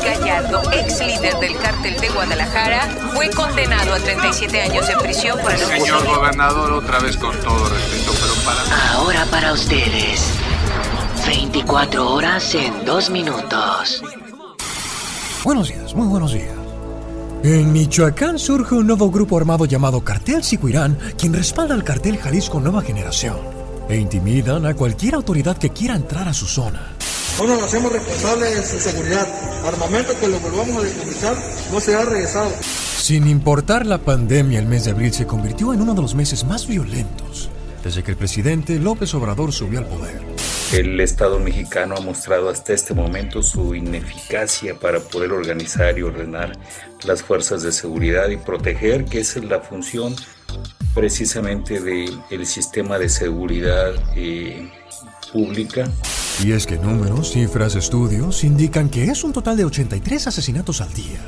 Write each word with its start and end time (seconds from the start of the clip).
Luis 0.00 0.18
Gallardo, 0.18 0.62
ex 0.72 1.00
líder 1.00 1.38
del 1.40 1.56
cártel 1.58 1.98
de 2.00 2.08
Guadalajara, 2.08 2.88
fue 3.12 3.28
condenado 3.30 3.92
a 3.94 3.98
37 3.98 4.60
años 4.60 4.86
de 4.86 4.96
prisión 4.96 5.38
por 5.40 5.52
el 5.52 5.58
Señor 5.58 6.06
gobernador, 6.06 6.72
otra 6.72 7.00
vez 7.00 7.16
con 7.16 7.36
todo 7.40 7.68
respeto, 7.68 8.12
pero 8.20 8.34
para... 8.44 8.94
Ahora 8.94 9.26
para 9.26 9.52
ustedes. 9.52 10.32
24 11.26 12.12
horas 12.12 12.54
en 12.54 12.84
2 12.84 13.10
minutos. 13.10 14.02
Buenos 15.44 15.68
días, 15.68 15.94
muy 15.94 16.06
buenos 16.06 16.32
días. 16.32 16.54
En 17.42 17.72
Michoacán 17.72 18.38
surge 18.38 18.74
un 18.74 18.86
nuevo 18.86 19.10
grupo 19.10 19.36
armado 19.36 19.64
llamado 19.64 20.02
Cartel 20.02 20.42
Sicuirán, 20.42 20.98
quien 21.18 21.32
respalda 21.32 21.74
al 21.74 21.84
cartel 21.84 22.18
Jalisco 22.18 22.60
Nueva 22.60 22.82
Generación 22.82 23.36
e 23.88 23.96
intimidan 23.96 24.66
a 24.66 24.74
cualquier 24.74 25.14
autoridad 25.14 25.56
que 25.58 25.70
quiera 25.70 25.94
entrar 25.94 26.28
a 26.28 26.34
su 26.34 26.46
zona. 26.46 26.92
No 27.40 27.46
nos 27.46 27.62
hacemos 27.62 27.90
responsables 27.90 28.54
de 28.54 28.62
su 28.62 28.78
seguridad. 28.78 29.26
Armamento 29.64 30.12
que 30.20 30.28
lo 30.28 30.38
volvamos 30.40 30.76
a 30.76 30.86
decomisar 30.86 31.36
no 31.72 31.80
será 31.80 32.04
regresado. 32.04 32.50
Sin 32.98 33.26
importar 33.26 33.86
la 33.86 33.96
pandemia, 33.96 34.58
el 34.58 34.66
mes 34.66 34.84
de 34.84 34.90
abril 34.90 35.12
se 35.12 35.26
convirtió 35.26 35.72
en 35.72 35.80
uno 35.80 35.94
de 35.94 36.02
los 36.02 36.14
meses 36.14 36.44
más 36.44 36.66
violentos 36.66 37.48
desde 37.82 38.02
que 38.02 38.10
el 38.10 38.16
presidente 38.16 38.78
López 38.78 39.14
Obrador 39.14 39.52
subió 39.52 39.78
al 39.78 39.86
poder. 39.86 40.20
El 40.72 41.00
Estado 41.00 41.38
mexicano 41.40 41.96
ha 41.96 42.00
mostrado 42.00 42.48
hasta 42.48 42.74
este 42.74 42.94
momento 42.94 43.42
su 43.42 43.74
ineficacia 43.74 44.78
para 44.78 45.00
poder 45.00 45.32
organizar 45.32 45.98
y 45.98 46.02
ordenar 46.02 46.52
las 47.04 47.22
fuerzas 47.22 47.62
de 47.62 47.72
seguridad 47.72 48.28
y 48.28 48.36
proteger, 48.36 49.06
que 49.06 49.20
esa 49.20 49.38
es 49.38 49.46
la 49.46 49.60
función 49.60 50.14
precisamente 50.94 51.80
del 51.80 52.46
sistema 52.46 52.98
de 52.98 53.08
seguridad 53.08 53.94
eh, 54.14 54.70
pública. 55.32 55.90
Y 56.42 56.52
es 56.52 56.66
que 56.66 56.78
números, 56.78 57.32
cifras, 57.32 57.74
estudios 57.74 58.44
indican 58.44 58.88
que 58.88 59.04
es 59.04 59.24
un 59.24 59.32
total 59.32 59.58
de 59.58 59.66
83 59.66 60.26
asesinatos 60.26 60.80
al 60.80 60.90
día. 60.94 61.20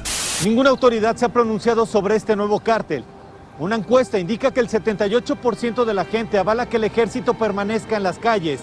Ninguna 0.42 0.70
autoridad 0.70 1.16
se 1.16 1.26
ha 1.26 1.28
pronunciado 1.28 1.84
sobre 1.84 2.16
este 2.16 2.34
nuevo 2.34 2.60
cártel. 2.60 3.04
Una 3.58 3.76
encuesta 3.76 4.18
indica 4.18 4.52
que 4.52 4.60
el 4.60 4.68
78% 4.68 5.84
de 5.84 5.94
la 5.94 6.06
gente 6.06 6.38
avala 6.38 6.66
que 6.66 6.78
el 6.78 6.84
ejército 6.84 7.34
permanezca 7.34 7.98
en 7.98 8.04
las 8.04 8.18
calles 8.18 8.60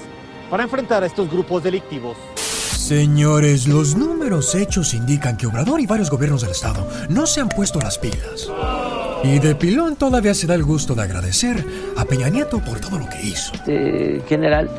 para 0.49 0.63
enfrentar 0.63 1.03
a 1.03 1.05
estos 1.05 1.29
grupos 1.29 1.61
delictivos. 1.61 2.17
Señores, 2.35 3.67
los 3.67 3.95
números 3.95 4.55
hechos 4.55 4.95
indican 4.95 5.37
que 5.37 5.45
Obrador 5.45 5.79
y 5.79 5.85
varios 5.85 6.09
gobiernos 6.09 6.41
del 6.41 6.51
estado 6.51 6.87
no 7.09 7.27
se 7.27 7.41
han 7.41 7.49
puesto 7.49 7.79
las 7.79 7.99
pilas. 7.99 8.49
Y 9.23 9.37
de 9.37 9.53
pilón 9.53 9.95
todavía 9.95 10.33
se 10.33 10.47
da 10.47 10.55
el 10.55 10.63
gusto 10.63 10.95
de 10.95 11.03
agradecer 11.03 11.63
a 11.95 12.05
Peña 12.05 12.29
Nieto 12.29 12.57
por 12.59 12.79
todo 12.79 12.97
lo 12.97 13.07
que 13.07 13.21
hizo. 13.21 13.53
Este, 13.53 14.23
general, 14.27 14.71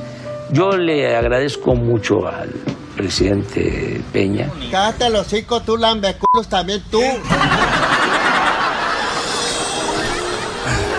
yo 0.53 0.77
le 0.77 1.17
agradezco 1.17 1.75
mucho 1.75 2.27
al 2.27 2.51
presidente 2.97 4.01
Peña. 4.13 4.51
Cállate 4.71 5.11
los 5.11 5.27
hocico, 5.27 5.61
tú 5.61 5.77
lambeculos 5.77 6.49
también 6.49 6.83
tú. 6.91 7.01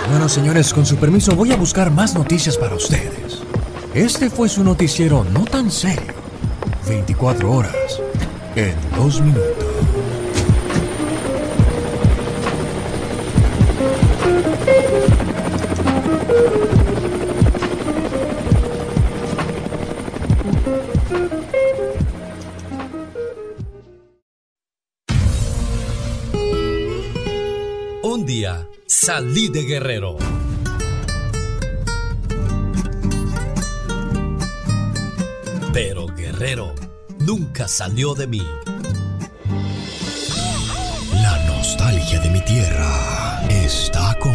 Bueno, 0.09 0.27
señores, 0.27 0.73
con 0.73 0.85
su 0.85 0.97
permiso 0.97 1.35
voy 1.35 1.53
a 1.53 1.55
buscar 1.55 1.89
más 1.89 2.13
noticias 2.15 2.57
para 2.57 2.75
ustedes. 2.75 3.41
Este 3.93 4.29
fue 4.29 4.49
su 4.49 4.63
noticiero 4.63 5.25
no 5.31 5.45
tan 5.45 5.71
serio. 5.71 6.13
24 6.87 7.51
horas 7.51 8.01
en 8.55 8.75
2 8.97 9.21
minutos. 9.21 9.71
Salí 28.85 29.49
de 29.49 29.63
Guerrero. 29.63 30.17
Pero 35.73 36.07
Guerrero 36.07 36.73
nunca 37.19 37.67
salió 37.67 38.13
de 38.13 38.27
mí. 38.27 38.47
La 41.13 41.45
nostalgia 41.45 42.21
de 42.21 42.29
mi 42.29 42.41
tierra 42.41 43.41
está 43.49 44.17
con 44.19 44.31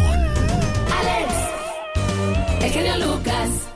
Alex, 0.98 1.32
el 2.60 2.70
genio 2.70 2.96
Lucas. 3.06 3.75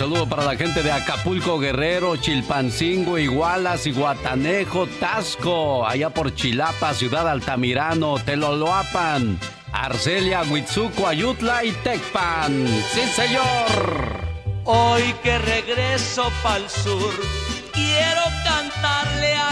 Saludo 0.00 0.26
para 0.26 0.44
la 0.46 0.56
gente 0.56 0.82
de 0.82 0.90
Acapulco, 0.90 1.58
Guerrero, 1.58 2.16
Chilpancingo, 2.16 3.18
Igualas, 3.18 3.86
Iguatanejo, 3.86 4.86
Tasco, 4.98 5.86
allá 5.86 6.08
por 6.08 6.34
Chilapa, 6.34 6.94
Ciudad 6.94 7.28
Altamirano, 7.28 8.14
Teloloapan, 8.14 9.38
Arcelia, 9.72 10.40
Huitzuco, 10.40 11.06
Ayutla 11.06 11.66
y 11.66 11.72
Tecpan. 11.72 12.66
¡Sí, 12.90 13.02
señor! 13.14 14.24
Hoy 14.64 15.14
que 15.22 15.36
regreso 15.36 16.32
pa'l 16.42 16.66
sur, 16.70 17.12
quiero 17.70 18.22
cantarle 18.42 19.34
a 19.34 19.50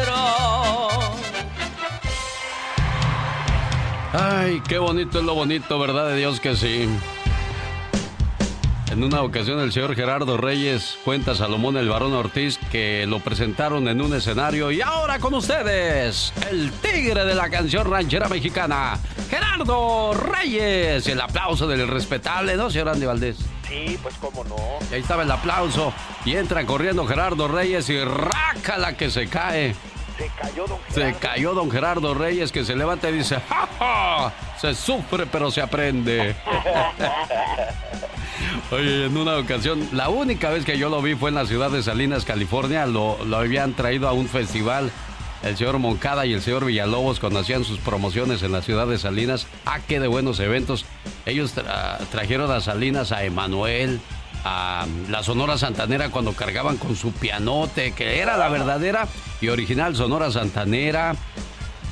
Guerrero. 0.00 0.22
Ay, 4.14 4.62
qué 4.66 4.78
bonito 4.78 5.18
es 5.18 5.24
lo 5.26 5.34
bonito, 5.34 5.78
¿verdad 5.78 6.08
de 6.08 6.16
Dios 6.16 6.40
que 6.40 6.56
sí? 6.56 6.88
En 8.92 9.02
una 9.02 9.22
ocasión 9.22 9.58
el 9.60 9.72
señor 9.72 9.96
Gerardo 9.96 10.36
Reyes 10.36 10.98
cuenta 11.02 11.30
a 11.30 11.34
Salomón 11.34 11.78
el 11.78 11.88
varón 11.88 12.12
Ortiz 12.12 12.58
que 12.70 13.06
lo 13.08 13.20
presentaron 13.20 13.88
en 13.88 14.02
un 14.02 14.14
escenario 14.14 14.70
y 14.70 14.82
ahora 14.82 15.18
con 15.18 15.32
ustedes, 15.32 16.30
el 16.50 16.70
tigre 16.72 17.24
de 17.24 17.34
la 17.34 17.48
canción 17.48 17.90
ranchera 17.90 18.28
mexicana, 18.28 18.98
Gerardo 19.30 20.12
Reyes. 20.12 21.06
El 21.06 21.22
aplauso 21.22 21.66
del 21.66 21.88
respetable, 21.88 22.54
¿no, 22.54 22.70
señor 22.70 22.90
Andy 22.90 23.06
Valdés? 23.06 23.38
Sí, 23.66 23.98
pues 24.02 24.14
cómo 24.20 24.44
no. 24.44 24.56
Y 24.90 24.94
ahí 24.96 25.00
estaba 25.00 25.22
el 25.22 25.30
aplauso 25.30 25.94
y 26.26 26.36
entra 26.36 26.66
corriendo 26.66 27.06
Gerardo 27.06 27.48
Reyes 27.48 27.88
y 27.88 27.98
raca 27.98 28.76
la 28.76 28.94
que 28.94 29.10
se 29.10 29.26
cae. 29.26 29.74
Se 30.18 30.30
cayó 30.38 30.66
don 30.66 30.78
Gerardo. 30.90 30.92
Se 30.92 31.18
cayó 31.18 31.54
don 31.54 31.70
Gerardo 31.70 32.12
Reyes 32.12 32.52
que 32.52 32.62
se 32.62 32.76
levanta 32.76 33.08
y 33.08 33.14
dice, 33.14 33.40
¡Ja, 33.48 33.68
ja! 33.78 34.32
Se 34.60 34.74
sufre 34.74 35.24
pero 35.24 35.50
se 35.50 35.62
aprende. 35.62 36.36
Oye, 38.70 39.06
en 39.06 39.16
una 39.16 39.36
ocasión, 39.36 39.88
la 39.92 40.08
única 40.08 40.50
vez 40.50 40.64
que 40.64 40.78
yo 40.78 40.88
lo 40.88 41.02
vi 41.02 41.14
fue 41.14 41.28
en 41.30 41.34
la 41.36 41.46
ciudad 41.46 41.70
de 41.70 41.82
Salinas, 41.82 42.24
California. 42.24 42.86
Lo, 42.86 43.22
lo 43.24 43.36
habían 43.36 43.74
traído 43.74 44.08
a 44.08 44.12
un 44.12 44.28
festival 44.28 44.90
el 45.42 45.56
señor 45.56 45.78
Moncada 45.78 46.24
y 46.24 46.32
el 46.32 46.40
señor 46.40 46.64
Villalobos 46.64 47.18
cuando 47.18 47.40
hacían 47.40 47.64
sus 47.64 47.78
promociones 47.80 48.42
en 48.42 48.52
la 48.52 48.62
ciudad 48.62 48.86
de 48.86 48.96
Salinas. 48.98 49.46
Ah, 49.66 49.80
qué 49.86 49.98
de 50.00 50.06
buenos 50.06 50.38
eventos. 50.40 50.84
Ellos 51.26 51.54
tra- 51.56 51.98
trajeron 52.10 52.50
a 52.50 52.60
Salinas 52.60 53.10
a 53.12 53.24
Emanuel, 53.24 54.00
a 54.44 54.86
la 55.10 55.22
Sonora 55.22 55.58
Santanera 55.58 56.10
cuando 56.10 56.32
cargaban 56.32 56.76
con 56.76 56.96
su 56.96 57.12
pianote, 57.12 57.92
que 57.92 58.20
era 58.20 58.36
la 58.36 58.48
verdadera 58.48 59.08
y 59.40 59.48
original 59.48 59.96
Sonora 59.96 60.30
Santanera. 60.30 61.14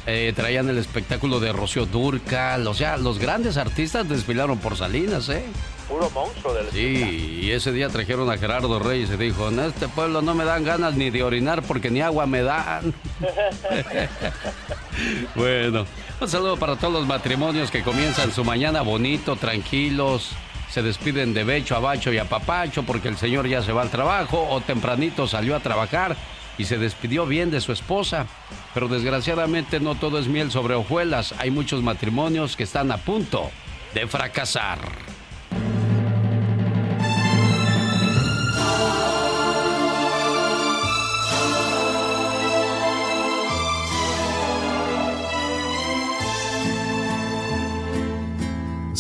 Eh, 0.06 0.33
traían 0.34 0.69
el 0.69 0.78
espectáculo 0.78 1.41
de 1.41 1.53
Rocío 1.53 1.87
Durcal. 1.87 2.66
O 2.66 2.75
sea, 2.75 2.97
los 2.97 3.19
grandes 3.19 3.56
artistas 3.56 4.09
desfilaron 4.09 4.59
por 4.59 4.77
Salinas, 4.77 5.28
¿eh? 5.28 5.44
Puro 5.91 6.09
monstruo 6.11 6.55
del 6.55 6.71
Sí, 6.71 7.41
y 7.43 7.51
ese 7.51 7.73
día 7.73 7.89
trajeron 7.89 8.31
a 8.31 8.39
Gerardo 8.39 8.78
Reyes 8.78 9.11
y 9.11 9.17
dijo, 9.17 9.49
en 9.49 9.59
este 9.59 9.89
pueblo 9.89 10.23
no 10.23 10.34
me 10.34 10.45
dan 10.45 10.62
ganas 10.62 10.95
ni 10.95 11.11
de 11.11 11.25
orinar 11.25 11.62
porque 11.62 11.91
ni 11.91 12.01
agua 12.01 12.27
me 12.27 12.43
dan. 12.43 12.95
bueno, 15.34 15.84
un 16.21 16.28
saludo 16.28 16.56
para 16.59 16.77
todos 16.77 16.93
los 16.93 17.09
matrimonios 17.09 17.73
que 17.73 17.83
comienzan 17.83 18.31
su 18.31 18.45
mañana 18.45 18.83
bonito, 18.83 19.34
tranquilos. 19.34 20.31
Se 20.71 20.81
despiden 20.81 21.34
de 21.34 21.43
becho 21.43 21.75
a 21.75 21.81
bacho 21.81 22.12
y 22.12 22.19
a 22.19 22.27
papacho 22.27 22.84
porque 22.84 23.09
el 23.09 23.17
señor 23.17 23.49
ya 23.49 23.61
se 23.61 23.72
va 23.72 23.83
al 23.83 23.91
trabajo 23.91 24.47
o 24.49 24.61
tempranito 24.61 25.27
salió 25.27 25.57
a 25.57 25.61
trabajar 25.61 26.16
y 26.57 26.66
se 26.66 26.78
despidió 26.78 27.27
bien 27.27 27.51
de 27.51 27.60
su 27.60 27.72
esposa. 27.72 28.28
Pero 28.75 28.86
desgraciadamente 28.86 29.81
no 29.81 29.97
todo 29.97 30.21
es 30.21 30.28
miel 30.28 30.53
sobre 30.53 30.77
hojuelas. 30.77 31.34
Hay 31.39 31.51
muchos 31.51 31.83
matrimonios 31.83 32.54
que 32.54 32.63
están 32.63 32.93
a 32.93 32.98
punto 32.98 33.51
de 33.93 34.07
fracasar. 34.07 34.78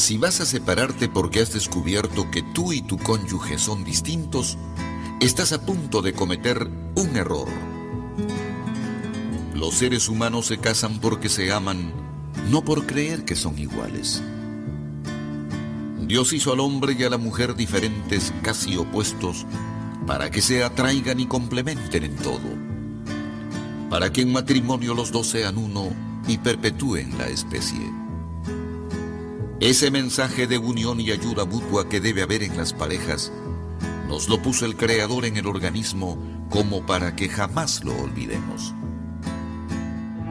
Si 0.00 0.16
vas 0.16 0.40
a 0.40 0.46
separarte 0.46 1.10
porque 1.10 1.40
has 1.40 1.52
descubierto 1.52 2.30
que 2.30 2.42
tú 2.42 2.72
y 2.72 2.80
tu 2.80 2.96
cónyuge 2.96 3.58
son 3.58 3.84
distintos, 3.84 4.56
estás 5.20 5.52
a 5.52 5.66
punto 5.66 6.00
de 6.00 6.14
cometer 6.14 6.70
un 6.94 7.16
error. 7.18 7.46
Los 9.54 9.74
seres 9.74 10.08
humanos 10.08 10.46
se 10.46 10.56
casan 10.56 11.00
porque 11.00 11.28
se 11.28 11.52
aman, 11.52 11.92
no 12.50 12.64
por 12.64 12.86
creer 12.86 13.26
que 13.26 13.36
son 13.36 13.58
iguales. 13.58 14.22
Dios 16.00 16.32
hizo 16.32 16.54
al 16.54 16.60
hombre 16.60 16.96
y 16.98 17.04
a 17.04 17.10
la 17.10 17.18
mujer 17.18 17.54
diferentes, 17.54 18.32
casi 18.42 18.78
opuestos, 18.78 19.44
para 20.06 20.30
que 20.30 20.40
se 20.40 20.64
atraigan 20.64 21.20
y 21.20 21.26
complementen 21.26 22.04
en 22.04 22.16
todo, 22.16 22.48
para 23.90 24.10
que 24.10 24.22
en 24.22 24.32
matrimonio 24.32 24.94
los 24.94 25.12
dos 25.12 25.26
sean 25.26 25.58
uno 25.58 25.90
y 26.26 26.38
perpetúen 26.38 27.18
la 27.18 27.26
especie. 27.26 27.99
Ese 29.60 29.90
mensaje 29.90 30.46
de 30.46 30.56
unión 30.56 31.00
y 31.02 31.10
ayuda 31.10 31.44
mutua 31.44 31.86
que 31.86 32.00
debe 32.00 32.22
haber 32.22 32.42
en 32.42 32.56
las 32.56 32.72
parejas, 32.72 33.30
nos 34.08 34.26
lo 34.26 34.40
puso 34.40 34.64
el 34.64 34.74
Creador 34.74 35.26
en 35.26 35.36
el 35.36 35.46
organismo 35.46 36.16
como 36.48 36.86
para 36.86 37.14
que 37.14 37.28
jamás 37.28 37.84
lo 37.84 37.94
olvidemos. 37.94 38.74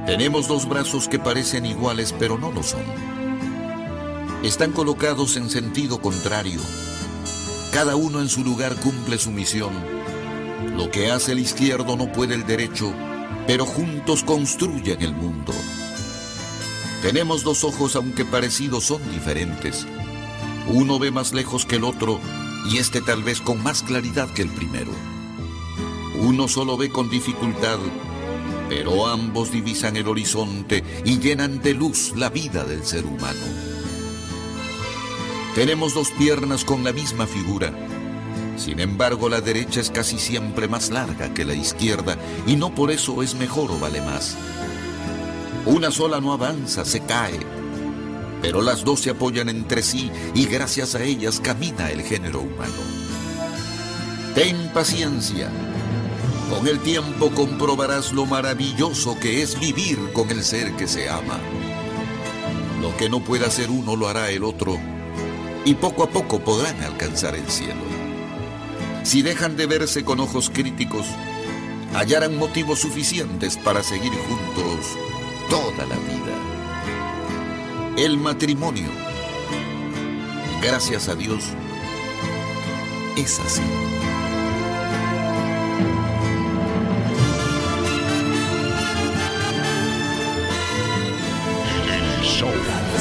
Tenemos 0.08 0.48
dos 0.48 0.68
brazos 0.68 1.08
que 1.08 1.20
parecen 1.20 1.68
iguales 1.68 2.12
pero 2.18 2.40
no 2.40 2.52
lo 2.52 2.64
son. 2.64 2.81
Están 4.44 4.72
colocados 4.72 5.38
en 5.38 5.52
sentido 5.52 6.02
contrario. 6.02 6.60
Cada 7.72 7.96
uno 7.96 8.22
en 8.22 8.30
su 8.30 8.44
lugar 8.44 8.78
cumple 8.78 9.20
su 9.20 9.30
misión. 9.30 9.74
Lo 10.76 10.90
que 10.90 11.12
hace 11.12 11.34
el 11.34 11.40
izquierdo 11.40 11.96
no 11.96 12.12
puede 12.12 12.34
el 12.34 12.48
derecho, 12.48 12.92
pero 13.46 13.68
juntos 13.68 14.24
construyen 14.24 15.04
el 15.04 15.14
mundo. 15.14 15.54
Tenemos 17.01 17.44
dos 17.44 17.63
ojos 17.63 17.96
aunque 17.96 18.25
parecidos 18.25 18.84
son 18.84 19.10
diferentes. 19.12 19.88
Uno 20.68 21.00
ve 21.00 21.12
más 21.12 21.34
lejos 21.34 21.66
que 21.66 21.78
el 21.78 21.86
otro 21.86 22.19
y 22.69 22.78
este 22.78 23.01
tal 23.01 23.24
vez 23.24 23.40
con 23.40 23.63
más 23.63 23.84
claridad 23.84 24.30
que 24.34 24.42
el 24.42 24.50
primero. 24.50 24.92
Uno 26.19 26.50
solo 26.50 26.75
ve 26.75 26.90
con 26.90 27.10
dificultad, 27.10 27.80
pero 28.68 29.07
ambos 29.07 29.51
divisan 29.51 29.96
el 29.96 30.10
horizonte 30.10 30.84
y 31.06 31.19
llenan 31.19 31.62
de 31.62 31.74
luz 31.74 32.13
la 32.18 32.30
vida 32.30 32.66
del 32.66 32.86
ser 32.86 33.06
humano. 33.06 33.40
Tenemos 35.56 35.94
dos 35.94 36.12
piernas 36.12 36.66
con 36.66 36.84
la 36.84 36.92
misma 36.92 37.25
figura. 37.25 37.74
Sin 38.57 38.81
embargo, 38.81 39.30
la 39.30 39.40
derecha 39.40 39.80
es 39.80 39.90
casi 39.90 40.19
siempre 40.19 40.68
más 40.68 40.90
larga 40.90 41.34
que 41.34 41.45
la 41.45 41.54
izquierda 41.54 42.18
y 42.45 42.57
no 42.57 42.75
por 42.75 42.92
eso 42.92 43.24
es 43.24 43.36
mejor 43.36 43.72
o 43.72 43.80
vale 43.80 44.02
más. 44.02 44.38
Una 45.66 45.92
sola 45.92 46.22
no 46.22 46.32
avanza, 46.32 46.86
se 46.86 47.02
cae, 47.02 47.40
pero 48.42 48.62
las 48.62 48.84
dos 48.84 49.02
se 49.02 49.10
apoyan 49.10 49.50
entre 49.50 49.84
sí 49.84 50.10
y 50.34 50.46
gracias 50.46 50.96
a 50.96 51.04
ellas 51.04 51.40
camina 51.40 51.92
el 51.92 52.02
género 52.02 52.42
humano. 52.42 52.74
Ten 54.34 54.70
paciencia. 54.74 55.50
Con 56.50 56.68
el 56.68 56.80
tiempo 56.80 57.30
comprobarás 57.32 58.14
lo 58.14 58.26
maravilloso 58.26 59.20
que 59.20 59.44
es 59.44 59.60
vivir 59.60 60.00
con 60.14 60.32
el 60.32 60.44
ser 60.44 60.72
que 60.76 60.88
se 60.88 61.10
ama. 61.10 61.38
Lo 62.82 62.96
que 62.98 63.10
no 63.10 63.20
pueda 63.20 63.48
hacer 63.48 63.70
uno 63.70 63.96
lo 63.96 64.08
hará 64.08 64.32
el 64.32 64.44
otro 64.44 64.80
y 65.66 65.76
poco 65.76 66.04
a 66.04 66.10
poco 66.10 66.40
podrán 66.40 66.82
alcanzar 66.82 67.36
el 67.36 67.48
cielo. 67.50 67.82
Si 69.04 69.22
dejan 69.22 69.58
de 69.58 69.68
verse 69.68 70.04
con 70.06 70.20
ojos 70.22 70.50
críticos, 70.50 71.06
hallarán 71.94 72.38
motivos 72.38 72.80
suficientes 72.80 73.58
para 73.58 73.84
seguir 73.84 74.14
juntos 74.14 75.09
toda 75.50 75.86
la 75.86 75.96
vida. 75.96 76.36
El 77.98 78.18
matrimonio, 78.18 78.88
gracias 80.62 81.10
a 81.10 81.16
Dios, 81.16 81.44
es 83.18 83.40
así. 83.40 83.63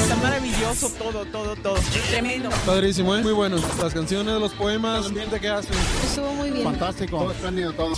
Está 0.01 0.15
maravilloso 0.17 0.89
todo, 0.97 1.25
todo, 1.25 1.55
todo. 1.55 1.75
Tremendo. 2.09 2.49
Padrísimo, 2.65 3.15
¿eh? 3.15 3.21
Muy 3.21 3.31
bueno. 3.31 3.57
Las 3.81 3.93
canciones, 3.93 4.39
los 4.39 4.51
poemas, 4.53 4.99
el 5.01 5.07
ambiente 5.07 5.39
que 5.39 5.49
hacen. 5.49 5.77
Estuvo 6.03 6.33
muy 6.33 6.51
bien. 6.51 6.65
Fantástico. 6.65 7.19
Todo 7.19 7.31
espléndido, 7.31 7.71
todo. 7.73 7.93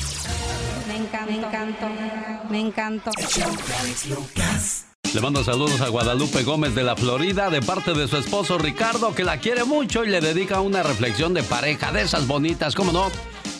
Me 0.91 0.97
encantó, 0.97 1.31
me 1.31 1.37
encantó, 1.37 1.87
me 2.49 2.59
encantó. 2.59 3.11
Le 5.13 5.21
mando 5.21 5.41
saludos 5.41 5.79
a 5.79 5.87
Guadalupe 5.87 6.43
Gómez 6.43 6.75
de 6.75 6.83
la 6.83 6.97
Florida 6.97 7.49
de 7.49 7.61
parte 7.61 7.93
de 7.93 8.09
su 8.09 8.17
esposo 8.17 8.57
Ricardo 8.57 9.15
que 9.15 9.23
la 9.23 9.37
quiere 9.37 9.63
mucho 9.63 10.03
y 10.03 10.09
le 10.09 10.19
dedica 10.19 10.59
una 10.59 10.83
reflexión 10.83 11.33
de 11.33 11.43
pareja 11.43 11.93
de 11.93 12.01
esas 12.01 12.27
bonitas, 12.27 12.75
¿cómo 12.75 12.91
no? 12.91 13.09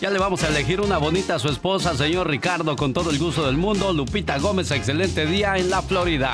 Ya 0.02 0.10
le 0.10 0.20
vamos 0.20 0.44
a 0.44 0.50
elegir 0.50 0.82
una 0.82 0.98
bonita 0.98 1.36
a 1.36 1.40
su 1.40 1.48
esposa, 1.48 1.96
señor 1.96 2.30
Ricardo, 2.30 2.76
con 2.76 2.92
todo 2.92 3.12
el 3.12 3.18
gusto 3.18 3.46
del 3.46 3.56
mundo. 3.56 3.94
Lupita 3.94 4.38
Gómez, 4.38 4.70
excelente 4.72 5.26
día 5.26 5.58
en 5.58 5.70
la 5.70 5.82
Florida. 5.82 6.34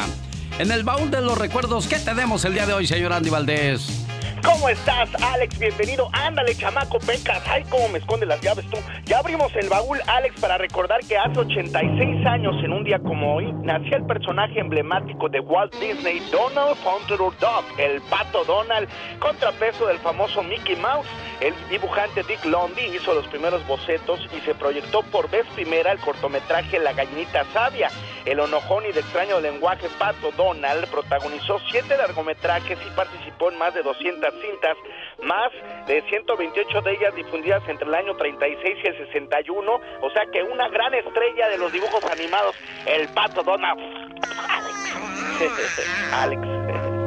En 0.58 0.72
el 0.72 0.84
baúl 0.84 1.12
de 1.12 1.22
los 1.22 1.38
recuerdos, 1.38 1.86
¿qué 1.86 2.00
tenemos 2.00 2.44
el 2.44 2.54
día 2.54 2.66
de 2.66 2.74
hoy, 2.74 2.88
señor 2.88 3.14
Andy 3.14 3.30
Valdés? 3.30 4.07
¿Cómo 4.44 4.70
estás, 4.70 5.10
Alex? 5.22 5.58
Bienvenido. 5.60 6.10
Ándale, 6.14 6.56
chamaco, 6.56 7.00
pecas. 7.00 7.42
Ay, 7.48 7.64
cómo 7.70 7.88
me 7.90 8.00
esconde 8.00 8.26
las 8.26 8.42
llaves 8.42 8.66
tú. 8.70 8.78
Ya 9.06 9.20
abrimos 9.20 9.56
el 9.56 9.70
baúl, 9.70 10.00
Alex, 10.08 10.40
para 10.40 10.58
recordar 10.58 11.00
que 11.08 11.18
hace 11.18 11.40
86 11.40 12.26
años, 12.26 12.56
en 12.64 12.74
un 12.74 12.84
día 12.84 13.00
como 13.00 13.36
hoy, 13.36 13.52
nacía 13.64 13.98
el 13.98 14.06
personaje 14.06 14.60
emblemático 14.60 15.30
de 15.30 15.40
Walt 15.40 15.74
Disney, 15.76 16.20
Donald 16.32 16.76
Fonteror 16.78 17.34
Duck, 17.40 17.80
el 17.80 18.02
pato 18.02 18.44
Donald, 18.46 18.88
contrapeso 19.20 19.88
del 19.88 20.00
famoso 20.00 20.44
Mickey 20.44 20.76
Mouse. 20.76 21.08
El 21.40 21.54
dibujante 21.70 22.24
Dick 22.24 22.44
Lundy 22.46 22.96
hizo 22.96 23.14
los 23.14 23.28
primeros 23.28 23.66
bocetos 23.68 24.20
y 24.36 24.40
se 24.42 24.56
proyectó 24.56 25.04
por 25.04 25.30
vez 25.30 25.46
primera 25.56 25.92
el 25.92 26.00
cortometraje 26.00 26.80
La 26.80 26.94
gallinita 26.94 27.46
sabia. 27.54 27.90
El 28.26 28.40
onojón 28.40 28.86
y 28.86 28.92
de 28.92 29.00
extraño 29.00 29.40
lenguaje 29.40 29.88
Pato 29.98 30.32
Donald 30.36 30.88
protagonizó 30.88 31.60
siete 31.72 31.96
largometrajes 31.96 32.78
y 32.86 32.90
participó 32.96 33.52
en 33.52 33.58
más 33.58 33.74
de 33.74 33.84
200 33.84 34.27
cintas, 34.42 34.78
más 35.24 35.52
de 35.88 36.02
128 36.10 36.82
de 36.82 36.94
ellas 36.94 37.16
difundidas 37.16 37.64
entre 37.68 37.88
el 37.88 37.96
año 37.96 38.16
36 38.16 38.78
y 38.84 38.88
el 38.88 38.98
61, 38.98 39.72
o 40.02 40.10
sea 40.12 40.26
que 40.32 40.44
una 40.44 40.68
gran 40.70 40.94
estrella 40.94 41.50
de 41.50 41.58
los 41.58 41.72
dibujos 41.72 42.04
animados, 42.06 42.56
el 42.86 43.08
Pato 43.10 43.44
Donald. 43.44 43.80
Alex. 46.14 46.42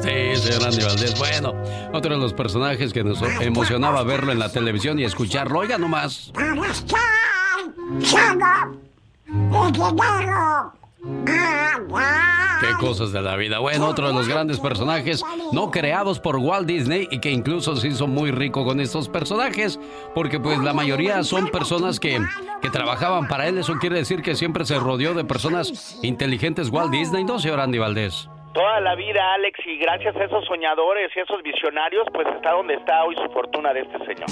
Sí, 0.01 0.37
señor 0.37 0.65
Andy 0.65 0.83
Valdés. 0.83 1.19
Bueno, 1.19 1.55
otro 1.93 2.15
de 2.15 2.21
los 2.21 2.33
personajes 2.33 2.93
que 2.93 3.05
nos 3.05 3.21
emocionaba 3.41 4.03
verlo 4.03 4.33
en 4.33 4.39
la 4.39 4.51
televisión 4.51 4.99
y 4.99 5.05
escucharlo. 5.05 5.59
Oiga 5.59 5.77
nomás. 5.77 6.33
Qué 11.03 12.73
cosas 12.79 13.13
de 13.13 13.23
la 13.23 13.37
vida. 13.37 13.59
Bueno, 13.59 13.89
otro 13.89 14.09
de 14.09 14.15
los 14.15 14.29
grandes 14.29 14.61
personajes 14.61 15.25
no 15.53 15.71
creados 15.71 16.21
por 16.21 16.37
Walt 16.37 16.67
Disney 16.67 17.09
y 17.11 17.21
que 17.21 17.31
incluso 17.31 17.75
se 17.77 17.89
hizo 17.89 18.07
muy 18.07 18.31
rico 18.31 18.65
con 18.65 18.81
estos 18.81 19.09
personajes, 19.09 19.81
porque 20.15 20.39
pues 20.39 20.59
la 20.59 20.75
mayoría 20.75 21.23
son 21.23 21.49
personas 21.49 21.99
que, 21.99 22.21
que 22.61 22.71
trabajaban 22.71 23.29
para 23.29 23.49
él. 23.49 23.57
Eso 23.59 23.75
quiere 23.81 23.97
decir 23.97 24.21
que 24.21 24.35
siempre 24.35 24.67
se 24.67 24.79
rodeó 24.79 25.15
de 25.15 25.25
personas 25.25 25.99
inteligentes 26.03 26.69
Walt 26.71 26.91
Disney, 26.91 27.25
¿no, 27.25 27.39
señor 27.39 27.61
Andy 27.61 27.79
Valdés? 27.79 28.29
Toda 28.53 28.81
la 28.81 28.95
vida, 28.95 29.35
Alex, 29.35 29.59
y 29.65 29.79
gracias 29.79 30.15
a 30.17 30.25
esos 30.25 30.45
soñadores 30.45 31.11
y 31.17 31.21
esos 31.21 31.43
visionarios, 31.43 32.07
pues 32.13 32.27
está 32.35 32.53
donde 32.53 32.75
está 32.75 33.05
hoy 33.05 33.15
su 33.15 33.33
fortuna 33.33 33.73
de 33.73 33.81
este 33.81 33.99
señor. 34.05 34.29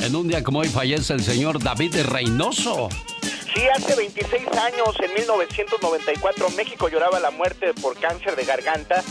En 0.00 0.14
un 0.14 0.28
día 0.28 0.42
como 0.42 0.58
hoy 0.58 0.68
fallece 0.68 1.14
el 1.14 1.20
señor 1.20 1.62
David 1.62 1.94
Reynoso. 2.10 2.88
Sí, 3.54 3.68
hace 3.68 3.94
26 3.94 4.48
años, 4.48 4.96
en 4.98 5.14
1994, 5.14 6.50
México 6.50 6.88
lloraba 6.88 7.20
la 7.20 7.30
muerte 7.30 7.72
por 7.80 7.96
cáncer 8.00 8.34
de 8.34 8.44
garganta 8.44 9.02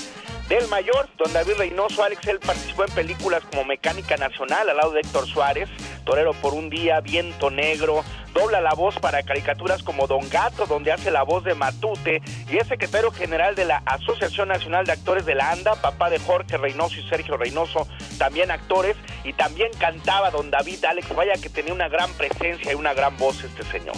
del 0.49 0.67
mayor, 0.67 1.07
don 1.17 1.31
David 1.31 1.53
Reynoso. 1.57 2.03
Alex, 2.03 2.27
él 2.27 2.39
participó 2.39 2.83
en 2.83 2.91
películas 2.91 3.41
como 3.49 3.63
Mecánica 3.63 4.17
Nacional, 4.17 4.69
al 4.69 4.75
lado 4.75 4.91
de 4.91 4.99
Héctor 4.99 5.27
Suárez, 5.27 5.69
Torero 6.03 6.33
por 6.33 6.53
un 6.53 6.69
Día, 6.69 6.99
Viento 6.99 7.49
Negro, 7.49 8.03
dobla 8.33 8.59
la 8.59 8.73
voz 8.73 8.99
para 8.99 9.23
caricaturas 9.23 9.81
como 9.81 10.07
Don 10.07 10.29
Gato, 10.29 10.65
donde 10.65 10.91
hace 10.91 11.09
la 11.09 11.23
voz 11.23 11.45
de 11.45 11.55
Matute, 11.55 12.21
y 12.51 12.57
es 12.57 12.67
secretario 12.67 13.11
general 13.11 13.55
de 13.55 13.63
la 13.63 13.81
Asociación 13.85 14.49
Nacional 14.49 14.85
de 14.85 14.91
Actores 14.91 15.25
de 15.25 15.35
la 15.35 15.51
ANDA, 15.51 15.75
papá 15.75 16.09
de 16.09 16.19
Jorge 16.19 16.57
Reynoso 16.57 16.99
y 16.99 17.07
Sergio 17.07 17.37
Reynoso, 17.37 17.87
también 18.17 18.51
actores, 18.51 18.97
y 19.23 19.31
también 19.31 19.71
cantaba 19.79 20.31
don 20.31 20.51
David 20.51 20.83
Alex, 20.83 21.15
vaya 21.15 21.33
que 21.41 21.47
tenía 21.47 21.73
una 21.73 21.87
gran 21.87 22.11
presencia 22.15 22.73
y 22.73 22.75
una 22.75 22.93
gran 22.93 23.15
voz 23.17 23.41
este 23.41 23.63
señor. 23.63 23.95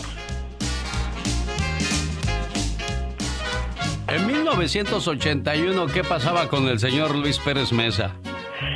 En 4.08 4.28
1981, 4.28 5.88
¿qué 5.88 6.04
pasaba 6.04 6.48
con 6.48 6.68
el 6.68 6.80
señor 6.80 7.16
Luis 7.16 7.40
Pérez 7.40 7.72
Mesa? 7.72 8.16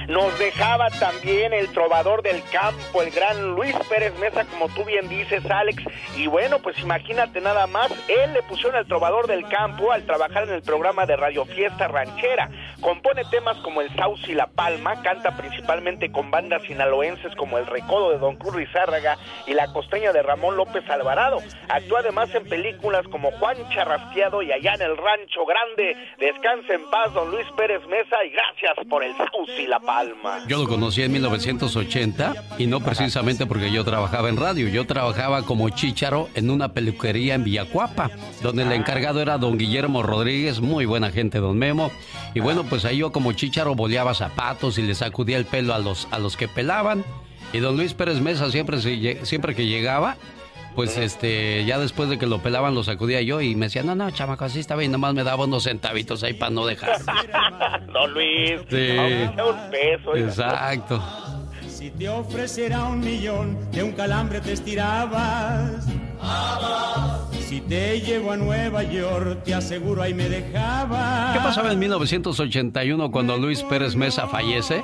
Nos 0.08 0.38
dejaba 0.40 0.90
también 0.90 1.54
el 1.54 1.72
trovador 1.72 2.22
del 2.24 2.42
campo, 2.52 3.02
el 3.02 3.12
gran 3.12 3.56
Luis 3.56 3.76
Pérez 3.90 4.18
Mesa, 4.20 4.46
como 4.46 4.68
tú 4.70 4.84
bien 4.84 5.08
dices, 5.08 5.46
Alex. 5.50 5.84
Y 6.16 6.28
bueno, 6.28 6.60
pues 6.60 6.80
imagínate 6.80 7.42
nada 7.42 7.68
más, 7.68 7.92
él 8.08 8.34
le 8.34 8.42
pusieron 8.44 8.76
el 8.76 8.88
trovador 8.88 9.28
del 9.28 9.48
campo 9.48 9.92
al 9.92 10.06
trabajar 10.06 10.44
en 10.44 10.54
el 10.54 10.62
programa 10.62 11.06
de 11.06 11.16
Radio 11.16 11.46
Fiesta 11.46 11.88
Ranchera. 11.88 12.50
Compone 12.82 13.24
temas 13.26 13.58
como 13.58 13.82
El 13.82 13.96
Sauce 13.96 14.32
y 14.32 14.36
La 14.36 14.48
Palma, 14.48 15.02
canta 15.02 15.36
principalmente 15.38 16.12
con 16.12 16.32
bandas 16.32 16.64
sinaloenses 16.64 17.36
como 17.36 17.58
El 17.58 17.68
Recodo 17.68 18.12
de 18.12 18.18
Don 18.18 18.36
Cruz 18.38 18.56
Rizárraga 18.56 19.18
y 19.46 19.54
La 19.54 19.72
Costeña 19.74 20.12
de 20.12 20.24
Ramón 20.24 20.58
López 20.58 20.90
Alvarado. 20.90 21.40
Actúa 21.68 22.00
además 22.00 22.34
en 22.34 22.46
películas 22.46 23.08
como 23.10 23.32
Juan 23.32 23.58
Charrasqueado 23.70 24.42
y 24.42 24.52
Allá 24.52 24.74
en 24.76 24.82
el 24.82 24.98
Rancho 24.98 25.46
Grande. 25.46 25.96
Descansa 26.18 26.74
en 26.74 26.90
paz, 26.90 27.14
don 27.14 27.32
Luis 27.32 27.48
Pérez 27.58 27.86
Mesa, 27.88 28.24
y 28.24 28.30
gracias 28.30 28.88
por 28.90 29.04
El 29.04 29.16
Sauce 29.18 29.62
y 29.62 29.68
La 29.68 29.79
Palma. 29.86 30.48
Yo 30.48 30.58
lo 30.58 30.68
conocí 30.68 31.02
en 31.02 31.12
1980 31.12 32.34
y 32.58 32.68
no 32.68 32.80
precisamente 32.80 33.46
porque 33.46 33.72
yo 33.72 33.84
trabajaba 33.84 34.30
en 34.30 34.38
radio, 34.38 34.68
yo 34.68 34.86
trabajaba 34.86 35.44
como 35.44 35.70
chícharo 35.70 36.30
en 36.36 36.50
una 36.50 36.74
peluquería 36.74 37.36
en 37.36 37.44
Villacuapa, 37.44 38.12
donde 38.42 38.64
el 38.64 38.72
encargado 38.72 39.22
era 39.22 39.38
don 39.38 39.58
Guillermo 39.58 40.04
Rodríguez, 40.04 40.62
muy 40.62 40.86
buena 40.86 41.12
gente, 41.12 41.40
don 41.40 41.58
Memo. 41.58 41.92
Y 42.34 42.40
bueno, 42.40 42.64
pues 42.64 42.86
ahí 42.86 42.98
yo 42.98 43.12
como 43.12 43.34
chícharo 43.34 43.76
boleaba 43.76 44.14
zapatos 44.14 44.78
y 44.78 44.84
le 44.84 44.96
sacudía 44.96 45.38
el 45.38 45.46
pelo 45.46 45.74
a 45.74 45.80
los, 45.80 46.08
a 46.12 46.20
los 46.20 46.38
que 46.38 46.48
pelaban. 46.48 47.04
Y 47.54 47.60
don 47.60 47.78
Luis 47.78 47.94
Pérez 47.94 48.22
Mesa 48.22 48.52
siempre, 48.52 48.80
siempre 49.26 49.56
que 49.56 49.66
llegaba, 49.66 50.18
pues 50.76 50.98
este, 50.98 51.66
ya 51.66 51.80
después 51.80 52.10
de 52.10 52.18
que 52.18 52.26
lo 52.26 52.40
pelaban 52.42 52.76
lo 52.76 52.84
sacudía 52.84 53.22
yo 53.22 53.42
y 53.42 53.56
me 53.56 53.68
decía, 53.68 53.84
no, 53.84 53.96
no, 53.96 54.10
chamaco, 54.12 54.46
así 54.46 54.60
estaba 54.60 54.84
y 54.84 54.88
nomás 54.88 55.14
me 55.14 55.24
daba 55.24 55.46
unos 55.46 55.64
centavitos 55.64 56.24
ahí 56.24 56.34
para 56.34 56.52
no 56.52 56.66
dejar. 56.66 57.00
Don 57.94 58.14
Luis, 58.14 58.62
sí. 58.70 58.98
un 58.98 59.72
peso. 59.72 60.16
Exacto. 60.16 61.04
Si 61.68 61.92
te 61.92 62.10
ofreciera 62.10 62.84
un 62.84 63.00
millón, 63.00 63.72
de 63.72 63.84
un 63.84 63.94
calambre 63.94 64.42
te 64.42 64.54
estirabas. 64.54 65.86
Si 67.40 67.62
te 67.62 68.02
llevo 68.02 68.34
a 68.34 68.38
Nueva 68.38 68.84
York, 68.84 69.44
te 69.44 69.54
aseguro 69.54 70.04
ahí 70.04 70.14
me 70.14 70.30
dejaba. 70.30 71.32
¿Qué 71.34 71.40
pasaba 71.40 71.72
en 71.72 71.80
1981 71.80 73.12
cuando 73.12 73.38
Luis 73.38 73.64
Pérez 73.64 73.96
Mesa 73.96 74.28
fallece? 74.28 74.84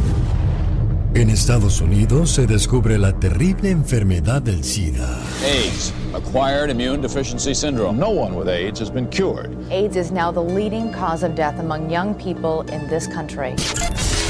En 1.13 1.29
Estados 1.29 1.81
Unidos 1.81 2.31
se 2.31 2.47
descubre 2.47 2.97
la 2.97 3.11
terrible 3.11 3.69
enfermedad 3.69 4.41
del 4.41 4.63
SIDA. 4.63 5.19
AIDS, 5.43 5.91
acquired 6.13 6.69
immune 6.69 7.01
deficiency 7.01 7.53
syndrome. 7.53 7.99
No 7.99 8.09
one 8.09 8.33
with 8.33 8.47
AIDS 8.47 8.79
has 8.79 8.89
been 8.89 9.09
cured. 9.09 9.51
AIDS 9.69 9.97
is 9.97 10.11
now 10.11 10.31
the 10.31 10.41
leading 10.41 10.89
cause 10.93 11.23
of 11.23 11.35
death 11.35 11.59
among 11.59 11.89
young 11.89 12.13
people 12.15 12.61
in 12.73 12.87
this 12.87 13.07
country. 13.07 13.55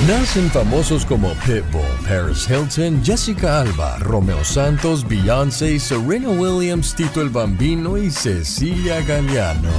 Nacen 0.08 0.50
famosos 0.50 1.06
como 1.06 1.30
Pitbull, 1.46 1.86
Paris 2.08 2.48
Hilton, 2.48 3.04
Jessica 3.04 3.62
Alba, 3.62 4.00
Romeo 4.00 4.44
Santos, 4.44 5.04
Beyoncé, 5.04 5.80
Serena 5.80 6.30
Williams, 6.32 6.96
Tito 6.96 7.22
el 7.22 7.30
Bambino 7.30 7.96
y 7.96 8.10
Cecilia 8.10 9.02
Galeano. 9.02 9.70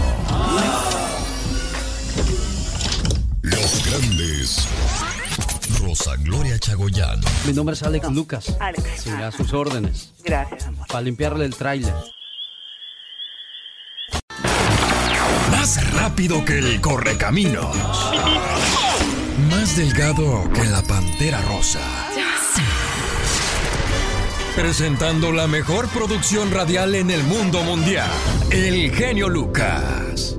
Rosa 5.92 6.16
Gloria 6.16 6.58
Chagoyán. 6.58 7.20
Mi 7.46 7.52
nombre 7.52 7.74
es 7.74 7.82
Alex 7.82 8.10
Lucas. 8.10 8.56
Alex. 8.60 8.82
Sí, 8.96 9.10
a 9.10 9.30
sus 9.30 9.52
órdenes. 9.52 10.10
Gracias, 10.24 10.64
amor. 10.64 10.86
Para 10.86 11.02
limpiarle 11.02 11.44
el 11.44 11.54
tráiler. 11.54 11.92
Más 15.50 15.92
rápido 15.92 16.42
que 16.46 16.60
el 16.60 16.80
correcaminos. 16.80 17.76
Más 19.50 19.76
delgado 19.76 20.50
que 20.54 20.64
la 20.64 20.80
pantera 20.82 21.42
rosa. 21.42 21.80
Presentando 24.56 25.30
la 25.30 25.46
mejor 25.46 25.88
producción 25.88 26.52
radial 26.52 26.94
en 26.94 27.10
el 27.10 27.22
mundo 27.24 27.62
mundial. 27.64 28.10
El 28.50 28.94
genio 28.94 29.28
Lucas. 29.28 30.38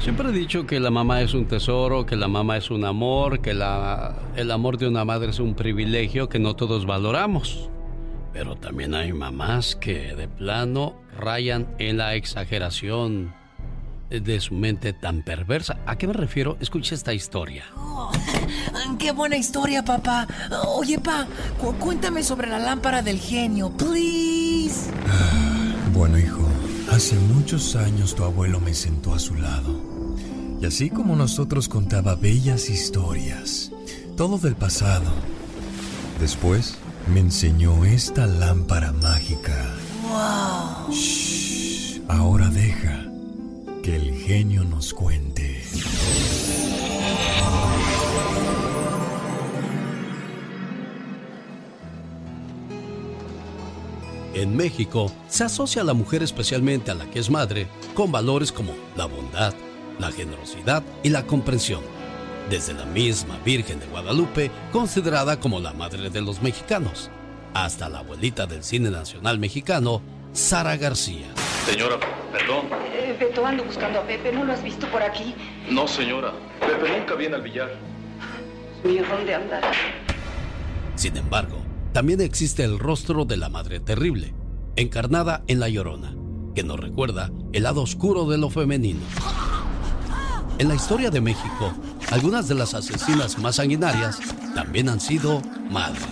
Siempre 0.00 0.30
he 0.30 0.32
dicho 0.32 0.66
que 0.66 0.80
la 0.80 0.90
mamá 0.90 1.20
es 1.20 1.34
un 1.34 1.44
tesoro, 1.46 2.06
que 2.06 2.16
la 2.16 2.26
mamá 2.26 2.56
es 2.56 2.70
un 2.70 2.86
amor, 2.86 3.40
que 3.40 3.52
la, 3.52 4.14
el 4.34 4.50
amor 4.50 4.78
de 4.78 4.88
una 4.88 5.04
madre 5.04 5.28
es 5.28 5.38
un 5.38 5.54
privilegio 5.54 6.30
que 6.30 6.38
no 6.38 6.56
todos 6.56 6.86
valoramos. 6.86 7.68
Pero 8.32 8.56
también 8.56 8.94
hay 8.94 9.12
mamás 9.12 9.76
que 9.76 10.14
de 10.16 10.26
plano 10.26 10.94
rayan 11.18 11.68
en 11.78 11.98
la 11.98 12.14
exageración 12.14 13.34
de 14.08 14.40
su 14.40 14.54
mente 14.54 14.94
tan 14.94 15.22
perversa. 15.22 15.78
¿A 15.84 15.98
qué 15.98 16.06
me 16.06 16.14
refiero? 16.14 16.56
Escucha 16.60 16.94
esta 16.94 17.12
historia. 17.12 17.64
Oh, 17.76 18.10
¡Qué 18.98 19.12
buena 19.12 19.36
historia, 19.36 19.84
papá! 19.84 20.26
Oye, 20.76 20.98
pa, 20.98 21.26
cu 21.60 21.74
cuéntame 21.74 22.22
sobre 22.22 22.48
la 22.48 22.58
lámpara 22.58 23.02
del 23.02 23.18
genio, 23.18 23.70
please. 23.70 24.90
Bueno, 25.92 26.18
hijo, 26.18 26.40
hace 26.90 27.16
muchos 27.16 27.76
años 27.76 28.14
tu 28.14 28.24
abuelo 28.24 28.60
me 28.60 28.72
sentó 28.72 29.12
a 29.12 29.18
su 29.18 29.34
lado. 29.34 29.89
Y 30.60 30.66
así 30.66 30.90
como 30.90 31.16
nosotros 31.16 31.68
contaba 31.68 32.14
bellas 32.16 32.68
historias, 32.68 33.72
todo 34.16 34.36
del 34.36 34.56
pasado. 34.56 35.10
Después 36.20 36.76
me 37.12 37.20
enseñó 37.20 37.86
esta 37.86 38.26
lámpara 38.26 38.92
mágica. 38.92 39.74
¡Wow! 40.02 40.92
Shh, 40.92 42.02
ahora 42.08 42.48
deja 42.50 43.06
que 43.82 43.96
el 43.96 44.14
genio 44.14 44.64
nos 44.64 44.92
cuente. 44.92 45.62
En 54.34 54.56
México 54.56 55.10
se 55.28 55.44
asocia 55.44 55.82
a 55.82 55.84
la 55.84 55.94
mujer, 55.94 56.22
especialmente 56.22 56.90
a 56.90 56.94
la 56.94 57.10
que 57.10 57.18
es 57.18 57.30
madre, 57.30 57.66
con 57.94 58.12
valores 58.12 58.52
como 58.52 58.72
la 58.96 59.06
bondad, 59.06 59.54
la 60.00 60.10
generosidad 60.12 60.82
y 61.02 61.10
la 61.10 61.26
comprensión. 61.26 61.82
Desde 62.48 62.74
la 62.74 62.84
misma 62.84 63.38
Virgen 63.44 63.78
de 63.78 63.86
Guadalupe, 63.86 64.50
considerada 64.72 65.38
como 65.38 65.60
la 65.60 65.72
madre 65.72 66.10
de 66.10 66.20
los 66.20 66.42
mexicanos, 66.42 67.10
hasta 67.54 67.88
la 67.88 68.00
abuelita 68.00 68.46
del 68.46 68.64
cine 68.64 68.90
nacional 68.90 69.38
mexicano, 69.38 70.02
Sara 70.32 70.76
García. 70.76 71.26
Señora, 71.66 71.96
perdón. 72.32 72.66
Eh, 72.92 73.16
Beto, 73.18 73.44
ando 73.44 73.64
buscando 73.64 74.00
a 74.00 74.02
Pepe. 74.02 74.32
¿No 74.32 74.44
lo 74.44 74.52
has 74.52 74.62
visto 74.62 74.86
por 74.88 75.02
aquí? 75.02 75.34
No, 75.68 75.86
señora. 75.86 76.32
Pepe 76.60 76.98
nunca 76.98 77.14
viene 77.14 77.36
al 77.36 77.42
billar. 77.42 77.70
Mío, 78.82 79.04
¿dónde 79.08 79.34
andará? 79.34 79.70
Sin 80.96 81.16
embargo, 81.16 81.58
también 81.92 82.20
existe 82.20 82.64
el 82.64 82.78
rostro 82.78 83.24
de 83.24 83.36
la 83.36 83.48
Madre 83.48 83.80
Terrible, 83.80 84.34
encarnada 84.76 85.42
en 85.48 85.60
La 85.60 85.68
Llorona, 85.68 86.16
que 86.54 86.62
nos 86.62 86.80
recuerda 86.80 87.30
el 87.52 87.64
lado 87.64 87.82
oscuro 87.82 88.26
de 88.26 88.38
lo 88.38 88.48
femenino. 88.48 89.00
En 90.60 90.68
la 90.68 90.74
historia 90.74 91.08
de 91.08 91.22
México, 91.22 91.72
algunas 92.10 92.46
de 92.46 92.54
las 92.54 92.74
asesinas 92.74 93.38
más 93.38 93.56
sanguinarias 93.56 94.20
también 94.54 94.90
han 94.90 95.00
sido 95.00 95.40
madres. 95.70 96.04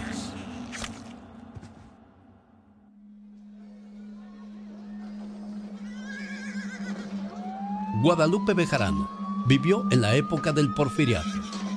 Guadalupe 8.02 8.54
Bejarano 8.54 9.10
vivió 9.46 9.86
en 9.90 10.00
la 10.00 10.14
época 10.14 10.54
del 10.54 10.72
porfiriato. 10.72 11.28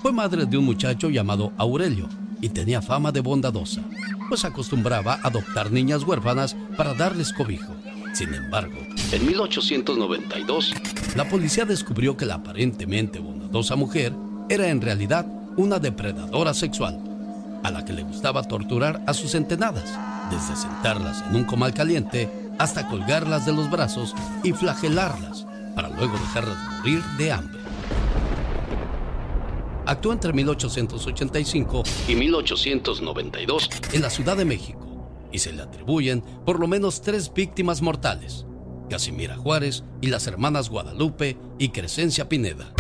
Fue 0.02 0.14
madre 0.14 0.46
de 0.46 0.58
un 0.58 0.64
muchacho 0.64 1.10
llamado 1.10 1.52
Aurelio 1.58 2.08
y 2.40 2.48
tenía 2.48 2.82
fama 2.82 3.12
de 3.12 3.20
bondadosa, 3.20 3.82
pues 4.30 4.46
acostumbraba 4.46 5.16
a 5.16 5.28
adoptar 5.28 5.74
niñas 5.74 6.04
huérfanas 6.04 6.56
para 6.78 6.94
darles 6.94 7.34
cobijo. 7.34 7.76
Sin 8.14 8.34
embargo, 8.34 8.78
en 9.12 9.26
1892, 9.26 10.74
la 11.16 11.28
policía 11.30 11.66
descubrió 11.66 12.18
que 12.18 12.26
la 12.26 12.36
aparentemente 12.36 13.20
bondadosa 13.20 13.76
mujer 13.76 14.14
era 14.50 14.68
en 14.68 14.82
realidad 14.82 15.26
una 15.56 15.80
depredadora 15.80 16.54
sexual, 16.54 17.00
a 17.64 17.72
la 17.72 17.86
que 17.86 17.94
le 17.94 18.04
gustaba 18.04 18.44
torturar 18.44 19.02
a 19.08 19.14
sus 19.14 19.32
centenadas, 19.32 19.98
desde 20.30 20.56
sentarlas 20.56 21.24
en 21.30 21.38
un 21.38 21.44
comal 21.46 21.74
caliente 21.74 22.30
hasta 22.60 22.88
colgarlas 22.88 23.46
de 23.46 23.54
los 23.54 23.70
brazos 23.72 24.14
y 24.44 24.52
flagelarlas 24.52 25.46
para 25.74 25.90
luego 25.90 26.14
dejarlas 26.18 26.58
morir 26.80 27.02
de 27.18 27.32
hambre. 27.32 27.62
Actuó 29.86 30.14
entre 30.14 30.34
1885 30.34 31.84
y 32.08 32.16
1892 32.16 33.70
en 33.94 34.02
la 34.02 34.10
Ciudad 34.10 34.38
de 34.38 34.46
México 34.46 34.91
y 35.32 35.40
se 35.40 35.54
le 35.54 35.62
atribuyen 35.62 36.22
por 36.46 36.60
lo 36.60 36.68
menos 36.68 37.02
tres 37.02 37.34
víctimas 37.34 37.82
mortales, 37.82 38.46
Casimira 38.90 39.38
Juárez 39.38 39.84
y 40.02 40.08
las 40.08 40.28
hermanas 40.28 40.70
Guadalupe 40.70 41.38
y 41.58 41.70
Crescencia 41.70 42.28
Pineda. 42.28 42.74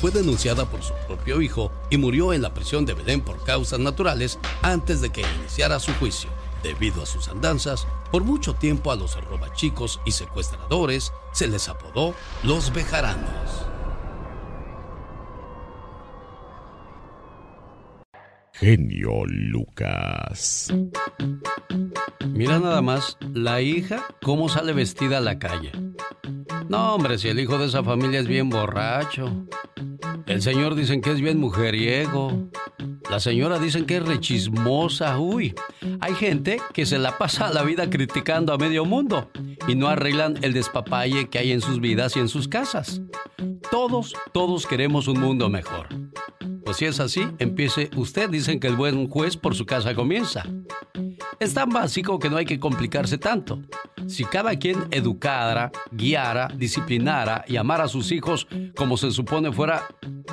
Fue 0.00 0.10
denunciada 0.10 0.68
por 0.68 0.82
su 0.82 0.92
propio 1.06 1.40
hijo 1.40 1.70
y 1.88 1.96
murió 1.96 2.32
en 2.32 2.42
la 2.42 2.52
prisión 2.52 2.84
de 2.84 2.94
Belén 2.94 3.20
por 3.20 3.44
causas 3.44 3.78
naturales 3.78 4.38
antes 4.60 5.00
de 5.00 5.10
que 5.10 5.22
iniciara 5.38 5.78
su 5.78 5.92
juicio. 5.94 6.28
Debido 6.62 7.02
a 7.02 7.06
sus 7.06 7.28
andanzas, 7.28 7.86
por 8.10 8.24
mucho 8.24 8.54
tiempo 8.54 8.90
a 8.90 8.96
los 8.96 9.14
robachicos 9.24 10.00
y 10.04 10.12
secuestradores 10.12 11.12
se 11.32 11.46
les 11.46 11.68
apodó 11.68 12.14
los 12.42 12.72
bejaranos. 12.72 13.71
Genio 18.62 19.24
Lucas. 19.26 20.72
Mira 22.28 22.60
nada 22.60 22.80
más, 22.80 23.18
la 23.34 23.60
hija, 23.60 24.06
cómo 24.22 24.48
sale 24.48 24.72
vestida 24.72 25.18
a 25.18 25.20
la 25.20 25.40
calle. 25.40 25.72
No, 26.68 26.94
hombre, 26.94 27.18
si 27.18 27.28
el 27.28 27.40
hijo 27.40 27.58
de 27.58 27.66
esa 27.66 27.82
familia 27.82 28.20
es 28.20 28.28
bien 28.28 28.50
borracho. 28.50 29.46
El 30.26 30.42
señor 30.42 30.76
dicen 30.76 31.00
que 31.00 31.10
es 31.10 31.20
bien 31.20 31.40
mujeriego. 31.40 32.48
La 33.10 33.18
señora 33.18 33.58
dicen 33.58 33.84
que 33.84 33.96
es 33.96 34.06
rechismosa. 34.06 35.18
Uy, 35.18 35.56
hay 36.00 36.14
gente 36.14 36.60
que 36.72 36.86
se 36.86 37.00
la 37.00 37.18
pasa 37.18 37.52
la 37.52 37.64
vida 37.64 37.90
criticando 37.90 38.52
a 38.52 38.58
medio 38.58 38.84
mundo 38.84 39.28
y 39.66 39.74
no 39.74 39.88
arreglan 39.88 40.38
el 40.42 40.52
despapalle 40.52 41.28
que 41.28 41.40
hay 41.40 41.50
en 41.50 41.60
sus 41.60 41.80
vidas 41.80 42.16
y 42.16 42.20
en 42.20 42.28
sus 42.28 42.46
casas. 42.46 43.02
Todos, 43.72 44.14
todos 44.32 44.68
queremos 44.68 45.08
un 45.08 45.18
mundo 45.18 45.48
mejor. 45.50 45.88
Pues 46.64 46.76
si 46.76 46.84
es 46.86 47.00
así, 47.00 47.26
empiece 47.38 47.90
usted. 47.96 48.30
Que 48.60 48.68
el 48.68 48.76
buen 48.76 49.08
juez 49.08 49.36
por 49.36 49.54
su 49.54 49.66
casa 49.66 49.94
comienza. 49.94 50.44
Es 51.40 51.54
tan 51.54 51.70
básico 51.70 52.18
que 52.18 52.30
no 52.30 52.36
hay 52.36 52.44
que 52.44 52.60
complicarse 52.60 53.18
tanto. 53.18 53.60
Si 54.06 54.24
cada 54.24 54.56
quien 54.56 54.86
educara, 54.90 55.72
guiara, 55.90 56.48
disciplinara 56.54 57.44
y 57.48 57.56
amara 57.56 57.84
a 57.84 57.88
sus 57.88 58.12
hijos 58.12 58.46
como 58.76 58.96
se 58.96 59.10
supone 59.10 59.52
fuera, 59.52 59.88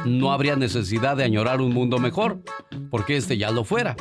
no 0.06 0.32
habría 0.32 0.56
necesidad 0.56 1.18
de 1.18 1.24
añorar 1.24 1.62
un 1.62 1.74
mundo 1.74 1.98
mejor, 1.98 2.42
porque 2.92 3.18
este 3.18 3.38
ya 3.38 3.52
lo 3.52 3.64
fuera. 3.64 3.96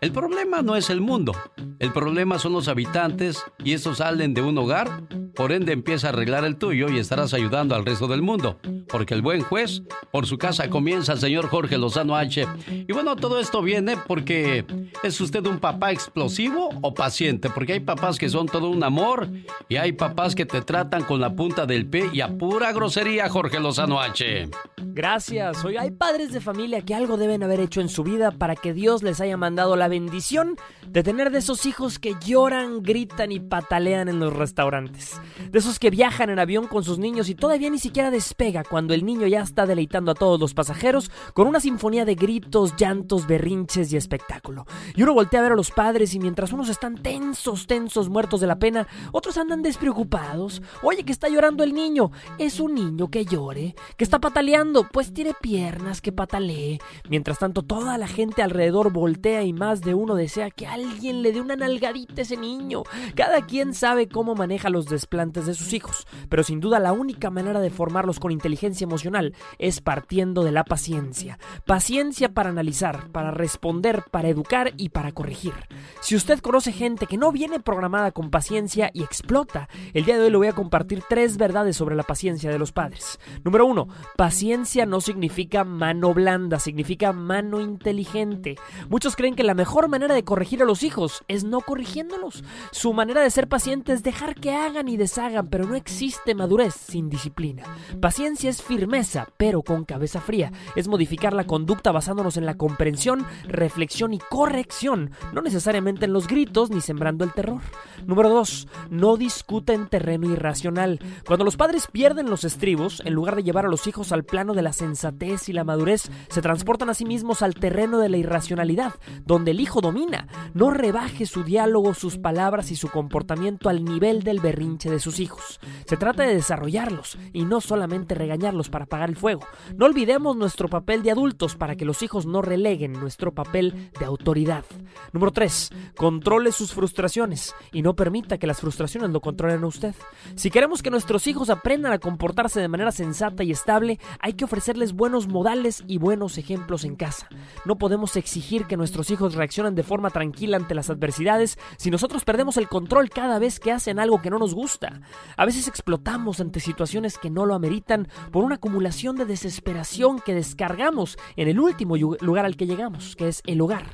El 0.00 0.12
problema 0.12 0.62
no 0.62 0.74
es 0.74 0.90
el 0.90 1.00
mundo, 1.00 1.32
el 1.78 1.92
problema 1.92 2.38
son 2.38 2.52
los 2.52 2.68
habitantes 2.68 3.44
y 3.62 3.72
estos 3.72 3.98
salen 3.98 4.34
de 4.34 4.42
un 4.42 4.58
hogar, 4.58 5.02
por 5.34 5.52
ende 5.52 5.72
empieza 5.72 6.08
a 6.08 6.10
arreglar 6.10 6.44
el 6.44 6.56
tuyo 6.56 6.88
y 6.90 6.98
estarás 6.98 7.34
ayudando 7.34 7.74
al 7.74 7.84
resto 7.84 8.08
del 8.08 8.22
mundo, 8.22 8.58
porque 8.88 9.14
el 9.14 9.22
buen 9.22 9.42
juez 9.42 9.82
por 10.10 10.26
su 10.26 10.38
casa 10.38 10.68
comienza 10.68 11.12
el 11.12 11.18
señor 11.18 11.48
Jorge 11.48 11.78
Lozano 11.78 12.16
H. 12.16 12.46
Y 12.68 12.92
bueno, 12.92 13.16
todo 13.16 13.31
esto 13.38 13.62
viene 13.62 13.96
porque 13.96 14.64
es 15.02 15.20
usted 15.20 15.44
un 15.46 15.58
papá 15.58 15.92
explosivo 15.92 16.70
o 16.80 16.94
paciente, 16.94 17.50
porque 17.50 17.74
hay 17.74 17.80
papás 17.80 18.18
que 18.18 18.28
son 18.28 18.46
todo 18.46 18.70
un 18.70 18.82
amor 18.84 19.28
y 19.68 19.76
hay 19.76 19.92
papás 19.92 20.34
que 20.34 20.46
te 20.46 20.62
tratan 20.62 21.04
con 21.04 21.20
la 21.20 21.34
punta 21.34 21.66
del 21.66 21.86
pie 21.86 22.10
y 22.12 22.20
a 22.20 22.28
pura 22.28 22.72
grosería, 22.72 23.28
Jorge 23.28 23.60
Lozano 23.60 24.00
H. 24.00 24.48
Gracias. 24.94 25.64
Hoy 25.64 25.76
hay 25.76 25.90
padres 25.90 26.32
de 26.32 26.40
familia 26.40 26.82
que 26.82 26.94
algo 26.94 27.16
deben 27.16 27.42
haber 27.42 27.60
hecho 27.60 27.80
en 27.80 27.88
su 27.88 28.02
vida 28.02 28.30
para 28.30 28.56
que 28.56 28.74
Dios 28.74 29.02
les 29.02 29.20
haya 29.20 29.36
mandado 29.36 29.76
la 29.76 29.88
bendición 29.88 30.56
de 30.86 31.02
tener 31.02 31.30
de 31.30 31.38
esos 31.38 31.66
hijos 31.66 31.98
que 31.98 32.14
lloran, 32.24 32.82
gritan 32.82 33.32
y 33.32 33.40
patalean 33.40 34.08
en 34.08 34.20
los 34.20 34.32
restaurantes. 34.32 35.20
De 35.50 35.58
esos 35.58 35.78
que 35.78 35.90
viajan 35.90 36.30
en 36.30 36.38
avión 36.38 36.66
con 36.66 36.84
sus 36.84 36.98
niños 36.98 37.28
y 37.28 37.34
todavía 37.34 37.70
ni 37.70 37.78
siquiera 37.78 38.10
despega 38.10 38.64
cuando 38.64 38.92
el 38.92 39.04
niño 39.04 39.26
ya 39.26 39.40
está 39.40 39.66
deleitando 39.66 40.12
a 40.12 40.14
todos 40.14 40.38
los 40.38 40.54
pasajeros 40.54 41.10
con 41.32 41.46
una 41.46 41.60
sinfonía 41.60 42.04
de 42.04 42.14
gritos, 42.14 42.74
llantos, 42.76 43.21
berrinches 43.26 43.92
y 43.92 43.96
espectáculo. 43.96 44.66
Y 44.94 45.02
uno 45.02 45.14
voltea 45.14 45.40
a 45.40 45.42
ver 45.42 45.52
a 45.52 45.56
los 45.56 45.70
padres 45.70 46.14
y 46.14 46.18
mientras 46.18 46.52
unos 46.52 46.68
están 46.68 47.02
tensos, 47.02 47.66
tensos, 47.66 48.08
muertos 48.08 48.40
de 48.40 48.46
la 48.46 48.58
pena, 48.58 48.86
otros 49.12 49.36
andan 49.36 49.62
despreocupados. 49.62 50.62
Oye, 50.82 51.04
que 51.04 51.12
está 51.12 51.28
llorando 51.28 51.64
el 51.64 51.72
niño. 51.72 52.10
Es 52.38 52.60
un 52.60 52.74
niño 52.74 53.10
que 53.10 53.24
llore, 53.24 53.74
que 53.96 54.04
está 54.04 54.20
pataleando, 54.20 54.88
pues 54.92 55.12
tiene 55.12 55.34
piernas 55.40 56.00
que 56.00 56.12
patalee. 56.12 56.80
Mientras 57.08 57.38
tanto, 57.38 57.62
toda 57.62 57.98
la 57.98 58.08
gente 58.08 58.42
alrededor 58.42 58.92
voltea 58.92 59.42
y 59.42 59.52
más 59.52 59.80
de 59.80 59.94
uno 59.94 60.14
desea 60.14 60.50
que 60.50 60.66
alguien 60.66 61.22
le 61.22 61.32
dé 61.32 61.40
una 61.40 61.56
nalgadita 61.56 62.14
a 62.18 62.22
ese 62.22 62.36
niño. 62.36 62.82
Cada 63.14 63.46
quien 63.46 63.74
sabe 63.74 64.08
cómo 64.08 64.34
maneja 64.34 64.70
los 64.70 64.86
desplantes 64.86 65.46
de 65.46 65.54
sus 65.54 65.72
hijos, 65.72 66.06
pero 66.28 66.42
sin 66.42 66.60
duda 66.60 66.78
la 66.78 66.92
única 66.92 67.30
manera 67.30 67.60
de 67.60 67.70
formarlos 67.70 68.20
con 68.20 68.32
inteligencia 68.32 68.84
emocional 68.84 69.34
es 69.58 69.80
partiendo 69.80 70.44
de 70.44 70.52
la 70.52 70.64
paciencia. 70.64 71.38
Paciencia 71.66 72.32
para 72.32 72.50
analizar, 72.50 73.11
para 73.12 73.30
responder, 73.30 74.04
para 74.10 74.28
educar 74.28 74.72
y 74.76 74.88
para 74.88 75.12
corregir. 75.12 75.52
Si 76.00 76.16
usted 76.16 76.40
conoce 76.40 76.72
gente 76.72 77.06
que 77.06 77.18
no 77.18 77.30
viene 77.32 77.60
programada 77.60 78.10
con 78.12 78.30
paciencia 78.30 78.90
y 78.92 79.02
explota, 79.02 79.68
el 79.92 80.04
día 80.04 80.16
de 80.16 80.24
hoy 80.24 80.30
le 80.30 80.36
voy 80.36 80.46
a 80.48 80.54
compartir 80.54 81.02
tres 81.08 81.36
verdades 81.36 81.76
sobre 81.76 81.94
la 81.94 82.02
paciencia 82.02 82.50
de 82.50 82.58
los 82.58 82.72
padres. 82.72 83.20
Número 83.44 83.66
uno, 83.66 83.88
paciencia 84.16 84.86
no 84.86 85.00
significa 85.00 85.64
mano 85.64 86.14
blanda, 86.14 86.58
significa 86.58 87.12
mano 87.12 87.60
inteligente. 87.60 88.56
Muchos 88.88 89.16
creen 89.16 89.34
que 89.34 89.44
la 89.44 89.54
mejor 89.54 89.88
manera 89.88 90.14
de 90.14 90.24
corregir 90.24 90.62
a 90.62 90.66
los 90.66 90.82
hijos 90.82 91.22
es 91.28 91.44
no 91.44 91.60
corrigiéndolos. 91.60 92.42
Su 92.70 92.92
manera 92.92 93.22
de 93.22 93.30
ser 93.30 93.48
paciente 93.48 93.92
es 93.92 94.02
dejar 94.02 94.34
que 94.34 94.54
hagan 94.54 94.88
y 94.88 94.96
deshagan, 94.96 95.48
pero 95.48 95.66
no 95.66 95.74
existe 95.74 96.34
madurez 96.34 96.74
sin 96.74 97.08
disciplina. 97.08 97.64
Paciencia 98.00 98.50
es 98.50 98.62
firmeza, 98.62 99.28
pero 99.36 99.62
con 99.62 99.84
cabeza 99.84 100.20
fría. 100.20 100.52
Es 100.76 100.88
modificar 100.88 101.32
la 101.32 101.44
conducta 101.44 101.92
basándonos 101.92 102.36
en 102.36 102.46
la 102.46 102.56
comprensión, 102.56 103.01
reflexión 103.48 104.14
y 104.14 104.18
corrección, 104.18 105.10
no 105.32 105.42
necesariamente 105.42 106.04
en 106.04 106.12
los 106.12 106.26
gritos 106.28 106.70
ni 106.70 106.80
sembrando 106.80 107.24
el 107.24 107.32
terror. 107.32 107.60
Número 108.06 108.28
2. 108.28 108.68
No 108.90 109.16
discuta 109.16 109.72
en 109.72 109.88
terreno 109.88 110.30
irracional. 110.30 110.98
Cuando 111.26 111.44
los 111.44 111.56
padres 111.56 111.86
pierden 111.90 112.30
los 112.30 112.44
estribos, 112.44 113.02
en 113.04 113.14
lugar 113.14 113.36
de 113.36 113.42
llevar 113.42 113.66
a 113.66 113.68
los 113.68 113.86
hijos 113.86 114.12
al 114.12 114.24
plano 114.24 114.54
de 114.54 114.62
la 114.62 114.72
sensatez 114.72 115.48
y 115.48 115.52
la 115.52 115.64
madurez, 115.64 116.10
se 116.28 116.42
transportan 116.42 116.90
a 116.90 116.94
sí 116.94 117.04
mismos 117.04 117.42
al 117.42 117.54
terreno 117.54 117.98
de 117.98 118.08
la 118.08 118.16
irracionalidad, 118.16 118.94
donde 119.24 119.52
el 119.52 119.60
hijo 119.60 119.80
domina. 119.80 120.28
No 120.54 120.70
rebaje 120.70 121.26
su 121.26 121.44
diálogo, 121.44 121.94
sus 121.94 122.18
palabras 122.18 122.70
y 122.70 122.76
su 122.76 122.88
comportamiento 122.88 123.68
al 123.68 123.84
nivel 123.84 124.22
del 124.22 124.40
berrinche 124.40 124.90
de 124.90 124.98
sus 124.98 125.20
hijos. 125.20 125.60
Se 125.86 125.96
trata 125.96 126.24
de 126.24 126.34
desarrollarlos 126.34 127.18
y 127.32 127.44
no 127.44 127.60
solamente 127.60 128.14
regañarlos 128.14 128.68
para 128.68 128.84
apagar 128.84 129.08
el 129.08 129.16
fuego. 129.16 129.42
No 129.76 129.86
olvidemos 129.86 130.36
nuestro 130.36 130.68
papel 130.68 131.02
de 131.02 131.10
adultos 131.10 131.56
para 131.56 131.76
que 131.76 131.84
los 131.84 132.02
hijos 132.02 132.26
no 132.26 132.42
releguen 132.42 132.91
nuestro 132.92 133.32
papel 133.32 133.90
de 133.98 134.04
autoridad. 134.04 134.64
Número 135.12 135.32
3. 135.32 135.70
Controle 135.96 136.52
sus 136.52 136.72
frustraciones 136.72 137.54
y 137.72 137.82
no 137.82 137.94
permita 137.94 138.38
que 138.38 138.46
las 138.46 138.60
frustraciones 138.60 139.10
lo 139.10 139.20
controlen 139.20 139.62
a 139.62 139.66
usted. 139.66 139.94
Si 140.34 140.50
queremos 140.50 140.82
que 140.82 140.90
nuestros 140.90 141.26
hijos 141.26 141.50
aprendan 141.50 141.92
a 141.92 141.98
comportarse 141.98 142.60
de 142.60 142.68
manera 142.68 142.92
sensata 142.92 143.42
y 143.44 143.50
estable, 143.50 143.98
hay 144.20 144.34
que 144.34 144.44
ofrecerles 144.44 144.92
buenos 144.92 145.28
modales 145.28 145.84
y 145.86 145.98
buenos 145.98 146.38
ejemplos 146.38 146.84
en 146.84 146.96
casa. 146.96 147.28
No 147.64 147.76
podemos 147.76 148.16
exigir 148.16 148.66
que 148.66 148.76
nuestros 148.76 149.10
hijos 149.10 149.34
reaccionen 149.34 149.74
de 149.74 149.82
forma 149.82 150.10
tranquila 150.10 150.56
ante 150.56 150.74
las 150.74 150.90
adversidades 150.90 151.58
si 151.76 151.90
nosotros 151.90 152.24
perdemos 152.24 152.56
el 152.56 152.68
control 152.68 153.10
cada 153.10 153.38
vez 153.38 153.60
que 153.60 153.72
hacen 153.72 153.98
algo 153.98 154.20
que 154.20 154.30
no 154.30 154.38
nos 154.38 154.54
gusta. 154.54 155.00
A 155.36 155.46
veces 155.46 155.68
explotamos 155.68 156.40
ante 156.40 156.60
situaciones 156.60 157.18
que 157.18 157.30
no 157.30 157.46
lo 157.46 157.54
ameritan 157.54 158.08
por 158.30 158.44
una 158.44 158.56
acumulación 158.56 159.16
de 159.16 159.24
desesperación 159.24 160.20
que 160.20 160.34
descargamos 160.34 161.18
en 161.36 161.48
el 161.48 161.60
último 161.60 161.96
lugar 161.96 162.44
al 162.44 162.56
que 162.56 162.66
llegamos, 162.66 162.81
que 163.16 163.28
es 163.28 163.42
el 163.46 163.60
hogar. 163.60 163.84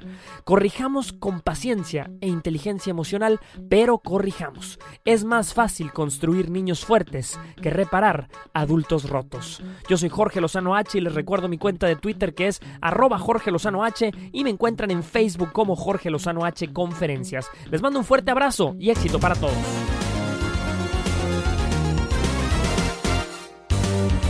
Corrijamos 0.44 1.12
con 1.12 1.40
paciencia 1.40 2.10
e 2.22 2.28
inteligencia 2.28 2.90
emocional, 2.90 3.38
pero 3.68 3.98
corrijamos. 3.98 4.78
Es 5.04 5.24
más 5.24 5.52
fácil 5.52 5.92
construir 5.92 6.50
niños 6.50 6.86
fuertes 6.86 7.38
que 7.60 7.68
reparar 7.68 8.28
adultos 8.54 9.10
rotos. 9.10 9.62
Yo 9.90 9.98
soy 9.98 10.08
Jorge 10.08 10.40
Lozano 10.40 10.74
H 10.74 10.96
y 10.96 11.02
les 11.02 11.14
recuerdo 11.14 11.48
mi 11.48 11.58
cuenta 11.58 11.86
de 11.86 11.96
Twitter 11.96 12.34
que 12.34 12.46
es 12.46 12.60
arroba 12.80 13.18
Jorge 13.18 13.50
Lozano 13.50 13.84
H 13.84 14.10
y 14.32 14.42
me 14.42 14.50
encuentran 14.50 14.90
en 14.90 15.02
Facebook 15.02 15.52
como 15.52 15.76
Jorge 15.76 16.10
Lozano 16.10 16.46
H 16.46 16.72
Conferencias. 16.72 17.50
Les 17.70 17.82
mando 17.82 17.98
un 17.98 18.06
fuerte 18.06 18.30
abrazo 18.30 18.74
y 18.78 18.88
éxito 18.88 19.20
para 19.20 19.34
todos. 19.34 19.52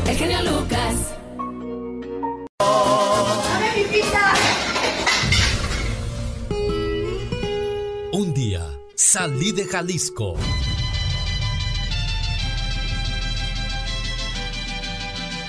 El 0.09 0.16
genio 0.16 0.38
Lucas. 0.42 1.14
Salí 8.99 9.53
de 9.53 9.65
Jalisco. 9.65 10.35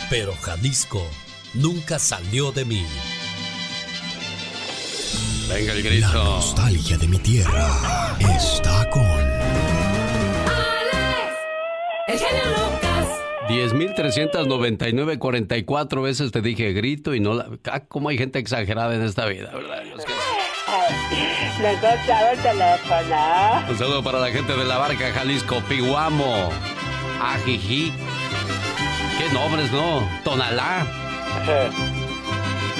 Pero 0.09 0.33
Jalisco 0.35 1.05
nunca 1.53 1.99
salió 1.99 2.51
de 2.51 2.65
mí. 2.65 2.83
Venga 5.47 5.73
el 5.73 5.83
grito. 5.83 6.07
La 6.07 6.13
nostalgia 6.23 6.97
de 6.97 7.07
mi 7.07 7.19
tierra 7.19 7.69
está 8.19 8.89
con. 8.89 9.03
El 12.07 12.17
genio 12.19 12.43
Lucas. 12.49 13.07
10.399.44 13.49 16.01
veces 16.03 16.31
te 16.31 16.41
dije 16.41 16.71
grito 16.73 17.15
y 17.15 17.19
no 17.19 17.33
la... 17.33 17.49
Ah, 17.65 17.79
cómo 17.87 18.09
hay 18.09 18.17
gente 18.19 18.37
exagerada 18.37 18.93
en 18.95 19.01
esta 19.03 19.25
vida, 19.25 19.49
¿verdad? 19.51 19.81
Que- 19.83 20.38
Contaba 21.79 22.31
el 22.31 22.39
teléfono. 22.39 23.69
Un 23.69 23.77
saludo 23.77 24.03
para 24.03 24.19
la 24.19 24.29
gente 24.29 24.53
de 24.53 24.65
la 24.65 24.77
barca 24.77 25.11
Jalisco, 25.13 25.61
Piguamo, 25.67 26.49
Ajijí. 27.21 27.93
Qué 29.17 29.29
nombres, 29.33 29.71
¿no? 29.71 30.07
Tonalá. 30.23 30.85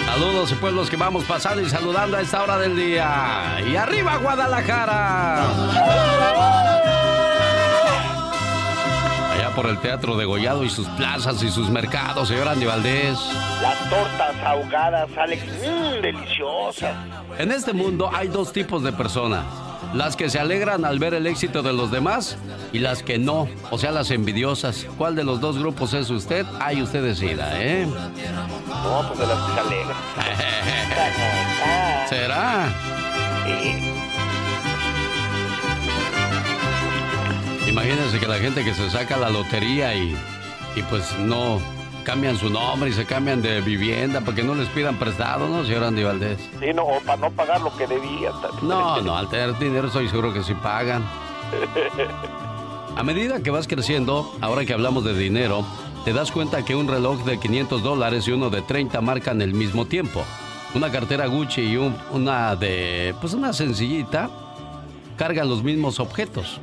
Saludos, 0.06 0.54
pueblos 0.54 0.89
que 0.89 0.95
vamos 0.95 1.23
pasando 1.25 1.62
y 1.62 1.69
saludando 1.69 2.17
a 2.17 2.21
esta 2.21 2.43
hora 2.43 2.58
del 2.58 2.75
día. 2.75 3.58
Y 3.69 3.75
arriba, 3.75 4.17
Guadalajara. 4.17 5.43
Allá 9.34 9.49
por 9.56 9.67
el 9.67 9.78
Teatro 9.80 10.17
de 10.17 10.25
Gollado 10.25 10.63
y 10.63 10.69
sus 10.69 10.88
plazas 10.89 11.41
y 11.43 11.49
sus 11.52 11.69
mercados, 11.69 12.28
señor 12.28 12.47
Andy 12.47 12.65
Valdés. 12.65 13.19
Las 13.62 13.89
tortas 13.89 14.36
ahogadas, 14.43 15.10
Alex, 15.17 15.43
mmm, 15.43 16.02
deliciosas. 16.02 16.95
En 17.39 17.54
este 17.54 17.71
mundo 17.71 18.10
hay 18.13 18.28
dos 18.28 18.52
tipos 18.52 18.84
de 18.84 18.91
personas. 18.91 19.45
Las 19.93 20.17
que 20.17 20.30
se 20.30 20.39
alegran 20.39 20.84
al 20.84 20.99
ver 20.99 21.13
el 21.13 21.25
éxito 21.25 21.63
de 21.63 21.71
los 21.71 21.89
demás 21.89 22.38
y 22.73 22.80
las 22.80 23.02
que 23.02 23.17
no, 23.17 23.47
o 23.71 23.78
sea, 23.78 23.91
las 23.91 24.12
envidiosas. 24.12 24.86
¿Cuál 24.97 25.15
de 25.15 25.23
los 25.23 25.39
dos 25.39 25.58
grupos 25.58 25.93
es 25.93 26.10
usted? 26.10 26.45
Ahí 26.60 26.82
usted 26.82 27.02
decida, 27.02 27.63
¿eh? 27.63 27.86
No, 27.86 29.08
pues 29.08 29.19
de 29.19 29.25
las 29.25 29.39
que 29.39 29.54
se 29.54 29.60
alegran. 29.62 29.97
¿Será? 32.10 32.73
Imagínense 37.65 38.19
que 38.19 38.28
la 38.28 38.39
gente 38.39 38.65
que 38.65 38.73
se 38.73 38.89
saca 38.89 39.15
la 39.15 39.30
lotería 39.30 39.95
y, 39.95 40.13
y 40.75 40.82
pues 40.89 41.17
no 41.19 41.62
cambian 42.03 42.38
su 42.38 42.49
nombre 42.49 42.89
y 42.89 42.93
se 42.93 43.05
cambian 43.05 43.41
de 43.41 43.62
vivienda 43.62 44.21
para 44.21 44.35
que 44.35 44.43
no 44.43 44.55
les 44.55 44.67
pidan 44.69 44.95
prestado, 44.97 45.47
¿no, 45.47 45.63
señor 45.65 45.83
Andy 45.83 46.03
Valdés? 46.03 46.39
Sí, 46.59 46.67
no, 46.73 46.83
o 46.83 46.99
para 47.01 47.17
no 47.17 47.31
pagar 47.31 47.62
lo 47.62 47.75
que 47.75 47.88
debía. 47.88 48.31
No, 48.62 49.01
no, 49.01 49.15
al 49.17 49.29
tener 49.29 49.57
dinero 49.59 49.88
estoy 49.88 50.07
seguro 50.09 50.33
que 50.33 50.43
sí 50.43 50.53
pagan. 50.55 51.03
A 52.95 53.03
medida 53.03 53.41
que 53.41 53.49
vas 53.51 53.67
creciendo, 53.67 54.31
ahora 54.41 54.65
que 54.65 54.73
hablamos 54.73 55.03
de 55.05 55.13
dinero, 55.13 55.63
te 56.05 56.13
das 56.13 56.31
cuenta 56.31 56.63
que 56.65 56.75
un 56.75 56.88
reloj 56.88 57.23
de 57.23 57.39
500 57.39 57.81
dólares 57.83 58.27
y 58.27 58.31
uno 58.31 58.49
de 58.49 58.62
30 58.62 58.99
marcan 59.01 59.41
el 59.41 59.53
mismo 59.53 59.85
tiempo. 59.85 60.23
Una 60.75 60.91
cartera 60.91 61.25
Gucci 61.27 61.62
y 61.62 61.77
un- 61.77 61.95
una 62.12 62.55
de, 62.55 63.15
pues 63.21 63.33
una 63.33 63.53
sencillita, 63.53 64.29
cargan 65.17 65.49
los 65.49 65.63
mismos 65.63 65.99
objetos. 65.99 66.59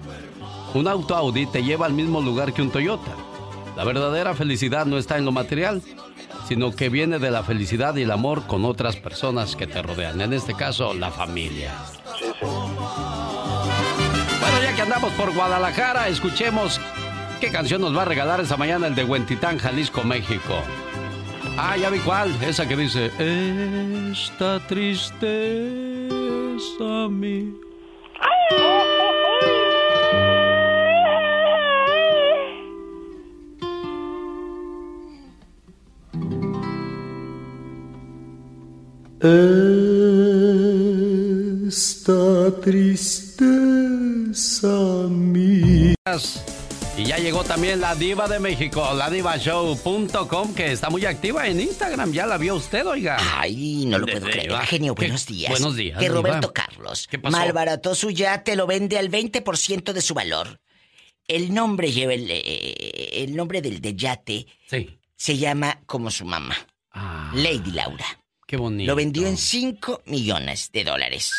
Un 0.75 0.87
auto 0.89 1.17
Audi 1.17 1.47
te 1.47 1.63
lleva 1.63 1.87
al 1.87 1.93
mismo 1.95 2.21
lugar 2.21 2.53
que 2.53 2.63
un 2.63 2.71
Toyota. 2.71 3.13
La 3.77 3.85
verdadera 3.85 4.35
felicidad 4.35 4.87
no 4.87 4.97
está 4.97 5.19
en 5.19 5.27
lo 5.27 5.33
material, 5.33 5.83
sino 6.49 6.75
que 6.75 6.89
viene 6.89 7.19
de 7.19 7.31
la 7.31 7.43
felicidad 7.43 7.95
y 7.97 8.03
el 8.03 8.11
amor 8.11 8.47
con 8.47 8.65
otras 8.65 8.97
personas 8.97 9.55
que 9.55 9.67
te 9.67 9.83
rodean. 9.83 10.21
En 10.21 10.33
este 10.33 10.55
caso, 10.55 10.95
la 10.95 11.11
familia. 11.11 11.75
Bueno, 14.41 14.63
ya 14.63 14.75
que 14.75 14.83
andamos 14.83 15.13
por 15.13 15.35
Guadalajara, 15.35 16.09
escuchemos 16.09 16.81
qué 17.41 17.51
canción 17.51 17.83
nos 17.83 17.95
va 17.95 18.03
a 18.03 18.07
regalar 18.07 18.41
esta 18.41 18.57
mañana 18.57 18.87
el 18.87 18.95
de 18.95 19.05
Huentitán, 19.05 19.59
Jalisco, 19.59 20.03
México. 20.05 20.63
Ah, 21.59 21.77
ya 21.77 21.91
vi 21.91 21.99
cuál, 21.99 22.31
esa 22.43 22.67
que 22.67 22.77
dice, 22.77 23.11
esta 24.11 24.61
tristeza 24.67 25.27
a 26.81 27.09
Esta 41.69 42.61
tristeza 42.63 44.69
mía. 45.11 45.95
Y 46.97 47.05
ya 47.05 47.19
llegó 47.19 47.45
también 47.45 47.81
la 47.81 47.95
diva 47.95 48.29
de 48.29 48.39
México, 48.39 48.89
la 48.95 49.11
divashow.com, 49.11 50.55
que 50.55 50.73
está 50.73 50.89
muy 50.91 51.05
activa 51.05 51.47
en 51.49 51.61
Instagram. 51.61 52.13
¿Ya 52.13 52.27
la 52.27 52.39
vio 52.39 52.55
usted, 52.55 52.87
oiga? 52.87 53.19
Ay, 53.39 53.85
no 53.87 53.99
lo 53.99 54.07
puedo 54.07 54.27
de- 54.27 54.33
creer. 54.33 54.53
Genio, 54.63 54.95
¿Qué? 54.95 55.05
buenos 55.07 55.27
días. 55.27 55.51
Buenos 55.51 55.77
días, 55.77 55.99
Que 55.99 56.05
diva. 56.09 56.15
Roberto 56.17 56.53
Carlos 56.55 57.07
¿Qué 57.11 57.19
pasó? 57.19 57.37
malbarató 57.37 57.95
su 57.95 58.11
yate, 58.11 58.57
lo 58.57 58.67
vende 58.67 58.99
al 58.99 59.11
20% 59.11 59.93
de 59.93 60.01
su 60.01 60.15
valor. 60.15 60.61
El 61.29 61.53
nombre 61.53 61.91
lleva 61.93 62.15
el, 62.15 62.31
el 62.31 63.35
nombre 63.37 63.61
del 63.61 63.81
de 63.81 63.95
yate. 63.97 64.47
Se 65.17 65.37
llama 65.37 65.81
como 65.87 66.11
su 66.11 66.25
mamá. 66.25 66.57
Lady 67.35 67.73
Laura. 67.73 68.07
Qué 68.47 68.57
bonito. 68.57 68.87
Lo 68.87 68.97
vendió 68.97 69.27
en 69.27 69.37
5 69.37 70.03
millones 70.07 70.71
de 70.73 70.85
dólares. 70.85 71.33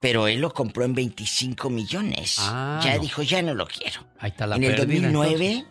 Pero 0.00 0.28
él 0.28 0.40
lo 0.40 0.52
compró 0.54 0.84
en 0.84 0.94
25 0.94 1.68
millones. 1.68 2.36
Ah, 2.38 2.80
ya 2.82 2.94
no. 2.94 3.02
dijo, 3.02 3.22
ya 3.22 3.42
no 3.42 3.54
lo 3.54 3.66
quiero. 3.66 4.06
Ahí 4.18 4.30
está 4.30 4.46
la 4.46 4.56
en 4.56 4.64
el 4.64 4.76
pérdida, 4.76 5.10
2009, 5.10 5.66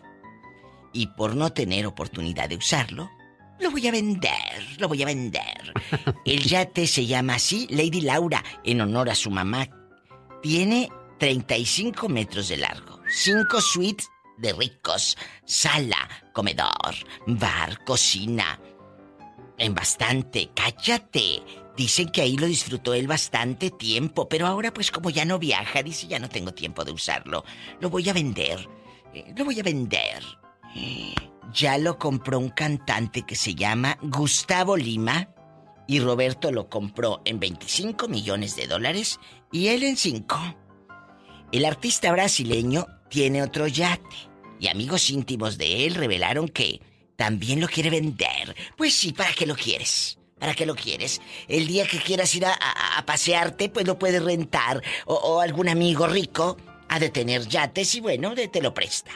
y 0.92 1.06
por 1.08 1.34
no 1.34 1.52
tener 1.52 1.84
oportunidad 1.86 2.48
de 2.48 2.56
usarlo, 2.56 3.10
lo 3.58 3.70
voy 3.72 3.86
a 3.88 3.90
vender, 3.90 4.78
lo 4.78 4.86
voy 4.86 5.02
a 5.02 5.06
vender. 5.06 5.74
El 6.24 6.42
yate 6.44 6.86
se 6.86 7.06
llama 7.06 7.34
así, 7.34 7.66
Lady 7.68 8.00
Laura, 8.00 8.42
en 8.64 8.80
honor 8.80 9.10
a 9.10 9.14
su 9.14 9.30
mamá. 9.30 9.68
Tiene 10.42 10.88
35 11.18 12.08
metros 12.08 12.48
de 12.48 12.56
largo, 12.56 13.00
5 13.08 13.60
suites 13.60 14.08
de 14.38 14.52
ricos, 14.54 15.18
sala, 15.44 16.08
comedor, 16.32 16.94
bar, 17.26 17.84
cocina. 17.84 18.58
En 19.60 19.74
bastante, 19.74 20.50
cállate. 20.54 21.42
Dicen 21.76 22.08
que 22.08 22.22
ahí 22.22 22.38
lo 22.38 22.46
disfrutó 22.46 22.94
él 22.94 23.06
bastante 23.06 23.70
tiempo, 23.70 24.26
pero 24.26 24.46
ahora 24.46 24.72
pues 24.72 24.90
como 24.90 25.10
ya 25.10 25.26
no 25.26 25.38
viaja, 25.38 25.82
dice 25.82 26.06
ya 26.06 26.18
no 26.18 26.30
tengo 26.30 26.54
tiempo 26.54 26.82
de 26.82 26.92
usarlo. 26.92 27.44
Lo 27.78 27.90
voy 27.90 28.08
a 28.08 28.14
vender. 28.14 28.66
Eh, 29.12 29.34
Lo 29.36 29.44
voy 29.44 29.60
a 29.60 29.62
vender. 29.62 30.24
Ya 31.52 31.78
lo 31.78 31.98
compró 31.98 32.38
un 32.38 32.50
cantante 32.50 33.22
que 33.22 33.34
se 33.34 33.56
llama 33.56 33.98
Gustavo 34.02 34.76
Lima 34.76 35.30
y 35.88 35.98
Roberto 35.98 36.52
lo 36.52 36.68
compró 36.68 37.22
en 37.24 37.40
25 37.40 38.06
millones 38.06 38.54
de 38.54 38.68
dólares 38.68 39.18
y 39.50 39.66
él 39.66 39.82
en 39.82 39.96
5. 39.96 40.38
El 41.50 41.64
artista 41.64 42.12
brasileño 42.12 42.86
tiene 43.08 43.42
otro 43.42 43.66
yate 43.66 44.30
y 44.60 44.68
amigos 44.68 45.10
íntimos 45.10 45.58
de 45.58 45.86
él 45.86 45.96
revelaron 45.96 46.46
que 46.46 46.80
también 47.20 47.60
lo 47.60 47.68
quiere 47.68 47.90
vender. 47.90 48.56
Pues 48.78 48.94
sí, 48.94 49.12
¿para 49.12 49.34
qué 49.34 49.44
lo 49.44 49.54
quieres? 49.54 50.18
¿Para 50.38 50.54
qué 50.54 50.64
lo 50.64 50.74
quieres? 50.74 51.20
El 51.48 51.66
día 51.66 51.86
que 51.86 51.98
quieras 51.98 52.34
ir 52.34 52.46
a, 52.46 52.52
a- 52.54 52.98
a 52.98 53.04
pasearte, 53.04 53.68
pues 53.68 53.86
lo 53.86 53.98
puedes 53.98 54.24
rentar. 54.24 54.82
O, 55.04 55.14
o 55.16 55.40
algún 55.42 55.68
amigo 55.68 56.06
rico 56.06 56.56
ha 56.88 56.98
de 56.98 57.10
tener 57.10 57.46
yates 57.46 57.94
y 57.96 58.00
bueno, 58.00 58.34
de- 58.34 58.48
te 58.48 58.62
lo 58.62 58.72
presta. 58.72 59.10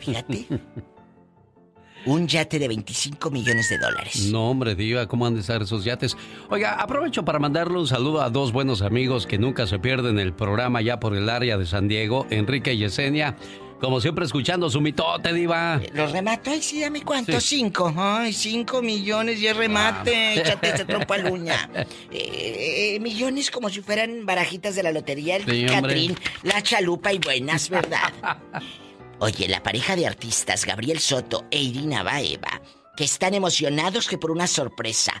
Fíjate. 0.00 0.46
Un 2.06 2.26
yate 2.28 2.58
de 2.58 2.68
25 2.68 3.30
millones 3.30 3.70
de 3.70 3.78
dólares. 3.78 4.28
No, 4.30 4.50
hombre, 4.50 4.74
diva, 4.74 5.06
¿cómo 5.06 5.24
han 5.26 5.34
de 5.34 5.40
estar 5.40 5.62
esos 5.62 5.84
yates? 5.84 6.16
Oiga, 6.50 6.74
aprovecho 6.74 7.24
para 7.24 7.38
mandarle 7.38 7.78
un 7.78 7.86
saludo 7.86 8.20
a 8.20 8.28
dos 8.28 8.52
buenos 8.52 8.82
amigos 8.82 9.26
que 9.26 9.38
nunca 9.38 9.66
se 9.66 9.78
pierden 9.78 10.18
el 10.18 10.34
programa 10.34 10.82
ya 10.82 11.00
por 11.00 11.16
el 11.16 11.30
área 11.30 11.56
de 11.56 11.64
San 11.64 11.88
Diego, 11.88 12.26
Enrique 12.28 12.74
y 12.74 12.78
Yesenia. 12.78 13.36
Como 13.80 14.00
siempre, 14.00 14.24
escuchando 14.24 14.70
su 14.70 14.80
mitote, 14.80 15.32
diva. 15.32 15.80
¿Los 15.92 16.12
remato? 16.12 16.50
Ay, 16.50 16.62
sí, 16.62 16.80
dame 16.80 17.02
cuánto. 17.02 17.38
Sí. 17.40 17.56
Cinco. 17.58 17.92
Ay, 17.96 18.32
cinco 18.32 18.80
millones 18.80 19.40
y 19.40 19.46
es 19.46 19.56
remate. 19.56 20.14
Ah. 20.14 20.34
Échate 20.34 20.70
ese 20.70 20.84
trompo 20.84 21.12
al 21.14 21.30
uña. 21.30 21.68
Eh, 22.10 22.94
eh, 22.96 23.00
millones 23.00 23.50
como 23.50 23.68
si 23.68 23.82
fueran 23.82 24.24
barajitas 24.24 24.74
de 24.74 24.82
la 24.82 24.92
lotería. 24.92 25.36
El 25.36 25.44
Sí, 25.44 25.66
hombre. 25.68 25.74
Catrín, 25.80 26.18
la 26.42 26.62
chalupa 26.62 27.12
y 27.12 27.18
buenas, 27.18 27.68
¿verdad? 27.68 28.12
Oye, 29.18 29.48
la 29.48 29.62
pareja 29.62 29.96
de 29.96 30.06
artistas 30.06 30.64
Gabriel 30.64 30.98
Soto 30.98 31.46
e 31.50 31.60
Irina 31.62 32.02
Baeva, 32.02 32.60
que 32.96 33.04
están 33.04 33.34
emocionados 33.34 34.08
que 34.08 34.18
por 34.18 34.30
una 34.30 34.46
sorpresa. 34.46 35.12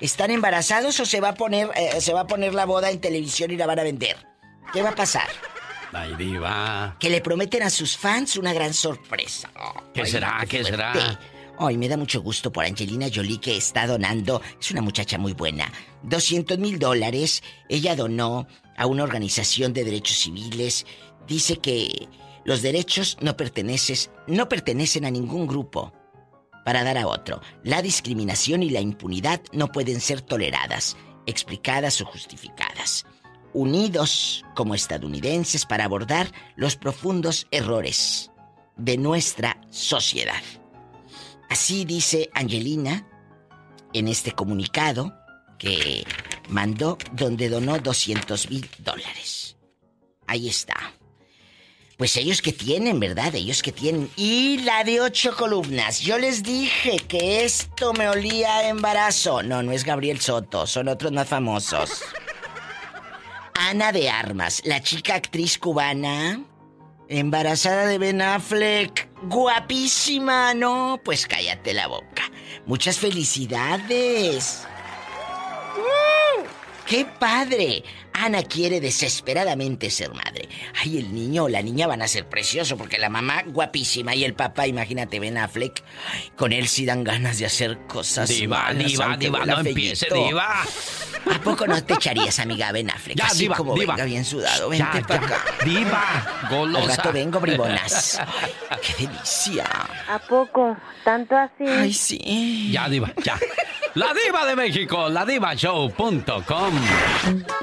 ¿Están 0.00 0.30
embarazados 0.30 0.98
o 1.00 1.06
se 1.06 1.20
va 1.20 1.30
a 1.30 1.34
poner, 1.34 1.70
eh, 1.76 2.00
se 2.00 2.12
va 2.12 2.20
a 2.22 2.26
poner 2.26 2.54
la 2.54 2.64
boda 2.66 2.90
en 2.90 3.00
televisión 3.00 3.50
y 3.50 3.56
la 3.56 3.66
van 3.66 3.78
a 3.78 3.82
vender? 3.84 4.16
¿Qué 4.72 4.82
va 4.82 4.90
a 4.90 4.94
pasar? 4.94 5.28
Ay, 5.92 6.14
diva. 6.16 6.96
Que 6.98 7.10
le 7.10 7.20
prometen 7.20 7.62
a 7.62 7.70
sus 7.70 7.96
fans 7.96 8.36
una 8.36 8.52
gran 8.52 8.72
sorpresa. 8.74 9.50
¿Qué 9.94 10.02
Ay, 10.02 10.06
será? 10.10 10.38
qué 10.48 10.58
¿Qué 10.58 10.64
será? 10.64 11.20
Ay, 11.58 11.76
me 11.76 11.88
da 11.88 11.96
mucho 11.96 12.22
gusto 12.22 12.50
por 12.50 12.64
Angelina 12.64 13.06
Jolie 13.14 13.38
que 13.38 13.56
está 13.56 13.86
donando. 13.86 14.40
Es 14.60 14.70
una 14.70 14.80
muchacha 14.82 15.18
muy 15.18 15.34
buena. 15.34 15.70
200 16.02 16.58
mil 16.58 16.78
dólares. 16.78 17.42
Ella 17.68 17.94
donó 17.94 18.46
a 18.76 18.86
una 18.86 19.02
organización 19.04 19.72
de 19.74 19.84
derechos 19.84 20.16
civiles. 20.18 20.86
Dice 21.28 21.58
que 21.58 22.08
los 22.44 22.62
derechos 22.62 23.18
no 23.20 23.36
no 24.26 24.48
pertenecen 24.48 25.04
a 25.04 25.10
ningún 25.10 25.46
grupo. 25.46 25.92
para 26.64 26.84
dar 26.84 26.96
a 26.96 27.08
otro. 27.08 27.40
La 27.64 27.82
discriminación 27.82 28.62
y 28.62 28.70
la 28.70 28.80
impunidad 28.80 29.42
no 29.52 29.72
pueden 29.72 30.00
ser 30.00 30.20
toleradas, 30.20 30.96
explicadas 31.26 32.00
o 32.00 32.06
justificadas. 32.06 33.04
Unidos 33.54 34.44
como 34.54 34.74
estadounidenses 34.74 35.66
para 35.66 35.84
abordar 35.84 36.32
los 36.56 36.76
profundos 36.76 37.46
errores 37.50 38.30
de 38.76 38.96
nuestra 38.96 39.60
sociedad. 39.70 40.42
Así 41.48 41.84
dice 41.84 42.30
Angelina 42.34 43.06
en 43.92 44.08
este 44.08 44.32
comunicado 44.32 45.12
que 45.58 46.04
mandó 46.48 46.98
donde 47.12 47.48
donó 47.48 47.78
200 47.78 48.50
mil 48.50 48.68
dólares. 48.78 49.56
Ahí 50.26 50.48
está. 50.48 50.74
Pues 51.98 52.16
ellos 52.16 52.42
que 52.42 52.52
tienen, 52.52 52.98
¿verdad? 52.98 53.34
Ellos 53.34 53.62
que 53.62 53.70
tienen. 53.70 54.10
Y 54.16 54.58
la 54.58 54.82
de 54.82 55.00
ocho 55.00 55.36
columnas. 55.36 56.00
Yo 56.00 56.18
les 56.18 56.42
dije 56.42 56.96
que 57.06 57.44
esto 57.44 57.92
me 57.92 58.08
olía 58.08 58.56
a 58.56 58.68
embarazo. 58.68 59.42
No, 59.42 59.62
no 59.62 59.72
es 59.72 59.84
Gabriel 59.84 60.20
Soto, 60.20 60.66
son 60.66 60.88
otros 60.88 61.12
más 61.12 61.28
famosos. 61.28 62.02
Ana 63.54 63.92
de 63.92 64.10
Armas, 64.10 64.62
la 64.64 64.80
chica 64.82 65.14
actriz 65.14 65.58
cubana, 65.58 66.40
embarazada 67.08 67.86
de 67.86 67.98
Ben 67.98 68.22
Affleck. 68.22 69.08
Guapísima, 69.22 70.54
¿no? 70.54 71.00
Pues 71.04 71.26
cállate 71.26 71.74
la 71.74 71.86
boca. 71.86 72.30
Muchas 72.66 72.98
felicidades. 72.98 74.66
¡Qué 76.86 77.04
padre! 77.04 77.84
Ana 78.14 78.42
quiere 78.42 78.80
desesperadamente 78.80 79.90
ser 79.90 80.12
madre. 80.14 80.48
Ay, 80.80 80.98
el 80.98 81.14
niño 81.14 81.44
o 81.44 81.48
la 81.48 81.62
niña 81.62 81.86
van 81.86 82.02
a 82.02 82.08
ser 82.08 82.28
preciosos 82.28 82.78
porque 82.78 82.98
la 82.98 83.08
mamá 83.08 83.42
guapísima 83.46 84.14
y 84.14 84.24
el 84.24 84.34
papá, 84.34 84.66
imagínate, 84.66 85.18
Ben 85.18 85.38
Affleck, 85.38 85.82
con 86.36 86.52
él 86.52 86.68
sí 86.68 86.84
dan 86.86 87.04
ganas 87.04 87.38
de 87.38 87.46
hacer 87.46 87.78
cosas 87.88 88.28
Diva, 88.28 88.58
malas, 88.64 88.76
diva, 88.86 89.16
diva, 89.16 89.46
no 89.46 89.60
empiece, 89.60 90.06
diva. 90.12 90.62
¿A 91.32 91.38
poco 91.40 91.66
no 91.66 91.82
te 91.84 91.94
echarías, 91.94 92.38
amiga, 92.40 92.70
Ben 92.72 92.90
Affleck? 92.90 93.16
Ya, 93.16 93.26
Así 93.26 93.44
diva, 93.44 93.56
como 93.56 93.74
diva. 93.74 93.94
venga 93.94 94.04
bien 94.04 94.24
sudado, 94.24 94.72
Ya, 94.72 94.90
vente 94.92 95.08
para 95.08 95.28
ya, 95.28 95.36
acá. 95.36 95.44
diva, 95.64 96.46
golosa. 96.50 96.82
Al 96.90 96.96
rato 96.96 97.12
vengo, 97.12 97.40
bribonas. 97.40 98.20
Ay, 98.70 98.78
¡Qué 98.82 99.06
delicia! 99.06 99.64
¿A 100.08 100.18
poco? 100.18 100.76
¿Tanto 101.04 101.36
así? 101.36 101.64
Ay, 101.66 101.92
sí. 101.92 102.70
Ya, 102.72 102.88
diva, 102.88 103.12
ya. 103.24 103.38
La 103.94 104.12
diva 104.14 104.46
de 104.46 104.56
México, 104.56 105.08
ladivashow.com. 105.10 106.74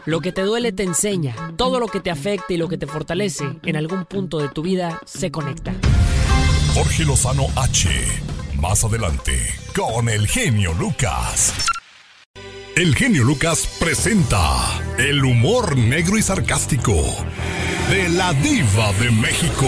Lo 0.06 0.22
que 0.22 0.32
te 0.32 0.39
duele 0.44 0.72
te 0.72 0.84
enseña. 0.84 1.36
Todo 1.58 1.80
lo 1.80 1.88
que 1.88 2.00
te 2.00 2.12
afecta 2.12 2.54
y 2.54 2.58
lo 2.58 2.68
que 2.68 2.78
te 2.78 2.88
fortalece 2.88 3.46
en 3.64 3.76
algún 3.76 4.06
punto 4.06 4.40
de 4.40 4.50
tu 4.50 4.62
vida 4.62 5.00
se 5.06 5.32
conecta. 5.32 5.74
Jorge 6.74 7.06
Lozano 7.06 7.48
H. 7.56 7.90
Más 8.60 8.84
adelante, 8.84 9.32
con 9.76 10.10
el 10.10 10.28
genio 10.28 10.74
Lucas. 10.74 11.54
El 12.76 12.96
genio 12.96 13.24
Lucas 13.24 13.68
presenta 13.80 14.56
el 14.98 15.24
humor 15.24 15.78
negro 15.78 16.18
y 16.18 16.22
sarcástico 16.22 16.96
de 17.90 18.10
la 18.10 18.34
diva 18.34 18.94
de 18.94 19.12
México. 19.12 19.66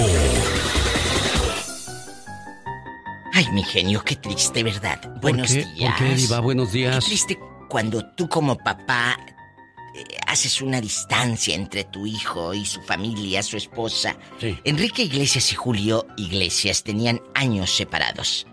Ay, 3.34 3.46
mi 3.54 3.64
genio, 3.64 4.04
qué 4.04 4.16
triste, 4.16 4.64
¿verdad? 4.64 5.00
Buenos 5.22 5.52
qué? 5.52 5.66
días. 5.66 5.98
¿Por 5.98 6.08
qué, 6.08 6.16
diva? 6.16 6.40
Buenos 6.40 6.72
días. 6.72 7.04
Qué 7.04 7.10
triste 7.10 7.40
cuando 7.70 8.06
tú 8.16 8.30
como 8.30 8.58
papá 8.58 9.18
haces 10.28 10.62
una 10.62 10.82
distancia 10.82 11.56
entre 11.56 11.84
tu 11.84 12.06
hijo 12.06 12.54
y 12.54 12.66
su 12.66 12.82
familia, 12.82 13.44
su 13.44 13.58
esposa. 13.58 14.18
Sí. 14.40 14.58
Enrique 14.64 15.04
Iglesias 15.04 15.52
y 15.52 15.56
Julio 15.56 16.08
Iglesias 16.18 16.84
tenían 16.84 17.22
años 17.34 17.76
separados. 17.76 18.48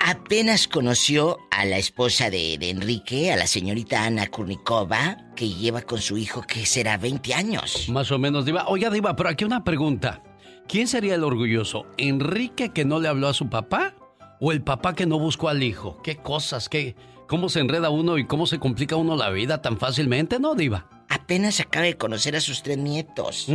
Apenas 0.00 0.68
conoció 0.68 1.38
a 1.50 1.64
la 1.64 1.78
esposa 1.78 2.30
de, 2.30 2.58
de 2.58 2.70
Enrique, 2.70 3.32
a 3.32 3.36
la 3.36 3.46
señorita 3.46 4.04
Ana 4.04 4.28
Kurnikova, 4.28 5.16
que 5.34 5.48
lleva 5.48 5.82
con 5.82 6.00
su 6.00 6.16
hijo 6.16 6.42
que 6.42 6.66
será 6.66 6.96
20 6.96 7.34
años. 7.34 7.88
Más 7.88 8.12
o 8.12 8.18
menos, 8.18 8.44
Diva. 8.44 8.66
Oiga, 8.68 8.90
Diva, 8.90 9.16
pero 9.16 9.30
aquí 9.30 9.44
una 9.44 9.64
pregunta. 9.64 10.22
¿Quién 10.68 10.88
sería 10.88 11.14
el 11.14 11.24
orgulloso? 11.24 11.86
¿Enrique 11.96 12.72
que 12.72 12.84
no 12.84 13.00
le 13.00 13.08
habló 13.08 13.28
a 13.28 13.34
su 13.34 13.48
papá? 13.48 13.94
¿O 14.40 14.52
el 14.52 14.62
papá 14.62 14.94
que 14.94 15.06
no 15.06 15.18
buscó 15.18 15.48
al 15.48 15.62
hijo? 15.62 16.00
¿Qué 16.02 16.16
cosas? 16.16 16.68
¿Qué, 16.68 16.94
¿Cómo 17.26 17.48
se 17.48 17.60
enreda 17.60 17.90
uno 17.90 18.18
y 18.18 18.26
cómo 18.26 18.46
se 18.46 18.58
complica 18.58 18.96
uno 18.96 19.16
la 19.16 19.30
vida 19.30 19.60
tan 19.60 19.78
fácilmente, 19.78 20.38
no, 20.38 20.54
Diva? 20.54 20.88
Apenas 21.08 21.60
acaba 21.60 21.86
de 21.86 21.96
conocer 21.96 22.36
a 22.36 22.40
sus 22.40 22.62
tres 22.62 22.78
nietos. 22.78 23.48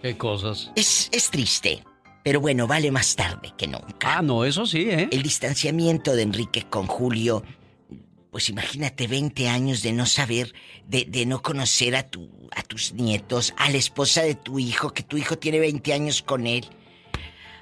¿Qué 0.00 0.16
cosas? 0.16 0.70
Es, 0.74 1.08
es 1.12 1.30
triste, 1.30 1.84
pero 2.22 2.40
bueno, 2.40 2.66
vale 2.66 2.90
más 2.90 3.16
tarde 3.16 3.52
que 3.56 3.66
nunca. 3.66 4.18
Ah, 4.18 4.22
no, 4.22 4.44
eso 4.44 4.64
sí, 4.64 4.88
¿eh? 4.88 5.08
El 5.10 5.22
distanciamiento 5.22 6.14
de 6.14 6.22
Enrique 6.22 6.64
con 6.70 6.86
Julio, 6.86 7.42
pues 8.30 8.48
imagínate 8.48 9.06
20 9.06 9.48
años 9.48 9.82
de 9.82 9.92
no 9.92 10.06
saber, 10.06 10.54
de, 10.86 11.04
de 11.06 11.26
no 11.26 11.42
conocer 11.42 11.96
a, 11.96 12.04
tu, 12.04 12.30
a 12.54 12.62
tus 12.62 12.94
nietos, 12.94 13.52
a 13.56 13.70
la 13.70 13.76
esposa 13.76 14.22
de 14.22 14.34
tu 14.34 14.58
hijo, 14.58 14.90
que 14.90 15.02
tu 15.02 15.16
hijo 15.16 15.36
tiene 15.36 15.58
20 15.58 15.92
años 15.92 16.22
con 16.22 16.46
él. 16.46 16.64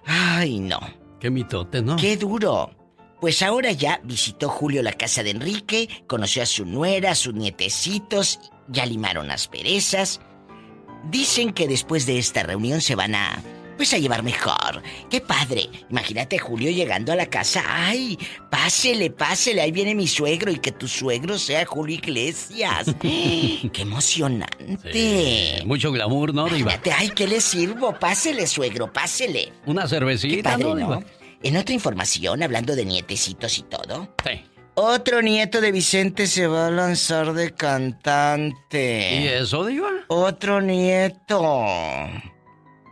Ay, 0.05 0.61
no. 0.61 0.79
Qué 1.19 1.31
mitote, 1.31 1.83
¿no? 1.83 1.97
Qué 1.97 2.17
duro. 2.17 2.71
Pues 3.21 3.43
ahora 3.43 3.73
ya 3.73 4.01
visitó 4.05 4.49
Julio 4.49 4.83
la 4.83 4.93
casa 4.93 5.23
de 5.23 5.31
Enrique, 5.31 5.89
conoció 6.07 6.43
a 6.43 6.47
su 6.47 6.67
nuera, 6.67 7.13
a 7.13 7.15
sus 7.15 7.35
nietecitos, 7.35 8.39
ya 8.69 8.85
limaron 8.85 9.27
las 9.29 9.49
perezas. 9.49 10.21
Dicen 11.11 11.53
que 11.53 11.69
después 11.69 12.05
de 12.07 12.19
esta 12.19 12.43
reunión 12.43 12.81
se 12.81 12.95
van 12.95 13.15
a... 13.15 13.43
Pues 13.77 13.93
a 13.93 13.99
llevar 13.99 14.23
mejor. 14.23 14.83
¡Qué 15.11 15.21
padre! 15.21 15.69
Imagínate 15.91 16.39
Julio 16.39 16.71
llegando 16.71 17.13
a 17.13 17.17
la 17.17 17.27
casa. 17.27 17.63
¡Ay! 17.69 18.19
Pásele, 18.51 19.11
pásele, 19.11 19.61
ahí 19.61 19.71
viene 19.71 19.95
mi 19.95 20.07
suegro 20.07 20.51
y 20.51 20.59
que 20.59 20.73
tu 20.73 20.89
suegro 20.89 21.39
sea 21.39 21.67
Julio 21.67 21.97
Iglesias. 21.97 22.87
¡Qué 23.03 23.83
emocionante! 23.83 24.93
Sí, 24.95 25.67
mucho 25.67 25.93
glamour, 25.93 26.33
¿no, 26.33 26.47
Diva? 26.47 26.73
Imagínate, 26.73 26.93
¡ay, 26.93 27.11
qué 27.11 27.27
le 27.27 27.39
sirvo! 27.43 27.95
Pásele, 28.01 28.47
suegro, 28.47 28.91
pásele. 28.91 29.53
Una 29.67 29.83
Qué 29.83 29.89
cervecita, 29.89 30.53
padre, 30.53 30.65
¿no, 30.65 30.75
¿no? 30.75 31.05
En 31.47 31.57
otra 31.57 31.73
información, 31.75 32.43
hablando 32.43 32.75
de 32.75 32.85
nietecitos 32.85 33.57
y 33.59 33.63
todo. 33.63 34.13
Sí. 34.25 34.45
Otro 34.75 35.23
nieto 35.23 35.61
de 35.61 35.71
Vicente 35.71 36.27
se 36.27 36.49
va 36.49 36.67
a 36.67 36.71
lanzar 36.73 37.35
de 37.35 37.55
cantante. 37.55 39.21
¿Y 39.21 39.29
eso, 39.29 39.65
Diva? 39.65 39.91
Otro 40.09 40.61
nieto. 40.61 41.41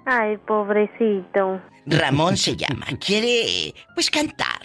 Ay, 0.07 0.37
pobrecito. 0.47 1.61
Ramón 1.85 2.37
se 2.37 2.55
llama. 2.57 2.87
Quiere, 3.05 3.75
pues, 3.97 4.09
cantar. 4.09 4.61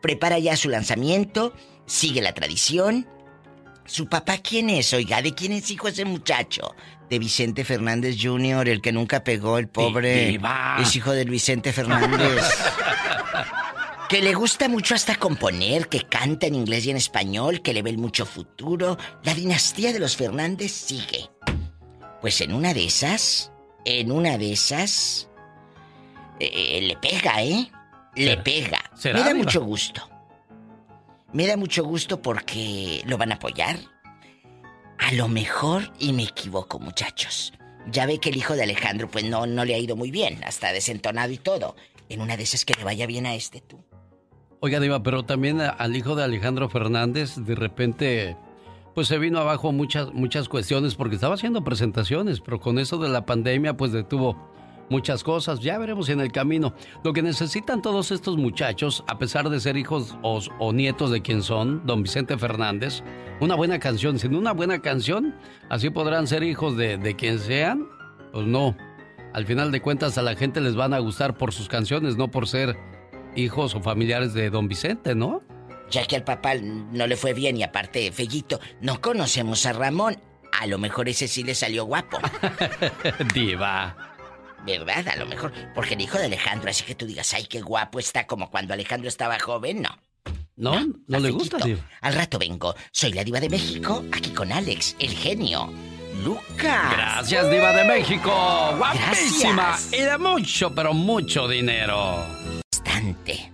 Prepara 0.00 0.38
ya 0.38 0.56
su 0.56 0.68
lanzamiento. 0.68 1.52
Sigue 1.86 2.22
la 2.22 2.34
tradición. 2.34 3.04
¿Su 3.84 4.08
papá 4.08 4.38
quién 4.38 4.70
es? 4.70 4.92
Oiga, 4.92 5.22
¿de 5.22 5.34
quién 5.34 5.50
es 5.50 5.68
hijo 5.72 5.88
ese 5.88 6.04
muchacho? 6.04 6.72
De 7.10 7.18
Vicente 7.18 7.64
Fernández 7.64 8.16
Jr., 8.20 8.68
el 8.68 8.82
que 8.82 8.92
nunca 8.92 9.24
pegó, 9.24 9.58
el 9.58 9.68
pobre. 9.68 10.26
Diva. 10.28 10.76
Es 10.80 10.94
hijo 10.94 11.12
del 11.12 11.30
Vicente 11.30 11.72
Fernández. 11.72 12.42
que 14.08 14.22
le 14.22 14.34
gusta 14.34 14.68
mucho 14.68 14.94
hasta 14.94 15.16
componer, 15.16 15.88
que 15.88 16.00
canta 16.02 16.46
en 16.46 16.54
inglés 16.54 16.86
y 16.86 16.90
en 16.90 16.96
español, 16.96 17.62
que 17.62 17.72
le 17.72 17.82
ve 17.82 17.90
el 17.90 17.98
mucho 17.98 18.26
futuro. 18.26 18.98
La 19.22 19.34
dinastía 19.34 19.92
de 19.92 20.00
los 20.00 20.16
Fernández 20.16 20.72
sigue. 20.72 21.30
Pues 22.20 22.40
en 22.40 22.52
una 22.52 22.74
de 22.74 22.84
esas, 22.84 23.52
en 23.84 24.10
una 24.12 24.36
de 24.38 24.52
esas, 24.52 25.28
eh, 26.40 26.80
le 26.82 26.96
pega, 26.96 27.42
¿eh? 27.42 27.70
Le 28.16 28.30
¿Será- 28.30 28.42
pega. 28.44 28.90
será, 28.94 29.18
Me 29.18 29.24
da 29.24 29.32
Diva? 29.32 29.44
mucho 29.44 29.62
gusto. 29.64 30.08
Me 31.32 31.46
da 31.46 31.56
mucho 31.56 31.84
gusto 31.84 32.20
porque 32.20 33.02
lo 33.06 33.16
van 33.18 33.32
a 33.32 33.36
apoyar. 33.36 33.78
A 34.98 35.12
lo 35.12 35.28
mejor, 35.28 35.90
y 35.98 36.12
me 36.12 36.24
equivoco, 36.24 36.78
muchachos. 36.78 37.52
Ya 37.90 38.06
ve 38.06 38.18
que 38.18 38.30
el 38.30 38.36
hijo 38.36 38.54
de 38.54 38.64
Alejandro, 38.64 39.08
pues 39.08 39.24
no, 39.24 39.46
no 39.46 39.64
le 39.64 39.74
ha 39.74 39.78
ido 39.78 39.96
muy 39.96 40.10
bien, 40.10 40.40
hasta 40.44 40.72
desentonado 40.72 41.32
y 41.32 41.38
todo. 41.38 41.76
En 42.08 42.20
una 42.20 42.36
de 42.36 42.42
esas 42.42 42.64
que 42.64 42.74
le 42.74 42.84
vaya 42.84 43.06
bien 43.06 43.26
a 43.26 43.34
este 43.34 43.60
tú. 43.60 43.78
Oiga, 44.60 44.80
Diva, 44.80 45.02
pero 45.02 45.24
también 45.24 45.60
al 45.60 45.96
hijo 45.96 46.16
de 46.16 46.24
Alejandro 46.24 46.68
Fernández, 46.68 47.36
de 47.36 47.54
repente, 47.54 48.36
pues 48.94 49.06
se 49.06 49.18
vino 49.18 49.38
abajo 49.38 49.70
muchas, 49.72 50.12
muchas 50.12 50.48
cuestiones 50.48 50.96
porque 50.96 51.14
estaba 51.14 51.34
haciendo 51.34 51.62
presentaciones, 51.62 52.40
pero 52.40 52.58
con 52.58 52.78
eso 52.78 52.98
de 52.98 53.08
la 53.08 53.24
pandemia, 53.24 53.76
pues 53.76 53.92
detuvo 53.92 54.36
muchas 54.90 55.24
cosas. 55.24 55.60
Ya 55.60 55.78
veremos 55.78 56.08
en 56.08 56.20
el 56.20 56.32
camino. 56.32 56.74
Lo 57.04 57.12
que 57.12 57.22
necesitan 57.22 57.82
todos 57.82 58.10
estos 58.10 58.36
muchachos, 58.36 59.04
a 59.06 59.18
pesar 59.18 59.48
de 59.48 59.60
ser 59.60 59.76
hijos 59.76 60.16
o, 60.22 60.40
o 60.58 60.72
nietos 60.72 61.10
de 61.10 61.22
quien 61.22 61.42
son, 61.42 61.86
don 61.86 62.02
Vicente 62.02 62.36
Fernández, 62.36 63.02
una 63.40 63.54
buena 63.54 63.78
canción. 63.78 64.18
Sin 64.18 64.34
una 64.34 64.52
buena 64.52 64.80
canción, 64.80 65.34
así 65.68 65.90
podrán 65.90 66.26
ser 66.26 66.42
hijos 66.42 66.76
de, 66.76 66.98
de 66.98 67.16
quien 67.16 67.38
sean, 67.38 67.88
pues 68.32 68.46
no. 68.46 68.76
Al 69.34 69.46
final 69.46 69.70
de 69.70 69.80
cuentas 69.80 70.18
a 70.18 70.22
la 70.22 70.34
gente 70.34 70.60
les 70.60 70.74
van 70.74 70.94
a 70.94 70.98
gustar 70.98 71.36
por 71.36 71.52
sus 71.52 71.68
canciones, 71.68 72.16
no 72.16 72.30
por 72.30 72.48
ser 72.48 72.76
hijos 73.36 73.74
o 73.74 73.80
familiares 73.80 74.34
de 74.34 74.50
don 74.50 74.68
Vicente, 74.68 75.14
¿no? 75.14 75.42
Ya 75.90 76.04
que 76.04 76.16
al 76.16 76.24
papá 76.24 76.54
no 76.54 77.06
le 77.06 77.16
fue 77.16 77.32
bien 77.32 77.56
y 77.56 77.62
aparte, 77.62 78.10
Fellito, 78.12 78.60
no 78.80 79.00
conocemos 79.00 79.64
a 79.66 79.72
Ramón. 79.72 80.18
A 80.60 80.66
lo 80.66 80.78
mejor 80.78 81.08
ese 81.08 81.28
sí 81.28 81.44
le 81.44 81.54
salió 81.54 81.84
guapo. 81.84 82.18
Diva. 83.34 84.07
¿Verdad? 84.68 85.08
A 85.08 85.16
lo 85.16 85.26
mejor. 85.26 85.52
Porque 85.74 85.94
el 85.94 86.00
hijo 86.02 86.18
de 86.18 86.26
Alejandro, 86.26 86.68
así 86.68 86.84
que 86.84 86.94
tú 86.94 87.06
digas, 87.06 87.32
ay, 87.32 87.46
qué 87.46 87.60
guapo 87.60 87.98
está 87.98 88.26
como 88.26 88.50
cuando 88.50 88.74
Alejandro 88.74 89.08
estaba 89.08 89.38
joven, 89.38 89.82
no. 89.82 89.98
¿No? 90.56 90.86
¿No, 91.06 91.20
le 91.20 91.30
gusta. 91.30 91.58
Diva? 91.58 91.80
Al 92.00 92.14
rato 92.14 92.38
vengo. 92.38 92.74
Soy 92.90 93.12
la 93.12 93.24
diva 93.24 93.40
de 93.40 93.48
México, 93.48 94.04
aquí 94.12 94.30
con 94.30 94.52
Alex, 94.52 94.96
el 94.98 95.10
genio. 95.10 95.72
Lucas. 96.24 96.92
Gracias, 96.92 97.50
Diva 97.50 97.72
de 97.72 97.84
México. 97.84 98.74
Guapísima. 98.76 99.54
Gracias. 99.54 99.92
Y 99.92 100.02
de 100.02 100.18
mucho, 100.18 100.74
pero 100.74 100.92
mucho 100.92 101.46
dinero. 101.46 102.26
Bastante. 102.72 103.52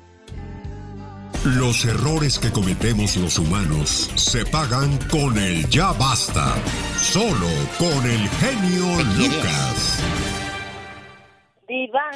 Los 1.44 1.84
errores 1.84 2.38
que 2.38 2.50
cometemos 2.50 3.16
los 3.16 3.38
humanos 3.38 4.10
se 4.14 4.46
pagan 4.46 4.96
con 5.10 5.36
el 5.36 5.68
ya 5.68 5.92
basta. 5.92 6.54
Solo 6.98 7.50
con 7.78 8.10
el 8.10 8.26
genio 8.30 9.04
Lucas. 9.18 10.00
Diva, 11.74 12.10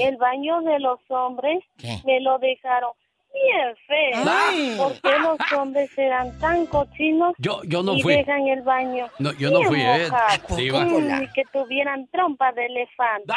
el 0.00 0.16
baño 0.16 0.60
de 0.62 0.78
los 0.80 0.98
hombres 1.08 1.60
me 2.04 2.20
lo 2.20 2.38
dejaron 2.38 2.90
bien 3.32 3.76
feo. 3.86 4.24
Ay. 4.26 4.74
¿Por 4.76 4.92
qué 5.00 5.18
los 5.20 5.38
hombres 5.52 5.90
serán 5.94 6.36
tan 6.40 6.66
cochinos 6.66 7.34
Yo- 7.38 7.62
yo 7.64 7.82
no 7.82 7.94
y 7.94 8.02
fui. 8.02 8.16
dejan 8.16 8.48
el 8.48 8.62
baño 8.62 9.06
No, 9.20 9.32
yo 9.34 9.50
no 9.50 9.62
fui, 9.62 9.80
¿eh? 9.80 10.08
Diva. 10.56 10.84
Mm, 10.84 11.32
que 11.34 11.44
tuvieran 11.52 12.08
trompa 12.08 12.50
de 12.52 12.66
elefante. 12.66 13.32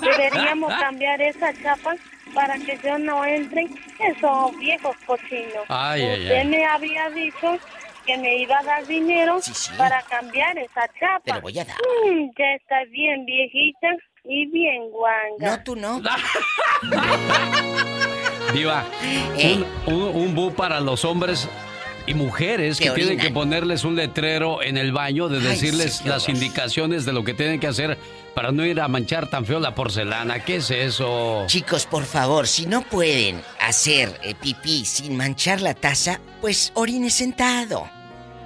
Deberíamos 0.00 0.72
cambiar 0.74 1.20
esa 1.20 1.52
chapa 1.62 1.94
para 2.34 2.54
que 2.54 2.78
yo 2.82 2.98
no 2.98 3.24
entren 3.24 3.68
esos 4.00 4.56
viejos 4.58 4.96
cochinos. 5.06 5.64
Ay, 5.68 6.02
Usted 6.02 6.38
ay. 6.40 6.48
me 6.48 6.64
había 6.64 7.10
dicho 7.10 7.58
que 8.06 8.16
me 8.18 8.36
iba 8.38 8.58
a 8.58 8.62
dar 8.64 8.86
dinero 8.86 9.38
para 9.78 10.00
cambiar 10.02 10.56
esa 10.58 10.88
chapa. 10.98 11.20
Te 11.24 11.34
lo 11.34 11.40
voy 11.42 11.58
a 11.58 11.64
dar. 11.64 11.76
Mm, 11.76 12.30
ya 12.38 12.52
está 12.54 12.84
bien 12.90 13.24
viejita 13.26 13.88
y 14.24 14.46
bien 14.50 14.90
guanga. 14.90 15.58
No, 15.58 15.62
tú 15.62 15.76
no. 15.76 16.00
Diva, 18.52 18.84
Eh. 19.36 19.64
un, 19.86 19.94
un, 19.94 20.02
un 20.16 20.34
bu 20.34 20.52
para 20.54 20.80
los 20.80 21.04
hombres 21.04 21.48
y 22.06 22.14
mujeres 22.14 22.78
que 22.78 22.84
Que 22.84 22.90
tienen 22.92 23.18
que 23.18 23.30
ponerles 23.30 23.84
un 23.84 23.96
letrero 23.96 24.62
en 24.62 24.76
el 24.76 24.92
baño 24.92 25.28
de 25.28 25.38
Ay, 25.38 25.44
decirles 25.44 25.96
sí, 25.96 26.08
las 26.08 26.28
indicaciones 26.28 27.04
de 27.04 27.12
lo 27.12 27.24
que 27.24 27.34
tienen 27.34 27.58
que 27.58 27.66
hacer 27.66 27.98
para 28.34 28.52
no 28.52 28.64
ir 28.64 28.80
a 28.80 28.88
manchar 28.88 29.28
tan 29.28 29.46
feo 29.46 29.58
la 29.60 29.74
porcelana. 29.74 30.44
¿Qué 30.44 30.56
es 30.56 30.70
eso? 30.70 31.44
Chicos, 31.46 31.86
por 31.86 32.04
favor, 32.04 32.46
si 32.46 32.66
no 32.66 32.82
pueden 32.82 33.40
hacer 33.60 34.20
eh, 34.22 34.34
pipí 34.40 34.84
sin 34.84 35.16
manchar 35.16 35.60
la 35.62 35.74
taza, 35.74 36.20
pues 36.40 36.70
orine 36.74 37.10
sentado. 37.10 37.88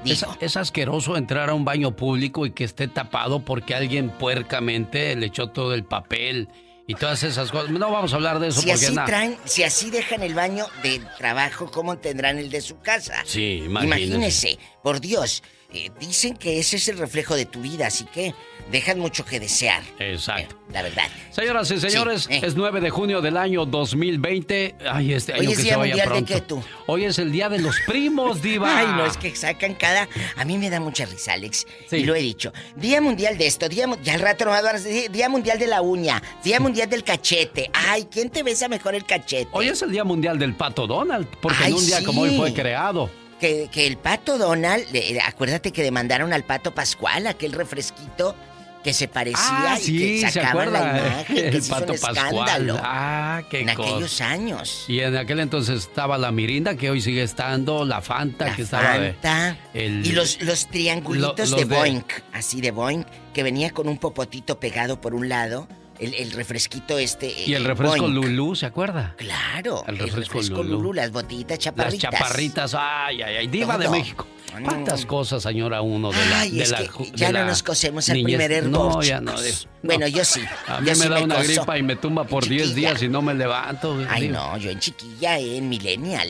Es, 0.05 0.25
es 0.41 0.57
asqueroso 0.57 1.17
entrar 1.17 1.51
a 1.51 1.55
un 1.55 1.65
baño 1.65 1.97
público 1.97 2.47
y 2.47 2.53
que 2.53 2.65
esté 2.65 2.89
tapado 2.89 3.45
porque 3.45 3.75
alguien 3.75 4.11
puercamente 4.11 5.15
le 5.17 5.27
echó 5.27 5.49
todo 5.49 5.75
el 5.75 5.85
papel 5.85 6.49
y 6.89 6.95
todas 6.95 7.23
esas 7.23 7.51
cosas. 7.51 7.71
No 7.71 7.91
vamos 7.93 8.13
a 8.15 8.17
hablar 8.17 8.41
de 8.41 8.49
eso 8.49 8.63
Si 8.63 8.69
porque 8.69 8.87
así 8.87 8.95
traen, 9.05 9.37
si 9.45 9.63
así 9.63 9.91
dejan 9.91 10.23
el 10.23 10.35
baño 10.35 10.67
de 10.83 11.01
trabajo, 11.19 11.71
¿cómo 11.71 11.99
tendrán 11.99 12.39
el 12.39 12.51
de 12.51 12.63
su 12.63 12.81
casa? 12.81 13.23
Sí, 13.27 13.63
imagínese. 13.67 14.05
Imagínese, 14.05 14.59
por 14.83 15.01
Dios, 15.01 15.43
eh, 15.73 15.91
dicen 16.01 16.35
que 16.35 16.59
ese 16.59 16.77
es 16.77 16.89
el 16.89 16.97
reflejo 16.97 17.35
de 17.37 17.45
tu 17.45 17.61
vida, 17.61 17.89
así 17.89 18.05
que 18.07 18.35
dejan 18.71 18.99
mucho 18.99 19.25
que 19.25 19.41
desear, 19.41 19.83
Exacto. 19.99 20.57
la 20.73 20.83
verdad. 20.83 21.05
Señoras 21.31 21.71
y 21.71 21.79
señores, 21.81 22.25
Sí, 22.25 22.35
eh. 22.35 22.41
es 22.43 22.55
9 22.55 22.81
de 22.81 22.91
junio 22.91 23.21
del 23.21 23.37
año 23.37 23.65
2020. 23.65 24.75
Ay, 24.91 25.13
este 25.15 25.33
Hoy 25.35 25.41
año 25.41 25.51
es 25.51 25.57
que 25.57 25.63
Día 25.63 25.73
se 25.73 25.79
vaya 25.79 25.95
Mundial 26.05 26.25
de 26.25 26.35
qué, 26.35 26.41
tú? 26.41 26.63
Hoy 26.87 27.05
es 27.05 27.19
el 27.19 27.33
día 27.33 27.49
de 27.49 27.59
los 27.59 27.77
primos, 27.87 28.43
diva. 28.43 28.79
Ay, 28.79 28.87
no, 28.97 29.07
es 29.07 29.17
que 29.17 29.35
sacan 29.35 29.75
cada... 29.75 30.09
A 30.37 30.45
mí 30.45 30.59
me 30.59 30.69
da 30.71 30.81
mucha 30.81 31.07
risa, 31.07 31.33
Alex. 31.35 31.67
Sí. 31.89 31.97
Y 31.99 32.05
lo 32.05 32.15
he 32.15 32.21
dicho. 32.21 32.53
Día 32.77 33.01
Mundial 33.01 33.39
de 33.39 33.47
esto, 33.47 33.69
día... 33.69 33.87
Ya 34.03 34.15
al 34.15 34.21
rato 34.21 34.47
van 34.47 34.67
a 34.67 34.73
decir 34.73 35.11
Día 35.11 35.29
Mundial 35.29 35.59
de 35.59 35.67
la 35.67 35.81
uña, 35.83 36.23
Día 36.45 36.61
Mundial 36.61 36.89
del 36.91 37.05
cachete. 37.05 37.71
Ay, 37.73 38.07
¿quién 38.11 38.31
te 38.31 38.43
besa 38.43 38.69
mejor 38.69 38.95
el 38.95 39.05
cachete? 39.05 39.49
Hoy 39.53 39.69
es 39.69 39.81
el 39.83 39.91
día 39.93 40.05
mundial 40.05 40.39
del 40.39 40.55
pato 40.55 40.87
Donald, 40.87 41.27
porque 41.41 41.59
Ay, 41.65 41.71
en 41.73 41.79
un 41.79 41.87
día 41.87 41.99
sí. 41.99 42.05
como 42.05 42.23
hoy 42.23 42.37
fue 42.37 42.53
creado. 42.53 43.11
Que, 43.41 43.69
que 43.71 43.87
el 43.87 43.97
pato 43.97 44.37
Donald, 44.37 44.85
le- 44.91 45.21
acuérdate 45.21 45.71
que 45.73 45.83
demandaron 45.85 46.33
al 46.33 46.43
pato 46.45 46.75
Pascual, 46.75 47.27
aquel 47.29 47.53
refresquito 47.53 48.35
que 48.85 48.93
se 48.95 49.09
parecía 49.09 49.41
Ah, 49.73 49.79
y 49.81 49.83
sí, 49.83 49.99
que 49.99 50.31
se 50.31 50.41
sacaban 50.41 50.73
la 50.73 50.81
imagen, 50.81 51.37
que 51.37 51.49
El 51.49 51.53
se 51.55 51.59
hizo 51.59 51.71
pato 51.75 51.93
un 51.93 51.95
escándalo. 51.99 52.81
Ah, 52.83 53.43
qué 53.51 53.61
En 53.61 53.75
cosa. 53.75 53.89
aquellos 53.91 54.21
años. 54.21 54.85
Y 54.89 55.01
en 55.01 55.17
aquel 55.17 55.41
entonces 55.41 55.81
estaba 55.81 56.17
la 56.19 56.31
Mirinda, 56.33 56.77
que 56.77 56.89
hoy 56.91 57.01
sigue 57.01 57.23
estando, 57.23 57.85
la 57.85 58.01
Fanta, 58.01 58.47
La 58.47 58.57
que 58.57 58.63
estaba 58.63 58.99
de- 58.99 59.13
Fanta. 59.15 59.57
el- 59.75 60.07
Y 60.07 60.13
los, 60.13 60.41
los 60.43 60.67
triangulitos 60.69 61.51
Lo- 61.51 61.57
de 61.57 61.63
los 61.63 61.69
de- 61.69 61.77
Boink, 61.77 62.07
así 62.33 62.61
de 62.61 62.71
Boink, 62.71 63.07
que 63.35 63.43
venía 63.43 63.71
con 63.71 63.89
un 63.89 63.99
popotito 63.99 64.59
pegado 64.61 65.01
por 65.01 65.15
un 65.15 65.29
lado, 65.29 65.67
el, 65.99 66.15
el 66.15 66.31
refresquito 66.33 66.99
este. 66.99 67.33
Y 67.47 67.55
el 67.55 67.65
eh, 67.65 67.69
refresco 67.69 68.03
Boink. 68.03 68.15
Lulú, 68.15 68.55
¿se 68.57 68.67
acuerda? 68.67 69.15
Claro, 69.17 69.85
El 69.87 69.99
refresco 69.99 70.63
Lulú. 70.63 70.73
Lulú, 70.75 70.93
las 70.95 71.11
botellitas 71.11 71.59
chaparritas. 71.59 72.11
Las 72.13 72.21
chaparritas, 72.21 72.75
ay, 72.75 73.23
ay, 73.23 73.37
ay, 73.37 73.47
diva 73.49 73.77
de 73.79 73.85
Todo. 73.87 73.95
México. 73.97 74.27
¿Cuántas 74.65 75.05
cosas 75.05 75.45
añora 75.45 75.83
uno 75.83 76.11
de 76.11 76.17
la, 76.31 76.41
Ay, 76.41 76.51
de 76.53 76.63
es 76.63 76.71
la 76.71 76.79
que 76.79 76.89
ya 77.15 77.27
de 77.27 77.33
no 77.35 77.39
la 77.41 77.45
nos 77.47 77.63
cosemos 77.63 78.09
al 78.09 78.23
primer 78.23 78.51
hervor, 78.51 78.95
No, 78.95 79.03
ya 79.03 79.21
no. 79.21 79.33
diva. 79.41 79.57
Bueno, 79.83 80.07
No. 80.07 80.09
yo 80.09 80.25
sí. 80.25 80.41
A 80.67 80.81
mí 80.81 80.87
Yo 80.87 80.93
me 80.97 81.03
sí 81.03 81.09
da 81.09 81.17
me 81.19 81.25
una 81.25 81.35
coso. 81.37 81.47
gripa 81.49 81.79
y 81.79 81.83
me 81.83 81.97
tumba 81.97 82.25
por 82.25 82.49
10 82.49 82.63
Chiquilla. 82.71 82.75
días 82.89 83.03
y 83.03 83.09
no 83.09 83.21
me 83.21 83.35
levanto. 83.35 83.97
Ay, 84.09 84.23
diva. 84.29 84.39
no, 84.53 84.57
yo 84.57 84.71
en 84.71 84.81
chiquilla, 84.81 85.39
eh, 85.39 85.59
en 85.59 85.69
millennial. 85.69 86.29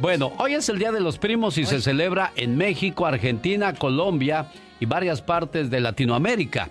Bueno, 0.00 0.32
hoy 0.38 0.54
es 0.54 0.68
el 0.68 0.78
Día 0.80 0.90
de 0.90 1.00
los 1.00 1.18
Primos 1.18 1.56
y 1.56 1.64
se 1.64 1.80
celebra 1.80 2.32
en 2.36 2.56
México, 2.56 3.06
Argentina, 3.06 3.72
Colombia 3.72 4.50
y 4.80 4.86
varias 4.86 5.22
partes 5.22 5.70
de 5.70 5.80
Latinoamérica. 5.80 6.68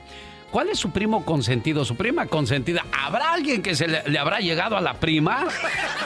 ¿Cuál 0.54 0.70
es 0.70 0.78
su 0.78 0.92
primo 0.92 1.26
consentido, 1.26 1.84
su 1.84 1.96
prima 1.96 2.28
consentida? 2.28 2.86
¿Habrá 2.92 3.34
alguien 3.34 3.64
que 3.64 3.76
se 3.76 3.88
le, 3.88 4.04
le 4.08 4.20
habrá 4.20 4.38
llegado 4.40 4.78
a 4.78 4.82
la 4.82 4.94
prima? 4.94 5.48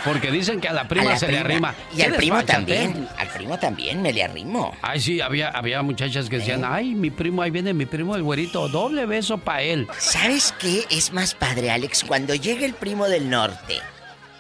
Porque 0.06 0.32
dicen 0.32 0.62
que 0.62 0.70
a 0.70 0.74
la 0.74 0.88
prima 0.88 1.10
A 1.10 1.14
la 1.14 1.20
se 1.20 1.30
le 1.30 1.38
arrima. 1.38 1.76
Y 1.94 1.98
¿Qué 1.98 2.04
al 2.06 2.14
primo 2.14 2.38
falta, 2.38 2.54
también. 2.54 2.92
eh? 3.04 3.08
Al 3.18 3.28
primo 3.28 3.60
también 3.60 4.02
me 4.02 4.14
le 4.14 4.24
arrimo. 4.24 4.74
Ay, 4.82 5.02
sí, 5.02 5.20
había, 5.20 5.50
había 5.50 5.82
muchachas 5.82 6.30
que 6.30 6.38
decían, 6.38 6.64
ay, 6.66 6.96
mi 6.96 7.12
primo, 7.12 7.42
ahí 7.42 7.52
viene 7.52 7.74
mi 7.74 7.86
primo 7.86 8.16
el 8.16 8.24
güerito, 8.24 8.70
doble 8.70 9.06
beso 9.06 9.38
para 9.38 9.64
él. 9.64 9.86
¿Sabes 9.98 10.54
qué 10.58 10.86
es 10.90 11.12
más 11.12 11.36
padre, 11.36 11.70
Alex? 11.70 12.06
Cuando 12.06 12.34
llega 12.34 12.66
el 12.66 12.74
primo 12.74 13.10
del 13.10 13.30
norte, 13.30 13.82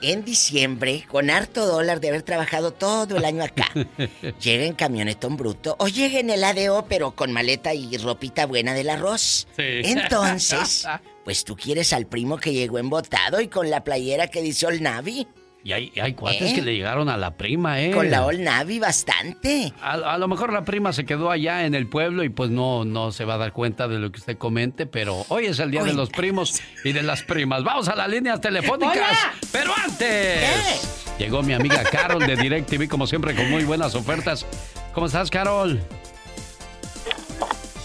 en 0.01 0.23
diciembre, 0.23 1.05
con 1.07 1.29
harto 1.29 1.65
dólar 1.65 1.99
de 1.99 2.09
haber 2.09 2.23
trabajado 2.23 2.71
todo 2.71 3.17
el 3.17 3.25
año 3.25 3.43
acá, 3.43 3.69
llega 4.41 4.65
en 4.65 4.73
camionetón 4.73 5.37
bruto 5.37 5.75
o 5.79 5.87
llega 5.87 6.19
en 6.19 6.29
el 6.29 6.43
ADO, 6.43 6.85
pero 6.87 7.11
con 7.11 7.31
maleta 7.31 7.73
y 7.73 7.97
ropita 7.97 8.45
buena 8.45 8.73
del 8.73 8.89
arroz. 8.89 9.47
Sí. 9.55 9.63
Entonces, 9.83 10.85
pues 11.23 11.43
tú 11.43 11.55
quieres 11.55 11.93
al 11.93 12.07
primo 12.07 12.37
que 12.37 12.53
llegó 12.53 12.79
embotado 12.79 13.41
y 13.41 13.47
con 13.47 13.69
la 13.69 13.83
playera 13.83 14.27
que 14.27 14.41
dice 14.41 14.67
All 14.67 14.81
Navy. 14.81 15.27
Y 15.63 15.73
hay, 15.73 15.91
hay 16.01 16.13
cuates 16.13 16.51
¿Eh? 16.51 16.55
que 16.55 16.61
le 16.61 16.75
llegaron 16.75 17.09
a 17.09 17.17
la 17.17 17.35
prima, 17.35 17.81
¿eh? 17.81 17.91
Con 17.91 18.09
la 18.09 18.25
All 18.25 18.41
Navy 18.41 18.79
bastante. 18.79 19.73
A, 19.81 19.93
a 19.93 20.17
lo 20.17 20.27
mejor 20.29 20.53
la 20.53 20.63
prima 20.63 20.93
se 20.93 21.05
quedó 21.05 21.29
allá 21.29 21.65
en 21.65 21.75
el 21.75 21.87
pueblo 21.87 22.23
y 22.23 22.29
pues 22.29 22.49
no, 22.49 22.85
no 22.85 23.11
se 23.11 23.25
va 23.25 23.33
a 23.33 23.37
dar 23.37 23.51
cuenta 23.51 23.87
de 23.89 23.99
lo 23.99 24.09
que 24.11 24.19
usted 24.19 24.37
comente, 24.37 24.85
pero 24.85 25.25
hoy 25.27 25.47
es 25.47 25.59
el 25.59 25.71
día 25.71 25.83
de 25.83 25.93
los 25.93 26.09
primos 26.09 26.61
y 26.85 26.93
de 26.93 27.03
las 27.03 27.23
primas. 27.23 27.63
Vamos 27.65 27.89
a 27.89 27.95
las 27.95 28.07
líneas 28.07 28.39
telefónicas. 28.39 28.95
Hola. 28.95 29.33
Pero 29.51 29.73
antes, 29.83 31.05
llegó 31.19 31.43
mi 31.43 31.53
amiga 31.53 31.83
Carol 31.83 32.25
de 32.25 32.37
DirecTV, 32.37 32.87
como 32.87 33.05
siempre, 33.05 33.35
con 33.35 33.49
muy 33.49 33.65
buenas 33.65 33.93
ofertas. 33.95 34.45
¿Cómo 34.93 35.07
estás, 35.07 35.29
Carol? 35.29 35.81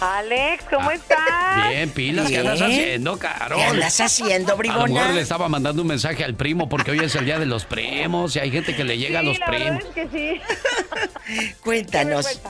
Alex, 0.03 0.65
¿cómo 0.69 0.91
estás? 0.91 1.69
Bien, 1.69 1.89
pilas, 1.91 2.29
¿qué 2.29 2.39
andas 2.39 2.61
haciendo, 2.61 3.19
Carol? 3.19 3.57
¿Qué 3.59 3.65
andas 3.65 4.01
haciendo, 4.01 4.55
A 4.55 4.57
lo 4.57 4.63
mejor 4.63 4.83
bribona? 4.89 5.13
le 5.13 5.21
estaba 5.21 5.49
mandando 5.49 5.83
un 5.83 5.89
mensaje 5.89 6.25
al 6.25 6.35
primo 6.35 6.69
porque 6.69 6.91
hoy 6.91 6.99
es 6.99 7.15
el 7.15 7.25
día 7.25 7.39
de 7.39 7.47
los 7.47 7.65
primos 7.67 8.35
y 8.35 8.41
hay 8.41 8.51
gente 8.51 8.75
que 8.75 8.83
le 8.83 8.99
llega 8.99 9.21
a 9.21 9.23
los 9.23 9.39
la 9.39 9.47
primos. 9.47 9.85
verdad 9.85 9.89
es 9.97 10.11
que 10.11 10.41
sí. 11.39 11.55
Cuéntanos. 11.63 12.41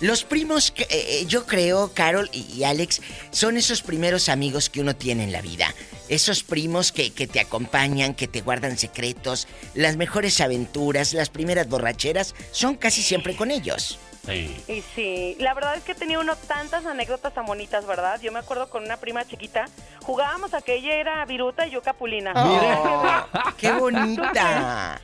Los 0.00 0.22
primos, 0.22 0.70
que, 0.70 0.86
eh, 0.90 1.24
yo 1.26 1.46
creo, 1.46 1.92
Carol 1.94 2.28
y, 2.32 2.42
y 2.54 2.64
Alex, 2.64 3.00
son 3.30 3.56
esos 3.56 3.82
primeros 3.82 4.28
amigos 4.28 4.68
que 4.68 4.80
uno 4.80 4.94
tiene 4.94 5.24
en 5.24 5.32
la 5.32 5.40
vida. 5.40 5.74
Esos 6.08 6.44
primos 6.44 6.92
que, 6.92 7.10
que 7.10 7.26
te 7.26 7.40
acompañan, 7.40 8.14
que 8.14 8.28
te 8.28 8.42
guardan 8.42 8.76
secretos, 8.78 9.48
las 9.74 9.96
mejores 9.96 10.40
aventuras, 10.40 11.14
las 11.14 11.30
primeras 11.30 11.68
borracheras, 11.68 12.34
son 12.52 12.76
casi 12.76 13.02
siempre 13.02 13.34
con 13.34 13.50
ellos. 13.50 13.98
Sí. 14.28 14.56
Y 14.68 14.82
sí, 14.94 15.36
la 15.40 15.54
verdad 15.54 15.76
es 15.76 15.84
que 15.84 15.94
tenía 15.94 16.18
uno 16.18 16.36
tantas 16.36 16.84
anécdotas 16.86 17.32
tan 17.34 17.46
bonitas, 17.46 17.86
¿verdad? 17.86 18.20
Yo 18.20 18.30
me 18.30 18.38
acuerdo 18.38 18.68
con 18.68 18.84
una 18.84 18.98
prima 18.98 19.26
chiquita, 19.26 19.66
jugábamos 20.02 20.54
a 20.54 20.60
que 20.60 20.74
ella 20.74 20.94
era 20.94 21.24
viruta 21.24 21.66
y 21.66 21.70
yo 21.70 21.82
capulina. 21.82 22.32
Oh, 22.36 23.50
¡Qué 23.56 23.72
bonita! 23.78 25.00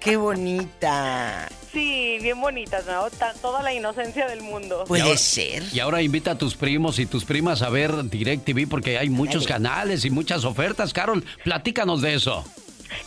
¡Qué 0.00 0.16
bonita! 0.16 1.48
Sí, 1.72 2.18
bien 2.20 2.40
bonitas, 2.40 2.84
¿no? 2.86 3.06
Toda 3.40 3.62
la 3.62 3.72
inocencia 3.72 4.26
del 4.26 4.42
mundo. 4.42 4.84
Puede 4.86 5.16
ser. 5.16 5.62
Y 5.72 5.80
ahora 5.80 6.02
invita 6.02 6.32
a 6.32 6.38
tus 6.38 6.54
primos 6.54 6.98
y 6.98 7.06
tus 7.06 7.24
primas 7.24 7.62
a 7.62 7.70
ver 7.70 8.10
DirecTV 8.10 8.68
porque 8.68 8.98
hay 8.98 9.08
muchos 9.08 9.46
canales 9.46 10.04
y 10.04 10.10
muchas 10.10 10.44
ofertas. 10.44 10.92
Carol, 10.92 11.24
platícanos 11.44 12.02
de 12.02 12.14
eso. 12.14 12.44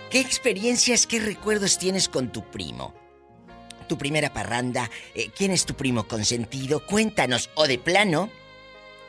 ¿Qué 0.10 0.20
experiencias, 0.20 1.08
qué 1.08 1.20
recuerdos 1.20 1.78
tienes 1.78 2.08
con 2.08 2.32
tu 2.32 2.44
primo? 2.44 2.94
Tu 3.88 3.98
primera 3.98 4.34
parranda, 4.34 4.90
eh, 5.14 5.30
¿quién 5.36 5.52
es 5.52 5.66
tu 5.66 5.76
primo 5.76 6.08
consentido? 6.08 6.86
Cuéntanos, 6.86 7.50
o 7.56 7.68
de 7.68 7.78
plano, 7.78 8.30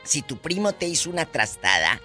si 0.03 0.23
tu 0.23 0.37
primo 0.39 0.73
te 0.73 0.87
hizo 0.87 1.11
una 1.11 1.25
trastada, 1.27 2.01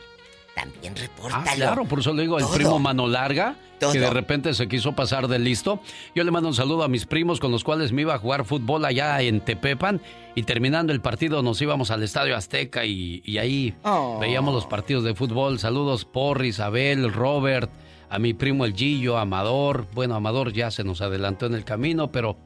también 0.55 0.95
repórtalo. 0.95 1.43
Ah, 1.47 1.53
claro, 1.55 1.85
por 1.85 1.99
eso 1.99 2.13
le 2.13 2.23
digo, 2.23 2.37
el 2.37 2.45
Todo. 2.45 2.53
primo 2.55 2.79
Mano 2.79 3.07
Larga, 3.07 3.55
Todo. 3.79 3.93
que 3.93 3.99
de 3.99 4.09
repente 4.09 4.53
se 4.53 4.67
quiso 4.67 4.93
pasar 4.93 5.27
de 5.27 5.39
listo. 5.39 5.79
Yo 6.15 6.23
le 6.23 6.31
mando 6.31 6.49
un 6.49 6.55
saludo 6.55 6.83
a 6.83 6.87
mis 6.87 7.05
primos 7.05 7.39
con 7.39 7.51
los 7.51 7.63
cuales 7.63 7.91
me 7.91 8.01
iba 8.01 8.13
a 8.13 8.17
jugar 8.19 8.43
fútbol 8.45 8.83
allá 8.85 9.21
en 9.21 9.41
Tepepan. 9.41 10.01
Y 10.35 10.43
terminando 10.43 10.93
el 10.93 11.01
partido 11.01 11.41
nos 11.43 11.61
íbamos 11.61 11.91
al 11.91 12.03
Estadio 12.03 12.35
Azteca 12.35 12.85
y, 12.85 13.21
y 13.25 13.37
ahí 13.37 13.73
Oh. 13.83 14.17
veíamos 14.19 14.53
los 14.53 14.65
partidos 14.65 15.03
de 15.03 15.15
fútbol. 15.15 15.59
Saludos 15.59 16.05
por 16.05 16.43
Isabel, 16.45 17.11
Robert, 17.13 17.69
a 18.09 18.19
mi 18.19 18.33
primo 18.33 18.65
el 18.65 18.73
Gillo, 18.75 19.17
Amador. 19.17 19.87
Bueno, 19.93 20.15
Amador 20.15 20.51
ya 20.53 20.69
se 20.71 20.83
nos 20.83 21.01
adelantó 21.01 21.45
en 21.45 21.53
el 21.55 21.63
camino, 21.63 22.11
pero 22.11 22.37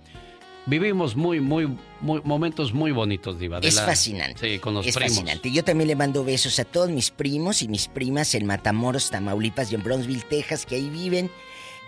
vivimos 0.65 1.15
muy, 1.15 1.39
muy, 1.39 1.77
muy 2.01 2.21
momentos 2.23 2.73
muy 2.73 2.91
bonitos, 2.91 3.39
Diva. 3.39 3.59
de 3.59 3.67
Es 3.67 3.75
la- 3.75 3.85
fascinante. 3.85 4.39
Sí, 4.53 4.59
con 4.59 4.73
los 4.73 4.85
es 4.85 4.95
primos. 4.95 5.13
fascinante. 5.13 5.51
Yo 5.51 5.63
también 5.63 5.87
le 5.87 5.95
mando 5.95 6.23
besos 6.23 6.59
a 6.59 6.65
todos 6.65 6.89
mis 6.89 7.11
primos 7.11 7.61
y 7.61 7.67
mis 7.67 7.87
primas 7.87 8.33
en 8.35 8.45
Matamoros, 8.45 9.09
Tamaulipas 9.11 9.71
y 9.71 9.75
en 9.75 9.83
Bronzeville, 9.83 10.23
Texas, 10.23 10.65
que 10.65 10.75
ahí 10.75 10.89
viven, 10.89 11.29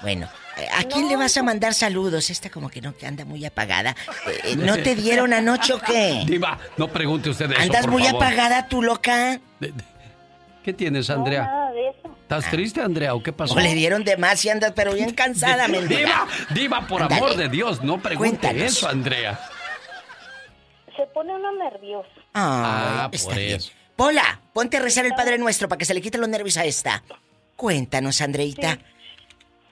Bueno, 0.00 0.28
¿a 0.74 0.84
quién 0.84 1.08
le 1.08 1.16
vas 1.16 1.36
a 1.36 1.42
mandar 1.42 1.74
saludos? 1.74 2.30
Esta 2.30 2.50
como 2.50 2.68
que 2.70 2.80
no, 2.80 2.96
que 2.96 3.06
anda 3.06 3.24
muy 3.24 3.44
apagada. 3.44 3.94
Eh, 4.44 4.56
¿No 4.56 4.76
te 4.76 4.94
dieron 4.94 5.32
anoche 5.32 5.72
o 5.72 5.80
qué? 5.80 6.22
Diva, 6.26 6.58
no 6.76 6.88
pregunte 6.88 7.30
usted 7.30 7.50
eso, 7.52 7.60
¿Andas 7.60 7.82
por 7.82 7.90
muy 7.92 8.04
favor. 8.04 8.22
apagada 8.22 8.66
tú, 8.68 8.82
loca? 8.82 9.38
¿Qué 10.64 10.72
tienes, 10.72 11.10
Andrea? 11.10 11.42
Nada 11.44 11.72
de 11.72 11.88
eso. 11.88 12.16
¿Estás 12.22 12.50
triste, 12.50 12.80
Andrea, 12.80 13.14
o 13.14 13.22
qué 13.22 13.32
pasó? 13.32 13.54
O 13.54 13.60
le 13.60 13.74
dieron 13.74 14.04
de 14.04 14.16
más 14.16 14.44
y 14.44 14.48
andas 14.50 14.72
pero 14.74 14.94
bien 14.94 15.12
cansada, 15.12 15.68
mendiga. 15.68 16.26
Diva, 16.50 16.78
diva, 16.78 16.86
por 16.86 17.02
amor 17.02 17.36
de 17.36 17.48
Dios, 17.48 17.82
no 17.82 18.00
pregunte 18.00 18.38
Cuéntanos. 18.38 18.62
eso, 18.62 18.88
Andrea. 18.88 19.38
Se 20.96 21.06
pone 21.06 21.34
uno 21.34 21.52
nervioso. 21.52 22.08
Ah, 22.34 23.08
está 23.12 23.28
por 23.28 23.36
bien. 23.36 23.56
eso. 23.56 23.70
Pola, 23.96 24.40
ponte 24.52 24.76
a 24.78 24.80
rezar 24.80 25.04
el 25.04 25.14
Padre 25.14 25.38
Nuestro 25.38 25.68
para 25.68 25.78
que 25.78 25.84
se 25.84 25.94
le 25.94 26.00
quiten 26.00 26.20
los 26.20 26.30
nervios 26.30 26.56
a 26.56 26.64
esta. 26.64 27.02
Cuéntanos, 27.56 28.20
Andreita. 28.20 28.78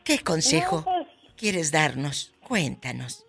¿Qué 0.05 0.19
consejo 0.21 0.77
No, 0.79 0.85
pues, 0.85 1.07
quieres 1.37 1.71
darnos? 1.73 2.33
Cuéntanos. 2.47 3.25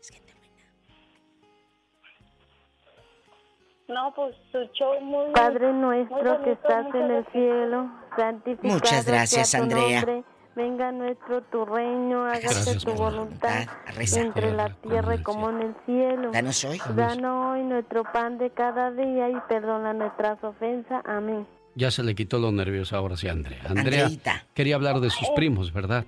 no, 3.87 4.13
pues 4.15 4.35
su 4.51 4.59
show 4.73 4.99
muy. 5.01 5.31
Padre 5.33 5.71
muy 5.73 5.81
nuestro 5.97 6.17
que 6.21 6.29
bonito, 6.29 6.51
estás 6.53 6.95
en 6.95 7.11
el 7.11 7.25
cielo, 7.33 7.91
santificado 8.15 8.73
Muchas 8.73 9.05
gracias, 9.05 9.49
sea 9.49 9.59
tu 9.59 9.63
Andrea. 9.65 10.01
nombre. 10.01 10.23
Venga 10.55 10.91
nuestro 10.91 11.41
tu 11.43 11.63
reino, 11.65 12.25
hágase 12.25 12.41
Gracias 12.47 12.83
tu 12.83 12.91
voluntad 12.93 13.67
reza. 13.95 14.19
entre 14.21 14.51
la 14.51 14.69
tierra 14.69 15.15
y 15.15 15.23
como 15.23 15.49
en 15.49 15.61
el 15.61 15.75
cielo. 15.85 16.31
Danos 16.31 16.63
hoy. 16.65 16.81
Danos 16.95 17.53
hoy 17.55 17.63
nuestro 17.63 18.03
pan 18.03 18.37
de 18.37 18.49
cada 18.49 18.91
día 18.91 19.29
y 19.29 19.35
perdona 19.47 19.93
nuestras 19.93 20.41
ofensas. 20.43 21.01
Amén. 21.05 21.47
Ya 21.75 21.89
se 21.89 22.03
le 22.03 22.15
quitó 22.15 22.37
los 22.37 22.51
nervios 22.51 22.91
ahora 22.91 23.15
sí, 23.15 23.29
Andrea. 23.29 23.61
Andrea 23.67 24.03
Andreita. 24.03 24.45
quería 24.53 24.75
hablar 24.75 24.99
de 24.99 25.09
sus 25.09 25.29
primos, 25.31 25.71
¿verdad? 25.71 26.03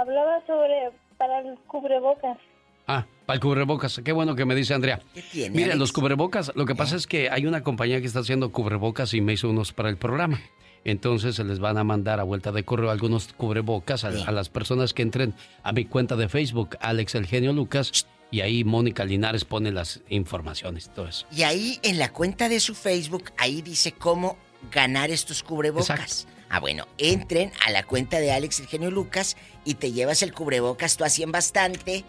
Hab- 0.00 0.08
Hablaba 0.08 0.44
sobre 0.46 0.90
para 1.18 1.40
el 1.40 1.58
cubrebocas. 1.66 2.38
Ah, 2.86 3.06
para 3.26 3.34
el 3.36 3.40
cubrebocas. 3.40 4.00
Qué 4.04 4.12
bueno 4.12 4.34
que 4.34 4.44
me 4.44 4.54
dice 4.54 4.74
Andrea. 4.74 5.00
¿Qué 5.14 5.22
tiene, 5.22 5.50
Mire, 5.50 5.64
Alex? 5.66 5.78
los 5.78 5.92
cubrebocas, 5.92 6.52
lo 6.56 6.64
que 6.66 6.74
pasa 6.74 6.96
es 6.96 7.06
que 7.06 7.30
hay 7.30 7.46
una 7.46 7.62
compañía 7.62 8.00
que 8.00 8.06
está 8.06 8.20
haciendo 8.20 8.50
cubrebocas 8.50 9.14
y 9.14 9.20
me 9.20 9.34
hizo 9.34 9.48
unos 9.50 9.72
para 9.72 9.88
el 9.90 9.96
programa. 9.96 10.40
Entonces 10.84 11.36
se 11.36 11.44
les 11.44 11.58
van 11.58 11.76
a 11.76 11.84
mandar 11.84 12.18
a 12.20 12.22
vuelta 12.22 12.52
de 12.52 12.64
correo 12.64 12.90
algunos 12.90 13.32
cubrebocas 13.34 14.04
a, 14.04 14.08
a 14.08 14.32
las 14.32 14.48
personas 14.48 14.94
que 14.94 15.02
entren 15.02 15.34
a 15.62 15.72
mi 15.72 15.84
cuenta 15.84 16.16
de 16.16 16.28
Facebook, 16.30 16.76
Alex 16.80 17.14
El 17.16 17.26
Genio 17.26 17.52
Lucas, 17.52 18.06
y 18.30 18.40
ahí 18.40 18.64
Mónica 18.64 19.04
Linares 19.04 19.44
pone 19.44 19.70
las 19.72 20.00
informaciones 20.08 20.86
y 20.86 20.88
todo 20.90 21.06
eso. 21.08 21.26
Y 21.30 21.42
ahí 21.42 21.78
en 21.82 21.98
la 21.98 22.10
cuenta 22.12 22.48
de 22.48 22.60
su 22.60 22.74
Facebook, 22.74 23.24
ahí 23.36 23.60
dice 23.60 23.92
cómo 23.92 24.38
ganar 24.72 25.10
estos 25.10 25.42
cubrebocas. 25.42 26.26
Ah, 26.50 26.58
bueno, 26.58 26.86
entren 26.98 27.52
a 27.64 27.70
la 27.70 27.84
cuenta 27.84 28.18
de 28.18 28.32
Alex 28.32 28.58
el 28.60 28.66
genio 28.66 28.90
Lucas 28.90 29.36
y 29.64 29.74
te 29.74 29.92
llevas 29.92 30.22
el 30.22 30.32
cubrebocas 30.34 30.96
tú 30.96 31.04
así 31.04 31.22
en 31.22 31.30
bastante 31.30 32.04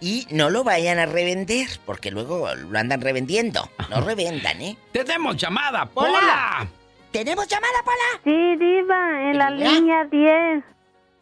y 0.00 0.26
no 0.30 0.50
lo 0.50 0.64
vayan 0.64 0.98
a 0.98 1.06
revender, 1.06 1.66
porque 1.86 2.10
luego 2.10 2.54
lo 2.54 2.78
andan 2.78 3.00
revendiendo. 3.00 3.70
No 3.88 4.00
revendan, 4.02 4.60
¿eh? 4.60 4.76
¡Tenemos 4.92 5.36
llamada, 5.38 5.86
Pola! 5.86 6.68
¿Tenemos 7.10 7.48
llamada, 7.48 7.82
Pola? 7.82 8.20
Sí, 8.22 8.56
diva, 8.58 9.30
en 9.30 9.38
la 9.38 9.56
¿Ya? 9.56 9.72
línea 9.72 10.04
10. 10.04 10.64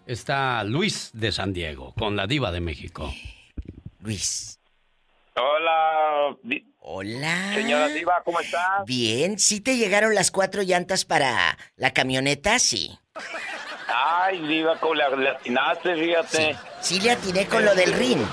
Está 0.06 0.64
Luis 0.64 1.10
de 1.14 1.30
San 1.30 1.52
Diego 1.52 1.94
con 1.96 2.16
la 2.16 2.26
diva 2.26 2.50
de 2.50 2.60
México. 2.60 3.14
Luis. 4.00 4.58
Hola. 5.36 6.36
Hola. 6.86 7.54
Señora 7.54 7.88
Diva, 7.88 8.20
¿cómo 8.26 8.40
está? 8.40 8.84
Bien, 8.86 9.38
¿sí 9.38 9.62
te 9.62 9.78
llegaron 9.78 10.14
las 10.14 10.30
cuatro 10.30 10.60
llantas 10.60 11.06
para 11.06 11.56
la 11.76 11.94
camioneta? 11.94 12.58
Sí. 12.58 12.98
Ay, 13.88 14.46
Diva, 14.46 14.78
¿cómo 14.78 14.92
le, 14.94 15.16
le 15.16 15.30
atinaste? 15.30 15.94
Fíjate. 15.94 16.56
Sí 16.82 17.00
le 17.00 17.12
atiné 17.12 17.46
con 17.46 17.64
lo 17.64 17.74
del 17.74 17.90
RIN. 17.94 18.28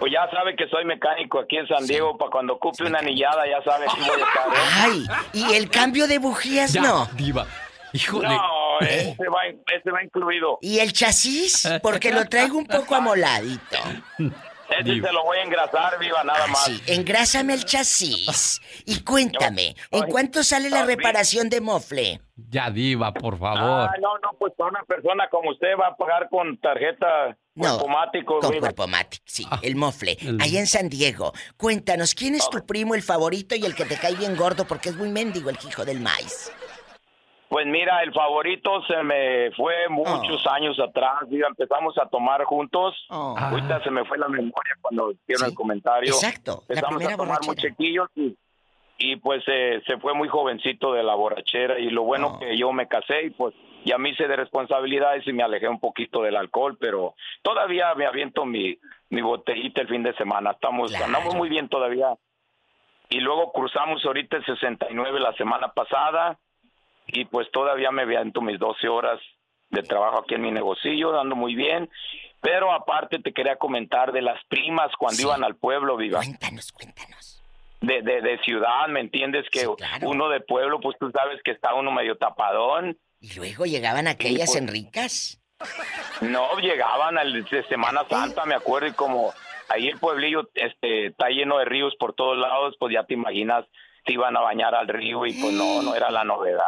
Pues 0.00 0.12
ya 0.12 0.28
sabe 0.36 0.56
que 0.56 0.66
soy 0.68 0.84
mecánico 0.84 1.38
aquí 1.38 1.58
en 1.58 1.68
San 1.68 1.86
Diego. 1.86 2.18
Para 2.18 2.32
cuando 2.32 2.54
ocupe 2.54 2.82
una 2.82 2.98
anillada, 2.98 3.44
ya 3.48 3.62
sabe 3.62 3.86
que 3.86 4.00
voy 4.00 4.20
a 4.20 4.26
estar. 4.26 4.48
¿eh? 4.48 4.60
Ay, 4.74 5.06
¿y 5.32 5.54
el 5.54 5.70
cambio 5.70 6.08
de 6.08 6.18
bujías 6.18 6.74
no? 6.74 7.06
Diva. 7.14 7.46
Híjole. 7.92 8.30
No, 8.30 8.80
ese 8.80 9.28
va, 9.28 9.46
ese 9.46 9.90
va 9.92 10.02
incluido. 10.02 10.58
¿Y 10.60 10.80
el 10.80 10.92
chasis? 10.92 11.68
Porque 11.82 12.10
lo 12.10 12.28
traigo 12.28 12.58
un 12.58 12.66
poco 12.66 12.96
amoladito. 12.96 13.78
Ese 14.70 15.00
se 15.00 15.12
lo 15.12 15.24
voy 15.24 15.38
a 15.38 15.42
engrasar, 15.42 15.98
Viva, 15.98 16.22
nada 16.24 16.46
más. 16.48 16.64
Sí, 16.64 16.82
engrásame 16.86 17.54
el 17.54 17.64
chasis. 17.64 18.60
Y 18.84 19.02
cuéntame, 19.02 19.74
¿en 19.90 20.06
cuánto 20.10 20.42
sale 20.42 20.68
la 20.70 20.84
reparación 20.84 21.48
de 21.48 21.60
mofle? 21.60 22.20
Ya, 22.50 22.70
Diva, 22.70 23.12
por 23.12 23.38
favor. 23.38 23.88
Ah, 23.88 23.94
no, 24.00 24.18
no, 24.18 24.30
pues 24.38 24.52
para 24.56 24.70
una 24.70 24.82
persona 24.84 25.28
como 25.30 25.50
usted 25.50 25.68
va 25.80 25.88
a 25.88 25.96
pagar 25.96 26.28
con 26.28 26.56
tarjeta 26.58 27.36
No, 27.54 27.78
cuerpomático, 27.78 28.38
con 28.40 28.58
cuerpomático, 28.58 29.24
sí, 29.26 29.46
el 29.62 29.74
mofle. 29.74 30.16
Allá 30.40 30.60
en 30.60 30.66
San 30.66 30.88
Diego. 30.88 31.32
Cuéntanos, 31.56 32.14
¿quién 32.14 32.34
es 32.34 32.48
tu 32.48 32.64
primo, 32.64 32.94
el 32.94 33.02
favorito 33.02 33.56
y 33.56 33.64
el 33.64 33.74
que 33.74 33.86
te 33.86 33.96
cae 33.96 34.14
bien 34.14 34.36
gordo 34.36 34.66
porque 34.66 34.90
es 34.90 34.96
muy 34.96 35.08
mendigo 35.08 35.50
el 35.50 35.58
hijo 35.66 35.84
del 35.84 36.00
maíz? 36.00 36.52
Pues 37.48 37.66
mira, 37.66 38.02
el 38.02 38.12
favorito 38.12 38.82
se 38.82 39.02
me 39.02 39.50
fue 39.52 39.74
muchos 39.88 40.46
años 40.46 40.78
atrás. 40.78 41.22
Mira, 41.28 41.48
empezamos 41.48 41.96
a 41.96 42.06
tomar 42.06 42.44
juntos. 42.44 42.94
Ahorita 43.08 43.82
se 43.82 43.90
me 43.90 44.04
fue 44.04 44.18
la 44.18 44.28
memoria 44.28 44.74
cuando 44.82 45.12
hicieron 45.12 45.48
el 45.48 45.54
comentario. 45.54 46.12
Exacto, 46.12 46.64
Empezamos 46.68 47.04
a 47.04 47.16
tomar 47.16 47.38
chiquillos 47.56 48.08
y, 48.14 48.36
y 48.98 49.16
pues 49.16 49.42
eh, 49.46 49.82
se 49.86 49.96
fue 49.96 50.12
muy 50.12 50.28
jovencito 50.28 50.92
de 50.92 51.02
la 51.02 51.14
borrachera. 51.14 51.78
Y 51.78 51.88
lo 51.88 52.02
bueno 52.02 52.38
que 52.38 52.54
yo 52.58 52.70
me 52.72 52.86
casé 52.86 53.24
y 53.24 53.30
pues 53.30 53.54
ya 53.84 53.96
me 53.96 54.10
hice 54.10 54.28
de 54.28 54.36
responsabilidades 54.36 55.26
y 55.26 55.32
me 55.32 55.42
alejé 55.42 55.68
un 55.68 55.80
poquito 55.80 56.22
del 56.22 56.36
alcohol, 56.36 56.76
pero 56.78 57.14
todavía 57.40 57.94
me 57.94 58.04
aviento 58.04 58.44
mi, 58.44 58.78
mi 59.08 59.22
botellita 59.22 59.80
el 59.80 59.88
fin 59.88 60.02
de 60.02 60.14
semana. 60.16 60.50
Estamos, 60.50 60.94
andamos 60.94 61.34
muy 61.34 61.48
bien 61.48 61.70
todavía. 61.70 62.14
Y 63.08 63.20
luego 63.20 63.52
cruzamos 63.52 64.04
ahorita 64.04 64.36
el 64.36 64.44
69 64.44 65.20
la 65.20 65.32
semana 65.32 65.72
pasada 65.72 66.38
y 67.08 67.24
pues 67.24 67.50
todavía 67.50 67.90
me 67.90 68.02
aviento 68.02 68.40
mis 68.40 68.58
12 68.58 68.88
horas 68.88 69.20
de 69.70 69.82
trabajo 69.82 70.20
aquí 70.20 70.34
en 70.34 70.42
mi 70.42 70.50
negocillo, 70.50 71.10
dando 71.12 71.34
muy 71.36 71.54
bien. 71.54 71.90
Pero 72.40 72.72
aparte 72.72 73.18
te 73.18 73.32
quería 73.32 73.56
comentar 73.56 74.12
de 74.12 74.22
las 74.22 74.42
primas 74.48 74.90
cuando 74.96 75.20
iban 75.20 75.42
al 75.42 75.56
pueblo, 75.56 75.96
Viva. 75.96 76.18
Cuéntanos, 76.18 76.70
cuéntanos. 76.72 77.42
De, 77.80 78.02
de, 78.02 78.22
de 78.22 78.38
ciudad, 78.40 78.88
¿me 78.88 79.00
entiendes? 79.00 79.46
Que 79.50 79.66
uno 80.02 80.28
de 80.28 80.40
pueblo, 80.40 80.80
pues 80.80 80.96
tú 80.98 81.10
sabes 81.10 81.40
que 81.44 81.50
está 81.52 81.74
uno 81.74 81.90
medio 81.90 82.16
tapadón. 82.16 82.96
Y 83.20 83.34
luego 83.34 83.66
llegaban 83.66 84.06
aquellas 84.06 84.50
pues- 84.50 84.56
en 84.62 84.68
ricas. 84.68 85.40
No, 86.20 86.56
llegaban 86.58 87.18
al 87.18 87.44
de 87.44 87.62
Semana 87.64 88.04
Santa, 88.08 88.44
me 88.46 88.54
acuerdo, 88.54 88.86
y 88.88 88.92
como 88.92 89.32
ahí 89.68 89.88
el 89.88 89.98
pueblillo 89.98 90.48
este, 90.54 91.06
está 91.06 91.28
lleno 91.30 91.58
de 91.58 91.64
ríos 91.64 91.94
por 91.98 92.14
todos 92.14 92.38
lados, 92.38 92.76
pues 92.78 92.92
ya 92.94 93.02
te 93.04 93.14
imaginas, 93.14 93.64
se 94.08 94.14
iban 94.14 94.34
a 94.36 94.40
bañar 94.40 94.74
al 94.74 94.88
río 94.88 95.26
y 95.26 95.34
pues 95.34 95.52
no, 95.52 95.82
no 95.82 95.94
era 95.94 96.10
la 96.10 96.24
novedad. 96.24 96.62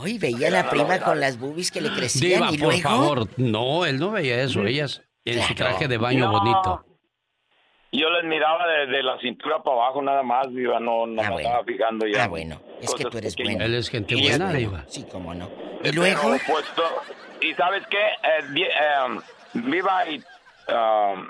Uy, 0.00 0.16
veía 0.18 0.46
a 0.46 0.50
la 0.50 0.70
prima 0.70 1.00
con 1.00 1.18
las 1.18 1.38
boobies 1.38 1.70
que 1.72 1.80
le 1.80 1.90
crecían 1.90 2.42
Diva, 2.42 2.52
y 2.52 2.58
por 2.58 2.68
luego... 2.72 2.88
favor. 2.88 3.28
No, 3.36 3.84
él 3.84 3.98
no 3.98 4.12
veía 4.12 4.40
eso. 4.42 4.64
Ellas 4.64 5.02
en 5.24 5.42
su 5.42 5.54
traje 5.56 5.88
de 5.88 5.98
baño 5.98 6.26
No. 6.30 6.32
bonito. 6.38 6.84
Yo 7.90 8.08
les 8.10 8.24
miraba 8.24 8.66
de, 8.66 8.86
de 8.86 9.02
la 9.02 9.18
cintura 9.20 9.62
para 9.62 9.76
abajo 9.76 10.02
nada 10.02 10.22
más, 10.22 10.52
Viva, 10.52 10.78
no, 10.80 11.06
no 11.06 11.22
me 11.22 11.42
estaba 11.42 11.64
fijando 11.64 12.06
ya. 12.06 12.24
Ah, 12.24 12.28
bueno, 12.28 12.60
es 12.80 12.94
que 12.94 13.04
tú 13.04 13.18
eres 13.18 13.36
bueno. 13.36 13.64
Él 13.64 13.74
es 13.74 13.88
gente 13.88 14.14
Y 14.16 14.28
buena, 14.28 14.46
este- 14.46 14.58
Diva. 14.58 14.84
Sí, 14.88 15.06
cómo 15.10 15.34
no. 15.34 15.48
Y 15.84 15.92
luego? 15.92 16.22
pues, 16.46 16.64
y 17.40 17.54
sabes 17.54 17.82
qué, 17.88 17.98
Eh, 17.98 18.68
eh, 18.70 19.20
Viva 19.54 20.08
y... 20.08 20.16
um, 20.68 21.28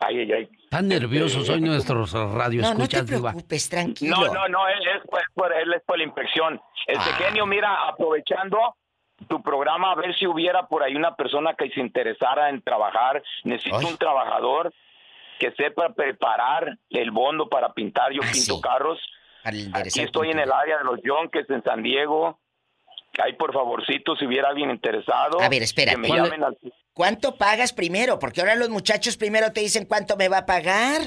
ay, 0.00 0.18
ay, 0.20 0.32
ay. 0.32 0.48
Tan 0.74 0.88
nerviosos 0.88 1.48
hoy 1.48 1.60
nuestros 1.60 2.12
radioescuchas, 2.12 3.06
Diva. 3.06 3.30
preocupes, 3.30 3.68
tranquilo. 3.68 4.16
No, 4.16 4.34
no, 4.34 4.48
no, 4.48 4.68
él 4.68 4.80
es, 4.96 5.08
por- 5.08 5.20
es 5.20 5.26
por, 5.32 5.52
él 5.52 5.72
es 5.72 5.82
por 5.86 5.98
la 5.98 6.02
infección. 6.04 6.60
Este 6.86 7.10
Ah. 7.10 7.16
genio, 7.18 7.46
mira, 7.46 7.86
aprovechando 7.86 8.58
tu 9.28 9.40
programa, 9.40 9.92
a 9.92 9.94
ver 9.94 10.16
si 10.16 10.26
hubiera 10.26 10.66
por 10.66 10.82
ahí 10.82 10.96
una 10.96 11.14
persona 11.14 11.54
que 11.54 11.70
se 11.70 11.78
interesara 11.80 12.48
en 12.50 12.60
trabajar. 12.60 13.22
Necesito 13.44 13.86
un 13.86 13.96
trabajador 13.96 14.72
que 15.38 15.52
sepa 15.52 15.90
preparar 15.90 16.76
el 16.90 17.10
bondo 17.12 17.48
para 17.48 17.72
pintar. 17.72 18.12
Yo 18.12 18.22
pinto 18.22 18.60
carros. 18.60 18.98
Aquí 19.44 20.00
estoy 20.00 20.30
en 20.30 20.40
el 20.40 20.50
área 20.50 20.78
de 20.78 20.84
los 20.84 21.00
Yonkes, 21.04 21.48
en 21.50 21.62
San 21.62 21.84
Diego. 21.84 22.40
Ahí, 23.22 23.34
por 23.34 23.52
favorcito, 23.52 24.16
si 24.16 24.26
hubiera 24.26 24.48
alguien 24.48 24.70
interesado. 24.70 25.40
A 25.40 25.48
ver, 25.48 25.62
espérate. 25.62 26.00
Que 26.02 26.08
me 26.08 26.16
llamen 26.16 26.42
al... 26.42 26.58
¿Cuánto 26.94 27.36
pagas 27.36 27.72
primero? 27.72 28.18
Porque 28.18 28.40
ahora 28.40 28.54
los 28.54 28.70
muchachos 28.70 29.16
primero 29.16 29.52
te 29.52 29.60
dicen 29.60 29.84
cuánto 29.84 30.16
me 30.16 30.28
va 30.28 30.38
a 30.38 30.46
pagar. 30.46 31.02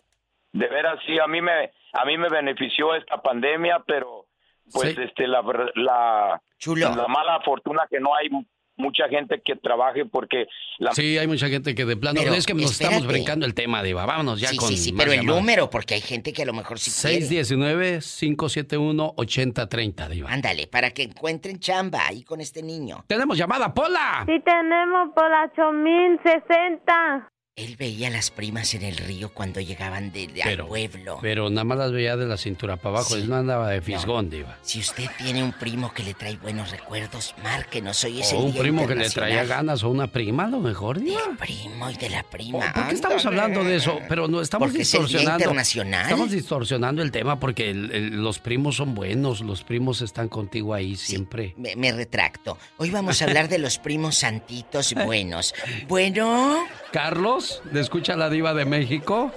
de 0.54 0.68
veras, 0.68 0.98
sí, 1.06 1.20
a 1.20 1.28
mí 1.28 1.42
me, 1.42 1.72
a 1.94 2.06
mí 2.06 2.18
me 2.18 2.30
benefició 2.30 2.96
esta 2.96 3.22
pandemia, 3.22 3.84
pero 3.86 4.26
pues 4.72 4.96
Sí. 4.96 5.02
este 5.02 5.28
la, 5.28 5.42
la, 5.76 6.42
Chulo. 6.58 6.96
la 6.96 7.08
mala 7.08 7.42
fortuna 7.42 7.86
que 7.90 8.00
no 8.00 8.16
hay 8.16 8.30
mucha 8.78 9.08
gente 9.10 9.42
que 9.44 9.56
trabaje 9.56 10.06
porque 10.06 10.48
la 10.78 10.94
Sí, 10.94 11.18
hay 11.18 11.28
mucha 11.28 11.48
gente 11.50 11.74
que 11.76 11.86
de 11.86 11.98
plano... 11.98 12.20
Pero, 12.22 12.34
es 12.34 12.46
que 12.46 12.54
nos 12.54 12.72
estamos 12.72 12.96
espérate. 12.98 13.14
brincando 13.14 13.46
el 13.46 13.54
tema, 13.54 13.84
Diva. 13.84 14.06
Vámonos 14.06 14.40
ya 14.40 14.50
sí, 14.50 14.58
con 14.58 14.70
sí, 14.70 14.78
sí, 14.78 14.94
pero 14.94 15.12
el 15.12 15.20
llamadas. 15.22 15.42
número, 15.42 15.70
porque 15.70 15.96
hay 15.96 16.02
gente 16.02 16.32
que 16.34 16.44
a 16.44 16.46
lo 16.46 16.54
mejor 16.54 16.80
sí 16.80 16.92
quiere. 16.92 17.26
619-571-8030, 17.26 20.10
Diva. 20.10 20.32
Ándale, 20.32 20.68
para 20.68 20.92
que 20.92 21.04
encuentren 21.04 21.60
chamba 21.60 22.08
ahí 22.08 22.24
con 22.24 22.40
este 22.42 22.62
niño. 22.64 23.04
¡Tenemos 23.08 23.38
llamada, 23.38 23.74
Pola! 23.74 24.24
Sí 24.26 24.40
tenemos 24.46 25.10
por 25.16 25.30
la 25.30 25.52
8060. 25.58 27.32
Él 27.58 27.76
veía 27.76 28.10
a 28.10 28.12
las 28.12 28.30
primas 28.30 28.76
en 28.76 28.84
el 28.84 28.96
río 28.98 29.30
cuando 29.34 29.60
llegaban 29.60 30.12
de, 30.12 30.28
de- 30.28 30.44
al 30.44 30.64
pueblo. 30.68 31.18
pero 31.24 31.50
nada 31.50 31.64
más 31.64 31.80
las 31.80 31.92
veía 31.92 32.16
de 32.16 32.28
la 32.28 32.38
cintura 32.38 32.78
para 32.78 32.98
abajo. 32.98 33.16
Él 33.16 33.28
no 33.28 33.36
andaba 33.36 33.72
de 33.72 33.82
fisgón, 33.82 34.30
Diva. 34.30 34.60
Si 34.62 34.78
usted 34.80 35.06
tiene 35.18 35.42
un 35.44 35.52
primo 35.54 35.92
que 35.92 36.04
le 36.04 36.14
trae 36.14 36.36
buenos 36.38 36.70
recuerdos, 36.70 37.34
márquenos. 37.42 38.04
Hoy 38.04 38.22
es 38.22 38.32
O 38.32 38.38
el 38.38 38.46
un 38.46 38.52
Día 38.52 38.62
primo 38.62 38.86
que 38.88 38.94
le 38.94 39.10
traía 39.10 39.44
ganas 39.46 39.82
o 39.84 39.90
una 39.90 40.06
prima, 40.06 40.44
a 40.46 40.50
lo 40.50 40.60
mejor, 40.60 41.00
Diva. 41.00 41.20
primo 41.40 41.90
y 41.90 41.96
de 41.96 42.10
la 42.12 42.22
prima. 42.22 42.72
¿Por 42.72 42.90
qué 42.90 42.94
estamos 42.94 43.26
hablando 43.26 43.64
de 43.64 43.78
eso? 43.78 43.98
Pero 44.08 44.28
no 44.28 44.40
estamos 44.40 44.68
Porque 44.68 44.84
es 44.84 44.94
el 44.94 45.00
Día 45.00 45.06
distorsionando. 45.08 45.44
internacional. 45.46 46.04
Estamos 46.04 46.30
distorsionando 46.30 47.02
el 47.02 47.10
tema 47.12 47.40
porque 47.40 47.72
el- 47.72 47.92
el- 47.92 48.22
los 48.22 48.38
primos 48.38 48.76
son 48.76 48.94
buenos, 48.94 49.42
los 49.42 49.64
primos 49.64 50.04
están 50.04 50.30
contigo 50.30 50.76
ahí 50.76 50.96
siempre. 50.96 51.56
Me, 51.58 51.76
me 51.76 51.92
retracto. 51.92 52.60
Hoy 52.78 52.92
vamos 52.92 53.20
a 53.24 53.26
hablar 53.26 53.50
de 53.50 53.58
los 53.58 53.80
primos 53.80 54.16
santitos 54.16 54.94
buenos. 54.94 55.56
Bueno. 55.88 56.64
Carlos, 56.92 57.62
¿le 57.72 57.80
escucha 57.82 58.16
la 58.16 58.30
diva 58.30 58.54
de 58.54 58.66
México? 58.66 59.32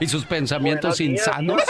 ¿Y 0.00 0.08
sus 0.08 0.24
pensamientos 0.26 0.98
días, 0.98 1.10
insanos? 1.10 1.62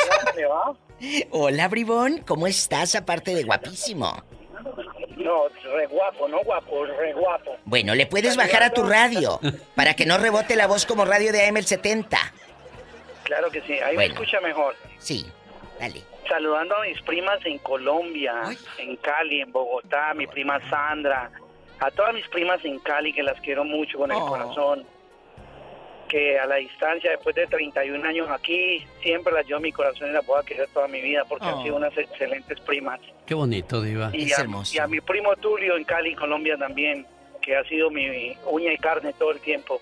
Hola, 1.31 1.69
bribón. 1.69 2.19
¿Cómo 2.27 2.47
estás 2.47 2.95
aparte 2.95 3.35
de 3.35 3.45
guapísimo? 3.45 4.23
No, 5.17 5.49
re 5.75 5.87
guapo, 5.87 6.29
no 6.29 6.39
guapo, 6.45 6.85
re 6.85 7.13
guapo. 7.13 7.57
Bueno, 7.65 7.95
le 7.95 8.07
puedes 8.07 8.37
bajar 8.37 8.63
a 8.63 8.71
tu 8.71 8.83
radio 8.85 9.41
para 9.75 9.95
que 9.95 10.07
no 10.07 10.19
rebote 10.19 10.57
la 10.57 10.67
voz 10.67 10.87
como 10.87 11.05
radio 11.05 11.33
de 11.33 11.47
AM 11.47 11.57
el 11.57 11.67
70. 11.67 12.17
Claro 13.25 13.51
que 13.51 13.61
sí, 13.63 13.73
ahí 13.75 13.95
Bueno. 13.97 14.15
me 14.15 14.21
escucha 14.21 14.41
mejor. 14.41 14.75
Sí, 14.99 15.27
dale. 15.81 16.03
Saludando 16.29 16.77
a 16.77 16.83
mis 16.83 17.01
primas 17.03 17.39
en 17.45 17.59
Colombia, 17.59 18.35
en 18.79 18.97
Cali, 18.97 19.41
en 19.41 19.53
Bogotá, 19.53 20.13
mi 20.15 20.27
prima 20.27 20.61
Sandra, 20.69 21.31
a 21.81 21.91
todas 21.91 22.15
mis 22.15 22.27
primas 22.29 22.65
en 22.65 22.79
Cali 22.81 23.13
que 23.13 23.23
las 23.23 23.41
quiero 23.41 23.65
mucho 23.65 23.99
con 23.99 24.11
el 24.11 24.17
Oh. 24.21 24.27
corazón. 24.27 24.85
Que 26.17 26.39
a 26.39 26.47
la 26.47 26.55
distancia, 26.57 27.11
después 27.11 27.37
de 27.37 27.47
31 27.47 28.03
años 28.09 28.27
aquí, 28.31 28.83
siempre 29.03 29.35
las 29.35 29.45
llevo 29.45 29.59
en 29.59 29.65
mi 29.65 29.73
corazón 29.73 30.09
y 30.09 30.13
las 30.13 30.25
voy 30.25 30.41
a 30.41 30.47
querer 30.47 30.67
toda 30.73 30.89
mi 30.89 31.03
vida 31.03 31.27
porque 31.29 31.45
Oh. 31.45 31.59
han 31.59 31.63
sido 31.63 31.77
unas 31.77 31.95
excelentes 31.99 32.59
primas. 32.61 33.01
Qué 33.27 33.35
bonito, 33.35 33.83
diva. 33.83 34.11
Y 34.15 34.33
a, 34.33 34.47
y 34.73 34.79
a 34.79 34.87
mi 34.87 35.03
primo 35.03 35.37
Tulio 35.37 35.77
en 35.77 35.85
Cali, 35.85 36.15
Colombia 36.15 36.57
también, 36.57 37.07
que 37.43 37.55
ha 37.55 37.63
sido 37.65 37.91
mi 37.91 38.35
uña 38.47 38.73
y 38.73 38.79
carne 38.79 39.13
todo 39.13 39.31
el 39.31 39.41
tiempo. 39.41 39.79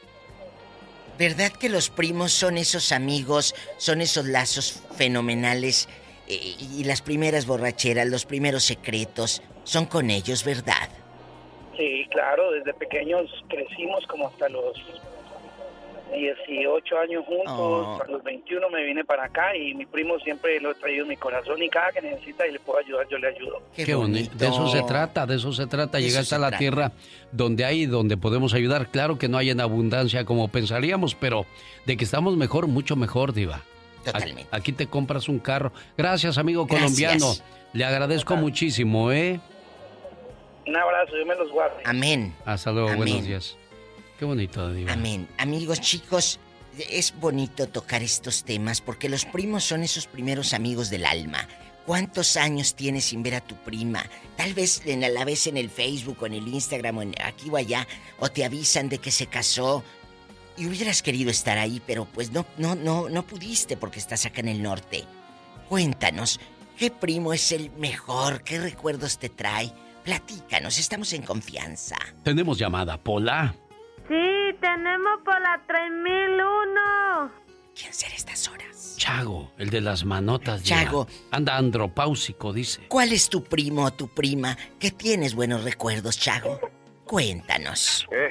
¿Verdad 1.17 1.53
que 1.53 1.69
los 1.69 1.89
primos 1.89 2.33
son 2.33 2.59
esos 2.59 2.91
amigos, 2.91 3.55
son 3.77 4.01
esos 4.01 4.25
lazos 4.27 4.83
fenomenales 4.97 5.89
eh, 6.27 6.57
y 6.59 6.83
las 6.83 7.01
primeras 7.01 7.47
borracheras, 7.47 8.09
los 8.09 8.27
primeros 8.27 8.65
secretos, 8.65 9.41
son 9.63 9.87
con 9.87 10.11
ellos, 10.11 10.43
verdad? 10.45 10.89
Sí, 11.77 12.09
claro, 12.11 12.51
desde 12.51 12.75
pequeños 12.75 13.31
crecimos 13.49 14.05
como 14.09 14.27
hasta 14.27 14.49
los 14.49 14.77
18 16.13 16.99
años 16.99 17.25
juntos, 17.27 17.45
Oh. 17.57 18.01
a 18.03 18.07
los 18.11 18.23
21 18.23 18.69
me 18.71 18.85
vine 18.85 19.05
para 19.05 19.25
acá 19.25 19.57
y 19.57 19.75
mi 19.75 19.87
primo 19.87 20.19
siempre 20.21 20.61
lo 20.61 20.71
he 20.71 20.75
traído 20.75 21.03
en 21.03 21.09
mi 21.09 21.17
corazón 21.17 21.63
y 21.63 21.69
cada 21.69 21.91
que 21.93 22.03
necesita 22.03 22.47
y 22.47 22.53
le 22.53 22.61
puedo 22.61 22.79
ayudar, 22.79 23.07
yo 23.09 23.19
le 23.19 23.29
ayudo. 23.29 23.63
Qué, 23.75 23.95
bonito. 23.95 24.37
De 24.37 24.47
eso 24.49 24.69
se 24.69 24.83
trata, 24.83 25.27
de 25.27 25.37
eso 25.37 25.53
se 25.53 25.67
trata. 25.67 25.99
De 25.99 26.05
Llegar 26.05 26.25
se 26.25 26.35
a 26.35 26.39
la 26.39 26.49
trata. 26.49 26.59
tierra 26.59 26.93
donde 27.33 27.65
hay, 27.65 27.87
donde 27.87 28.17
podemos 28.17 28.55
ayudar. 28.55 28.89
Claro 28.89 29.19
que 29.19 29.29
no 29.29 29.39
hay 29.39 29.51
en 29.51 29.61
abundancia 29.61 30.25
como 30.25 30.49
pensaríamos, 30.49 31.15
pero 31.15 31.47
de 31.87 31.97
que 31.97 32.05
estamos 32.05 32.37
mejor, 32.37 32.67
mucho 32.69 32.97
mejor, 32.97 33.33
Diva. 33.33 33.63
Totalmente. 34.05 34.47
Aquí, 34.51 34.73
te 34.73 34.87
compras 34.87 35.29
un 35.31 35.39
carro. 35.39 35.73
Gracias, 35.97 36.37
amigo 36.39 36.67
Gracias. 36.67 36.83
colombiano. 36.93 37.33
Le 37.73 37.85
agradezco 37.85 38.37
muchísimo, 38.37 39.11
¿eh? 39.11 39.41
Un 40.67 40.77
abrazo, 40.77 41.17
yo 41.19 41.27
me 41.27 41.35
los 41.35 41.51
guardo. 41.51 41.77
Amén. 41.85 42.35
Hasta 42.45 42.71
luego, 42.71 42.89
Amén. 42.89 42.99
buenos 42.99 43.25
días. 43.25 43.57
Qué 44.19 44.25
bonito, 44.25 44.73
Diva. 44.73 44.93
Amén. 44.93 45.29
Amigos, 45.39 45.81
chicos, 45.81 46.39
es 46.91 47.15
bonito 47.21 47.67
tocar 47.69 48.03
estos 48.03 48.45
temas 48.45 48.81
porque 48.81 49.09
los 49.09 49.25
primos 49.25 49.65
son 49.65 49.83
esos 49.83 50.07
primeros 50.07 50.53
amigos 50.55 50.91
del 50.91 51.05
alma. 51.07 51.49
¿Cuántos 51.87 52.37
años 52.39 52.75
tienes 52.75 53.05
sin 53.05 53.23
ver 53.23 53.35
a 53.35 53.41
tu 53.43 53.57
prima? 53.57 54.05
Tal 54.37 54.55
vez 54.55 54.83
la 54.87 55.25
vez 55.25 55.47
en 55.47 55.57
el 55.59 55.69
Facebook 55.69 56.17
o 56.23 56.27
en 56.27 56.33
el 56.35 56.49
Instagram 56.49 56.99
o 56.99 57.03
en- 57.03 57.15
aquí 57.23 57.51
o 57.51 57.57
allá, 57.57 57.87
o 58.19 58.29
te 58.31 58.45
avisan 58.45 58.89
de 58.89 58.99
que 58.99 59.11
se 59.11 59.27
casó 59.27 59.85
y 60.57 60.67
hubieras 60.67 61.03
querido 61.03 61.31
estar 61.31 61.59
ahí, 61.59 61.83
pero 61.87 62.07
pues 62.07 62.31
no, 62.33 62.47
no, 62.57 62.75
no, 62.75 63.09
no 63.11 63.27
pudiste 63.27 63.77
porque 63.77 63.99
estás 63.99 64.25
acá 64.25 64.41
en 64.41 64.49
el 64.49 64.63
norte. 64.63 65.05
Cuéntanos, 65.69 66.41
¿qué 66.79 66.91
primo 66.91 67.33
es 67.35 67.53
el 67.53 67.71
mejor? 67.73 68.43
¿Qué 68.43 68.59
recuerdos 68.61 69.19
te 69.19 69.29
trae? 69.29 69.71
Platícanos, 70.05 70.79
estamos 70.79 71.13
en 71.13 71.23
confianza. 71.23 71.97
Tenemos 72.23 72.59
llamada, 72.59 72.97
Pola. 73.03 73.55
Sí, 74.09 74.57
tenemos 74.61 75.21
por 75.25 75.41
la 75.41 75.61
3001. 75.67 77.33
¿Quién 77.75 77.93
será 77.93 78.15
estas 78.15 78.49
horas? 78.49 78.97
Chago, 78.99 79.51
el 79.59 79.71
de 79.71 79.81
las 79.81 80.05
manotas. 80.05 80.63
Chago. 80.63 81.07
Anda 81.31 81.57
andropáusico, 81.57 82.53
dice. 82.53 82.87
¿Cuál 82.89 83.13
es 83.13 83.29
tu 83.29 83.43
primo 83.43 83.85
o 83.85 83.91
tu 83.93 84.09
prima 84.09 84.57
que 84.79 84.91
tienes 84.91 85.35
buenos 85.35 85.65
recuerdos, 85.65 86.19
Chago? 86.19 86.61
Cuéntanos. 87.05 88.07
Eh. 88.13 88.31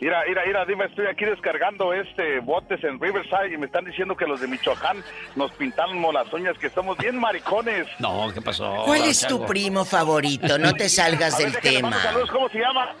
Mira, 0.00 0.22
mira, 0.28 0.42
mira, 0.46 0.64
dime, 0.64 0.84
estoy 0.84 1.06
aquí 1.06 1.24
descargando 1.24 1.92
este 1.92 2.38
botes 2.40 2.82
en 2.84 3.00
Riverside 3.00 3.52
y 3.52 3.56
me 3.56 3.66
están 3.66 3.84
diciendo 3.84 4.16
que 4.16 4.26
los 4.26 4.40
de 4.40 4.46
Michoacán 4.46 5.02
nos 5.34 5.50
pintamos 5.52 6.14
las 6.14 6.32
uñas, 6.32 6.56
que 6.56 6.70
somos 6.70 6.96
bien 6.98 7.18
maricones. 7.18 7.86
No, 7.98 8.30
¿qué 8.32 8.40
pasó? 8.40 8.84
¿Cuál 8.84 9.02
es 9.02 9.26
tu 9.26 9.44
primo 9.44 9.84
favorito? 9.84 10.56
No 10.56 10.72
te 10.72 10.88
salgas 10.88 11.36
ver, 11.38 11.50
del 11.50 11.60
tema. 11.60 12.00
Saludos, 12.00 12.30
¿cómo 12.30 12.48
se 12.48 12.58
llama? 12.60 12.94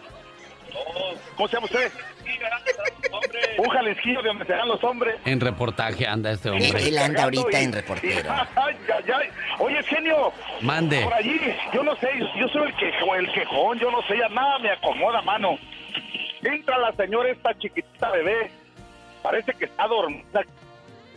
¿Cómo 1.36 1.48
se 1.48 1.54
llama 1.54 1.66
usted? 1.66 1.92
Un 3.58 3.68
jalisquillo 3.68 4.22
de 4.22 4.28
donde 4.28 4.44
se 4.44 4.52
dan 4.52 4.68
los 4.68 4.82
hombres. 4.84 5.16
En 5.24 5.40
reportaje 5.40 6.06
anda 6.06 6.30
este 6.32 6.50
hombre. 6.50 6.88
él 6.88 6.98
anda 6.98 7.24
ahorita 7.24 7.60
en 7.60 7.72
reportero. 7.72 8.32
Ay, 8.56 8.76
ay, 8.94 9.04
ay. 9.14 9.28
Oye, 9.58 9.82
genio. 9.84 10.32
Mande. 10.60 11.02
Por 11.02 11.14
allí, 11.14 11.40
yo 11.72 11.82
no 11.82 11.96
sé, 11.96 12.08
yo 12.38 12.48
soy 12.48 12.68
el 12.68 12.74
quejón, 12.76 13.18
el 13.18 13.32
quejón, 13.32 13.78
yo 13.78 13.90
no 13.90 14.02
sé, 14.02 14.18
ya 14.18 14.28
nada 14.28 14.58
me 14.58 14.70
acomoda, 14.70 15.22
mano. 15.22 15.58
Entra 16.42 16.78
la 16.78 16.92
señora 16.92 17.30
esta 17.30 17.56
chiquitita 17.58 18.10
bebé. 18.10 18.50
Parece 19.22 19.52
que 19.54 19.64
está 19.64 19.86
dormida. 19.86 20.42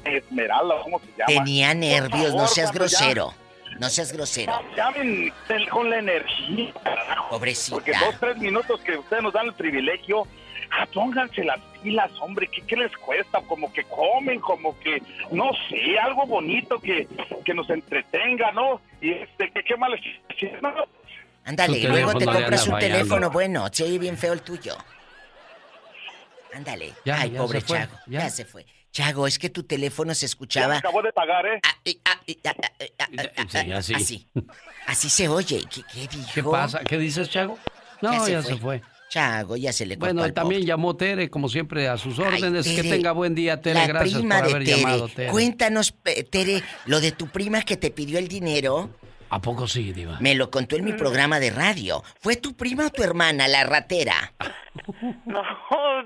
Esmeralda, 0.03 0.75
¿cómo 0.81 0.99
se 0.99 1.07
llama? 1.11 1.27
Tenía 1.27 1.73
nervios, 1.75 2.33
no 2.33 2.47
seas 2.47 2.71
grosero. 2.71 3.33
No 3.79 3.89
seas 3.89 4.11
grosero. 4.11 4.53
Llamen 4.75 5.33
con 5.69 5.89
la 5.89 5.99
energía, 5.99 6.71
carajo. 6.83 7.29
Pobrecita. 7.29 7.75
Porque 7.75 7.91
dos, 7.93 8.19
tres 8.19 8.37
minutos 8.37 8.79
que 8.81 8.97
ustedes 8.97 9.23
nos 9.23 9.33
dan 9.33 9.47
el 9.47 9.53
privilegio, 9.53 10.27
ah, 10.71 10.85
pónganse 10.93 11.43
las 11.43 11.59
pilas, 11.81 12.11
hombre, 12.19 12.47
¿qué, 12.47 12.61
qué 12.61 12.75
les 12.75 12.95
cuesta? 12.97 13.41
Como 13.41 13.71
que 13.73 13.83
comen, 13.85 14.39
como 14.39 14.77
que, 14.79 15.01
no 15.31 15.49
sé, 15.69 15.97
algo 15.99 16.25
bonito 16.27 16.79
que, 16.79 17.07
que 17.43 17.53
nos 17.53 17.69
entretenga, 17.69 18.51
¿no? 18.51 18.81
Y 19.01 19.11
este, 19.13 19.49
que 19.51 19.63
qué 19.63 19.75
mal 19.77 19.93
es- 19.93 20.61
no, 20.61 20.71
Ándale, 21.45 21.81
luego 21.89 22.13
te 22.13 22.25
compras 22.25 22.67
un 22.67 22.73
fallando. 22.73 22.97
teléfono 22.97 23.29
bueno. 23.31 23.67
Se 23.71 23.83
oye 23.83 23.97
bien 23.97 24.15
feo 24.17 24.33
el 24.33 24.41
tuyo. 24.43 24.77
Ándale. 26.53 26.93
Ay, 27.11 27.31
ya 27.31 27.37
pobre 27.39 27.61
fue, 27.61 27.77
Chago. 27.79 27.97
ya. 28.07 28.19
Ya. 28.21 28.29
se 28.29 28.45
fue. 28.45 28.65
Chago, 28.91 29.25
es 29.25 29.39
que 29.39 29.49
tu 29.49 29.63
teléfono 29.63 30.13
se 30.13 30.21
ya 30.21 30.25
escuchaba. 30.25 30.67
me 30.73 30.77
acabó 30.77 31.01
de 31.01 31.13
pagar, 31.13 31.45
¿eh? 31.45 31.61
Sí, 31.85 33.71
así. 33.71 33.93
Así. 33.93 34.27
Así 34.85 35.09
se 35.09 35.27
oye. 35.29 35.63
¿Qué, 35.69 35.83
qué 35.93 36.07
dijo? 36.07 36.29
¿Qué 36.33 36.43
pasa? 36.43 36.79
¿Qué 36.83 36.97
dices, 36.97 37.29
Chago? 37.29 37.57
No, 38.01 38.27
ya, 38.27 38.41
se, 38.41 38.57
fue. 38.57 38.81
Chago, 39.09 39.55
ya 39.55 39.71
se 39.71 39.85
le 39.85 39.95
cortó 39.95 40.07
Bueno, 40.13 40.23
al 40.23 40.33
también 40.33 40.65
llamó 40.65 40.95
Tere, 40.95 41.29
como 41.29 41.47
siempre, 41.47 41.87
a 41.87 41.97
sus 41.97 42.19
órdenes. 42.19 42.67
que 42.67 42.75
Tere, 42.77 42.89
tenga 42.89 43.11
buen 43.13 43.33
día, 43.35 43.61
Tere. 43.61 43.79
La 43.79 43.87
Gracias 43.87 44.19
prima 44.19 44.37
por 44.39 44.45
de 44.47 44.53
haber 44.53 44.65
Tere. 44.65 44.77
llamado, 44.77 45.07
Tere. 45.07 45.29
Cuéntanos, 45.31 45.93
Tere, 46.29 46.63
lo 46.85 46.99
de 46.99 47.11
tu 47.13 47.27
prima 47.27 47.61
que 47.61 47.77
te 47.77 47.91
pidió 47.91 48.19
el 48.19 48.27
dinero. 48.27 48.89
¿A 49.29 49.39
poco 49.39 49.65
sí, 49.67 49.93
Diva? 49.93 50.17
Me 50.19 50.35
lo 50.35 50.51
contó 50.51 50.75
en 50.75 50.83
mi 50.83 50.91
programa 50.91 51.39
de 51.39 51.51
radio. 51.51 52.03
¿Fue 52.19 52.35
tu 52.35 52.53
prima 52.55 52.87
o 52.87 52.89
tu 52.89 53.03
hermana, 53.03 53.47
la 53.47 53.63
ratera? 53.63 54.33
No, 55.25 55.41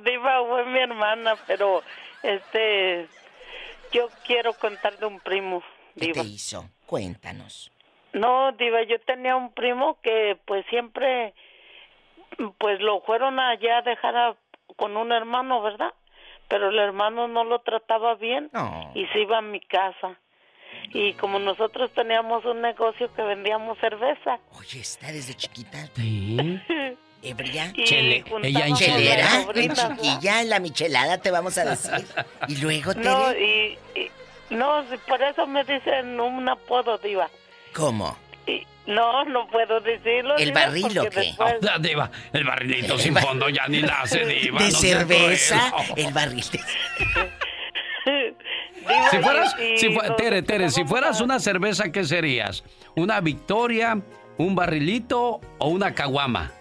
Diva 0.03 0.39
fue 0.47 0.65
mi 0.65 0.79
hermana, 0.79 1.35
pero 1.47 1.81
este. 2.33 3.07
Yo 3.91 4.09
quiero 4.25 4.53
contar 4.53 4.97
de 4.97 5.05
un 5.05 5.19
primo, 5.19 5.61
¿Qué 5.97 6.07
Diva. 6.07 6.21
te 6.23 6.27
hizo? 6.27 6.65
Cuéntanos. 6.85 7.71
No, 8.13 8.51
Diva, 8.53 8.83
yo 8.83 8.99
tenía 9.01 9.35
un 9.35 9.53
primo 9.53 9.99
que, 10.01 10.37
pues 10.45 10.65
siempre. 10.69 11.33
Pues 12.57 12.81
lo 12.81 13.01
fueron 13.01 13.39
allá 13.39 13.77
a 13.77 13.81
dejar 13.81 14.15
a- 14.17 14.35
con 14.75 14.97
un 14.97 15.11
hermano, 15.11 15.61
¿verdad? 15.61 15.93
Pero 16.49 16.69
el 16.69 16.79
hermano 16.79 17.27
no 17.27 17.43
lo 17.43 17.59
trataba 17.59 18.15
bien 18.15 18.49
No. 18.53 18.91
y 18.93 19.05
se 19.07 19.21
iba 19.21 19.37
a 19.37 19.41
mi 19.41 19.61
casa. 19.61 20.19
Y 20.93 21.13
como 21.13 21.39
nosotros 21.39 21.91
teníamos 21.93 22.43
un 22.45 22.61
negocio 22.61 23.13
que 23.13 23.21
vendíamos 23.21 23.77
cerveza. 23.79 24.39
Oye, 24.59 24.81
está 24.81 25.11
desde 25.11 25.33
chiquita. 25.35 25.77
Sí. 25.95 26.37
¿Ebria? 27.25 27.71
Y 27.75 27.83
Chele. 27.85 28.23
Ella 28.43 28.67
en 28.67 28.75
¿Chelera? 28.75 29.45
las 29.47 29.57
En 29.57 29.73
chiquilla, 29.73 30.41
en 30.41 30.49
la 30.49 30.59
michelada 30.59 31.17
te 31.17 31.31
vamos 31.31 31.57
a 31.57 31.65
decir. 31.65 32.05
Y 32.47 32.57
luego, 32.57 32.93
Tere, 32.93 33.05
No, 33.09 33.31
y, 33.33 33.77
y- 33.95 34.11
no, 34.51 34.83
por 35.07 35.21
eso 35.23 35.47
me 35.47 35.63
dicen 35.63 36.19
un 36.19 36.47
apodo, 36.47 36.97
Diva. 36.99 37.29
¿cómo? 37.73 38.15
Y, 38.47 38.63
no, 38.85 39.25
no 39.25 39.47
puedo 39.47 39.81
decirlo. 39.81 40.37
¿El 40.37 40.49
Diva, 40.49 40.65
barril 40.67 40.99
o 40.99 41.09
qué? 41.09 41.19
después- 41.19 41.57
Ah, 41.67 41.79
Diva, 41.79 42.11
el 42.31 42.43
barrilito 42.43 42.93
El 42.93 42.99
sin 42.99 43.15
fondo 43.17 43.49
ya 43.49 43.67
ni 43.67 43.79
la 43.81 44.01
hace, 44.01 44.23
Diva. 44.23 44.59
De 44.59 44.71
no 44.71 44.77
cerveza, 44.77 45.73
el 45.95 46.13
barril 46.13 46.45
de... 46.51 46.59
Diva, 48.05 49.09
Si 49.09 49.17
fueras, 49.17 49.55
y 49.59 49.77
si 49.79 49.89
nos 49.89 50.15
Tere, 50.15 50.43
Tere, 50.43 50.69
si 50.69 50.85
fueras 50.85 51.19
una 51.21 51.39
cerveza, 51.39 51.91
¿qué 51.91 52.03
serías? 52.03 52.63
¿Una 52.95 53.19
Victoria, 53.19 53.99
un 54.37 54.53
barrilito 54.55 55.41
o 55.57 55.69
una 55.69 55.93
caguama? 55.95 56.51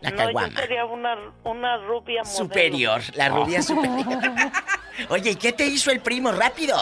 La 0.00 0.10
no, 0.10 0.16
caguama. 0.16 0.48
yo 0.48 0.56
sería 0.56 0.84
una, 0.84 1.16
una 1.44 1.76
rubia 1.78 2.22
modelo. 2.22 2.36
Superior, 2.38 3.00
la 3.14 3.28
rubia 3.30 3.62
superior. 3.62 4.06
Oye, 5.08 5.30
¿y 5.32 5.36
qué 5.36 5.52
te 5.52 5.66
hizo 5.66 5.90
el 5.90 6.00
primo? 6.00 6.32
Rápido, 6.32 6.76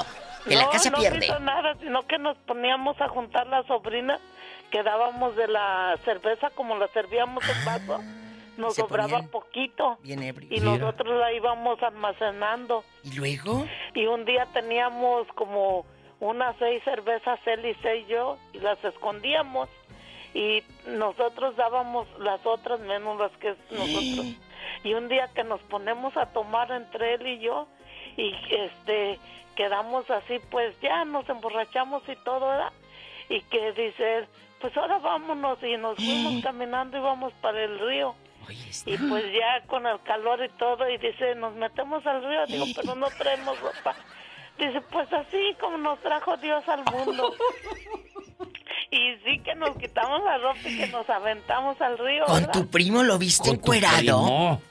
que 0.49 0.57
la 0.57 0.63
no, 0.65 0.71
casa 0.71 0.91
no 0.91 0.99
pierde. 0.99 1.27
hizo 1.27 1.39
nada, 1.41 1.75
sino 1.81 2.03
que 2.07 2.19
nos 2.19 2.37
poníamos 2.39 3.01
a 3.01 3.09
juntar 3.09 3.47
las 3.47 3.67
sobrinas 3.67 4.21
que 4.71 4.83
dábamos 4.83 5.37
de 5.37 5.47
la 5.49 5.97
cerveza 6.05 6.51
como 6.51 6.77
la 6.77 6.89
servíamos 6.89 7.45
en 7.49 7.65
vaso. 7.65 8.03
Nos 8.57 8.71
Ah, 8.73 8.75
se 8.75 8.81
sobraba 8.83 9.23
poquito 9.23 9.99
Bien 10.03 10.23
ebrio. 10.23 10.49
y 10.51 10.61
nosotros 10.61 11.19
la 11.19 11.33
íbamos 11.33 11.83
almacenando. 11.83 12.85
¿Y 13.03 13.13
luego? 13.17 13.67
Y 13.95 14.07
un 14.07 14.25
día 14.25 14.47
teníamos 14.53 15.27
como 15.35 15.85
unas 16.21 16.55
seis 16.61 16.81
cervezas, 16.85 17.39
él 17.47 17.67
y 17.67 17.75
seis 17.83 18.07
yo, 18.09 18.39
y 18.53 18.59
las 18.61 18.83
escondíamos. 18.85 19.69
Y 20.35 20.65
nosotros 20.89 21.57
dábamos 21.57 22.09
las 22.19 22.45
otras 22.45 22.81
menos 22.81 23.19
las 23.19 23.33
que 23.39 23.55
nosotros. 23.71 24.35
Y 24.83 24.95
un 24.95 25.09
día 25.09 25.31
que 25.33 25.45
nos 25.45 25.61
ponemos 25.63 26.17
a 26.17 26.27
tomar 26.27 26.71
entre 26.73 27.15
él 27.15 27.27
y 27.27 27.39
yo, 27.39 27.69
y 28.17 28.35
este 28.51 29.19
quedamos 29.55 30.11
así, 30.11 30.41
pues 30.51 30.79
ya 30.81 31.05
nos 31.05 31.29
emborrachamos 31.29 32.03
y 32.09 32.17
todo, 32.17 32.49
¿verdad? 32.49 32.73
Y 33.29 33.41
que 33.43 33.73
dice 33.73 34.19
él, 34.19 34.29
pues 34.61 34.77
ahora 34.77 34.99
vámonos, 34.99 35.63
y 35.63 35.77
nos 35.77 35.97
fuimos 35.97 36.43
caminando 36.43 36.97
y 36.97 37.01
vamos 37.01 37.33
para 37.41 37.63
el 37.63 37.79
río. 37.79 38.15
Y 38.87 38.99
pues 38.99 39.25
ya 39.33 39.67
con 39.67 39.87
el 39.87 40.01
calor 40.03 40.45
y 40.45 40.49
todo, 40.59 40.89
y 40.89 40.99
dice, 40.99 41.35
nos 41.37 41.55
metemos 41.55 42.05
al 42.07 42.25
río, 42.25 42.47
digo, 42.47 42.67
pero 42.75 42.95
no 42.95 43.07
traemos 43.19 43.59
ropa. 43.61 43.95
Dice, 44.59 44.81
pues 44.83 45.11
así 45.13 45.57
como 45.61 45.79
nos 45.79 45.99
trajo 46.01 46.37
Dios 46.37 46.67
al 46.69 46.85
mundo. 46.85 47.33
Y 48.95 49.17
sí 49.25 49.39
que 49.41 49.55
nos 49.57 49.77
quitamos 49.77 50.23
la 50.25 50.39
ropa 50.39 50.61
y 50.69 50.77
que 50.79 50.87
nos 50.89 51.09
aventamos 51.11 51.81
al 51.81 51.99
río. 51.99 52.25
¿Con 52.27 52.35
¿verdad? 52.37 52.53
tu 52.53 52.67
primo 52.69 53.03
lo 53.03 53.19
viste 53.19 53.49
Con 53.49 53.57
tu 53.59 53.61
encuerado? 53.73 53.97
primo. 53.99 54.63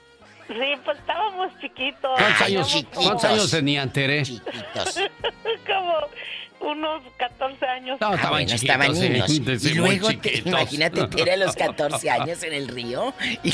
Sí, 0.47 0.73
pues 0.85 0.97
estábamos 0.99 1.51
chiquitos. 1.59 2.11
¿Cuántos 2.17 2.41
años, 2.41 2.85
¿cuántos 2.93 3.23
años 3.25 3.51
tenían, 3.51 3.91
Tere? 3.91 4.23
Como 5.67 6.71
unos 6.71 7.01
14 7.17 7.65
años. 7.65 7.97
No, 7.99 8.13
estaban 8.13 8.29
Bueno, 8.31 8.47
chiquitos, 8.49 8.63
estaban 8.63 8.93
niños. 8.93 9.31
sí, 9.61 9.69
y 9.69 9.73
luego, 9.73 10.07
te- 10.07 10.13
chiquitos. 10.15 10.47
imagínate, 10.47 11.07
Tere 11.07 11.33
a 11.33 11.37
los 11.37 11.55
14 11.55 12.09
años 12.09 12.43
en 12.43 12.53
el 12.53 12.67
río. 12.69 13.13
Y, 13.43 13.51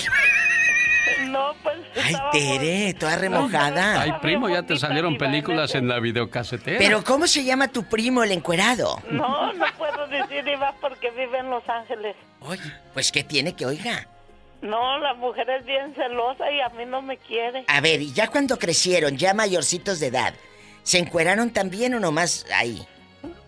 No, 1.30 1.54
pues 1.64 1.78
ay. 2.04 2.16
Tere, 2.32 2.94
toda 2.94 3.16
remojada. 3.16 4.02
Ay, 4.02 4.14
primo, 4.22 4.50
ya 4.50 4.64
te 4.64 4.78
salieron 4.78 5.18
películas 5.18 5.76
en 5.76 5.88
la 5.88 6.00
videocasetera. 6.00 6.78
Pero, 6.78 7.04
¿cómo 7.04 7.28
se 7.28 7.44
llama 7.44 7.68
tu 7.68 7.84
primo, 7.84 8.24
el 8.24 8.32
encuerado? 8.32 9.02
No, 9.10 9.54
no 9.54 9.66
puedo 9.78 10.08
decir 10.08 10.48
Iba 10.48 10.74
porque 10.82 11.12
vive 11.12 11.40
en 11.40 11.50
Los 11.50 11.68
Ángeles. 11.68 12.16
Oye, 12.42 12.62
pues, 12.94 13.12
¿qué 13.12 13.24
tiene 13.24 13.54
que 13.54 13.66
oiga? 13.66 14.08
No, 14.62 15.00
la 15.00 15.14
mujer 15.14 15.50
es 15.50 15.66
bien 15.66 15.94
celosa 15.96 16.52
y 16.52 16.60
a 16.60 16.70
mí 16.70 16.86
no 16.86 17.02
me 17.02 17.18
quiere. 17.18 17.64
A 17.68 17.80
ver, 17.82 18.02
y 18.02 18.12
ya 18.12 18.28
cuando 18.28 18.60
crecieron, 18.60 19.18
ya 19.18 19.34
mayorcitos 19.34 20.00
de 20.00 20.08
edad, 20.08 20.34
¿se 20.84 20.98
encueraron 20.98 21.52
también 21.52 21.94
o 21.94 22.00
nomás 22.00 22.46
ahí? 22.54 22.86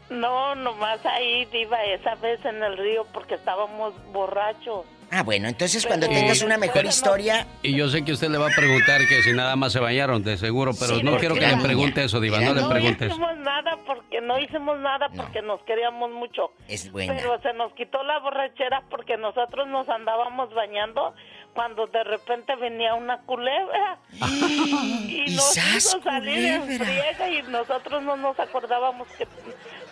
No, 0.09 0.55
nomás 0.55 1.05
ahí 1.05 1.47
iba 1.53 1.83
esa 1.85 2.15
vez 2.15 2.43
en 2.45 2.61
el 2.63 2.77
río 2.77 3.05
porque 3.13 3.35
estábamos 3.35 3.93
borrachos. 4.11 4.85
Ah, 5.13 5.23
bueno, 5.23 5.49
entonces 5.49 5.85
cuando 5.85 6.07
Pero- 6.07 6.19
tengas 6.21 6.41
una 6.41 6.57
mejor 6.57 6.83
no- 6.83 6.89
historia, 6.89 7.45
Y 7.63 7.75
yo 7.75 7.89
sé 7.89 8.03
que 8.05 8.13
usted 8.13 8.29
le 8.29 8.37
va 8.37 8.47
a 8.47 8.55
preguntar 8.55 9.01
que 9.09 9.21
si 9.23 9.33
nada 9.33 9.55
más 9.57 9.73
se 9.73 9.79
bañaron, 9.79 10.23
de 10.23 10.37
seguro, 10.37 10.71
pero 10.79 10.95
Sí, 10.95 11.03
no 11.03 11.17
quiero 11.17 11.35
que 11.35 11.41
le 11.41 11.47
niña. 11.47 11.61
pregunte 11.63 12.03
eso, 12.05 12.19
Diva, 12.21 12.39
no 12.39 12.53
le 12.53 12.63
preguntes. 12.63 13.09
No 13.09 13.15
hicimos 13.15 13.37
nada 13.39 13.77
porque 13.85 14.21
no 14.21 14.39
hicimos 14.39 14.79
nada 14.79 15.09
porque 15.15 15.41
nos 15.41 15.61
queríamos 15.63 16.11
mucho. 16.11 16.51
es 16.67 16.89
buena. 16.91 17.13
Pero 17.17 17.41
se 17.41 17.53
nos 17.53 17.73
quitó 17.73 18.01
la 18.03 18.19
borrachera 18.19 18.83
porque 18.89 19.17
nosotros 19.17 19.67
nos 19.67 19.87
andábamos 19.89 20.53
bañando 20.53 21.13
cuando 21.53 21.87
de 21.87 22.03
repente 22.05 22.55
venía 22.55 22.95
una 22.95 23.17
culebra 23.23 23.99
y, 24.13 25.25
Y 25.27 25.35
nos 25.35 25.53
¡zas, 25.53 25.75
hizo 25.75 26.01
salir 26.01 26.45
en 26.45 26.61
culebra! 26.61 26.85
friega 26.85 27.29
y 27.29 27.41
nosotros 27.51 28.01
no 28.03 28.15
nos 28.15 28.39
acordábamos 28.39 29.07
que 29.17 29.27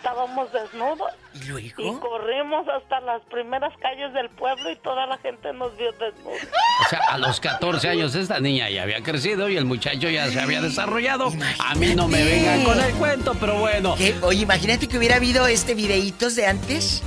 estábamos 0.00 0.50
desnudos. 0.50 1.12
¿Y 1.34 1.44
luego? 1.44 1.82
Y 1.82 2.00
corrimos 2.00 2.66
hasta 2.68 3.00
las 3.00 3.22
primeras 3.30 3.72
calles 3.80 4.12
del 4.14 4.30
pueblo 4.30 4.70
y 4.70 4.76
toda 4.76 5.06
la 5.06 5.18
gente 5.18 5.52
nos 5.52 5.76
vio 5.76 5.92
desnudos. 5.92 6.40
O 6.86 6.88
sea, 6.88 7.00
a 7.10 7.18
los 7.18 7.38
14 7.38 7.88
años 7.88 8.14
esta 8.14 8.40
niña 8.40 8.70
ya 8.70 8.82
había 8.82 9.02
crecido 9.02 9.48
y 9.50 9.56
el 9.56 9.66
muchacho 9.66 10.08
ya 10.08 10.28
se 10.28 10.40
había 10.40 10.62
desarrollado. 10.62 11.30
A 11.58 11.74
mí 11.74 11.94
no 11.94 12.08
me 12.08 12.24
vengan 12.24 12.64
con 12.64 12.80
el 12.80 12.92
cuento, 12.94 13.36
pero 13.38 13.58
bueno. 13.58 13.94
¿Qué? 13.96 14.14
Oye, 14.22 14.42
imagínate 14.42 14.88
que 14.88 14.96
hubiera 14.96 15.16
habido 15.16 15.46
este 15.46 15.74
videitos 15.74 16.34
de 16.34 16.46
antes. 16.46 17.02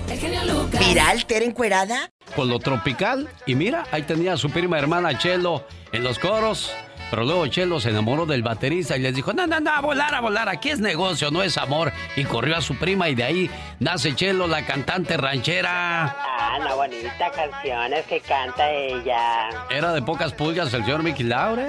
Viral, 0.79 1.25
Tere 1.25 1.45
encuerada. 1.45 2.11
Con 2.35 2.49
lo 2.49 2.59
tropical. 2.59 3.27
Y 3.47 3.55
mira, 3.55 3.85
ahí 3.91 4.03
tenía 4.03 4.33
a 4.33 4.37
su 4.37 4.51
prima 4.51 4.77
hermana 4.77 5.17
Chelo 5.17 5.65
en 5.91 6.03
los 6.03 6.19
coros. 6.19 6.73
Pero 7.13 7.25
luego 7.25 7.45
Chelo 7.45 7.79
se 7.79 7.91
enamoró 7.91 8.25
del 8.25 8.41
baterista 8.41 8.97
y 8.97 9.01
les 9.01 9.13
dijo, 9.13 9.33
no, 9.33 9.45
no, 9.45 9.59
no, 9.59 9.69
a 9.69 9.81
volar, 9.81 10.15
a 10.15 10.19
volar, 10.19 10.49
aquí 10.49 10.69
es 10.69 10.79
negocio, 10.79 11.29
no 11.29 11.43
es 11.43 11.59
amor. 11.59 11.93
Y 12.15 12.23
corrió 12.23 12.57
a 12.57 12.61
su 12.61 12.75
prima 12.75 13.07
y 13.07 13.13
de 13.13 13.23
ahí 13.23 13.51
nace 13.83 14.15
Chelo, 14.15 14.47
la 14.47 14.65
cantante 14.65 15.17
ranchera. 15.17 16.05
Ah, 16.05 16.57
una 16.59 16.73
bonita 16.73 17.31
canciones 17.31 18.05
que 18.05 18.19
canta 18.21 18.71
ella. 18.71 19.49
Era 19.69 19.91
de 19.91 20.01
pocas 20.01 20.31
pulgas 20.33 20.73
el 20.73 20.83
señor 20.83 21.03
Mickey 21.03 21.25
Laure. 21.25 21.67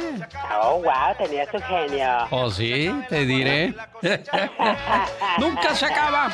Oh, 0.63 0.83
wow, 0.83 1.15
tenía 1.19 1.45
su 1.51 1.59
genio. 1.61 2.09
Oh, 2.31 2.51
sí, 2.51 2.95
te 3.09 3.27
diré. 3.27 3.75
Nunca 5.39 5.75
se 5.75 5.87
acaba. 5.87 6.33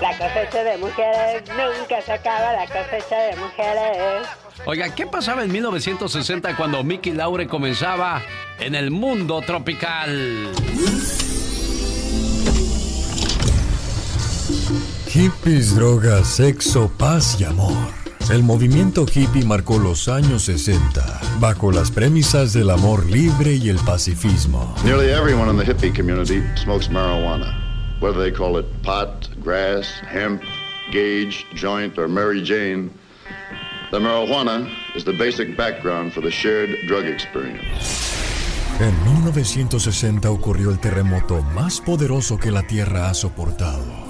La 0.00 0.16
cosecha 0.16 0.62
de 0.62 0.78
mujeres 0.78 1.42
nunca 1.48 2.00
se 2.02 2.12
acaba, 2.12 2.52
la 2.52 2.66
cosecha 2.66 3.18
de 3.18 3.36
mujeres. 3.36 4.28
Oiga, 4.64 4.94
¿qué 4.94 5.06
pasaba 5.06 5.42
en 5.42 5.50
1960 5.50 6.56
cuando 6.56 6.84
Mickey 6.84 7.12
Laure 7.12 7.46
comenzaba 7.46 8.22
en 8.58 8.74
el 8.74 8.90
mundo 8.90 9.40
tropical? 9.42 10.50
Hippies, 15.20 15.76
drogas, 15.76 16.26
sexo, 16.28 16.90
paz 16.96 17.38
y 17.38 17.44
amor. 17.44 17.76
El 18.30 18.42
movimiento 18.42 19.04
hippie 19.04 19.44
marcó 19.44 19.78
los 19.78 20.08
años 20.08 20.44
60 20.44 21.20
bajo 21.38 21.70
las 21.70 21.90
premisas 21.90 22.54
del 22.54 22.70
amor 22.70 23.04
libre 23.04 23.52
y 23.52 23.68
el 23.68 23.76
pacifismo. 23.80 24.74
Nearly 24.82 25.10
everyone 25.10 25.50
in 25.50 25.58
the 25.58 25.62
hippie 25.62 25.94
community 25.94 26.42
smokes 26.56 26.88
marijuana, 26.88 27.52
whether 28.00 28.18
they 28.18 28.32
call 28.32 28.58
it 28.58 28.64
pot, 28.82 29.28
grass, 29.44 29.84
hemp, 30.10 30.40
gauge, 30.90 31.44
joint, 31.54 31.98
or 31.98 32.08
Mary 32.08 32.42
Jane. 32.42 32.90
The 33.90 33.98
marijuana 33.98 34.72
is 34.96 35.04
the 35.04 35.12
basic 35.12 35.54
background 35.54 36.14
for 36.14 36.22
the 36.22 36.30
shared 36.30 36.70
drug 36.88 37.04
experience. 37.04 37.60
En 38.80 38.94
1960 39.04 40.30
ocurrió 40.30 40.70
el 40.70 40.78
terremoto 40.78 41.42
más 41.54 41.78
poderoso 41.78 42.38
que 42.38 42.50
la 42.50 42.62
Tierra 42.62 43.10
ha 43.10 43.12
soportado. 43.12 44.09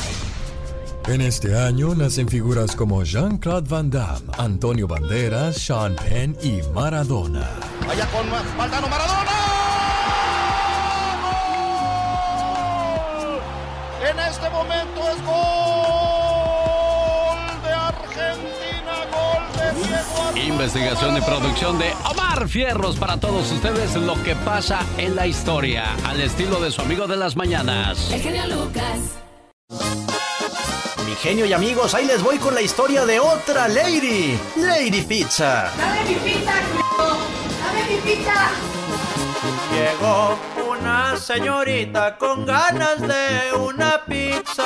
En 1.07 1.19
este 1.19 1.57
año 1.57 1.95
nacen 1.95 2.27
figuras 2.29 2.75
como 2.75 3.03
Jean-Claude 3.03 3.67
Van 3.67 3.89
Damme, 3.89 4.21
Antonio 4.37 4.87
Banderas, 4.87 5.57
Sean 5.57 5.95
Penn 5.95 6.37
y 6.41 6.61
Maradona. 6.73 7.49
Vaya 7.87 8.05
con 8.07 8.29
Valdano 8.57 8.87
Maradona. 8.87 9.31
¡Gol! 13.17 13.39
En 14.09 14.19
este 14.19 14.49
momento 14.51 15.01
es 15.09 15.25
gol 15.25 15.41
de 17.63 17.73
Argentina, 17.73 18.93
gol 19.11 19.43
de 19.57 19.73
Diego 19.87 20.21
Armando 20.27 20.39
Investigación 20.39 21.17
y 21.17 21.21
producción 21.21 21.79
de 21.79 21.91
Omar 22.11 22.47
Fierros 22.47 22.95
para 22.95 23.17
todos 23.17 23.51
ustedes 23.51 23.95
lo 23.95 24.21
que 24.23 24.35
pasa 24.35 24.79
en 24.97 25.15
la 25.15 25.27
historia, 25.27 25.95
al 26.05 26.21
estilo 26.21 26.61
de 26.61 26.71
su 26.71 26.81
amigo 26.81 27.07
de 27.07 27.17
las 27.17 27.35
mañanas. 27.35 28.11
El 28.11 28.21
genio 28.21 28.47
Lucas. 28.47 29.17
Mi 29.71 31.15
genio 31.15 31.45
y 31.45 31.53
amigos, 31.53 31.93
ahí 31.93 32.05
les 32.05 32.21
voy 32.21 32.37
con 32.37 32.53
la 32.53 32.61
historia 32.61 33.05
de 33.05 33.21
otra 33.21 33.69
lady, 33.69 34.37
Lady 34.57 35.01
Pizza. 35.03 35.71
Dame 35.77 36.03
mi 36.09 36.15
pizza, 36.15 36.51
Dame 37.63 37.83
mi 37.89 37.95
pizza. 38.01 38.51
Llegó 39.71 40.37
una 40.69 41.15
señorita 41.15 42.17
con 42.17 42.45
ganas 42.45 42.99
de 42.99 43.53
una 43.57 44.03
pizza 44.05 44.63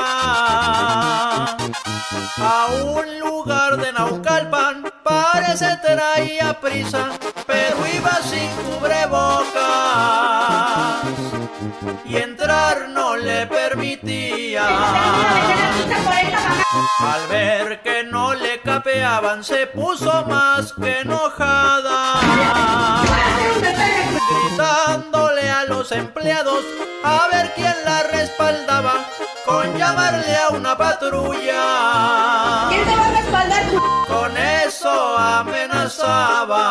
a 2.37 2.67
un 2.83 3.19
lugar 3.19 3.77
de 3.77 3.93
Naucalpan. 3.93 4.91
Parece 5.03 5.67
traía 5.83 6.59
prisa, 6.59 7.11
pero 7.45 7.77
iba 7.93 8.19
sin 8.23 8.49
cubrebocas 8.63 9.45
y 12.05 12.17
entrar 12.17 12.89
no 12.89 13.15
le 13.15 13.47
permitía. 13.47 14.67
Al 16.99 17.27
ver 17.27 17.81
que 17.81 18.03
no 18.03 18.33
le 18.33 18.59
capeaban 18.61 19.43
se 19.43 19.67
puso 19.67 20.25
más 20.25 20.73
que 20.73 21.01
enojada 21.01 22.21
gritándole 24.29 25.49
a 25.49 25.65
los 25.65 25.91
empleados 25.91 26.63
a 27.03 27.27
ver 27.31 27.51
quién 27.55 27.75
la 27.83 28.03
respaldaba 28.03 29.05
con 29.45 29.77
llamarle 29.77 30.35
a 30.35 30.49
una 30.49 30.77
patrulla. 30.77 32.67
¿Quién 32.69 32.85
te 32.85 32.95
va 32.95 33.05
a 33.05 33.11
respaldar, 33.11 33.63
Con 34.07 34.37
eso 34.37 35.17
amenazaba. 35.17 36.65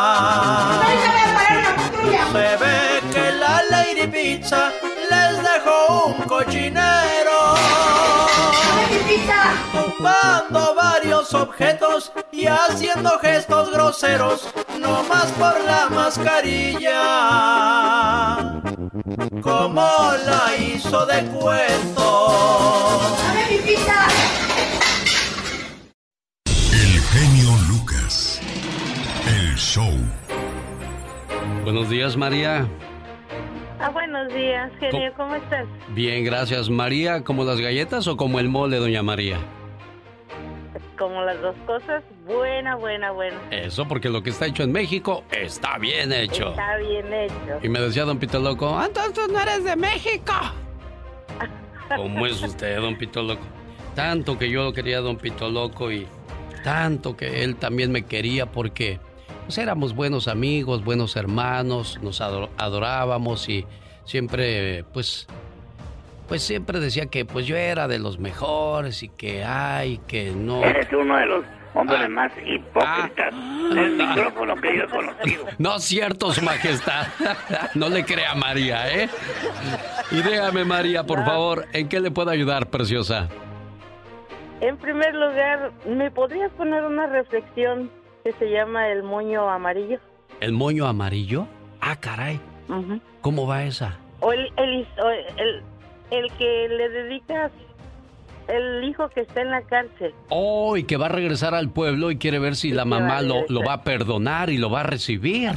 Pizza, 4.25 4.71
les 5.11 5.33
dejo 5.49 6.07
un 6.07 6.19
cochinero. 6.27 7.37
Ocupando 9.73 10.75
varios 10.75 11.33
objetos 11.33 12.11
y 12.31 12.47
haciendo 12.47 13.19
gestos 13.19 13.71
groseros, 13.71 14.49
no 14.79 15.03
más 15.03 15.27
por 15.33 15.55
la 15.63 15.89
mascarilla. 15.89 17.01
Como 19.41 19.87
la 20.25 20.55
hizo 20.57 21.05
de 21.05 21.25
cuento. 21.25 22.07
¡Dame 23.27 23.45
mi 23.51 23.57
pizza! 23.57 24.07
El 26.45 27.01
genio 27.13 27.51
Lucas. 27.69 28.39
El 29.27 29.55
show. 29.55 29.93
Buenos 31.63 31.89
días, 31.89 32.15
María. 32.17 32.67
Ah, 33.79 33.89
buenos 33.89 34.33
días, 34.33 34.71
genio, 34.79 35.11
¿cómo 35.17 35.35
estás? 35.35 35.65
Bien, 35.89 36.23
gracias. 36.23 36.69
María, 36.69 37.23
¿como 37.23 37.43
las 37.43 37.59
galletas 37.59 38.07
o 38.07 38.15
como 38.15 38.39
el 38.39 38.47
mole, 38.47 38.77
doña 38.77 39.03
María? 39.03 39.37
Como 40.97 41.21
las 41.23 41.41
dos 41.41 41.55
cosas, 41.65 42.03
buena, 42.25 42.75
buena, 42.75 43.11
buena. 43.11 43.35
Eso 43.51 43.85
porque 43.87 44.09
lo 44.09 44.23
que 44.23 44.29
está 44.29 44.45
hecho 44.45 44.63
en 44.63 44.71
México 44.71 45.23
está 45.29 45.77
bien 45.77 46.13
hecho. 46.13 46.51
Está 46.51 46.77
bien 46.77 47.13
hecho. 47.13 47.59
Y 47.63 47.67
me 47.69 47.81
decía 47.81 48.05
don 48.05 48.17
Pito 48.17 48.39
Loco, 48.39 48.77
"Ah, 48.77 48.85
entonces 48.87 49.27
no 49.29 49.39
eres 49.41 49.65
de 49.65 49.75
México. 49.75 50.33
¿Cómo 51.95 52.25
es 52.25 52.41
usted, 52.41 52.79
don 52.79 52.95
Pito 52.97 53.21
Loco? 53.23 53.43
Tanto 53.93 54.37
que 54.37 54.49
yo 54.49 54.63
lo 54.63 54.73
quería, 54.73 55.01
don 55.01 55.17
Pito 55.17 55.49
Loco, 55.49 55.91
y 55.91 56.07
tanto 56.63 57.15
que 57.17 57.43
él 57.43 57.57
también 57.57 57.91
me 57.91 58.03
quería 58.03 58.45
porque 58.45 58.99
pues, 59.45 59.57
éramos 59.57 59.95
buenos 59.95 60.27
amigos, 60.27 60.83
buenos 60.83 61.15
hermanos, 61.15 61.99
nos 62.01 62.21
ador- 62.21 62.49
adorábamos 62.57 63.47
y 63.49 63.65
siempre, 64.05 64.83
pues, 64.93 65.27
pues 66.27 66.41
siempre 66.43 66.79
decía 66.79 67.05
que 67.05 67.23
pues 67.25 67.45
yo 67.45 67.55
era 67.55 67.87
de 67.87 67.99
los 67.99 68.17
mejores 68.19 69.03
y 69.03 69.09
que 69.09 69.43
ay, 69.43 69.99
que 70.07 70.31
no. 70.31 70.63
Eres 70.63 70.87
uno 70.91 71.15
de 71.17 71.25
los 71.27 71.45
hombres 71.75 71.99
Ah. 72.03 72.09
más 72.09 72.31
hipócritas 72.43 73.33
del 73.75 73.91
micrófono 73.97 74.55
que 74.55 74.75
yo 74.77 74.83
he 74.83 74.87
conocido. 74.87 75.45
No 75.59 75.75
es 75.75 75.83
cierto, 75.83 76.31
Su 76.31 76.41
Majestad. 76.43 77.07
No 77.75 77.89
le 77.89 78.03
crea 78.05 78.31
a 78.31 78.35
María, 78.35 78.91
¿eh? 78.91 79.09
Y 80.11 80.21
dígame, 80.21 80.65
María, 80.65 81.03
por 81.03 81.23
favor, 81.25 81.65
¿en 81.73 81.89
qué 81.89 81.99
le 81.99 82.09
puedo 82.11 82.29
ayudar, 82.31 82.67
preciosa? 82.71 83.27
En 84.61 84.77
primer 84.77 85.13
lugar, 85.13 85.71
¿me 85.85 86.09
podrías 86.11 86.49
poner 86.53 86.83
una 86.85 87.05
reflexión 87.07 87.91
que 88.25 88.33
se 88.33 88.49
llama 88.49 88.89
el 88.89 89.03
moño 89.03 89.47
amarillo? 89.47 89.99
¿El 90.39 90.51
moño 90.51 90.87
amarillo? 90.87 91.47
Ah, 91.79 91.95
caray. 91.99 92.39
¿Cómo 93.21 93.45
va 93.45 93.65
esa? 93.65 93.99
O 94.19 94.33
el, 94.33 94.51
el, 94.57 94.87
el, 95.37 95.61
el 96.09 96.31
que 96.31 96.67
le 96.69 96.89
dedicas 96.89 97.51
el 98.47 98.83
hijo 98.83 99.09
que 99.09 99.21
está 99.21 99.41
en 99.41 99.51
la 99.51 99.61
cárcel. 99.61 100.11
Oh, 100.29 100.75
y 100.75 100.85
que 100.85 100.97
va 100.97 101.05
a 101.05 101.09
regresar 101.09 101.53
al 101.53 101.69
pueblo 101.69 102.09
y 102.09 102.17
quiere 102.17 102.39
ver 102.39 102.55
si 102.55 102.71
la 102.71 102.83
va 102.83 102.99
mamá 102.99 103.21
lo, 103.21 103.45
lo 103.47 103.61
va 103.61 103.73
a 103.73 103.83
perdonar 103.83 104.49
y 104.49 104.57
lo 104.57 104.71
va 104.71 104.79
a 104.79 104.83
recibir. 104.83 105.51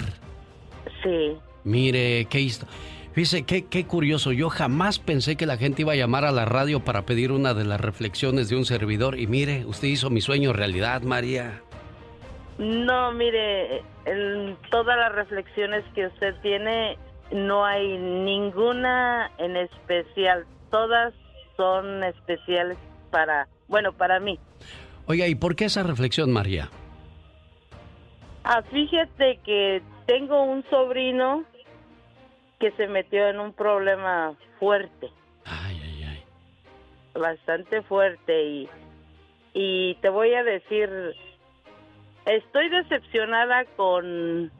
Sí. 1.02 1.38
Mire, 1.64 2.26
qué 2.26 2.40
historia. 2.40 2.74
Fíjese, 3.14 3.44
qué, 3.44 3.64
qué 3.64 3.86
curioso. 3.86 4.32
Yo 4.32 4.50
jamás 4.50 4.98
pensé 4.98 5.36
que 5.36 5.46
la 5.46 5.56
gente 5.56 5.82
iba 5.82 5.94
a 5.94 5.96
llamar 5.96 6.26
a 6.26 6.32
la 6.32 6.44
radio 6.44 6.80
para 6.80 7.06
pedir 7.06 7.32
una 7.32 7.54
de 7.54 7.64
las 7.64 7.80
reflexiones 7.80 8.50
de 8.50 8.56
un 8.56 8.66
servidor. 8.66 9.18
Y 9.18 9.26
mire, 9.26 9.64
usted 9.64 9.88
hizo 9.88 10.10
mi 10.10 10.20
sueño 10.20 10.52
realidad, 10.52 11.00
María. 11.00 11.62
No, 12.59 13.12
mire, 13.12 13.82
en 14.04 14.56
todas 14.70 14.96
las 14.96 15.12
reflexiones 15.12 15.84
que 15.94 16.06
usted 16.06 16.34
tiene, 16.42 16.98
no 17.30 17.64
hay 17.64 17.96
ninguna 17.96 19.30
en 19.38 19.56
especial. 19.56 20.44
Todas 20.70 21.14
son 21.56 22.02
especiales 22.04 22.76
para, 23.11 23.48
bueno, 23.68 23.92
para 23.92 24.18
mí. 24.18 24.38
Oiga, 25.06 25.26
¿y 25.26 25.34
por 25.34 25.56
qué 25.56 25.66
esa 25.66 25.82
reflexión, 25.84 26.32
María? 26.32 26.68
Ah, 28.44 28.62
fíjate 28.62 29.38
que 29.44 29.82
tengo 30.06 30.42
un 30.42 30.64
sobrino 30.68 31.44
que 32.59 32.72
se 32.72 32.88
metió 32.88 33.28
en 33.28 33.38
un 33.38 33.52
problema 33.52 34.34
fuerte. 34.59 35.11
Bastante 37.14 37.82
fuerte 37.82 38.44
y, 38.44 38.68
y 39.52 39.94
te 39.96 40.09
voy 40.09 40.34
a 40.34 40.44
decir, 40.44 40.88
estoy 42.28 42.68
decepcionada 42.68 43.64
con 43.76 44.52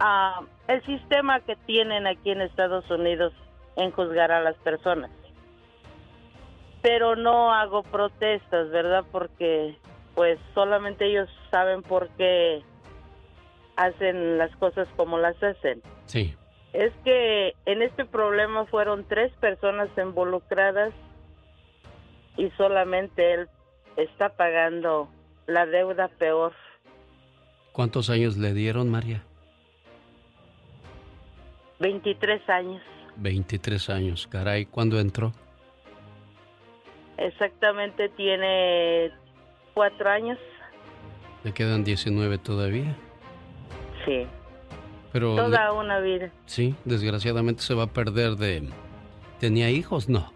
ah, 0.00 0.40
el 0.66 0.84
sistema 0.84 1.40
que 1.40 1.56
tienen 1.66 2.06
aquí 2.06 2.30
en 2.30 2.40
Estados 2.40 2.90
Unidos 2.90 3.32
en 3.76 3.90
juzgar 3.92 4.32
a 4.32 4.40
las 4.40 4.56
personas. 4.56 5.10
Pero 6.82 7.16
no 7.16 7.52
hago 7.52 7.82
protestas, 7.82 8.70
¿verdad? 8.70 9.04
Porque 9.12 9.76
pues 10.14 10.38
solamente 10.54 11.06
ellos 11.06 11.28
saben 11.50 11.82
por 11.82 12.08
qué 12.16 12.62
hacen 13.76 14.38
las 14.38 14.54
cosas 14.56 14.88
como 14.96 15.18
las 15.18 15.40
hacen. 15.42 15.82
Sí. 16.06 16.34
Es 16.72 16.92
que 17.04 17.54
en 17.66 17.82
este 17.82 18.04
problema 18.04 18.66
fueron 18.66 19.04
tres 19.06 19.32
personas 19.34 19.88
involucradas 19.96 20.92
y 22.36 22.50
solamente 22.50 23.34
él 23.34 23.48
está 23.96 24.30
pagando 24.30 25.08
la 25.48 25.66
deuda 25.66 26.06
peor. 26.06 26.52
¿Cuántos 27.72 28.08
años 28.10 28.36
le 28.36 28.54
dieron, 28.54 28.88
María? 28.88 29.22
23 31.80 32.48
años. 32.48 32.82
23 33.16 33.90
años. 33.90 34.26
Caray, 34.30 34.66
¿cuándo 34.66 34.98
entró? 35.00 35.32
Exactamente 37.16 38.08
tiene 38.10 39.10
cuatro 39.74 40.08
años. 40.10 40.38
Le 41.44 41.52
quedan 41.52 41.82
19 41.84 42.38
todavía. 42.38 42.94
Sí. 44.04 44.26
Pero 45.12 45.34
Toda 45.36 45.72
una 45.72 46.00
vida. 46.00 46.30
sí, 46.46 46.74
desgraciadamente 46.84 47.62
se 47.62 47.74
va 47.74 47.84
a 47.84 47.92
perder 47.92 48.36
de... 48.36 48.68
¿Tenía 49.40 49.70
hijos? 49.70 50.08
No. 50.08 50.32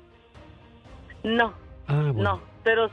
No, 1.23 1.53
Ah, 1.87 2.11
bueno. 2.13 2.23
no, 2.23 2.41
pero 2.65 2.89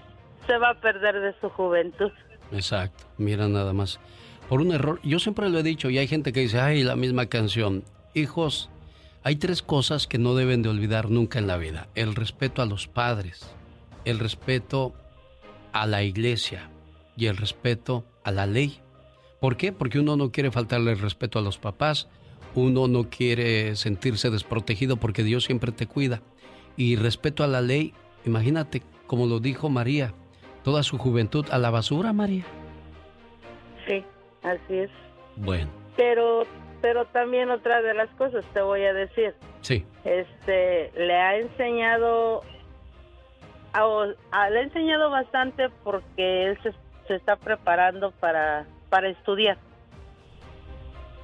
se 0.50 0.58
va 0.58 0.72
a 0.72 0.82
perder 0.82 1.20
de 1.20 1.39
su 1.39 1.50
juventud. 1.50 2.12
Exacto, 2.52 3.06
mira 3.18 3.47
nada 3.47 3.72
más. 3.72 4.00
Por 4.50 4.62
un 4.62 4.72
error, 4.72 5.00
yo 5.04 5.20
siempre 5.20 5.47
lo 5.50 5.60
he 5.60 5.64
dicho 5.64 5.91
y 5.91 6.00
hay 6.00 6.08
gente 6.08 6.34
que 6.34 6.39
dice, 6.39 6.60
ay, 6.60 6.84
la 6.84 6.95
misma 6.95 7.28
canción. 7.28 7.84
Hijos, 8.16 8.72
hay 9.24 9.36
tres 9.36 9.62
cosas 9.62 10.08
que 10.08 10.18
no 10.18 10.34
deben 10.34 10.64
de 10.64 10.70
olvidar 10.70 11.12
nunca 11.12 11.38
en 11.38 11.45
la 11.45 11.58
vida. 11.58 11.88
El 11.93 12.16
respeto 12.16 12.64
a 12.64 12.66
los 12.66 12.88
padres, 12.88 13.54
el 14.06 14.18
respeto 14.18 14.93
a 15.72 15.86
la 15.86 16.02
iglesia 16.02 16.72
y 17.16 17.28
el 17.28 17.38
respeto 17.38 18.04
a 18.24 18.32
la 18.32 18.47
ley. 18.47 18.80
¿Por 19.39 19.56
qué? 19.56 19.72
Porque 19.72 20.00
uno 20.00 20.18
no 20.18 20.32
quiere 20.32 20.50
faltarle 20.50 20.93
el 20.93 21.00
respeto 21.00 21.38
a 21.38 21.43
los 21.43 21.60
papás, 21.60 22.08
uno 22.56 22.88
no 22.88 23.12
quiere 23.12 23.76
sentirse 23.76 24.32
desprotegido 24.32 24.97
porque 24.97 25.24
Dios 25.24 25.43
siempre 25.43 25.72
te 25.72 25.86
cuida. 25.86 26.24
Y 26.76 26.95
respeto 26.95 27.43
a 27.43 27.47
la 27.47 27.62
ley, 27.62 27.93
imagínate, 28.26 28.82
como 29.06 29.28
lo 29.28 29.39
dijo 29.39 29.70
María, 29.70 30.16
toda 30.64 30.84
su 30.84 30.97
juventud 30.97 31.45
a 31.51 31.57
la 31.57 31.70
basura, 31.70 32.14
María. 32.14 32.43
Sí, 33.88 34.03
así 34.43 34.78
es. 34.80 34.91
Bueno, 35.36 35.70
Pero, 35.95 36.43
pero 36.82 37.05
también 37.05 37.49
otra 37.49 37.82
de 37.82 37.93
las 37.93 38.10
cosas 38.12 38.43
te 38.53 38.62
voy 38.62 38.84
a 38.86 38.93
decir. 38.93 39.34
sí, 39.62 39.86
Este, 40.03 40.91
le 40.95 41.16
ha 41.16 41.38
enseñado, 41.38 42.41
a, 43.74 43.84
a- 44.32 44.49
le 44.49 44.60
ha 44.60 44.64
enseñado 44.64 45.10
bastante 45.10 45.70
porque 45.84 46.47
él 46.47 46.60
se, 46.64 46.74
se 47.07 47.16
está 47.16 47.36
preparando 47.36 48.12
para, 48.12 48.66
para 48.89 49.10
estudiar. 49.10 49.57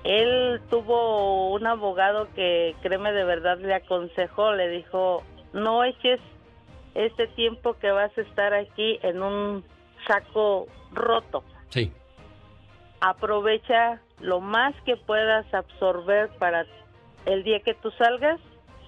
Él 0.03 0.61
tuvo 0.69 1.51
un 1.51 1.65
abogado 1.65 2.27
que, 2.35 2.75
créeme 2.81 3.11
de 3.11 3.23
verdad, 3.23 3.57
le 3.57 3.73
aconsejó, 3.73 4.53
le 4.53 4.69
dijo, 4.69 5.23
no 5.53 5.83
eches 5.83 6.19
este 6.95 7.27
tiempo 7.27 7.75
que 7.79 7.91
vas 7.91 8.17
a 8.17 8.21
estar 8.21 8.53
aquí 8.53 8.99
en 9.03 9.21
un 9.21 9.63
saco 10.07 10.67
roto. 10.91 11.43
sí. 11.69 11.91
Aprovecha 13.01 14.01
lo 14.19 14.39
más 14.39 14.73
que 14.85 14.95
puedas 14.95 15.45
absorber 15.53 16.29
para 16.39 16.65
el 17.25 17.43
día 17.43 17.59
que 17.59 17.75
tú 17.75 17.91
salgas, 17.91 18.39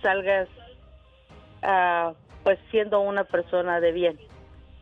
salgas 0.01 0.47
ah, 1.61 2.13
pues 2.43 2.57
siendo 2.71 3.01
una 3.01 3.25
persona 3.25 3.79
de 3.79 3.91
bien. 3.91 4.17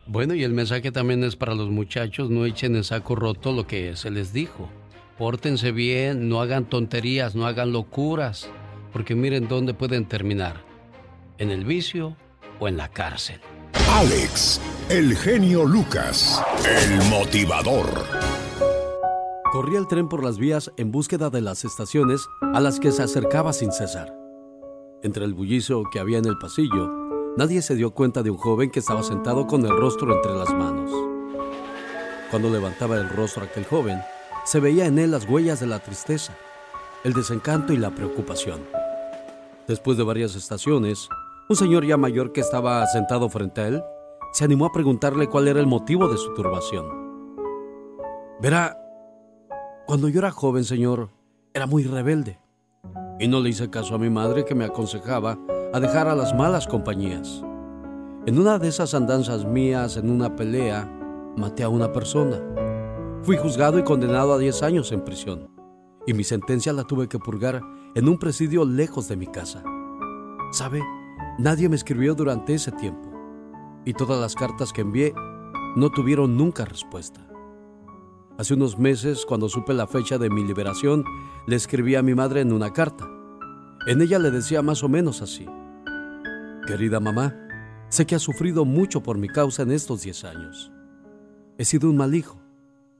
Bueno, 0.06 0.34
y 0.34 0.44
el 0.44 0.52
mensaje 0.52 0.92
también 0.92 1.24
es 1.24 1.34
para 1.34 1.54
los 1.54 1.68
muchachos, 1.68 2.30
no 2.30 2.46
echen 2.46 2.76
en 2.76 2.84
saco 2.84 3.16
roto 3.16 3.52
lo 3.52 3.66
que 3.66 3.96
se 3.96 4.10
les 4.10 4.32
dijo. 4.32 4.70
Pórtense 5.18 5.72
bien, 5.72 6.28
no 6.28 6.40
hagan 6.40 6.64
tonterías, 6.64 7.34
no 7.34 7.46
hagan 7.46 7.72
locuras, 7.72 8.50
porque 8.92 9.14
miren 9.16 9.48
dónde 9.48 9.74
pueden 9.74 10.06
terminar, 10.06 10.56
en 11.38 11.50
el 11.50 11.64
vicio 11.64 12.16
o 12.58 12.68
en 12.68 12.76
la 12.76 12.88
cárcel. 12.88 13.40
Alex, 13.90 14.60
el 14.88 15.16
genio 15.16 15.64
Lucas, 15.64 16.42
el 16.64 17.10
motivador. 17.10 17.86
Corría 19.52 19.78
el 19.78 19.86
tren 19.86 20.08
por 20.08 20.22
las 20.24 20.38
vías 20.38 20.70
en 20.76 20.92
búsqueda 20.92 21.30
de 21.30 21.40
las 21.40 21.64
estaciones 21.64 22.26
a 22.52 22.60
las 22.60 22.78
que 22.80 22.92
se 22.92 23.02
acercaba 23.02 23.52
sin 23.52 23.72
cesar. 23.72 24.14
Entre 25.02 25.24
el 25.24 25.34
bullicio 25.34 25.84
que 25.90 26.00
había 26.00 26.18
en 26.18 26.26
el 26.26 26.36
pasillo, 26.36 26.90
nadie 27.36 27.62
se 27.62 27.74
dio 27.74 27.92
cuenta 27.92 28.22
de 28.22 28.30
un 28.30 28.38
joven 28.38 28.70
que 28.70 28.80
estaba 28.80 29.02
sentado 29.02 29.46
con 29.46 29.64
el 29.64 29.76
rostro 29.76 30.14
entre 30.14 30.34
las 30.34 30.52
manos. 30.52 30.90
Cuando 32.30 32.50
levantaba 32.50 32.96
el 32.96 33.08
rostro 33.08 33.44
aquel 33.44 33.64
joven, 33.64 34.00
se 34.44 34.60
veía 34.60 34.86
en 34.86 34.98
él 34.98 35.12
las 35.12 35.28
huellas 35.28 35.60
de 35.60 35.66
la 35.66 35.78
tristeza, 35.78 36.36
el 37.04 37.12
desencanto 37.12 37.72
y 37.72 37.76
la 37.76 37.90
preocupación. 37.90 38.60
Después 39.68 39.96
de 39.96 40.04
varias 40.04 40.34
estaciones, 40.34 41.08
un 41.48 41.56
señor 41.56 41.84
ya 41.84 41.96
mayor 41.96 42.32
que 42.32 42.40
estaba 42.40 42.86
sentado 42.86 43.28
frente 43.28 43.60
a 43.60 43.68
él 43.68 43.82
se 44.32 44.44
animó 44.44 44.66
a 44.66 44.72
preguntarle 44.72 45.28
cuál 45.28 45.48
era 45.48 45.60
el 45.60 45.66
motivo 45.66 46.08
de 46.08 46.16
su 46.16 46.34
turbación. 46.34 46.86
Verá, 48.40 48.76
cuando 49.86 50.08
yo 50.08 50.18
era 50.18 50.30
joven, 50.30 50.64
señor, 50.64 51.08
era 51.54 51.66
muy 51.66 51.84
rebelde 51.84 52.38
y 53.18 53.28
no 53.28 53.40
le 53.40 53.50
hice 53.50 53.70
caso 53.70 53.94
a 53.94 53.98
mi 53.98 54.10
madre 54.10 54.44
que 54.44 54.54
me 54.54 54.64
aconsejaba 54.64 55.38
a 55.72 55.80
dejar 55.80 56.08
a 56.08 56.14
las 56.14 56.34
malas 56.34 56.66
compañías. 56.66 57.42
En 58.26 58.38
una 58.38 58.58
de 58.58 58.68
esas 58.68 58.92
andanzas 58.94 59.44
mías, 59.44 59.96
en 59.96 60.10
una 60.10 60.34
pelea, 60.34 60.90
maté 61.36 61.62
a 61.62 61.68
una 61.68 61.92
persona. 61.92 62.42
Fui 63.22 63.36
juzgado 63.36 63.78
y 63.78 63.84
condenado 63.84 64.34
a 64.34 64.38
10 64.38 64.62
años 64.64 64.92
en 64.92 65.04
prisión, 65.04 65.48
y 66.06 66.12
mi 66.12 66.24
sentencia 66.24 66.72
la 66.72 66.84
tuve 66.84 67.08
que 67.08 67.18
purgar 67.18 67.62
en 67.94 68.08
un 68.08 68.18
presidio 68.18 68.64
lejos 68.64 69.08
de 69.08 69.16
mi 69.16 69.26
casa. 69.26 69.62
¿Sabe? 70.52 70.82
Nadie 71.38 71.68
me 71.68 71.76
escribió 71.76 72.14
durante 72.14 72.54
ese 72.54 72.72
tiempo, 72.72 73.10
y 73.84 73.92
todas 73.92 74.18
las 74.18 74.34
cartas 74.34 74.72
que 74.72 74.80
envié 74.80 75.12
no 75.76 75.90
tuvieron 75.90 76.34
nunca 76.34 76.64
respuesta. 76.64 77.28
Hace 78.38 78.54
unos 78.54 78.78
meses, 78.78 79.26
cuando 79.26 79.50
supe 79.50 79.74
la 79.74 79.86
fecha 79.86 80.16
de 80.16 80.30
mi 80.30 80.42
liberación, 80.44 81.04
le 81.46 81.56
escribí 81.56 81.94
a 81.94 82.02
mi 82.02 82.14
madre 82.14 82.40
en 82.40 82.54
una 82.54 82.72
carta. 82.72 83.06
En 83.86 84.00
ella 84.00 84.18
le 84.18 84.30
decía 84.30 84.62
más 84.62 84.82
o 84.82 84.88
menos 84.88 85.20
así. 85.20 85.46
Querida 86.66 87.00
mamá, 87.00 87.34
sé 87.90 88.06
que 88.06 88.14
has 88.14 88.22
sufrido 88.22 88.64
mucho 88.64 89.02
por 89.02 89.18
mi 89.18 89.28
causa 89.28 89.62
en 89.62 89.72
estos 89.72 90.02
10 90.02 90.24
años. 90.24 90.72
He 91.58 91.66
sido 91.66 91.90
un 91.90 91.98
mal 91.98 92.14
hijo 92.14 92.40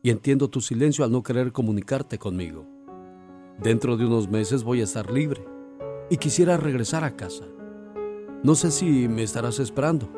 y 0.03 0.11
entiendo 0.11 0.51
tu 0.51 0.61
silencio 0.61 1.07
al 1.07 1.11
no 1.11 1.23
querer 1.23 1.53
comunicarte 1.53 2.19
conmigo. 2.19 2.67
Dentro 3.63 3.97
de 3.97 4.05
unos 4.05 4.29
meses 4.29 4.63
voy 4.63 4.83
a 4.83 4.85
estar 4.85 5.11
libre 5.11 5.43
y 6.11 6.19
quisiera 6.19 6.59
regresar 6.59 7.03
a 7.03 7.17
casa. 7.17 7.45
No 8.43 8.55
sé 8.55 8.71
si 8.71 9.09
me 9.09 9.23
estarás 9.23 9.59
esperando, 9.59 10.09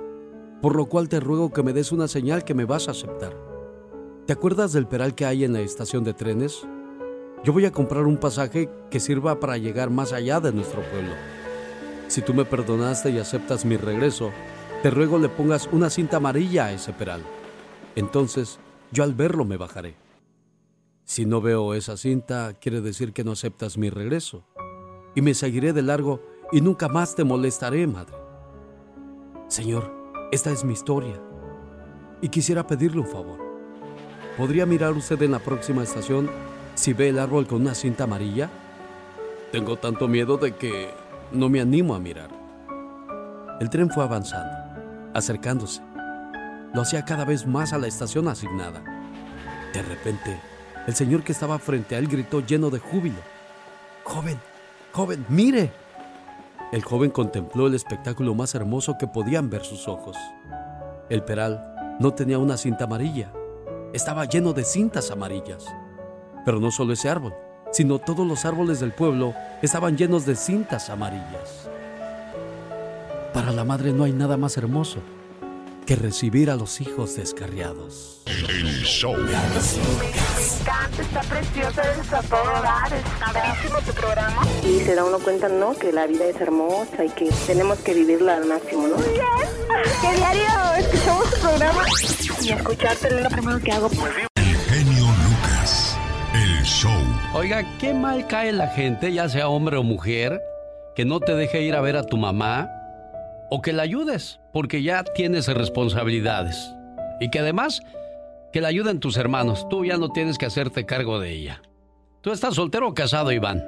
por 0.61 0.75
lo 0.75 0.87
cual 0.87 1.09
te 1.09 1.21
ruego 1.21 1.53
que 1.53 1.62
me 1.62 1.73
des 1.73 1.93
una 1.93 2.09
señal 2.09 2.45
que 2.45 2.55
me 2.55 2.64
vas 2.64 2.89
a 2.89 2.91
aceptar. 2.91 3.35
¿Te 4.27 4.33
acuerdas 4.33 4.73
del 4.73 4.87
peral 4.87 5.14
que 5.14 5.25
hay 5.25 5.45
en 5.45 5.53
la 5.53 5.61
estación 5.61 6.05
de 6.05 6.14
trenes? 6.14 6.66
Yo 7.45 7.53
voy 7.53 7.64
a 7.64 7.73
comprar 7.73 8.05
un 8.05 8.19
pasaje 8.19 8.69
que 8.91 9.01
sirva 9.01 9.39
para 9.39 9.57
llegar 9.57 9.91
más 9.91 10.12
allá 10.12 10.41
de 10.41 10.53
nuestro 10.53 10.83
pueblo. 10.91 11.14
Si 12.09 12.21
tú 12.21 12.35
me 12.35 12.45
perdonaste 12.45 13.11
y 13.11 13.19
aceptas 13.19 13.64
mi 13.64 13.77
regreso, 13.77 14.33
te 14.83 14.91
ruego 14.91 15.19
le 15.19 15.29
pongas 15.29 15.69
una 15.73 15.89
cinta 15.89 16.16
amarilla 16.16 16.66
a 16.66 16.73
ese 16.73 16.93
peral. 16.93 17.23
Entonces, 17.95 18.59
yo 18.93 19.05
al 19.05 19.14
verlo 19.14 19.45
me 19.45 19.57
bajaré. 19.57 19.95
Si 21.05 21.25
no 21.25 21.41
veo 21.41 21.73
esa 21.75 21.97
cinta, 21.97 22.55
quiere 22.61 22.81
decir 22.81 23.12
que 23.12 23.25
no 23.25 23.33
aceptas 23.33 23.79
mi 23.79 23.91
regreso. 23.91 24.45
Y 25.14 25.23
me 25.23 25.35
seguiré 25.35 25.73
de 25.73 25.83
largo 25.83 26.21
y 26.53 26.61
nunca 26.61 26.88
más 26.88 27.14
te 27.14 27.24
molestaré, 27.24 27.86
madre. 27.86 28.14
Señor, 29.49 29.90
esta 30.32 30.51
es 30.51 30.64
mi 30.64 30.72
historia. 30.72 31.20
Y 32.20 32.28
quisiera 32.28 32.66
pedirle 32.66 33.01
un 33.01 33.07
favor. 33.07 33.38
¿Podría 34.36 34.66
mirar 34.66 34.92
usted 34.92 35.20
en 35.22 35.32
la 35.32 35.38
próxima 35.38 35.82
estación 35.82 36.30
si 36.74 36.92
ve 36.92 37.09
el 37.09 37.18
árbol 37.18 37.46
con 37.46 37.62
una 37.62 37.74
cinta 37.74 38.05
amarilla? 38.05 38.51
Tengo 39.53 39.76
tanto 39.76 40.09
miedo 40.09 40.36
de 40.36 40.55
que 40.55 40.90
no 41.32 41.49
me 41.49 41.61
animo 41.61 41.94
a 41.94 41.99
mirar. 41.99 42.30
El 43.61 43.70
tren 43.70 43.90
fue 43.90 44.05
avanzando, 44.05 44.55
acercándose. 45.14 45.82
Lo 46.74 46.82
hacía 46.82 47.05
cada 47.05 47.24
vez 47.24 47.46
más 47.46 47.72
a 47.72 47.78
la 47.78 47.86
estación 47.86 48.28
asignada. 48.28 48.82
De 49.72 49.82
repente, 49.82 50.38
el 50.86 50.94
señor 50.94 51.22
que 51.22 51.32
estaba 51.32 51.59
frente 51.59 51.94
a 51.94 51.99
él 51.99 52.09
gritó 52.09 52.40
lleno 52.40 52.70
de 52.70 52.78
júbilo. 52.78 53.18
Joven, 54.05 54.38
joven, 54.92 55.26
mire. 55.28 55.88
El 56.71 56.83
joven 56.83 57.11
contempló 57.11 57.66
el 57.66 57.75
espectáculo 57.75 58.35
más 58.35 58.55
hermoso 58.55 58.97
que 58.99 59.07
podían 59.07 59.49
ver 59.49 59.64
sus 59.64 59.89
ojos. 59.89 60.16
El 61.09 61.23
peral 61.23 61.97
no 61.99 62.12
tenía 62.12 62.39
una 62.39 62.59
cinta 62.59 62.85
amarilla, 62.85 63.33
estaba 63.93 64.27
lleno 64.27 64.53
de 64.53 64.64
cintas 64.64 65.11
amarillas. 65.11 65.64
Pero 66.45 66.61
no 66.61 66.71
solo 66.71 66.93
ese 66.93 67.09
árbol, 67.09 67.35
sino 67.73 67.99
todos 67.99 68.27
los 68.27 68.45
árboles 68.45 68.81
del 68.81 68.93
pueblo 68.93 69.35
estaban 69.62 69.97
llenos 69.97 70.27
de 70.27 70.37
cintas 70.37 70.91
amarillas. 70.91 71.71
Para 73.33 73.53
la 73.53 73.64
madre 73.64 73.93
no 73.93 74.05
hay 74.05 74.12
nada 74.12 74.37
más 74.37 74.57
hermoso 74.57 75.01
que 75.89 75.97
recibir 75.97 76.51
a 76.51 76.55
los 76.55 76.82
hijos 76.82 77.16
descarriados. 77.16 78.20
El 78.26 78.84
show. 78.84 79.16
Me 79.16 79.30
encanta, 79.30 81.01
está 81.01 81.20
preciosa, 81.22 81.82
es 81.99 82.12
a 82.12 82.20
todo 82.24 82.45
dar, 82.45 82.93
está 82.93 83.80
tu 83.86 83.93
programa. 83.95 84.43
Y 84.66 84.80
se 84.80 84.95
da 84.95 85.05
uno 85.05 85.18
cuenta, 85.18 85.49
¿no? 85.49 85.72
Que 85.72 85.91
la 85.91 86.07
vida 86.07 86.26
es 86.26 86.39
hermosa 86.43 87.07
y 87.07 87.09
que 87.09 87.30
tenemos 87.47 87.78
que 87.78 87.95
vivirla 87.95 88.36
al 88.36 88.45
máximo, 88.45 88.86
¿no? 88.86 88.97
Muy 88.97 89.09
bien, 89.09 89.24
que 90.03 90.16
diario 90.18 90.74
escuchamos 90.76 91.30
tu 91.30 91.41
programa 91.41 91.82
y 92.43 92.51
escucharte 92.51 93.07
es 93.09 93.22
lo 93.22 93.30
primero 93.30 93.59
que 93.59 93.72
hago. 93.72 93.89
Genio 93.89 95.07
Lucas. 95.07 95.97
El 96.34 96.64
show. 96.64 97.03
Oiga, 97.32 97.64
qué 97.78 97.95
mal 97.95 98.26
cae 98.26 98.53
la 98.53 98.68
gente, 98.68 99.11
ya 99.11 99.26
sea 99.30 99.49
hombre 99.49 99.78
o 99.78 99.82
mujer, 99.82 100.39
que 100.95 101.07
no 101.07 101.18
te 101.18 101.34
deje 101.34 101.62
ir 101.62 101.74
a 101.74 101.80
ver 101.80 101.97
a 101.97 102.03
tu 102.03 102.18
mamá 102.18 102.78
o 103.51 103.62
que 103.62 103.72
la 103.72 103.82
ayudes, 103.82 104.40
porque 104.53 104.82
ya 104.82 105.05
tienes 105.05 105.49
responsabilidades. 105.49 106.74
Y 107.20 107.30
que 107.30 107.40
además, 107.40 107.82
que 108.53 108.61
la 108.61 108.68
ayuden 108.68 109.01
tus 109.01 109.16
hermanos. 109.16 109.68
Tú 109.68 109.84
ya 109.84 109.96
no 109.96 110.11
tienes 110.11 110.38
que 110.38 110.46
hacerte 110.46 110.86
cargo 110.86 111.18
de 111.18 111.30
ella. 111.30 111.62
¿Tú 112.20 112.32
estás 112.32 112.55
soltero 112.55 112.88
o 112.88 112.94
casado, 112.94 113.32
Iván? 113.32 113.64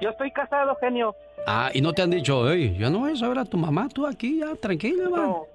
Yo 0.00 0.10
estoy 0.10 0.30
casado, 0.32 0.74
genio. 0.76 1.14
Ah, 1.46 1.70
y 1.72 1.80
no 1.80 1.92
te 1.92 2.02
han 2.02 2.10
dicho, 2.10 2.40
oye, 2.40 2.76
ya 2.78 2.90
no 2.90 3.00
vayas 3.00 3.22
a 3.22 3.28
ver 3.28 3.38
a 3.38 3.44
tu 3.44 3.56
mamá, 3.56 3.88
tú 3.88 4.06
aquí 4.06 4.38
ya, 4.40 4.54
tranquilo, 4.56 5.08
Iván. 5.08 5.28
No. 5.28 5.46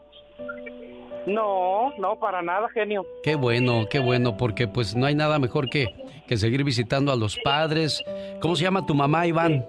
No, 1.25 1.93
no, 1.97 2.17
para 2.17 2.41
nada, 2.41 2.69
genio. 2.69 3.05
Qué 3.21 3.35
bueno, 3.35 3.85
qué 3.89 3.99
bueno, 3.99 4.37
porque 4.37 4.67
pues 4.67 4.95
no 4.95 5.05
hay 5.05 5.13
nada 5.13 5.39
mejor 5.39 5.69
que, 5.69 5.93
que 6.25 6.37
seguir 6.37 6.63
visitando 6.63 7.11
a 7.11 7.17
los 7.17 7.37
padres. 7.43 8.01
¿Cómo 8.39 8.55
se 8.55 8.63
llama 8.63 8.85
tu 8.85 8.95
mamá, 8.95 9.27
Iván? 9.27 9.65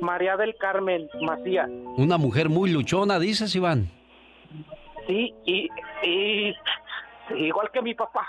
María 0.00 0.36
del 0.36 0.54
Carmen 0.56 1.08
Macías. 1.22 1.68
Una 1.96 2.18
mujer 2.18 2.48
muy 2.48 2.70
luchona, 2.70 3.18
dices, 3.18 3.54
Iván. 3.54 3.90
Sí, 5.06 5.34
y, 5.44 5.68
y 6.02 6.54
igual 7.36 7.70
que 7.72 7.82
mi 7.82 7.94
papá. 7.94 8.26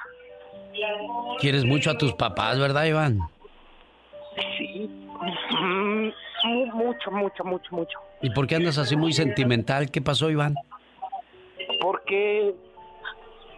Quieres 1.39 1.65
mucho 1.65 1.91
a 1.91 1.97
tus 1.97 2.13
papás, 2.13 2.59
¿verdad, 2.59 2.85
Iván? 2.85 3.19
Sí. 4.57 4.89
Mu- 5.59 6.11
Mucho, 6.73 7.11
mucho, 7.11 7.43
mucho, 7.43 7.75
mucho. 7.75 7.99
¿Y 8.23 8.31
por 8.31 8.47
qué 8.47 8.55
andas 8.55 8.77
así 8.79 8.95
muy 8.95 9.13
sentimental? 9.13 9.91
¿Qué 9.91 10.01
pasó, 10.01 10.29
Iván? 10.31 10.55
Porque 11.79 12.55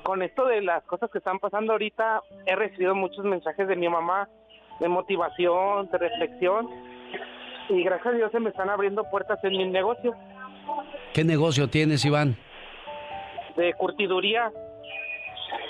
con 0.04 0.22
esto 0.22 0.46
de 0.46 0.62
las 0.62 0.84
cosas 0.84 1.10
que 1.10 1.20
están 1.20 1.40
pasando 1.40 1.72
ahorita, 1.74 2.22
he 2.46 2.56
recibido 2.58 2.94
muchos 2.96 3.24
mensajes 3.24 3.68
de 3.70 3.76
mi 3.78 3.88
mamá 3.88 4.28
de 4.82 4.90
motivación, 4.90 5.90
de 5.92 5.98
reflexión. 5.98 6.68
Y 7.70 7.84
gracias 7.84 8.14
a 8.14 8.18
Dios 8.18 8.32
se 8.32 8.40
me 8.40 8.50
están 8.50 8.70
abriendo 8.70 9.04
puertas 9.10 9.44
en 9.44 9.52
mi 9.52 9.66
negocio 9.66 10.14
¿Qué 11.14 11.24
negocio 11.24 11.70
tienes, 11.70 12.06
Iván? 12.06 12.38
de 13.56 13.74
curtiduría. 13.76 14.52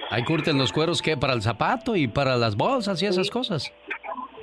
Ahí 0.10 0.24
curten 0.24 0.58
los 0.58 0.72
cueros, 0.72 1.02
¿qué? 1.02 1.18
¿Para 1.18 1.34
el 1.34 1.42
zapato 1.42 1.96
y 1.96 2.08
para 2.08 2.38
las 2.38 2.56
bolsas 2.56 3.02
y 3.02 3.06
esas 3.06 3.30
cosas? 3.30 3.74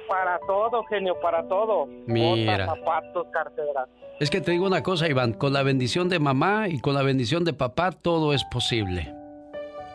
Para 0.09 0.39
todo, 0.41 0.85
genio, 0.85 1.19
para 1.21 1.47
todo. 1.49 1.87
Mira. 2.07 2.67
Botas, 2.67 2.79
zapatos, 2.79 3.27
carteras. 3.33 3.89
Es 4.19 4.29
que 4.29 4.41
te 4.41 4.51
digo 4.51 4.67
una 4.67 4.83
cosa, 4.83 5.09
Iván, 5.09 5.33
con 5.33 5.53
la 5.53 5.63
bendición 5.63 6.09
de 6.09 6.19
mamá 6.19 6.69
y 6.69 6.81
con 6.81 6.95
la 6.95 7.03
bendición 7.03 7.45
de 7.45 7.55
papá 7.55 7.93
todo 7.93 8.35
es 8.35 8.45
posible. 8.45 9.15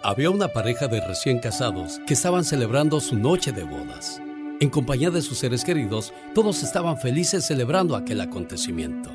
Había 0.01 0.29
una 0.29 0.47
pareja 0.47 0.87
de 0.87 1.05
recién 1.05 1.39
casados 1.39 1.99
que 2.07 2.13
estaban 2.13 2.43
celebrando 2.43 2.99
su 2.99 3.15
noche 3.17 3.51
de 3.51 3.63
bodas. 3.63 4.21
En 4.61 4.69
compañía 4.69 5.09
de 5.09 5.21
sus 5.21 5.39
seres 5.39 5.65
queridos, 5.65 6.13
todos 6.33 6.63
estaban 6.63 6.97
felices 6.97 7.45
celebrando 7.45 7.95
aquel 7.95 8.21
acontecimiento. 8.21 9.11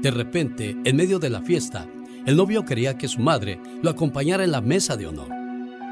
De 0.00 0.10
repente, 0.10 0.76
en 0.84 0.96
medio 0.96 1.18
de 1.18 1.28
la 1.28 1.42
fiesta, 1.42 1.86
el 2.24 2.36
novio 2.36 2.64
quería 2.64 2.96
que 2.96 3.06
su 3.06 3.20
madre 3.20 3.60
lo 3.82 3.90
acompañara 3.90 4.44
en 4.44 4.50
la 4.50 4.62
mesa 4.62 4.96
de 4.96 5.06
honor, 5.06 5.28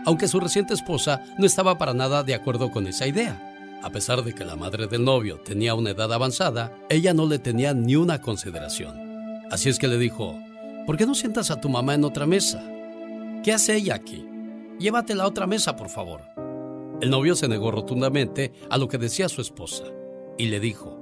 aunque 0.06 0.28
su 0.28 0.40
reciente 0.40 0.72
esposa 0.72 1.22
no 1.38 1.44
estaba 1.44 1.76
para 1.76 1.92
nada 1.92 2.22
de 2.22 2.34
acuerdo 2.34 2.70
con 2.70 2.86
esa 2.86 3.06
idea. 3.06 3.46
A 3.82 3.90
pesar 3.90 4.24
de 4.24 4.34
que 4.34 4.46
la 4.46 4.56
madre 4.56 4.86
del 4.86 5.04
novio 5.04 5.40
tenía 5.40 5.74
una 5.74 5.90
edad 5.90 6.10
avanzada, 6.12 6.72
ella 6.88 7.12
no 7.12 7.26
le 7.26 7.38
tenía 7.38 7.74
ni 7.74 7.96
una 7.96 8.22
consideración. 8.22 8.96
Así 9.50 9.68
es 9.68 9.78
que 9.78 9.88
le 9.88 9.98
dijo, 9.98 10.38
¿por 10.86 10.96
qué 10.96 11.04
no 11.04 11.14
sientas 11.14 11.50
a 11.50 11.60
tu 11.60 11.68
mamá 11.68 11.94
en 11.94 12.04
otra 12.04 12.26
mesa? 12.26 12.62
¿Qué 13.44 13.52
hace 13.52 13.76
ella 13.76 13.94
aquí? 13.94 14.26
Llévatela 14.78 15.24
a 15.24 15.26
otra 15.26 15.46
mesa, 15.46 15.76
por 15.76 15.90
favor. 15.90 16.29
El 17.00 17.08
novio 17.08 17.34
se 17.34 17.48
negó 17.48 17.70
rotundamente 17.70 18.52
a 18.68 18.76
lo 18.76 18.88
que 18.88 18.98
decía 18.98 19.30
su 19.30 19.40
esposa 19.40 19.84
y 20.36 20.46
le 20.46 20.60
dijo, 20.60 20.98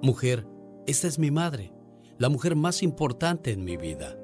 Mujer, 0.00 0.46
esta 0.86 1.06
es 1.06 1.18
mi 1.18 1.30
madre, 1.30 1.72
la 2.18 2.30
mujer 2.30 2.56
más 2.56 2.82
importante 2.82 3.52
en 3.52 3.62
mi 3.62 3.76
vida. 3.76 4.16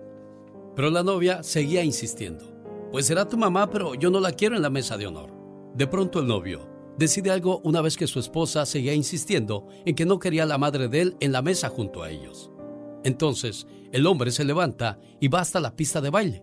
Pero 0.75 0.91
la 0.91 1.03
novia 1.03 1.43
seguía 1.43 1.85
insistiendo. 1.85 2.47
Pues 2.91 3.07
será 3.07 3.29
tu 3.29 3.37
mamá, 3.37 3.69
pero 3.71 3.95
yo 3.95 4.11
no 4.11 4.21
la 4.21 4.33
quiero 4.33 4.57
en 4.57 4.63
la 4.63 4.71
mesa 4.71 4.97
de 4.97 5.07
honor. 5.07 5.35
De 5.75 5.87
pronto 5.87 6.21
el 6.21 6.27
novio 6.27 6.67
decide 6.97 7.31
algo 7.31 7.61
una 7.63 7.83
vez 7.83 7.97
que 7.97 8.07
su 8.07 8.19
esposa 8.19 8.65
seguía 8.65 8.95
insistiendo 8.95 9.67
en 9.85 9.95
que 9.95 10.07
no 10.07 10.19
quería 10.19 10.45
a 10.45 10.47
la 10.47 10.57
madre 10.57 10.89
de 10.89 11.03
él 11.03 11.17
en 11.21 11.33
la 11.33 11.43
mesa 11.43 11.69
junto 11.69 12.03
a 12.03 12.11
ellos. 12.11 12.51
Entonces, 13.05 13.67
el 13.93 14.07
hombre 14.07 14.31
se 14.31 14.45
levanta 14.45 14.99
y 15.21 15.29
va 15.29 15.41
hasta 15.41 15.61
la 15.61 15.77
pista 15.77 16.01
de 16.01 16.11
baile. 16.11 16.43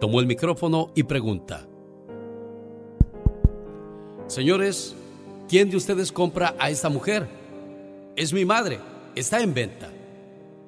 Tomó 0.00 0.20
el 0.20 0.26
micrófono 0.26 0.92
y 0.94 1.04
pregunta, 1.04 1.66
Señores, 4.28 4.94
¿quién 5.48 5.70
de 5.70 5.78
ustedes 5.78 6.12
compra 6.12 6.54
a 6.58 6.68
esta 6.68 6.90
mujer? 6.90 7.26
Es 8.14 8.34
mi 8.34 8.44
madre, 8.44 8.78
está 9.14 9.40
en 9.40 9.54
venta. 9.54 9.90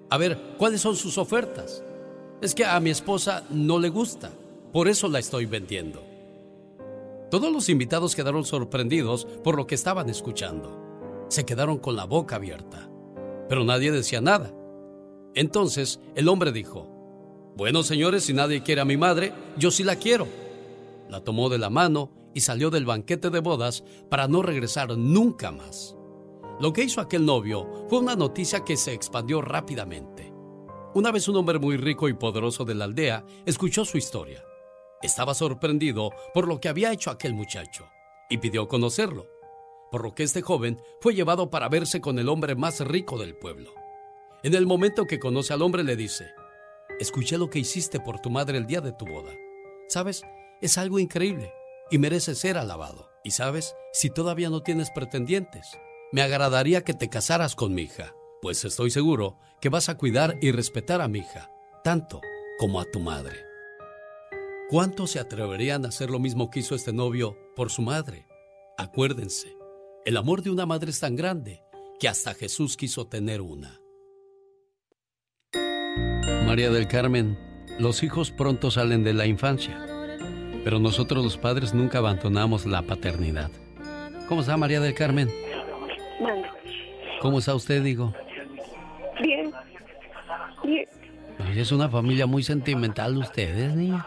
A 0.09 0.17
ver, 0.17 0.39
¿cuáles 0.57 0.81
son 0.81 0.97
sus 0.97 1.19
ofertas? 1.19 1.85
Es 2.41 2.55
que 2.55 2.65
a 2.65 2.81
mi 2.81 2.89
esposa 2.89 3.45
no 3.51 3.79
le 3.79 3.91
gusta, 3.91 4.31
por 4.73 4.89
eso 4.89 5.09
la 5.09 5.19
estoy 5.19 5.45
vendiendo. 5.45 6.03
Todos 7.31 7.53
los 7.53 7.69
invitados 7.69 8.17
quedaron 8.17 8.47
sorprendidos 8.47 9.27
por 9.45 9.57
lo 9.57 9.67
que 9.67 9.75
estaban 9.75 10.09
escuchando. 10.09 11.27
Se 11.29 11.45
quedaron 11.45 11.79
con 11.79 11.97
la 11.97 12.07
boca 12.07 12.37
abierta, 12.37 12.89
pero 13.47 13.63
nadie 13.63 13.93
decía 13.93 14.23
nada. 14.23 14.55
Entonces 15.35 16.01
el 16.15 16.29
hombre 16.29 16.51
dijo, 16.51 16.89
bueno 17.59 17.83
señores, 17.83 18.25
si 18.25 18.33
nadie 18.33 18.63
quiere 18.63 18.81
a 18.81 18.87
mi 18.87 18.97
madre, 18.97 19.35
yo 19.59 19.71
sí 19.71 19.85
la 19.85 19.97
quiero. 19.97 20.27
La 21.11 21.21
tomó 21.21 21.51
de 21.51 21.59
la 21.59 21.69
mano 21.69 22.20
y 22.35 22.41
salió 22.41 22.71
del 22.71 22.87
banquete 22.87 23.31
de 23.31 23.41
bodas 23.41 23.85
para 24.09 24.29
no 24.29 24.43
regresar 24.43 24.97
nunca 24.97 25.51
más. 25.51 25.97
Lo 26.61 26.73
que 26.73 26.83
hizo 26.83 27.01
aquel 27.01 27.25
novio 27.25 27.87
fue 27.89 28.01
una 28.01 28.17
noticia 28.17 28.65
que 28.65 28.77
se 28.77 28.93
expandió 28.93 29.41
rápidamente. 29.41 30.33
Una 30.95 31.11
vez 31.11 31.29
un 31.29 31.37
hombre 31.37 31.59
muy 31.59 31.77
rico 31.77 32.09
y 32.09 32.15
poderoso 32.15 32.65
de 32.65 32.75
la 32.75 32.85
aldea 32.85 33.25
escuchó 33.47 33.85
su 33.85 33.97
historia. 33.97 34.45
Estaba 35.03 35.35
sorprendido 35.35 36.11
por 36.35 36.47
lo 36.47 36.61
que 36.61 36.69
había 36.69 36.93
hecho 36.93 37.11
aquel 37.11 37.33
muchacho 37.33 37.87
y 38.29 38.39
pidió 38.39 38.69
conocerlo, 38.69 39.27
por 39.91 40.03
lo 40.03 40.15
que 40.15 40.23
este 40.23 40.43
joven 40.43 40.81
fue 41.01 41.15
llevado 41.15 41.49
para 41.49 41.69
verse 41.69 42.01
con 42.01 42.19
el 42.19 42.29
hombre 42.29 42.55
más 42.55 42.81
rico 42.81 43.19
del 43.19 43.37
pueblo. 43.37 43.73
En 44.43 44.55
el 44.55 44.67
momento 44.67 45.07
que 45.07 45.19
conoce 45.19 45.53
al 45.53 45.63
hombre 45.63 45.83
le 45.83 45.97
dice, 45.97 46.27
escuché 46.99 47.39
lo 47.39 47.49
que 47.49 47.59
hiciste 47.59 48.01
por 48.01 48.21
tu 48.21 48.31
madre 48.31 48.59
el 48.59 48.67
día 48.67 48.81
de 48.81 48.93
tu 48.93 49.07
boda. 49.07 49.33
¿Sabes? 49.89 50.23
Es 50.61 50.77
algo 50.77 50.99
increíble 50.99 51.53
y 51.91 51.99
merece 51.99 52.35
ser 52.35 52.57
alabado. 52.59 53.11
Y 53.25 53.33
sabes, 53.33 53.75
si 53.93 54.11
todavía 54.11 54.51
no 54.51 54.63
tienes 54.63 54.91
pretendientes, 54.91 55.79
me 56.13 56.23
agradaría 56.23 56.83
que 56.83 56.95
te 56.95 57.09
casaras 57.09 57.55
con 57.55 57.75
mi 57.75 57.83
hija, 57.83 58.15
pues 58.41 58.65
estoy 58.65 58.91
seguro 58.91 59.39
que 59.61 59.69
vas 59.69 59.89
a 59.89 59.97
cuidar 59.97 60.37
y 60.41 60.53
respetar 60.53 61.01
a 61.01 61.09
mi 61.09 61.21
hija, 61.21 61.51
tanto 61.85 62.21
como 62.59 62.81
a 62.81 62.85
tu 62.85 63.01
madre. 63.01 63.45
¿Cuántos 64.71 65.11
se 65.11 65.19
atreverían 65.19 65.85
a 65.85 65.89
hacer 65.89 66.11
lo 66.11 66.19
mismo 66.19 66.49
que 66.49 66.61
hizo 66.61 66.75
este 66.75 66.93
novio 66.93 67.37
por 67.57 67.71
su 67.71 67.83
madre? 67.83 68.27
Acuérdense, 68.79 69.57
el 70.05 70.17
amor 70.17 70.43
de 70.43 70.51
una 70.51 70.65
madre 70.65 70.91
es 70.91 71.01
tan 71.01 71.17
grande 71.17 71.63
que 71.99 72.09
hasta 72.09 72.35
Jesús 72.35 72.77
quiso 72.77 73.07
tener 73.07 73.41
una. 73.41 73.81
María 76.47 76.71
del 76.71 76.89
Carmen, 76.89 77.39
los 77.79 78.03
hijos 78.03 78.31
pronto 78.31 78.71
salen 78.71 79.05
de 79.05 79.13
la 79.13 79.27
infancia, 79.27 79.87
pero 80.65 80.79
nosotros 80.79 81.25
los 81.25 81.37
padres 81.37 81.75
nunca 81.75 81.99
abandonamos 81.99 82.67
la 82.67 82.83
paternidad. 82.83 83.51
¿Cómo 84.29 84.43
está 84.43 84.57
María 84.57 84.81
del 84.81 84.95
Carmen? 84.95 85.29
¿Cómo 87.21 87.39
está 87.39 87.55
usted, 87.55 87.83
digo? 87.83 88.15
Bien. 89.21 89.53
Bien. 90.63 90.89
es 91.55 91.73
una 91.73 91.89
familia 91.89 92.27
muy 92.27 92.43
sentimental 92.43 93.17
ustedes, 93.17 93.75
niña. 93.75 94.07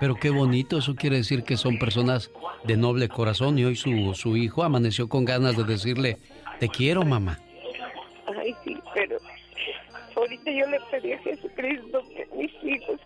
Pero 0.00 0.14
qué 0.14 0.30
bonito, 0.30 0.78
eso 0.78 0.94
quiere 0.94 1.16
decir 1.16 1.42
que 1.42 1.56
son 1.56 1.78
personas 1.78 2.30
de 2.64 2.76
noble 2.76 3.08
corazón 3.08 3.58
y 3.58 3.64
hoy 3.64 3.76
su, 3.76 4.14
su 4.14 4.36
hijo 4.36 4.62
amaneció 4.62 5.08
con 5.08 5.24
ganas 5.24 5.56
de 5.56 5.64
decirle, 5.64 6.18
te 6.60 6.68
quiero, 6.68 7.04
mamá. 7.04 7.38
Ay, 8.38 8.54
sí, 8.64 8.76
pero 8.94 9.16
ahorita 10.14 10.50
yo 10.50 10.66
le 10.66 10.78
pedí 10.90 11.12
a 11.12 11.18
Jesucristo 11.18 12.02
que 12.14 12.28
mis 12.36 12.52
hijos 12.62 13.00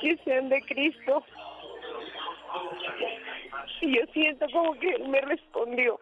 que 0.00 0.16
sean 0.24 0.48
de 0.48 0.60
Cristo. 0.62 1.24
Y 3.80 3.96
yo 3.96 4.02
siento 4.12 4.46
como 4.52 4.74
que 4.74 4.90
él 4.90 5.08
me 5.08 5.20
respondió. 5.22 5.98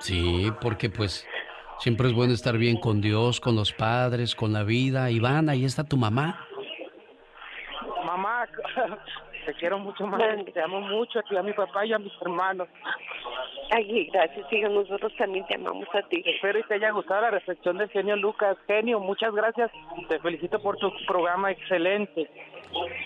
Sí, 0.00 0.52
porque 0.60 0.90
pues 0.90 1.26
siempre 1.78 2.08
es 2.08 2.14
bueno 2.14 2.32
estar 2.32 2.56
bien 2.56 2.78
con 2.78 3.00
Dios, 3.00 3.40
con 3.40 3.56
los 3.56 3.72
padres, 3.72 4.34
con 4.34 4.52
la 4.52 4.62
vida. 4.62 5.10
Iván, 5.10 5.48
ahí 5.48 5.64
está 5.64 5.84
tu 5.84 5.96
mamá. 5.96 6.46
Mamá, 8.04 8.46
te 9.46 9.54
quiero 9.54 9.78
mucho 9.78 10.06
más, 10.06 10.20
te 10.52 10.60
amo 10.60 10.80
mucho 10.80 11.20
a 11.20 11.22
ti, 11.22 11.36
a 11.36 11.42
mi 11.42 11.52
papá 11.52 11.86
y 11.86 11.92
a 11.92 11.98
mis 11.98 12.12
hermanos. 12.20 12.68
Ay, 13.70 14.08
gracias, 14.12 14.52
hija, 14.52 14.68
nosotros 14.68 15.12
también 15.16 15.46
te 15.46 15.54
amamos 15.54 15.88
a 15.94 16.02
ti. 16.08 16.22
Espero 16.26 16.60
que 16.60 16.68
te 16.68 16.74
haya 16.74 16.90
gustado 16.90 17.22
la 17.22 17.30
reflexión 17.30 17.78
del 17.78 17.88
genio 17.90 18.16
Lucas. 18.16 18.56
Genio, 18.66 19.00
muchas 19.00 19.34
gracias. 19.34 19.70
Te 20.08 20.18
felicito 20.20 20.60
por 20.60 20.76
tu 20.76 20.92
programa 21.06 21.50
excelente. 21.50 22.28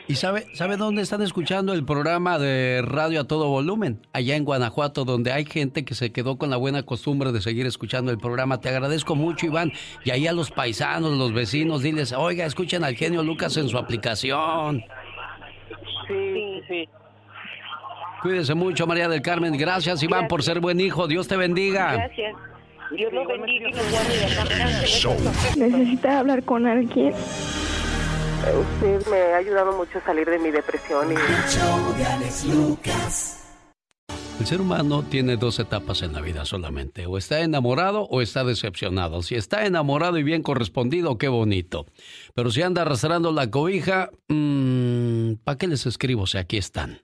¿Y 0.09 0.16
sabe, 0.16 0.45
sabe 0.55 0.76
dónde 0.76 1.03
están 1.03 1.22
escuchando 1.22 1.72
el 1.72 1.84
programa 1.84 2.38
de 2.38 2.82
radio 2.82 3.20
a 3.20 3.24
todo 3.24 3.49
volumen? 3.49 4.01
Allá 4.12 4.34
en 4.36 4.45
Guanajuato, 4.45 5.05
donde 5.05 5.32
hay 5.32 5.45
gente 5.45 5.84
que 5.84 5.95
se 5.95 6.12
quedó 6.12 6.36
con 6.36 6.51
la 6.51 6.57
buena 6.57 6.82
costumbre 6.82 7.30
de 7.32 7.41
seguir 7.41 7.66
escuchando 7.66 8.11
el 8.11 8.18
programa. 8.18 8.61
Te 8.61 8.70
agradezco 8.70 9.14
mucho, 9.14 9.47
Iván. 9.47 9.72
Y 10.05 10.11
ahí 10.11 10.26
a 10.26 10.32
los 10.32 10.51
paisanos, 10.51 11.12
los 11.12 11.32
vecinos, 11.32 11.82
diles, 11.82 12.12
oiga, 12.12 12.45
escuchen 12.45 12.82
al 12.82 12.97
genio 12.97 13.22
Lucas 13.22 13.57
en 13.57 13.68
su 13.68 13.78
aplicación. 13.78 14.84
Sí, 16.11 16.62
sí. 16.68 16.88
Cuídese 18.22 18.54
mucho, 18.54 18.86
María 18.86 19.08
del 19.08 19.22
Carmen. 19.22 19.56
Gracias, 19.56 20.02
Iván, 20.02 20.28
por 20.28 20.42
ser 20.42 20.61
buen 20.61 20.80
hijo. 20.80 21.08
Dios 21.08 21.26
te 21.26 21.36
bendiga. 21.36 21.94
Gracias. 21.94 22.36
Dios 22.92 23.12
lo 23.12 23.26
bendiga 23.26 23.68
y 23.68 23.72
lo 23.72 23.82
guarde. 23.90 24.26
Necesita 25.56 26.18
hablar 26.18 26.42
con 26.42 26.66
alguien. 26.66 27.14
Usted 28.40 29.06
me 29.11 29.34
ha 29.34 29.36
ayudado 29.36 29.72
mucho 29.76 29.98
a 29.98 30.00
salir 30.02 30.28
de 30.28 30.38
mi 30.38 30.50
depresión 30.50 31.12
y... 31.12 31.14
El 31.14 31.20
ser 34.47 34.61
humano 34.61 35.03
tiene 35.03 35.36
dos 35.36 35.59
etapas 35.59 36.03
en 36.03 36.12
la 36.12 36.20
vida 36.20 36.45
solamente, 36.45 37.07
o 37.07 37.18
está 37.18 37.41
enamorado 37.41 38.05
o 38.11 38.22
está 38.22 38.45
decepcionado. 38.45 39.22
Si 39.22 39.34
está 39.34 39.66
enamorado 39.66 40.18
y 40.18 40.22
bien 40.22 40.43
correspondido, 40.43 41.18
qué 41.18 41.28
bonito. 41.28 41.86
Pero 42.34 42.51
si 42.51 42.62
anda 42.62 42.82
arrastrando 42.82 43.32
la 43.32 43.51
cobija, 43.51 44.11
mmm, 44.28 45.34
¿para 45.45 45.59
qué 45.59 45.66
les 45.66 45.86
escribo 45.86 46.26
si 46.26 46.38
aquí 46.38 46.57
están? 46.57 47.03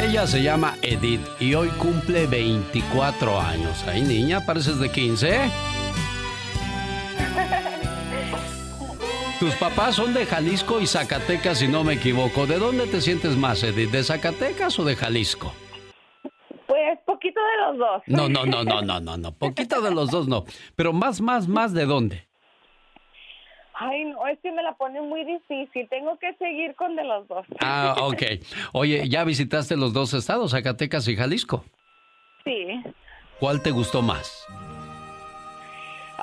Ella 0.00 0.26
se 0.26 0.42
llama 0.42 0.76
Edith 0.82 1.22
y 1.40 1.54
hoy 1.54 1.68
cumple 1.78 2.26
24 2.26 3.40
años. 3.40 3.84
Ay, 3.86 4.02
niña, 4.02 4.44
pareces 4.44 4.78
de 4.78 4.90
15. 4.90 5.50
Tus 9.42 9.56
papás 9.56 9.96
son 9.96 10.14
de 10.14 10.24
Jalisco 10.24 10.80
y 10.80 10.86
Zacatecas, 10.86 11.58
si 11.58 11.66
no 11.66 11.82
me 11.82 11.94
equivoco. 11.94 12.46
¿De 12.46 12.60
dónde 12.60 12.86
te 12.86 13.00
sientes 13.00 13.36
más, 13.36 13.64
Edith? 13.64 13.90
¿De 13.90 14.04
Zacatecas 14.04 14.78
o 14.78 14.84
de 14.84 14.94
Jalisco? 14.94 15.52
Pues 16.68 17.00
poquito 17.04 17.40
de 17.40 17.66
los 17.66 17.78
dos. 17.78 18.02
No, 18.06 18.28
no, 18.28 18.46
no, 18.46 18.62
no, 18.62 18.82
no, 18.82 19.00
no, 19.00 19.16
no. 19.16 19.32
Poquito 19.32 19.80
de 19.80 19.90
los 19.90 20.12
dos 20.12 20.28
no. 20.28 20.44
Pero 20.76 20.92
más, 20.92 21.20
más, 21.20 21.48
más 21.48 21.74
de 21.74 21.86
dónde? 21.86 22.28
Ay, 23.74 24.04
no, 24.04 24.28
es 24.28 24.38
que 24.38 24.52
me 24.52 24.62
la 24.62 24.76
pone 24.76 25.00
muy 25.00 25.24
difícil. 25.24 25.88
Tengo 25.88 26.16
que 26.20 26.32
seguir 26.34 26.76
con 26.76 26.94
de 26.94 27.02
los 27.02 27.26
dos. 27.26 27.44
Ah, 27.58 27.96
ok. 27.98 28.22
Oye, 28.74 29.08
¿ya 29.08 29.24
visitaste 29.24 29.76
los 29.76 29.92
dos 29.92 30.14
estados, 30.14 30.52
Zacatecas 30.52 31.08
y 31.08 31.16
Jalisco? 31.16 31.64
Sí. 32.44 32.80
¿Cuál 33.40 33.60
te 33.60 33.72
gustó 33.72 34.02
más? 34.02 34.46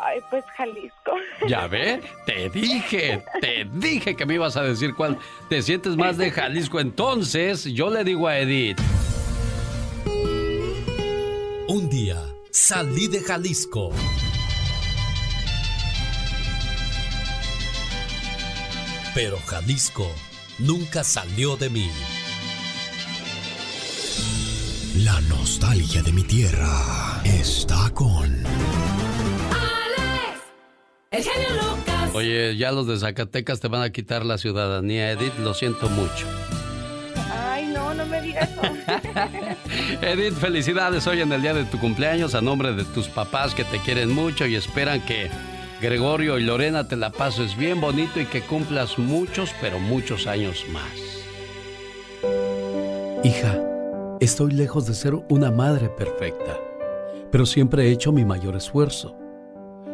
Ay, 0.02 0.22
pues 0.30 0.46
Jalisco. 0.56 1.14
Ya 1.48 1.68
ve, 1.68 2.02
te 2.26 2.50
dije, 2.50 3.24
te 3.42 3.66
dije 3.66 4.16
que 4.16 4.26
me 4.26 4.36
ibas 4.36 4.56
a 4.56 4.64
decir 4.64 4.94
cuál 4.96 5.18
te 5.50 5.62
sientes 5.62 5.98
más 5.98 6.18
de 6.18 6.32
Jalisco. 6.32 6.80
Entonces, 6.80 7.66
yo 7.66 7.90
le 7.90 8.04
digo 8.04 8.28
a 8.28 8.38
Edith. 8.38 8.80
Un 11.68 11.90
día 11.90 12.18
salí 12.52 13.08
de 13.08 13.20
Jalisco. 13.22 13.92
Pero 19.14 19.38
Jalisco 19.46 20.10
nunca 20.60 21.04
salió 21.04 21.58
de 21.58 21.70
mí. 21.70 21.92
La 25.04 25.20
nostalgia 25.22 26.02
de 26.04 26.12
mi 26.14 26.24
tierra 26.24 27.22
está 27.26 27.90
con 27.94 28.44
el 31.12 31.24
genio 31.24 31.50
Lucas. 31.56 32.14
Oye, 32.14 32.56
ya 32.58 32.72
los 32.72 32.88
de 32.88 32.98
Zacatecas 32.98 33.60
te 33.60 33.68
van 33.68 33.82
a 33.82 33.92
quitar 33.92 34.26
la 34.26 34.38
ciudadanía, 34.38 35.12
Edith, 35.12 35.38
lo 35.40 35.54
siento 35.54 35.90
mucho. 35.90 36.28
Ay, 37.32 37.68
no, 37.68 37.94
no 37.94 38.06
me 38.06 38.22
diga 38.22 38.42
eso. 38.42 38.62
Edith, 40.02 40.36
felicidades 40.36 41.08
hoy 41.08 41.22
en 41.22 41.32
el 41.32 41.42
día 41.42 41.54
de 41.54 41.66
tu 41.66 41.80
cumpleaños 41.80 42.36
a 42.36 42.42
nombre 42.42 42.74
de 42.74 42.86
tus 42.86 43.08
papás 43.08 43.56
que 43.56 43.64
te 43.64 43.80
quieren 43.80 44.12
mucho 44.12 44.46
y 44.46 44.56
esperan 44.56 45.02
que 45.06 45.30
Gregorio 45.82 46.38
y 46.38 46.44
Lorena 46.44 46.88
te 46.88 46.96
la 46.96 47.10
pases 47.10 47.58
bien 47.58 47.82
bonito 47.82 48.20
y 48.20 48.26
que 48.26 48.42
cumplas 48.42 48.98
muchos, 49.00 49.52
pero 49.62 49.80
muchos 49.80 50.28
años 50.28 50.66
más. 50.72 51.20
Hija, 53.24 53.58
estoy 54.20 54.52
lejos 54.52 54.86
de 54.86 54.94
ser 54.94 55.16
una 55.30 55.52
madre 55.52 55.90
perfecta, 55.90 56.58
pero 57.32 57.46
siempre 57.46 57.88
he 57.88 57.92
hecho 57.92 58.12
mi 58.12 58.26
mayor 58.26 58.56
esfuerzo. 58.56 59.16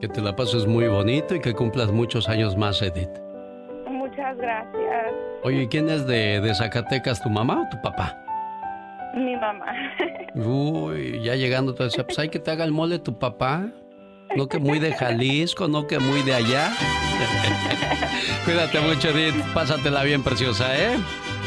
Que 0.00 0.08
te 0.08 0.20
la 0.22 0.34
pases 0.34 0.66
muy 0.66 0.88
bonito 0.88 1.34
y 1.34 1.40
que 1.40 1.52
cumplas 1.52 1.92
muchos 1.92 2.28
años 2.28 2.56
más, 2.56 2.80
Edith. 2.80 3.10
Muchas 3.86 4.36
gracias. 4.38 5.12
Oye, 5.42 5.68
¿quién 5.68 5.90
es 5.90 6.06
de, 6.06 6.40
de 6.40 6.54
Zacatecas, 6.54 7.22
tu 7.22 7.28
mamá 7.28 7.62
o 7.62 7.68
tu 7.70 7.80
papá? 7.82 8.16
Mi 9.14 9.36
mamá. 9.36 9.66
Uy, 10.34 11.20
ya 11.22 11.34
llegando, 11.34 11.74
te 11.74 11.84
decía, 11.84 12.04
pues 12.04 12.18
hay 12.18 12.28
que 12.28 12.38
te 12.38 12.50
haga 12.50 12.64
el 12.64 12.72
mole 12.72 12.98
tu 12.98 13.18
papá. 13.18 13.68
No 14.36 14.48
que 14.48 14.58
muy 14.58 14.78
de 14.78 14.92
Jalisco, 14.92 15.68
no 15.68 15.86
que 15.86 15.98
muy 15.98 16.22
de 16.22 16.34
allá. 16.34 16.70
Cuídate 18.44 18.80
mucho, 18.80 19.08
Edith. 19.08 19.34
Pásatela 19.52 20.04
bien, 20.04 20.22
preciosa, 20.22 20.78
¿eh? 20.78 20.96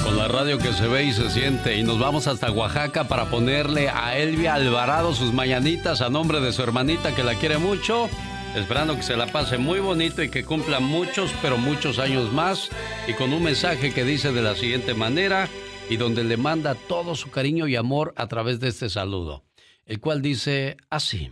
Con 0.03 0.17
la 0.17 0.27
radio 0.27 0.57
que 0.57 0.73
se 0.73 0.87
ve 0.87 1.03
y 1.03 1.13
se 1.13 1.29
siente. 1.29 1.77
Y 1.77 1.83
nos 1.83 1.99
vamos 1.99 2.25
hasta 2.25 2.49
Oaxaca 2.49 3.03
para 3.03 3.29
ponerle 3.29 3.87
a 3.87 4.17
Elvia 4.17 4.55
Alvarado 4.55 5.13
sus 5.13 5.31
mañanitas 5.31 6.01
a 6.01 6.09
nombre 6.09 6.41
de 6.41 6.51
su 6.51 6.63
hermanita 6.63 7.13
que 7.13 7.23
la 7.23 7.35
quiere 7.35 7.59
mucho. 7.59 8.09
Esperando 8.55 8.95
que 8.95 9.03
se 9.03 9.15
la 9.15 9.27
pase 9.27 9.59
muy 9.59 9.79
bonito 9.79 10.23
y 10.23 10.29
que 10.29 10.43
cumpla 10.43 10.79
muchos, 10.79 11.31
pero 11.39 11.59
muchos 11.59 11.99
años 11.99 12.33
más. 12.33 12.69
Y 13.07 13.13
con 13.13 13.31
un 13.31 13.43
mensaje 13.43 13.93
que 13.93 14.03
dice 14.03 14.31
de 14.31 14.41
la 14.41 14.55
siguiente 14.55 14.95
manera 14.95 15.47
y 15.87 15.97
donde 15.97 16.23
le 16.23 16.37
manda 16.37 16.73
todo 16.73 17.13
su 17.13 17.29
cariño 17.29 17.67
y 17.67 17.75
amor 17.75 18.11
a 18.17 18.25
través 18.25 18.59
de 18.59 18.69
este 18.69 18.89
saludo, 18.89 19.43
el 19.85 19.99
cual 19.99 20.23
dice 20.23 20.77
así. 20.89 21.31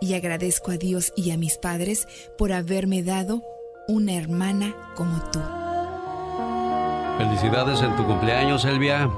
y 0.00 0.14
agradezco 0.14 0.70
a 0.70 0.76
Dios 0.76 1.12
y 1.16 1.30
a 1.30 1.36
mis 1.36 1.58
padres 1.58 2.06
por 2.36 2.52
haberme 2.52 3.02
dado 3.02 3.42
una 3.88 4.14
hermana 4.14 4.74
como 4.94 5.18
tú. 5.30 5.40
Felicidades 7.18 7.82
en 7.82 7.96
tu 7.96 8.04
cumpleaños, 8.06 8.64
Elvia. 8.64 9.10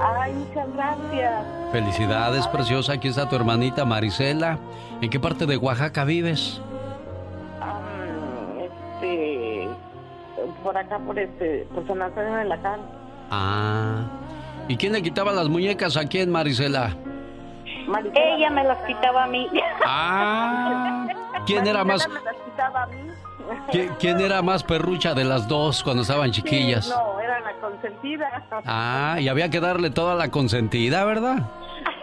Ay, 0.00 0.32
muchas 0.32 0.72
gracias. 0.74 1.46
Felicidades, 1.70 2.46
preciosa. 2.48 2.94
Aquí 2.94 3.08
está 3.08 3.28
tu 3.28 3.36
hermanita 3.36 3.84
Marisela. 3.84 4.58
¿En 5.00 5.08
qué 5.08 5.20
parte 5.20 5.46
de 5.46 5.56
Oaxaca 5.56 6.04
vives? 6.04 6.60
este, 9.02 9.68
por 10.62 10.76
acá, 10.76 10.98
por 10.98 11.18
este, 11.18 11.66
por 11.74 11.86
San 11.86 12.02
Antonio 12.02 12.34
de 12.34 12.44
la 12.44 12.62
Cal. 12.62 12.80
Ah. 13.30 14.04
¿Y 14.68 14.76
quién 14.76 14.92
le 14.92 15.02
quitaba 15.02 15.32
las 15.32 15.48
muñecas 15.48 15.96
a 15.96 16.06
quién, 16.06 16.30
Marisela? 16.30 16.96
Ella 18.14 18.50
me 18.50 18.64
las 18.64 18.78
quitaba 18.86 19.24
a 19.24 19.26
mí. 19.26 19.48
Ah. 19.84 21.06
¿Quién 21.46 21.66
era 21.66 21.84
más? 21.84 22.08
Me 22.08 22.20
las 22.20 22.34
quitaba 22.44 22.82
a 22.82 22.86
mí. 22.86 22.96
¿Qui- 23.70 23.96
¿Quién 23.98 24.20
era 24.20 24.40
más 24.42 24.62
perrucha 24.62 25.14
de 25.14 25.24
las 25.24 25.48
dos 25.48 25.82
cuando 25.82 26.02
estaban 26.02 26.30
chiquillas? 26.30 26.86
Sí, 26.86 26.92
no, 26.94 27.18
era 27.20 27.40
la 27.40 27.52
consentida. 27.60 28.42
Ah, 28.64 29.16
y 29.20 29.28
había 29.28 29.50
que 29.50 29.60
darle 29.60 29.90
toda 29.90 30.14
la 30.14 30.30
consentida, 30.30 31.04
¿verdad? 31.04 31.50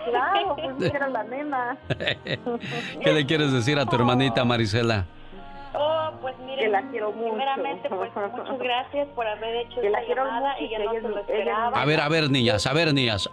Claro, 0.05 0.55
pues 0.55 0.93
era 0.93 1.07
la 1.07 1.23
nena. 1.23 1.77
¿Qué 3.03 3.13
le 3.13 3.25
quieres 3.25 3.51
decir 3.53 3.79
a 3.79 3.85
tu 3.85 3.95
hermanita 3.95 4.43
Marisela? 4.43 5.05
Oh, 5.73 6.09
pues 6.21 6.35
mire, 6.39 6.63
Que 6.63 6.67
la 6.69 6.81
quiero 6.89 7.11
mucho. 7.11 7.29
primeramente, 7.29 7.87
pues 7.89 8.11
muchas 8.15 8.59
gracias 8.59 9.07
por 9.15 9.25
haber 9.27 9.55
hecho 9.57 9.79
Que 9.81 9.89
la 9.89 9.99
esta 9.99 10.05
quiero 10.07 10.25
llamada. 10.25 10.53
mucho 10.53 10.63
y 10.63 10.65
Ella 10.75 10.77
que 10.79 10.83
no 10.85 11.07
se 11.07 11.09
lo 11.15 11.19
esperaba. 11.19 11.81
A 11.81 11.85
ver, 11.85 12.01
a 12.01 12.09
ver, 12.09 12.29
niñas, 12.29 12.65
a 12.67 12.73
ver, 12.73 12.93
niñas. 12.93 13.29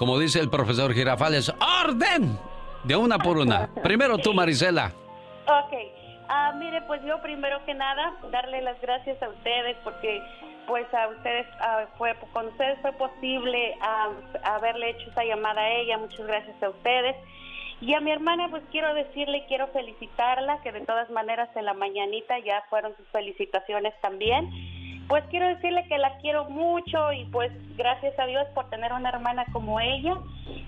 Como 0.00 0.18
dice 0.18 0.40
el 0.40 0.48
profesor 0.48 0.94
Girafales, 0.94 1.52
¡orden! 1.84 2.38
De 2.84 2.96
una 2.96 3.18
por 3.18 3.36
una. 3.36 3.68
Primero 3.82 4.16
tú, 4.16 4.32
Marisela. 4.32 4.92
Ok, 5.44 5.74
ah, 6.26 6.54
mire, 6.56 6.80
pues 6.86 7.02
yo 7.04 7.20
primero 7.20 7.62
que 7.66 7.74
nada 7.74 8.16
darle 8.32 8.62
las 8.62 8.80
gracias 8.80 9.22
a 9.22 9.28
ustedes 9.28 9.76
porque 9.84 10.22
pues 10.66 10.86
a 10.94 11.08
ustedes 11.08 11.46
ah, 11.60 11.84
fue 11.98 12.16
con 12.32 12.46
ustedes 12.46 12.80
fue 12.80 12.92
posible 12.92 13.76
ah, 13.82 14.08
haberle 14.44 14.88
hecho 14.88 15.10
esa 15.10 15.22
llamada 15.22 15.60
a 15.60 15.70
ella. 15.70 15.98
Muchas 15.98 16.26
gracias 16.26 16.62
a 16.62 16.70
ustedes. 16.70 17.14
Y 17.82 17.92
a 17.92 18.00
mi 18.00 18.10
hermana, 18.10 18.48
pues 18.48 18.62
quiero 18.70 18.94
decirle, 18.94 19.44
quiero 19.48 19.66
felicitarla, 19.66 20.62
que 20.62 20.72
de 20.72 20.80
todas 20.80 21.10
maneras 21.10 21.50
en 21.56 21.66
la 21.66 21.74
mañanita 21.74 22.38
ya 22.38 22.64
fueron 22.70 22.96
sus 22.96 23.06
felicitaciones 23.08 23.92
también. 24.00 24.48
Pues 25.10 25.24
quiero 25.28 25.48
decirle 25.48 25.84
que 25.88 25.98
la 25.98 26.18
quiero 26.18 26.48
mucho 26.48 27.12
y 27.12 27.24
pues 27.32 27.50
gracias 27.76 28.16
a 28.16 28.26
Dios 28.26 28.46
por 28.54 28.70
tener 28.70 28.92
una 28.92 29.08
hermana 29.08 29.44
como 29.52 29.80
ella. 29.80 30.14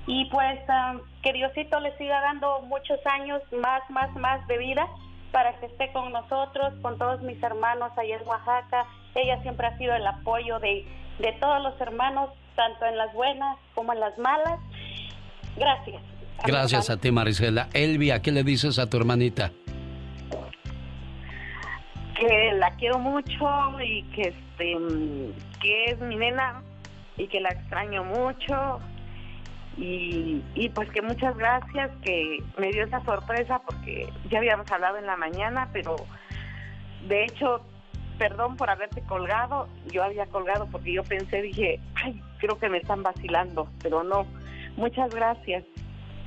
Y 0.09 0.25
pues 0.33 0.59
ah, 0.69 0.97
que 1.23 1.33
Diosito 1.33 1.79
le 1.79 1.97
siga 1.97 2.21
dando 2.21 2.61
muchos 2.63 2.99
años 3.07 3.41
más, 3.53 3.89
más, 3.89 4.13
más 4.17 4.45
de 4.49 4.59
vida 4.59 4.85
para 5.31 5.53
que 5.61 5.67
esté 5.67 5.93
con 5.93 6.11
nosotros, 6.11 6.75
con 6.83 6.99
todos 6.99 7.23
mis 7.23 7.41
hermanos 7.41 7.93
allá 7.97 8.17
en 8.17 8.27
Oaxaca. 8.27 8.85
Ella 9.15 9.41
siempre 9.43 9.69
ha 9.69 9.79
sido 9.79 9.95
el 9.95 10.05
apoyo 10.05 10.59
de, 10.59 10.89
de 11.21 11.33
todos 11.41 11.63
los 11.63 11.81
hermanos, 11.81 12.31
tanto 12.57 12.85
en 12.85 12.99
las 12.99 13.15
buenas 13.15 13.57
como 13.77 13.93
en 13.93 14.01
las 14.01 14.19
malas. 14.19 14.59
Gracias. 15.57 16.03
Gracias 16.45 16.91
a 16.91 16.97
ti, 16.97 17.13
Marisela. 17.13 17.69
Elvia, 17.75 18.23
¿qué 18.23 18.33
le 18.33 18.43
dices 18.43 18.81
a 18.81 18.91
tu 18.91 18.97
hermanita? 18.97 19.53
Que 22.27 22.53
la 22.53 22.71
quiero 22.77 22.99
mucho 22.99 23.81
y 23.81 24.03
que 24.15 24.23
este 24.23 24.77
que 25.61 25.85
es 25.87 26.01
mi 26.01 26.17
nena 26.17 26.63
y 27.17 27.27
que 27.27 27.41
la 27.41 27.51
extraño 27.51 28.05
mucho 28.05 28.81
Y, 29.77 30.43
y 30.55 30.69
pues 30.69 30.91
que 30.91 31.01
muchas 31.01 31.35
gracias, 31.37 31.91
que 32.05 32.43
me 32.59 32.71
dio 32.71 32.85
esa 32.85 33.03
sorpresa 33.05 33.61
porque 33.67 34.07
ya 34.29 34.39
habíamos 34.39 34.71
hablado 34.71 34.99
en 34.99 35.07
la 35.07 35.17
mañana, 35.17 35.71
pero 35.73 35.97
de 37.09 37.25
hecho, 37.25 37.63
perdón 38.19 38.57
por 38.57 38.69
haberte 38.69 39.01
colgado, 39.03 39.69
yo 39.91 40.05
había 40.05 40.27
colgado 40.27 40.69
porque 40.71 40.93
yo 40.93 41.03
pensé, 41.03 41.41
dije, 41.41 41.81
ay, 41.95 42.21
creo 42.39 42.59
que 42.59 42.69
me 42.69 42.79
están 42.79 43.03
vacilando, 43.03 43.67
pero 43.83 44.05
no. 44.05 44.27
Muchas 44.77 45.15
gracias. 45.15 45.65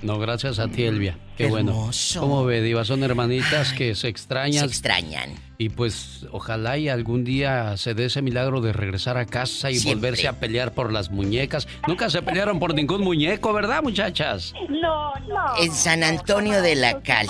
No, 0.06 0.20
gracias 0.20 0.60
a 0.60 0.68
ti, 0.68 0.84
Elvia. 0.84 1.18
Qué, 1.36 1.48
bueno. 1.48 1.90
¿Cómo 2.20 2.46
ve, 2.46 2.62
Diva? 2.62 2.86
Son 2.86 3.04
hermanitas 3.04 3.74
que 3.74 3.96
se 3.96 4.08
extrañan. 4.08 4.60
Se 4.60 4.66
extrañan. 4.68 5.32
Y 5.58 5.70
pues 5.70 6.28
ojalá 6.32 6.78
y 6.78 6.90
algún 6.90 7.24
día 7.24 7.76
se 7.78 7.96
dé 7.96 8.06
ese 8.06 8.22
milagro 8.22 8.62
de 8.62 8.72
regresar 8.72 9.18
a 9.18 9.26
casa 9.26 9.72
y 9.72 9.80
volverse 9.80 10.28
a 10.28 10.40
pelear 10.40 10.74
por 10.74 10.94
las 10.94 11.10
muñecas. 11.10 11.68
Nunca 11.88 12.12
se 12.12 12.22
pelearon 12.22 12.60
por 12.60 12.76
ningún 12.76 13.02
muñeco, 13.02 13.52
¿verdad, 13.52 13.82
muchachas? 13.82 14.54
No, 14.70 15.12
no. 15.28 15.58
En 15.60 15.72
San 15.72 16.04
Antonio 16.04 16.62
de 16.62 16.76
la 16.76 17.02
Cal, 17.02 17.28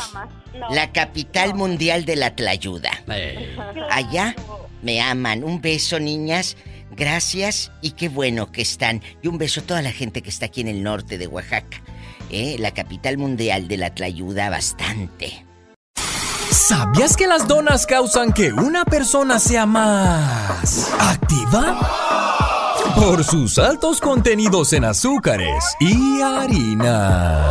la 0.69 0.91
capital 0.91 1.56
mundial 1.56 2.03
de 2.03 2.18
la 2.18 2.35
tlayuda. 2.35 2.91
Eh. 3.07 3.56
Allá 3.89 4.35
me 4.81 4.99
aman. 4.99 5.45
Un 5.45 5.61
beso, 5.61 5.97
niñas. 5.97 6.57
Gracias 6.91 7.72
y 7.81 7.91
qué 7.91 8.10
bueno 8.10 8.52
que 8.52 8.61
están. 8.61 9.02
Y 9.23 9.30
un 9.30 9.38
beso 9.38 9.61
a 9.61 9.64
toda 9.64 9.81
la 9.81 9.93
gente 9.93 10.22
que 10.22 10.30
está 10.30 10.47
aquí 10.47 10.60
en 10.60 10.68
el 10.68 10.84
norte 10.84 11.18
de 11.18 11.27
Oaxaca. 11.27 11.81
¿Eh? 12.36 12.57
La 12.60 12.72
capital 12.72 13.18
mundial 13.18 13.68
de 13.68 13.78
la 13.78 13.94
tlayuda 13.94 14.49
bastante. 14.49 15.45
¿Sabías 16.52 17.16
que 17.16 17.28
las 17.28 17.48
donas 17.48 17.86
causan 17.86 18.34
que 18.34 18.52
una 18.52 18.86
persona 18.86 19.40
sea 19.40 19.66
más 19.66 20.91
activa? 20.99 21.80
Por 22.95 23.24
sus 23.24 23.57
altos 23.57 24.02
contenidos 24.02 24.74
en 24.74 24.86
azúcares 24.86 25.64
y 25.80 26.22
harina. 26.22 27.45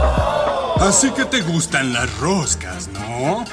Así 0.81 1.11
que 1.13 1.25
te 1.25 1.43
gustan 1.43 1.93
las 1.93 2.13
roscas, 2.19 2.89
¿no? 2.89 3.45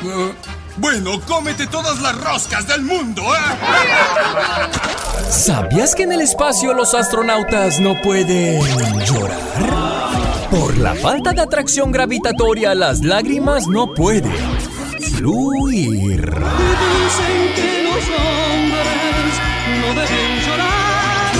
Bueno, 0.77 1.19
cómete 1.27 1.67
todas 1.67 1.99
las 2.01 2.15
roscas 2.15 2.67
del 2.67 2.81
mundo, 2.81 3.23
¿eh? 3.35 3.39
¿Sabías 5.29 5.95
que 5.95 6.03
en 6.03 6.13
el 6.13 6.21
espacio 6.21 6.73
los 6.73 6.93
astronautas 6.93 7.79
no 7.79 8.01
pueden 8.01 8.61
llorar? 9.05 10.20
Por 10.51 10.77
la 10.77 10.93
falta 10.95 11.31
de 11.31 11.41
atracción 11.41 11.93
gravitatoria, 11.93 12.75
las 12.75 13.05
lágrimas 13.05 13.67
no 13.67 13.93
pueden 13.93 14.33
fluir. 14.99 16.19
Dicen 16.19 17.53
que 17.55 17.83
los 17.83 18.03
hombres 18.19 19.33
no 19.79 19.87
deben 20.01 20.39
llorar. 20.45 21.31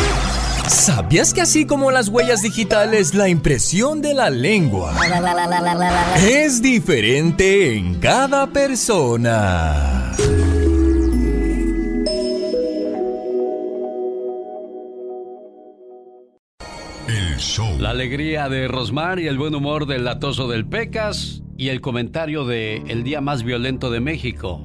¿Sabías 0.69 1.33
que 1.33 1.41
así 1.41 1.65
como 1.65 1.91
las 1.91 2.07
huellas 2.07 2.41
digitales, 2.41 3.13
la 3.13 3.27
impresión 3.27 4.01
de 4.01 4.13
la 4.13 4.29
lengua 4.29 4.95
es 6.17 6.61
diferente 6.61 7.75
en 7.75 7.99
cada 7.99 8.47
persona? 8.47 10.13
Show. 17.41 17.77
La 17.79 17.89
alegría 17.89 18.49
de 18.49 18.67
Rosmar 18.67 19.19
y 19.19 19.27
el 19.27 19.37
buen 19.37 19.55
humor 19.55 19.87
del 19.87 20.05
latoso 20.05 20.47
del 20.47 20.65
Pecas 20.65 21.41
y 21.57 21.69
el 21.69 21.81
comentario 21.81 22.45
de 22.45 22.77
El 22.87 23.03
día 23.03 23.19
más 23.19 23.43
violento 23.43 23.89
de 23.89 23.99
México 23.99 24.61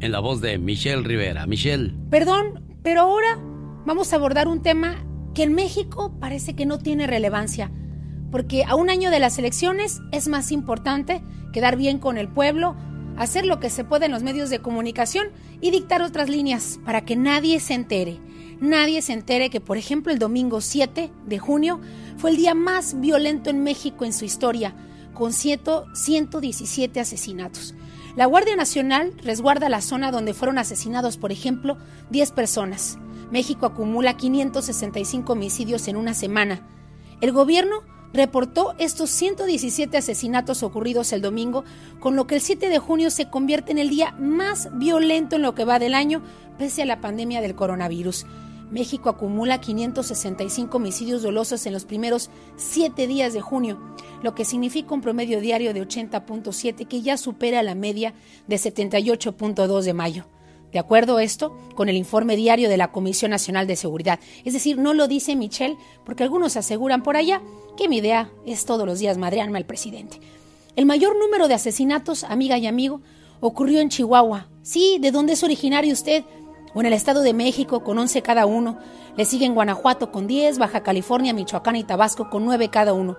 en 0.00 0.12
la 0.12 0.20
voz 0.20 0.40
de 0.40 0.58
Michelle 0.58 1.02
Rivera. 1.02 1.46
Michelle. 1.46 1.94
Perdón, 2.10 2.78
pero 2.82 3.02
ahora 3.02 3.38
vamos 3.86 4.12
a 4.12 4.16
abordar 4.16 4.48
un 4.48 4.62
tema 4.62 5.04
que 5.34 5.42
en 5.42 5.54
México 5.54 6.16
parece 6.20 6.54
que 6.54 6.66
no 6.66 6.78
tiene 6.78 7.06
relevancia, 7.06 7.70
porque 8.30 8.64
a 8.64 8.74
un 8.74 8.90
año 8.90 9.10
de 9.10 9.20
las 9.20 9.38
elecciones 9.38 10.00
es 10.12 10.28
más 10.28 10.52
importante 10.52 11.22
quedar 11.52 11.76
bien 11.76 11.98
con 11.98 12.18
el 12.18 12.28
pueblo, 12.28 12.76
hacer 13.16 13.46
lo 13.46 13.60
que 13.60 13.70
se 13.70 13.84
puede 13.84 14.06
en 14.06 14.12
los 14.12 14.22
medios 14.22 14.50
de 14.50 14.60
comunicación 14.60 15.28
y 15.60 15.70
dictar 15.70 16.02
otras 16.02 16.28
líneas 16.28 16.80
para 16.84 17.04
que 17.04 17.16
nadie 17.16 17.60
se 17.60 17.74
entere. 17.74 18.18
Nadie 18.60 19.00
se 19.00 19.14
entere 19.14 19.48
que, 19.48 19.60
por 19.60 19.78
ejemplo, 19.78 20.12
el 20.12 20.18
domingo 20.18 20.60
7 20.60 21.10
de 21.26 21.38
junio 21.38 21.80
fue 22.18 22.30
el 22.30 22.36
día 22.36 22.54
más 22.54 23.00
violento 23.00 23.48
en 23.48 23.62
México 23.62 24.04
en 24.04 24.12
su 24.12 24.26
historia, 24.26 24.74
con 25.14 25.32
117 25.32 27.00
asesinatos. 27.00 27.74
La 28.16 28.26
Guardia 28.26 28.56
Nacional 28.56 29.14
resguarda 29.24 29.70
la 29.70 29.80
zona 29.80 30.10
donde 30.10 30.34
fueron 30.34 30.58
asesinados, 30.58 31.16
por 31.16 31.32
ejemplo, 31.32 31.78
10 32.10 32.32
personas. 32.32 32.98
México 33.30 33.64
acumula 33.64 34.16
565 34.16 35.32
homicidios 35.32 35.88
en 35.88 35.96
una 35.96 36.12
semana. 36.12 36.66
El 37.22 37.32
gobierno 37.32 37.82
reportó 38.12 38.74
estos 38.78 39.08
117 39.10 39.96
asesinatos 39.96 40.62
ocurridos 40.62 41.12
el 41.12 41.22
domingo, 41.22 41.64
con 41.98 42.14
lo 42.14 42.26
que 42.26 42.34
el 42.34 42.40
7 42.40 42.68
de 42.68 42.78
junio 42.78 43.10
se 43.10 43.30
convierte 43.30 43.72
en 43.72 43.78
el 43.78 43.88
día 43.88 44.14
más 44.18 44.68
violento 44.78 45.36
en 45.36 45.42
lo 45.42 45.54
que 45.54 45.64
va 45.64 45.78
del 45.78 45.94
año, 45.94 46.22
pese 46.58 46.82
a 46.82 46.86
la 46.86 47.00
pandemia 47.00 47.40
del 47.40 47.54
coronavirus. 47.54 48.26
México 48.70 49.08
acumula 49.08 49.60
565 49.60 50.76
homicidios 50.76 51.22
dolosos 51.22 51.66
en 51.66 51.72
los 51.72 51.84
primeros 51.84 52.30
7 52.56 53.06
días 53.06 53.32
de 53.32 53.40
junio, 53.40 53.78
lo 54.22 54.34
que 54.34 54.44
significa 54.44 54.94
un 54.94 55.00
promedio 55.00 55.40
diario 55.40 55.74
de 55.74 55.82
80.7 55.82 56.86
que 56.86 57.02
ya 57.02 57.16
supera 57.16 57.62
la 57.62 57.74
media 57.74 58.14
de 58.46 58.56
78.2 58.56 59.82
de 59.82 59.94
mayo. 59.94 60.26
De 60.72 60.78
acuerdo 60.78 61.18
esto, 61.18 61.56
con 61.74 61.88
el 61.88 61.96
informe 61.96 62.36
diario 62.36 62.68
de 62.68 62.76
la 62.76 62.92
Comisión 62.92 63.32
Nacional 63.32 63.66
de 63.66 63.74
Seguridad. 63.74 64.20
Es 64.44 64.52
decir, 64.52 64.78
no 64.78 64.94
lo 64.94 65.08
dice 65.08 65.34
Michelle, 65.34 65.76
porque 66.04 66.22
algunos 66.22 66.56
aseguran 66.56 67.02
por 67.02 67.16
allá 67.16 67.42
que 67.76 67.88
mi 67.88 67.96
idea 67.96 68.30
es 68.46 68.64
todos 68.66 68.86
los 68.86 69.00
días 69.00 69.18
madrearme 69.18 69.58
al 69.58 69.66
presidente. 69.66 70.20
El 70.76 70.86
mayor 70.86 71.18
número 71.18 71.48
de 71.48 71.54
asesinatos, 71.54 72.22
amiga 72.22 72.56
y 72.56 72.68
amigo, 72.68 73.00
ocurrió 73.40 73.80
en 73.80 73.88
Chihuahua. 73.88 74.48
Sí, 74.62 74.98
¿de 75.00 75.10
dónde 75.10 75.32
es 75.32 75.42
originario 75.42 75.92
usted? 75.92 76.24
O 76.74 76.80
en 76.80 76.86
el 76.86 76.92
Estado 76.92 77.22
de 77.22 77.34
México 77.34 77.82
con 77.82 77.98
11 77.98 78.22
cada 78.22 78.46
uno. 78.46 78.78
Le 79.16 79.24
siguen 79.24 79.54
Guanajuato 79.54 80.12
con 80.12 80.26
10, 80.26 80.58
Baja 80.58 80.82
California, 80.82 81.32
Michoacán 81.34 81.76
y 81.76 81.84
Tabasco 81.84 82.30
con 82.30 82.44
9 82.44 82.68
cada 82.70 82.92
uno. 82.92 83.16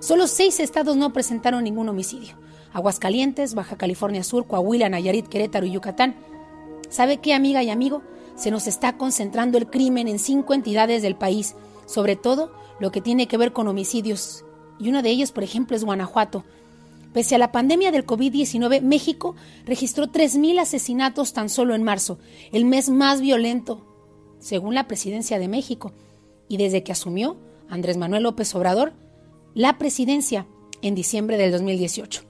Solo 0.00 0.28
seis 0.28 0.60
estados 0.60 0.96
no 0.96 1.12
presentaron 1.12 1.64
ningún 1.64 1.88
homicidio. 1.88 2.36
Aguascalientes, 2.72 3.54
Baja 3.54 3.76
California 3.76 4.22
Sur, 4.22 4.46
Coahuila, 4.46 4.88
Nayarit, 4.88 5.26
Querétaro 5.28 5.66
y 5.66 5.72
Yucatán. 5.72 6.16
¿Sabe 6.88 7.18
qué, 7.18 7.34
amiga 7.34 7.62
y 7.62 7.70
amigo? 7.70 8.02
Se 8.36 8.50
nos 8.50 8.66
está 8.66 8.96
concentrando 8.96 9.58
el 9.58 9.68
crimen 9.68 10.06
en 10.06 10.18
cinco 10.18 10.54
entidades 10.54 11.02
del 11.02 11.16
país, 11.16 11.56
sobre 11.86 12.14
todo 12.14 12.52
lo 12.78 12.92
que 12.92 13.00
tiene 13.00 13.26
que 13.26 13.36
ver 13.36 13.52
con 13.52 13.66
homicidios. 13.66 14.44
Y 14.78 14.88
una 14.88 15.02
de 15.02 15.10
ellas, 15.10 15.32
por 15.32 15.42
ejemplo, 15.42 15.76
es 15.76 15.84
Guanajuato. 15.84 16.44
Pese 17.12 17.34
a 17.34 17.38
la 17.38 17.52
pandemia 17.52 17.90
del 17.90 18.06
COVID-19, 18.06 18.82
México 18.82 19.34
registró 19.64 20.06
3.000 20.06 20.60
asesinatos 20.60 21.32
tan 21.32 21.48
solo 21.48 21.74
en 21.74 21.82
marzo, 21.82 22.18
el 22.52 22.64
mes 22.64 22.90
más 22.90 23.20
violento, 23.20 23.86
según 24.38 24.74
la 24.74 24.86
presidencia 24.86 25.38
de 25.38 25.48
México. 25.48 25.92
Y 26.48 26.56
desde 26.56 26.82
que 26.82 26.92
asumió 26.92 27.36
Andrés 27.68 27.96
Manuel 27.96 28.22
López 28.22 28.54
Obrador 28.54 28.92
la 29.54 29.78
presidencia 29.78 30.46
en 30.82 30.94
diciembre 30.94 31.36
del 31.36 31.50
2018. 31.52 32.22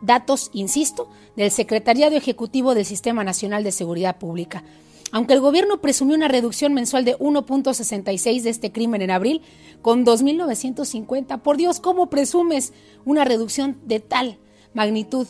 Datos, 0.00 0.50
insisto, 0.52 1.08
del 1.36 1.50
Secretariado 1.50 2.16
Ejecutivo 2.16 2.74
del 2.74 2.84
Sistema 2.84 3.22
Nacional 3.24 3.62
de 3.62 3.72
Seguridad 3.72 4.18
Pública. 4.18 4.64
Aunque 5.12 5.34
el 5.34 5.40
gobierno 5.40 5.82
presumió 5.82 6.16
una 6.16 6.26
reducción 6.26 6.72
mensual 6.72 7.04
de 7.04 7.18
1.66 7.18 8.42
de 8.42 8.50
este 8.50 8.72
crimen 8.72 9.02
en 9.02 9.10
abril, 9.10 9.42
con 9.82 10.06
2.950, 10.06 11.42
por 11.42 11.58
Dios, 11.58 11.80
¿cómo 11.80 12.08
presumes 12.08 12.72
una 13.04 13.24
reducción 13.24 13.78
de 13.84 14.00
tal 14.00 14.38
magnitud? 14.72 15.28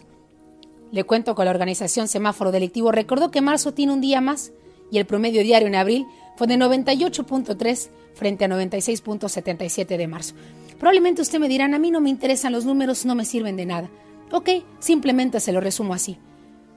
Le 0.92 1.02
cuento 1.02 1.34
que 1.34 1.44
la 1.44 1.50
organización 1.50 2.06
Semáforo 2.06 2.52
Delictivo 2.52 2.92
recordó 2.92 3.32
que 3.32 3.40
marzo 3.40 3.74
tiene 3.74 3.92
un 3.92 4.00
día 4.00 4.20
más 4.20 4.52
y 4.92 4.98
el 4.98 5.06
promedio 5.06 5.42
diario 5.42 5.66
en 5.66 5.74
abril 5.74 6.06
fue 6.36 6.46
de 6.46 6.56
98.3 6.56 7.90
frente 8.14 8.44
a 8.44 8.48
96.77 8.48 9.96
de 9.96 10.06
marzo. 10.06 10.34
Probablemente 10.78 11.22
usted 11.22 11.40
me 11.40 11.48
dirán, 11.48 11.74
a 11.74 11.78
mí 11.80 11.90
no 11.90 12.00
me 12.00 12.10
interesan 12.10 12.52
los 12.52 12.64
números, 12.64 13.04
no 13.04 13.14
me 13.14 13.24
sirven 13.24 13.56
de 13.56 13.66
nada. 13.66 13.90
Ok, 14.30 14.50
simplemente 14.78 15.40
se 15.40 15.52
lo 15.52 15.60
resumo 15.60 15.92
así. 15.92 16.18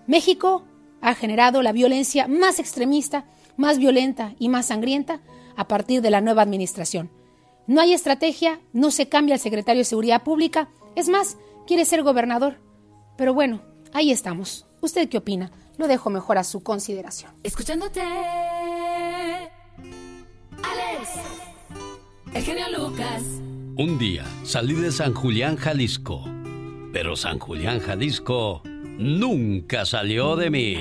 México 0.07 0.63
ha 1.05 1.13
generado 1.13 1.61
la 1.61 1.71
violencia 1.71 2.27
más 2.27 2.57
extremista, 2.57 3.25
más 3.57 3.77
violenta 3.77 4.33
y 4.39 4.49
más 4.49 4.65
sangrienta 4.65 5.21
a 5.55 5.67
partir 5.67 6.01
de 6.01 6.09
la 6.09 6.19
nueva 6.19 6.41
administración. 6.41 7.11
No 7.67 7.79
hay 7.79 7.93
estrategia, 7.93 8.59
no 8.73 8.89
se 8.89 9.07
cambia 9.07 9.35
el 9.35 9.39
secretario 9.39 9.81
de 9.81 9.85
Seguridad 9.85 10.23
Pública, 10.23 10.67
es 10.95 11.07
más, 11.07 11.37
quiere 11.67 11.85
ser 11.85 12.01
gobernador. 12.01 12.57
Pero 13.17 13.35
bueno, 13.35 13.61
ahí 13.93 14.09
estamos. 14.09 14.65
¿Usted 14.81 15.07
qué 15.07 15.19
opina? 15.19 15.51
Lo 15.77 15.87
dejo 15.87 16.09
mejor 16.09 16.39
a 16.39 16.43
su 16.43 16.63
consideración. 16.63 17.31
Escuchándote. 17.43 18.01
Alex. 18.01 19.51
El 22.33 22.43
genio 22.43 22.65
Lucas. 22.75 23.21
Un 23.77 23.99
día 23.99 24.25
salí 24.43 24.73
de 24.73 24.91
San 24.91 25.13
Julián, 25.13 25.55
Jalisco, 25.55 26.23
pero 26.91 27.15
San 27.15 27.37
Julián, 27.37 27.79
Jalisco 27.79 28.63
nunca 28.97 29.85
salió 29.85 30.35
de 30.35 30.49
mí. 30.49 30.77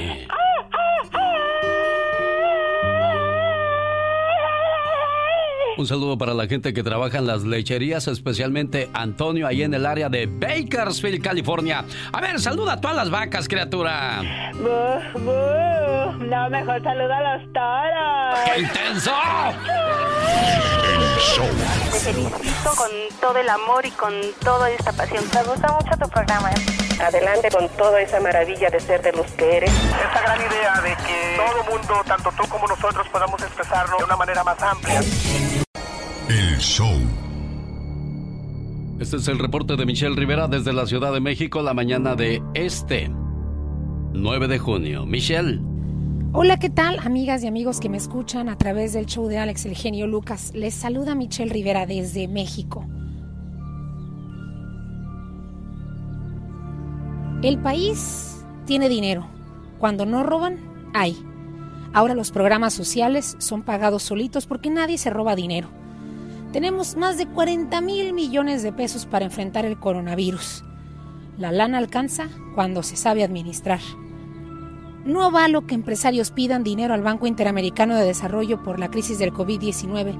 Un 5.76 5.88
saludo 5.88 6.16
para 6.16 6.34
la 6.34 6.46
gente 6.46 6.72
que 6.72 6.84
trabaja 6.84 7.18
en 7.18 7.26
las 7.26 7.42
lecherías, 7.42 8.06
especialmente 8.06 8.88
Antonio, 8.94 9.46
ahí 9.46 9.64
en 9.64 9.74
el 9.74 9.86
área 9.86 10.08
de 10.08 10.26
Bakersfield, 10.26 11.20
California. 11.20 11.84
A 12.12 12.20
ver, 12.20 12.40
saluda 12.40 12.74
a 12.74 12.80
todas 12.80 12.96
las 12.96 13.10
vacas, 13.10 13.48
criatura. 13.48 14.22
No, 14.52 15.00
mejor 16.50 16.82
saluda 16.82 17.18
a 17.18 17.36
los 17.36 17.52
toros. 17.52 18.38
¡Qué 18.54 18.60
intenso! 18.60 19.12
Te 21.90 21.98
felicito 21.98 22.70
con 22.76 22.90
todo 23.20 23.38
el 23.38 23.48
amor 23.48 23.84
y 23.84 23.90
con 23.90 24.12
toda 24.44 24.70
esta 24.70 24.92
pasión. 24.92 25.24
Me 25.34 25.42
gusta 25.42 25.72
mucho 25.72 25.96
tu 26.00 26.08
programa. 26.08 26.50
¿eh? 26.52 26.83
Adelante 27.00 27.48
con 27.50 27.68
toda 27.70 28.00
esa 28.00 28.20
maravilla 28.20 28.70
de 28.70 28.80
ser 28.80 29.02
de 29.02 29.12
los 29.12 29.26
que 29.32 29.56
eres. 29.56 29.70
Esa 29.70 30.22
gran 30.22 30.38
idea 30.38 30.80
de 30.82 30.90
que 31.04 31.36
todo 31.36 31.76
mundo, 31.78 31.94
tanto 32.06 32.30
tú 32.36 32.48
como 32.48 32.66
nosotros, 32.66 33.06
podamos 33.08 33.42
expresarlo 33.42 33.98
de 33.98 34.04
una 34.04 34.16
manera 34.16 34.44
más 34.44 34.62
amplia. 34.62 35.00
El 36.28 36.58
show. 36.58 36.94
Este 39.00 39.16
es 39.16 39.28
el 39.28 39.38
reporte 39.38 39.76
de 39.76 39.84
Michelle 39.84 40.14
Rivera 40.14 40.46
desde 40.46 40.72
la 40.72 40.86
Ciudad 40.86 41.12
de 41.12 41.20
México, 41.20 41.62
la 41.62 41.74
mañana 41.74 42.14
de 42.14 42.40
este 42.54 43.10
9 44.12 44.48
de 44.48 44.58
junio. 44.58 45.04
Michelle. 45.04 45.60
Hola, 46.32 46.58
¿qué 46.58 46.70
tal, 46.70 46.98
amigas 47.00 47.44
y 47.44 47.46
amigos 47.46 47.80
que 47.80 47.88
me 47.88 47.96
escuchan 47.96 48.48
a 48.48 48.56
través 48.56 48.92
del 48.92 49.06
show 49.06 49.28
de 49.28 49.38
Alex 49.38 49.66
El 49.66 49.76
Genio 49.76 50.06
Lucas? 50.06 50.52
Les 50.54 50.74
saluda 50.74 51.14
Michelle 51.14 51.52
Rivera 51.52 51.86
desde 51.86 52.28
México. 52.28 52.86
El 57.44 57.58
país 57.58 58.42
tiene 58.64 58.88
dinero. 58.88 59.26
Cuando 59.78 60.06
no 60.06 60.22
roban, 60.22 60.56
hay. 60.94 61.14
Ahora 61.92 62.14
los 62.14 62.30
programas 62.30 62.72
sociales 62.72 63.36
son 63.38 63.60
pagados 63.60 64.02
solitos 64.02 64.46
porque 64.46 64.70
nadie 64.70 64.96
se 64.96 65.10
roba 65.10 65.36
dinero. 65.36 65.68
Tenemos 66.54 66.96
más 66.96 67.18
de 67.18 67.26
40 67.26 67.82
mil 67.82 68.14
millones 68.14 68.62
de 68.62 68.72
pesos 68.72 69.04
para 69.04 69.26
enfrentar 69.26 69.66
el 69.66 69.78
coronavirus. 69.78 70.64
La 71.36 71.52
lana 71.52 71.76
alcanza 71.76 72.30
cuando 72.54 72.82
se 72.82 72.96
sabe 72.96 73.22
administrar. 73.22 73.80
No 75.04 75.30
valo 75.30 75.66
que 75.66 75.74
empresarios 75.74 76.30
pidan 76.30 76.64
dinero 76.64 76.94
al 76.94 77.02
Banco 77.02 77.26
Interamericano 77.26 77.94
de 77.94 78.06
Desarrollo 78.06 78.62
por 78.62 78.78
la 78.78 78.90
crisis 78.90 79.18
del 79.18 79.34
COVID-19. 79.34 80.16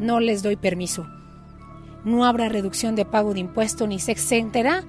No 0.00 0.18
les 0.18 0.42
doy 0.42 0.56
permiso. 0.56 1.06
No 2.04 2.24
habrá 2.24 2.48
reducción 2.48 2.96
de 2.96 3.04
pago 3.04 3.32
de 3.32 3.38
impuesto 3.38 3.86
ni 3.86 4.00
se 4.00 4.10
exentará 4.10 4.82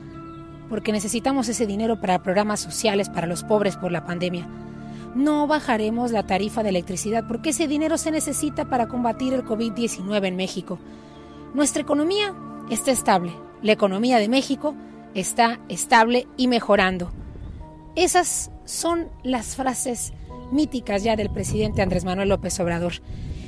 porque 0.70 0.92
necesitamos 0.92 1.48
ese 1.48 1.66
dinero 1.66 2.00
para 2.00 2.24
programas 2.24 2.60
sociales 2.60 3.10
para 3.10 3.28
los 3.28 3.44
pobres 3.44 3.78
por 3.78 3.92
la 3.92 4.06
pandemia. 4.06 4.48
No 5.16 5.48
bajaremos 5.48 6.12
la 6.12 6.28
tarifa 6.28 6.64
de 6.64 6.70
electricidad 6.70 7.26
porque 7.28 7.52
ese 7.52 7.68
dinero 7.68 7.98
se 7.98 8.12
necesita 8.12 8.66
para 8.66 8.88
combatir 8.88 9.34
el 9.34 9.46
COVID-19 9.46 10.26
en 10.26 10.36
México. 10.36 10.80
Nuestra 11.54 11.82
economía 11.82 12.36
está 12.70 12.92
estable. 12.92 13.32
La 13.62 13.72
economía 13.72 14.18
de 14.18 14.28
México 14.28 14.76
está 15.14 15.60
estable 15.70 16.28
y 16.36 16.48
mejorando. 16.48 17.12
Esas 17.96 18.52
son 18.66 19.08
las 19.24 19.56
frases 19.56 20.14
míticas 20.52 21.04
ya 21.04 21.16
del 21.16 21.30
presidente 21.30 21.82
Andrés 21.82 22.04
Manuel 22.04 22.30
López 22.30 22.60
Obrador. 22.60 22.94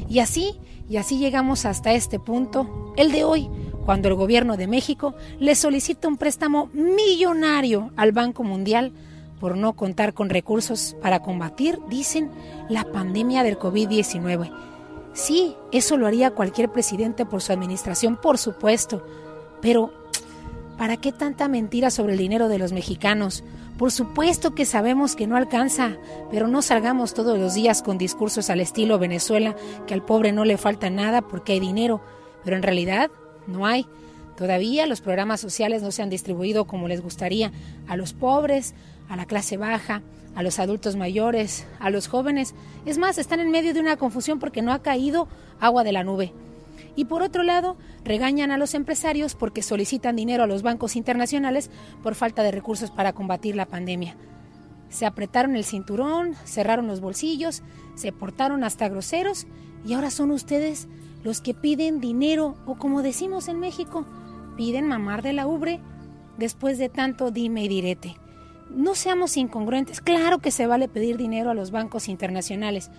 Y 0.09 0.19
así, 0.19 0.57
y 0.89 0.97
así 0.97 1.17
llegamos 1.17 1.65
hasta 1.65 1.91
este 1.91 2.17
punto, 2.17 2.93
el 2.95 3.11
de 3.11 3.25
hoy, 3.25 3.49
cuando 3.87 4.09
el 4.09 4.15
gobierno 4.15 4.57
de 4.57 4.67
México 4.67 5.15
le 5.39 5.55
solicita 5.55 6.09
un 6.09 6.17
préstamo 6.17 6.69
millonario 6.73 7.91
al 7.95 8.11
Banco 8.11 8.43
Mundial 8.43 8.91
por 9.39 9.55
no 9.55 9.77
contar 9.77 10.13
con 10.13 10.29
recursos 10.29 10.97
para 11.01 11.21
combatir, 11.21 11.79
dicen, 11.87 12.29
la 12.67 12.83
pandemia 12.83 13.43
del 13.43 13.57
COVID-19. 13.57 14.51
Sí, 15.13 15.55
eso 15.71 15.95
lo 15.95 16.05
haría 16.05 16.31
cualquier 16.31 16.69
presidente 16.69 17.25
por 17.25 17.41
su 17.41 17.53
administración, 17.53 18.17
por 18.17 18.37
supuesto, 18.37 19.05
pero 19.61 19.93
¿para 20.77 20.97
qué 20.97 21.13
tanta 21.13 21.47
mentira 21.47 21.89
sobre 21.89 22.11
el 22.11 22.19
dinero 22.19 22.49
de 22.49 22.59
los 22.59 22.73
mexicanos? 22.73 23.41
Por 23.77 23.93
supuesto 23.93 24.53
que 24.53 24.65
sabemos 24.65 25.15
que 25.15 25.27
no 25.27 25.37
alcanza, 25.37 25.95
pero 26.29 26.49
no 26.49 26.61
salgamos 26.61 27.13
todos 27.13 27.39
los 27.39 27.53
días 27.53 27.81
con 27.83 27.97
discursos 27.97 28.49
al 28.49 28.59
estilo 28.59 28.99
Venezuela, 28.99 29.55
que 29.85 29.93
al 29.93 30.03
pobre 30.03 30.33
no 30.33 30.43
le 30.43 30.57
falta 30.57 30.89
nada 30.89 31.21
porque 31.21 31.53
hay 31.53 31.61
dinero, 31.61 32.01
pero 32.43 32.57
en 32.57 32.63
realidad 32.63 33.09
no 33.47 33.65
hay. 33.65 33.85
Todavía 34.35 34.85
los 34.85 35.01
programas 35.01 35.41
sociales 35.41 35.81
no 35.81 35.91
se 35.91 36.03
han 36.03 36.09
distribuido 36.09 36.65
como 36.65 36.87
les 36.87 37.01
gustaría 37.01 37.51
a 37.87 37.97
los 37.97 38.13
pobres, 38.13 38.75
a 39.09 39.15
la 39.15 39.25
clase 39.25 39.57
baja, 39.57 40.03
a 40.35 40.43
los 40.43 40.59
adultos 40.59 40.95
mayores, 40.95 41.65
a 41.79 41.89
los 41.89 42.07
jóvenes. 42.07 42.53
Es 42.85 42.99
más, 42.99 43.17
están 43.17 43.39
en 43.39 43.49
medio 43.49 43.73
de 43.73 43.79
una 43.79 43.97
confusión 43.97 44.37
porque 44.37 44.61
no 44.61 44.71
ha 44.71 44.83
caído 44.83 45.27
agua 45.59 45.83
de 45.83 45.91
la 45.91 46.03
nube. 46.03 46.33
Y 46.95 47.05
por 47.05 47.23
otro 47.23 47.41
lado, 47.41 47.77
regañan 48.03 48.51
a 48.51 48.57
los 48.57 48.75
empresarios 48.75 49.33
porque 49.33 49.63
solicitan 49.63 50.15
dinero 50.15 50.43
a 50.43 50.47
los 50.47 50.61
bancos 50.61 50.95
internacionales 50.95 51.71
por 52.03 52.13
falta 52.13 52.43
de 52.43 52.51
recursos 52.51 52.91
para 52.91 53.13
combatir 53.13 53.55
la 53.55 53.65
pandemia. 53.65 54.15
Se 54.89 55.05
apretaron 55.05 55.55
el 55.55 55.63
cinturón, 55.63 56.35
cerraron 56.45 56.87
los 56.87 57.01
bolsillos, 57.01 57.63
se 57.95 58.11
portaron 58.11 58.63
hasta 58.63 58.89
groseros 58.89 59.47
y 59.85 59.93
ahora 59.93 60.11
son 60.11 60.31
ustedes 60.31 60.87
los 61.27 61.41
que 61.41 61.53
piden 61.53 61.99
dinero 61.99 62.55
o 62.65 62.75
como 62.75 63.01
decimos 63.01 63.49
en 63.49 63.59
México, 63.59 64.05
piden 64.55 64.87
mamar 64.87 65.21
de 65.21 65.33
la 65.33 65.45
ubre 65.45 65.81
después 66.37 66.77
de 66.77 66.87
tanto 66.87 67.31
dime 67.31 67.65
y 67.65 67.67
direte. 67.67 68.15
No 68.69 68.95
seamos 68.95 69.35
incongruentes. 69.35 69.99
Claro 69.99 70.39
que 70.39 70.51
se 70.51 70.67
vale 70.67 70.87
pedir 70.87 71.17
dinero 71.17 71.49
a 71.49 71.53
los 71.53 71.69
bancos 71.71 72.07
internacionales. 72.07 72.91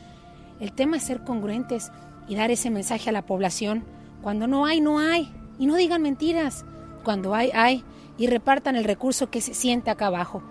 El 0.61 0.75
tema 0.75 0.99
es 0.99 1.05
ser 1.05 1.25
congruentes 1.25 1.91
y 2.29 2.35
dar 2.35 2.51
ese 2.51 2.69
mensaje 2.69 3.09
a 3.09 3.15
la 3.15 3.25
población. 3.25 3.85
Cuando 4.21 4.47
no 4.47 4.67
hay, 4.67 4.83
no 4.83 4.99
hay. 4.99 5.33
Y 5.59 5.65
no 5.65 5.77
digan 5.77 6.03
mentiras. 6.03 6.67
Cuando 7.05 7.35
hay, 7.35 7.51
hay. 7.55 7.83
Y 8.19 8.27
repartan 8.27 8.77
el 8.77 8.85
recurso 8.85 9.31
que 9.31 9.41
se 9.41 9.55
siente 9.55 9.91
acá 9.91 10.09
abajo. 10.09 10.43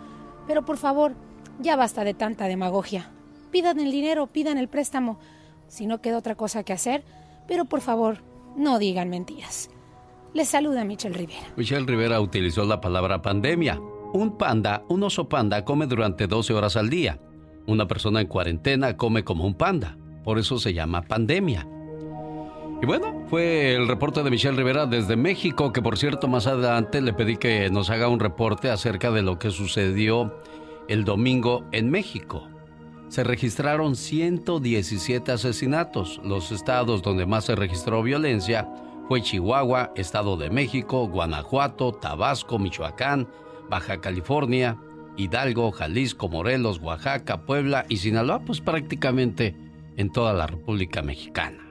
Pero 0.47 0.65
por 0.65 0.77
favor, 0.77 1.13
ya 1.59 1.75
basta 1.75 2.03
de 2.03 2.15
tanta 2.15 2.47
demagogia. 2.47 3.11
Pidan 3.51 3.79
el 3.79 3.91
dinero, 3.91 4.25
pidan 4.25 4.57
el 4.57 4.67
préstamo. 4.67 5.19
Si 5.67 5.85
no 5.85 6.01
queda 6.01 6.17
otra 6.17 6.33
cosa 6.33 6.63
que 6.63 6.73
hacer. 6.73 7.03
Pero 7.47 7.65
por 7.65 7.81
favor, 7.81 8.19
no 8.55 8.79
digan 8.79 9.09
mentiras. 9.09 9.69
Les 10.33 10.49
saluda 10.49 10.83
Michelle 10.83 11.17
Rivera. 11.17 11.47
Michelle 11.55 11.85
Rivera 11.85 12.19
utilizó 12.21 12.65
la 12.65 12.81
palabra 12.81 13.21
pandemia. 13.21 13.79
Un 14.13 14.37
panda, 14.37 14.83
un 14.89 15.03
oso 15.03 15.27
panda, 15.27 15.63
come 15.65 15.87
durante 15.87 16.27
12 16.27 16.53
horas 16.53 16.77
al 16.77 16.89
día. 16.89 17.19
Una 17.65 17.87
persona 17.87 18.21
en 18.21 18.27
cuarentena 18.27 18.95
come 18.97 19.23
como 19.23 19.45
un 19.45 19.55
panda. 19.55 19.97
Por 20.23 20.39
eso 20.39 20.59
se 20.59 20.73
llama 20.73 21.01
pandemia. 21.01 21.67
Y 22.81 22.85
bueno, 22.85 23.25
fue 23.29 23.73
el 23.73 23.87
reporte 23.87 24.21
de 24.21 24.29
Michelle 24.29 24.55
Rivera 24.55 24.85
desde 24.85 25.15
México, 25.15 25.73
que 25.73 25.81
por 25.81 25.97
cierto 25.97 26.27
más 26.27 26.45
adelante 26.45 27.01
le 27.01 27.13
pedí 27.13 27.37
que 27.37 27.69
nos 27.71 27.89
haga 27.89 28.07
un 28.07 28.19
reporte 28.19 28.69
acerca 28.69 29.09
de 29.09 29.23
lo 29.23 29.39
que 29.39 29.49
sucedió 29.49 30.37
el 30.87 31.03
domingo 31.03 31.65
en 31.71 31.89
México. 31.89 32.47
Se 33.09 33.23
registraron 33.23 33.95
117 33.95 35.31
asesinatos. 35.31 36.19
Los 36.23 36.51
estados 36.51 37.01
donde 37.01 37.25
más 37.25 37.45
se 37.45 37.55
registró 37.55 38.03
violencia 38.03 38.67
fue 39.07 39.21
Chihuahua, 39.21 39.93
Estado 39.95 40.35
de 40.35 40.49
México, 40.49 41.07
Guanajuato, 41.07 41.93
Tabasco, 41.93 42.59
Michoacán, 42.59 43.27
Baja 43.69 44.01
California, 44.01 44.77
Hidalgo, 45.15 45.71
Jalisco, 45.71 46.27
Morelos, 46.27 46.79
Oaxaca, 46.79 47.45
Puebla 47.45 47.85
y 47.87 47.97
Sinaloa, 47.97 48.39
pues 48.39 48.61
prácticamente 48.61 49.55
en 49.95 50.11
toda 50.11 50.33
la 50.33 50.47
República 50.47 51.01
Mexicana. 51.01 51.66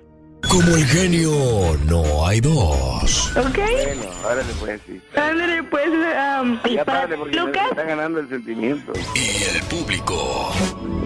Como 0.49 0.77
el 0.77 0.87
genio 0.87 1.77
no 1.87 2.27
hay 2.27 2.41
dos. 2.41 3.33
¿Ok? 3.37 3.57
Bueno, 3.59 4.03
órale 4.25 4.53
pues, 4.61 4.81
sí. 4.87 5.01
Ándale, 5.17 5.63
pues, 5.65 5.89
um, 5.89 6.59
Ya 6.71 6.85
para 6.85 7.03
párale 7.03 7.17
porque 7.19 7.37
me 7.41 7.47
Lucas. 7.47 7.67
está 7.71 7.83
ganando 7.83 8.21
el 8.21 8.29
sentimiento. 8.29 8.93
Y 9.15 9.57
el 9.57 9.63
público 9.65 10.53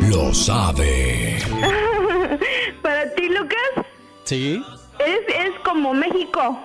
lo 0.09 0.33
sabe. 0.35 1.39
para 2.83 3.13
ti, 3.15 3.29
Lucas, 3.29 3.87
¿Sí? 4.25 4.63
es, 4.99 5.35
es 5.35 5.51
como 5.65 5.95
México. 5.95 6.59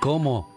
¿Cómo? 0.00 0.50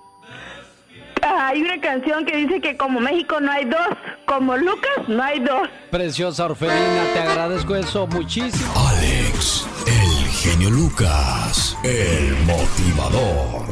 Ah, 1.21 1.47
hay 1.49 1.61
una 1.61 1.79
canción 1.81 2.23
que 2.25 2.35
dice 2.37 2.61
que 2.61 2.77
como 2.77 2.99
México 2.99 3.39
no 3.39 3.51
hay 3.51 3.65
dos, 3.65 3.87
como 4.25 4.55
Lucas 4.57 5.07
no 5.07 5.21
hay 5.23 5.39
dos. 5.39 5.67
Preciosa 5.91 6.45
Orfelina, 6.45 7.03
te 7.13 7.19
agradezco 7.19 7.75
eso 7.75 8.05
muchísimo. 8.07 8.71
Alex, 8.75 9.65
genio 10.45 10.69
Lucas, 10.69 11.75
el 11.83 12.35
motivador. 12.45 13.65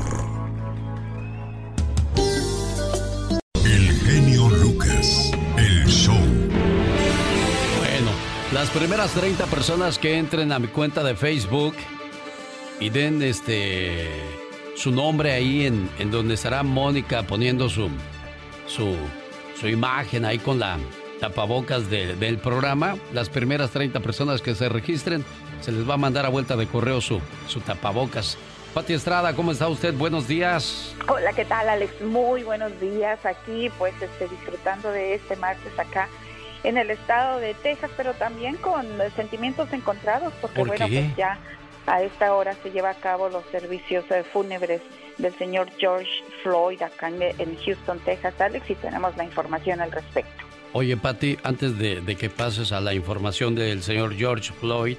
El 3.63 3.91
genio 3.99 4.49
Lucas, 4.49 5.31
el 5.55 5.85
show. 5.85 6.17
Bueno, 7.77 8.09
las 8.51 8.71
primeras 8.71 9.11
30 9.11 9.45
personas 9.45 9.99
que 9.99 10.17
entren 10.17 10.51
a 10.51 10.57
mi 10.57 10.67
cuenta 10.67 11.03
de 11.03 11.15
Facebook 11.15 11.75
y 12.79 12.89
den 12.89 13.21
este 13.21 14.09
su 14.75 14.91
nombre 14.91 15.31
ahí 15.31 15.67
en, 15.67 15.87
en 15.99 16.09
donde 16.09 16.33
estará 16.33 16.63
Mónica 16.63 17.21
poniendo 17.21 17.69
su, 17.69 17.87
su, 18.65 18.95
su 19.61 19.67
imagen 19.67 20.25
ahí 20.25 20.39
con 20.39 20.57
la 20.57 20.79
tapabocas 21.19 21.87
del 21.89 22.39
programa. 22.39 22.97
Las 23.13 23.29
primeras 23.29 23.69
30 23.69 23.99
personas 23.99 24.41
que 24.41 24.55
se 24.55 24.69
registren 24.69 25.23
se 25.63 25.71
les 25.71 25.89
va 25.89 25.95
a 25.95 25.97
mandar 25.97 26.25
a 26.25 26.29
vuelta 26.29 26.55
de 26.55 26.67
correo 26.67 27.01
su, 27.01 27.21
su 27.47 27.61
tapabocas. 27.61 28.37
Pati 28.73 28.93
Estrada, 28.93 29.35
¿cómo 29.35 29.51
está 29.51 29.67
usted? 29.67 29.93
Buenos 29.93 30.27
días. 30.27 30.95
Hola, 31.07 31.31
¿qué 31.33 31.45
tal, 31.45 31.69
Alex? 31.69 32.01
Muy 32.01 32.43
buenos 32.43 32.79
días. 32.79 33.23
Aquí, 33.25 33.69
pues, 33.77 33.93
este, 34.01 34.27
disfrutando 34.27 34.91
de 34.91 35.15
este 35.15 35.35
martes 35.35 35.77
acá 35.77 36.09
en 36.63 36.77
el 36.77 36.89
estado 36.89 37.39
de 37.39 37.53
Texas, 37.55 37.91
pero 37.95 38.13
también 38.13 38.55
con 38.55 38.85
sentimientos 39.15 39.71
encontrados, 39.73 40.33
porque, 40.41 40.63
bueno, 40.63 40.87
pues 40.87 41.15
ya 41.15 41.37
a 41.85 42.01
esta 42.01 42.33
hora 42.33 42.55
se 42.63 42.71
lleva 42.71 42.91
a 42.91 42.95
cabo 42.95 43.29
los 43.29 43.43
servicios 43.51 44.05
eh, 44.09 44.23
fúnebres 44.23 44.81
del 45.17 45.33
señor 45.35 45.69
George 45.77 46.23
Floyd 46.41 46.81
acá 46.81 47.09
en, 47.09 47.57
Houston, 47.57 47.99
Texas, 47.99 48.33
Alex, 48.39 48.69
y 48.69 48.75
tenemos 48.75 49.15
la 49.17 49.25
información 49.25 49.81
al 49.81 49.91
respecto. 49.91 50.43
Oye, 50.71 50.97
Patti, 50.97 51.37
antes 51.43 51.77
de, 51.77 52.01
que 52.15 52.29
pases 52.29 52.71
a 52.71 52.81
la 52.81 52.93
información 52.93 53.53
del 53.53 53.83
señor 53.83 54.15
George 54.15 54.51
Floyd, 54.53 54.97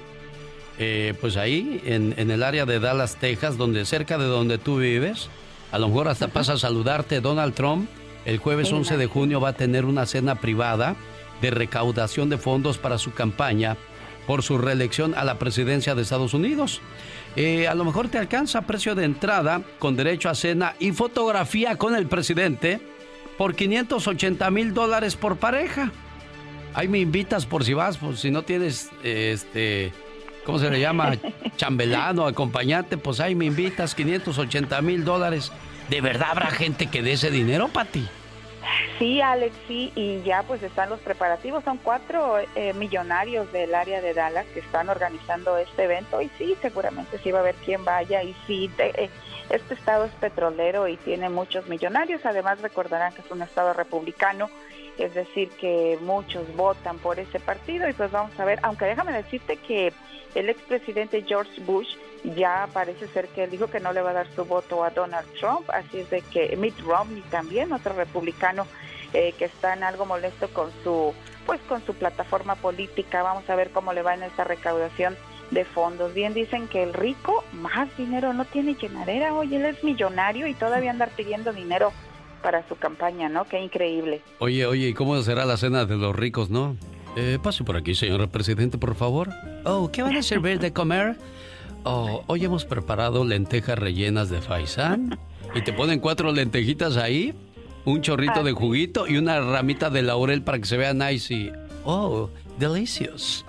eh, 0.77 1.13
pues 1.21 1.37
ahí, 1.37 1.81
en, 1.85 2.13
el 2.17 2.43
área 2.43 2.65
de 2.65 2.79
Dallas, 2.79 3.15
Texas, 3.15 3.57
donde 3.57 3.85
cerca 3.85 4.17
de 4.17 4.25
donde 4.25 4.57
tú 4.57 4.77
vives, 4.77 5.29
a 5.71 5.79
lo 5.79 5.87
mejor 5.87 6.07
hasta 6.07 6.27
pasa 6.27 6.53
a 6.53 6.57
saludarte 6.57 7.21
Donald 7.21 7.53
Trump. 7.53 7.89
El 8.25 8.39
jueves 8.39 8.71
11 8.71 8.97
de 8.97 9.05
junio 9.05 9.39
va 9.39 9.49
a 9.49 9.53
tener 9.53 9.85
una 9.85 10.05
cena 10.05 10.35
privada 10.35 10.95
de 11.41 11.51
recaudación 11.51 12.29
de 12.29 12.37
fondos 12.37 12.77
para 12.77 12.97
su 12.97 13.13
campaña 13.13 13.77
por 14.25 14.41
su 14.41 14.57
reelección 14.57 15.13
a 15.15 15.23
la 15.23 15.37
presidencia 15.37 15.95
de 15.95 16.01
Estados 16.01 16.33
Unidos. 16.33 16.81
Eh, 17.35 17.67
a 17.67 17.75
lo 17.75 17.85
mejor 17.85 18.07
te 18.07 18.17
alcanza 18.17 18.61
precio 18.61 18.95
de 18.95 19.03
entrada 19.03 19.61
con 19.79 19.95
derecho 19.95 20.29
a 20.29 20.35
cena 20.35 20.73
y 20.79 20.91
fotografía 20.91 21.77
con 21.77 21.95
el 21.95 22.07
presidente 22.07 22.79
por 23.37 23.55
580 23.55 24.49
mil 24.51 24.73
dólares 24.73 25.15
por 25.15 25.37
pareja. 25.37 25.91
Ahí 26.73 26.87
me 26.87 26.99
invitas 26.99 27.45
por 27.45 27.63
si 27.63 27.73
vas, 27.73 27.97
por 27.97 28.17
si 28.17 28.31
no 28.31 28.43
tienes, 28.43 28.89
este, 29.03 29.93
¿cómo 30.45 30.59
se 30.59 30.69
le 30.69 30.79
llama? 30.79 31.13
Chambelano, 31.57 32.25
acompañante, 32.25 32.97
pues 32.97 33.19
ahí 33.19 33.35
me 33.35 33.45
invitas 33.45 33.95
580 33.95 34.81
mil 34.81 35.03
dólares. 35.03 35.51
¿De 35.89 36.01
verdad 36.01 36.29
habrá 36.31 36.51
gente 36.51 36.87
que 36.87 37.01
dé 37.01 37.13
ese 37.13 37.29
dinero, 37.29 37.67
Pati? 37.67 38.07
Sí, 38.97 39.21
Alex, 39.21 39.55
sí, 39.67 39.91
y 39.95 40.21
ya 40.23 40.43
pues 40.43 40.63
están 40.63 40.89
los 40.89 40.99
preparativos. 40.99 41.63
Son 41.63 41.77
cuatro 41.77 42.37
eh, 42.55 42.73
millonarios 42.73 43.51
del 43.51 43.75
área 43.75 44.01
de 44.01 44.13
Dallas 44.13 44.45
que 44.53 44.59
están 44.59 44.89
organizando 44.89 45.57
este 45.57 45.83
evento 45.83 46.21
y 46.21 46.29
sí, 46.37 46.55
seguramente 46.61 47.19
sí 47.19 47.31
va 47.31 47.39
a 47.39 47.41
haber 47.41 47.55
quien 47.55 47.83
vaya 47.83 48.23
y 48.23 48.35
sí, 48.47 48.71
eh, 48.77 49.09
este 49.49 49.73
estado 49.73 50.05
es 50.05 50.11
petrolero 50.13 50.87
y 50.87 50.97
tiene 50.97 51.29
muchos 51.29 51.67
millonarios. 51.67 52.25
Además 52.25 52.61
recordarán 52.61 53.13
que 53.13 53.21
es 53.21 53.29
un 53.31 53.41
estado 53.41 53.73
republicano, 53.73 54.49
es 54.97 55.13
decir, 55.13 55.49
que 55.49 55.97
muchos 56.01 56.55
votan 56.55 56.97
por 56.99 57.19
ese 57.19 57.39
partido 57.39 57.87
y 57.89 57.93
pues 57.93 58.11
vamos 58.11 58.37
a 58.39 58.45
ver, 58.45 58.59
aunque 58.63 58.85
déjame 58.85 59.11
decirte 59.11 59.57
que 59.57 59.93
el 60.35 60.49
expresidente 60.49 61.23
George 61.23 61.61
Bush 61.61 61.95
ya 62.35 62.67
parece 62.73 63.07
ser 63.07 63.27
que 63.29 63.43
él 63.43 63.51
dijo 63.51 63.67
que 63.67 63.79
no 63.79 63.93
le 63.93 64.01
va 64.01 64.11
a 64.11 64.13
dar 64.13 64.27
su 64.35 64.45
voto 64.45 64.83
a 64.83 64.89
Donald 64.89 65.27
Trump, 65.39 65.69
así 65.69 65.99
es 65.99 66.09
de 66.09 66.21
que 66.21 66.55
Mitt 66.57 66.79
Romney 66.81 67.21
también, 67.29 67.71
otro 67.71 67.93
republicano 67.93 68.65
eh, 69.13 69.33
que 69.37 69.45
está 69.45 69.73
en 69.73 69.83
algo 69.83 70.05
molesto 70.05 70.49
con 70.49 70.71
su 70.83 71.13
pues 71.45 71.61
con 71.69 71.85
su 71.85 71.93
plataforma 71.93 72.55
política. 72.55 73.21
Vamos 73.23 73.49
a 73.49 73.55
ver 73.55 73.69
cómo 73.69 73.93
le 73.93 74.01
va 74.01 74.15
en 74.15 74.23
esta 74.23 74.43
recaudación 74.43 75.15
de 75.51 75.63
fondos. 75.63 76.13
Bien 76.13 76.33
dicen 76.33 76.67
que 76.67 76.83
el 76.83 76.93
rico 76.93 77.43
más 77.53 77.95
dinero 77.97 78.33
no 78.33 78.45
tiene 78.45 78.73
llenadera. 78.73 79.33
Oye, 79.33 79.57
él 79.57 79.65
es 79.65 79.83
millonario 79.83 80.47
y 80.47 80.53
todavía 80.53 80.91
andar 80.91 81.09
pidiendo 81.09 81.53
dinero 81.53 81.93
para 82.45 82.67
su 82.67 82.75
campaña, 82.75 83.27
¿no? 83.27 83.45
Qué 83.45 83.59
increíble. 83.59 84.21
Oye, 84.37 84.67
oye, 84.67 84.89
¿y 84.89 84.93
cómo 84.93 85.19
será 85.23 85.45
la 85.45 85.57
cena 85.57 85.85
de 85.85 85.97
los 85.97 86.15
ricos, 86.15 86.51
no? 86.51 86.77
Eh, 87.17 87.39
pase 87.41 87.63
por 87.63 87.75
aquí, 87.75 87.95
señor 87.95 88.29
presidente, 88.29 88.77
por 88.77 88.93
favor. 88.93 89.29
Oh, 89.63 89.89
¿qué 89.91 90.03
van 90.03 90.15
a 90.15 90.21
servir 90.21 90.59
de 90.59 90.71
comer? 90.71 91.17
Oh, 91.85 92.23
hoy 92.27 92.45
hemos 92.45 92.63
preparado 92.63 93.25
lentejas 93.25 93.79
rellenas 93.79 94.29
de 94.29 94.43
faisán. 94.43 95.17
Y 95.55 95.63
te 95.63 95.73
ponen 95.73 95.99
cuatro 95.99 96.31
lentejitas 96.31 96.97
ahí, 96.97 97.33
un 97.83 98.03
chorrito 98.03 98.43
de 98.43 98.51
juguito 98.51 99.07
y 99.07 99.17
una 99.17 99.39
ramita 99.41 99.89
de 99.89 100.03
laurel 100.03 100.43
para 100.43 100.59
que 100.59 100.65
se 100.65 100.77
vea 100.77 100.93
nice 100.93 101.33
y... 101.33 101.51
Oh, 101.83 102.29
delicious. 102.59 103.43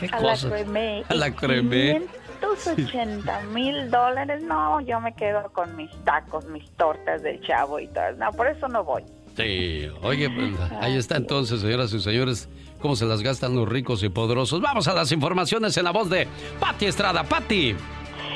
¿Qué 0.00 0.06
a 0.06 0.20
La 0.20 0.36
creme. 0.36 1.04
A 1.08 1.14
la 1.14 1.30
creme. 1.32 2.02
580 2.42 3.40
mil 3.52 3.90
dólares. 3.90 4.42
No, 4.42 4.80
yo 4.80 5.00
me 5.00 5.14
quedo 5.14 5.50
con 5.52 5.74
mis 5.76 5.90
tacos, 6.04 6.44
mis 6.46 6.68
tortas 6.72 7.22
del 7.22 7.40
chavo 7.42 7.78
y 7.78 7.86
todo. 7.88 8.12
No, 8.18 8.30
por 8.32 8.48
eso 8.48 8.68
no 8.68 8.84
voy. 8.84 9.02
Sí, 9.36 9.88
oye, 10.02 10.28
pues, 10.28 10.52
ahí 10.80 10.96
está 10.96 11.16
entonces, 11.16 11.60
señoras 11.60 11.92
y 11.94 12.00
señores 12.00 12.48
cómo 12.80 12.96
se 12.96 13.06
las 13.06 13.22
gastan 13.22 13.54
los 13.54 13.68
ricos 13.68 14.02
y 14.02 14.08
poderosos. 14.08 14.60
Vamos 14.60 14.88
a 14.88 14.94
las 14.94 15.12
informaciones 15.12 15.76
en 15.76 15.84
la 15.84 15.92
voz 15.92 16.10
de 16.10 16.26
Patti 16.60 16.86
Estrada. 16.86 17.22
Patti. 17.24 17.74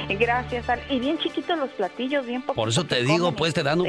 Gracias, 0.09 0.65
Y 0.89 1.01
bien 1.01 1.19
chiquitos 1.19 1.59
los 1.59 1.70
platillos, 1.70 2.27
bien 2.27 2.43
poquitos. 2.43 2.57
Por 2.57 2.69
eso 2.69 2.85
te 2.85 3.03
digo, 3.03 3.33
pues 3.33 3.55
te 3.55 3.62
dan 3.62 3.83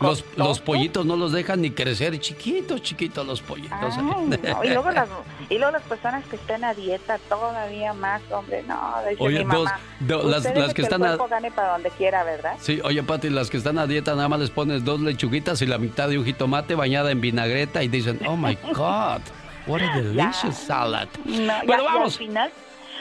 los, 0.00 0.24
los 0.36 0.60
pollitos 0.60 1.04
no 1.04 1.16
los 1.16 1.32
dejan 1.32 1.60
ni 1.60 1.70
crecer, 1.70 2.18
chiquitos, 2.20 2.82
chiquitos 2.82 3.26
los 3.26 3.42
pollitos. 3.42 3.94
y, 4.62 4.68
luego 4.68 4.90
las, 4.90 5.08
y 5.48 5.58
luego 5.58 5.72
las 5.72 5.82
personas 5.82 6.24
que 6.26 6.36
están 6.36 6.64
a 6.64 6.74
dieta 6.74 7.18
todavía 7.28 7.92
más, 7.92 8.22
hombre, 8.30 8.62
no, 8.66 8.94
oye, 9.18 9.44
las, 9.44 10.44
las, 10.54 10.74
que, 10.74 10.82
están 10.82 11.02
el 11.02 11.20
a 11.20 11.26
gane 11.26 11.50
para 11.50 11.72
donde 11.72 11.90
quiera, 11.90 12.24
¿verdad? 12.24 12.56
Sí, 12.60 12.80
oye, 12.84 13.02
Pati, 13.02 13.30
las 13.30 13.50
que 13.50 13.56
están 13.56 13.78
a 13.78 13.86
dieta 13.86 14.14
nada 14.14 14.28
más 14.28 14.40
les 14.40 14.50
pones 14.50 14.84
dos 14.84 15.00
lechuguitas 15.00 15.60
y 15.62 15.66
la 15.66 15.78
mitad 15.78 16.08
de 16.08 16.18
un 16.18 16.24
jitomate 16.24 16.74
bañada 16.74 17.10
en 17.10 17.20
vinagreta 17.20 17.82
y 17.82 17.88
dicen, 17.88 18.20
"Oh 18.26 18.36
my 18.36 18.56
god." 18.74 19.20
What 19.66 19.80
a 19.80 19.96
delicious 19.96 20.56
salad. 20.58 21.08
bueno, 21.24 21.84
vamos. 21.84 22.12
al 22.12 22.18
final, 22.18 22.52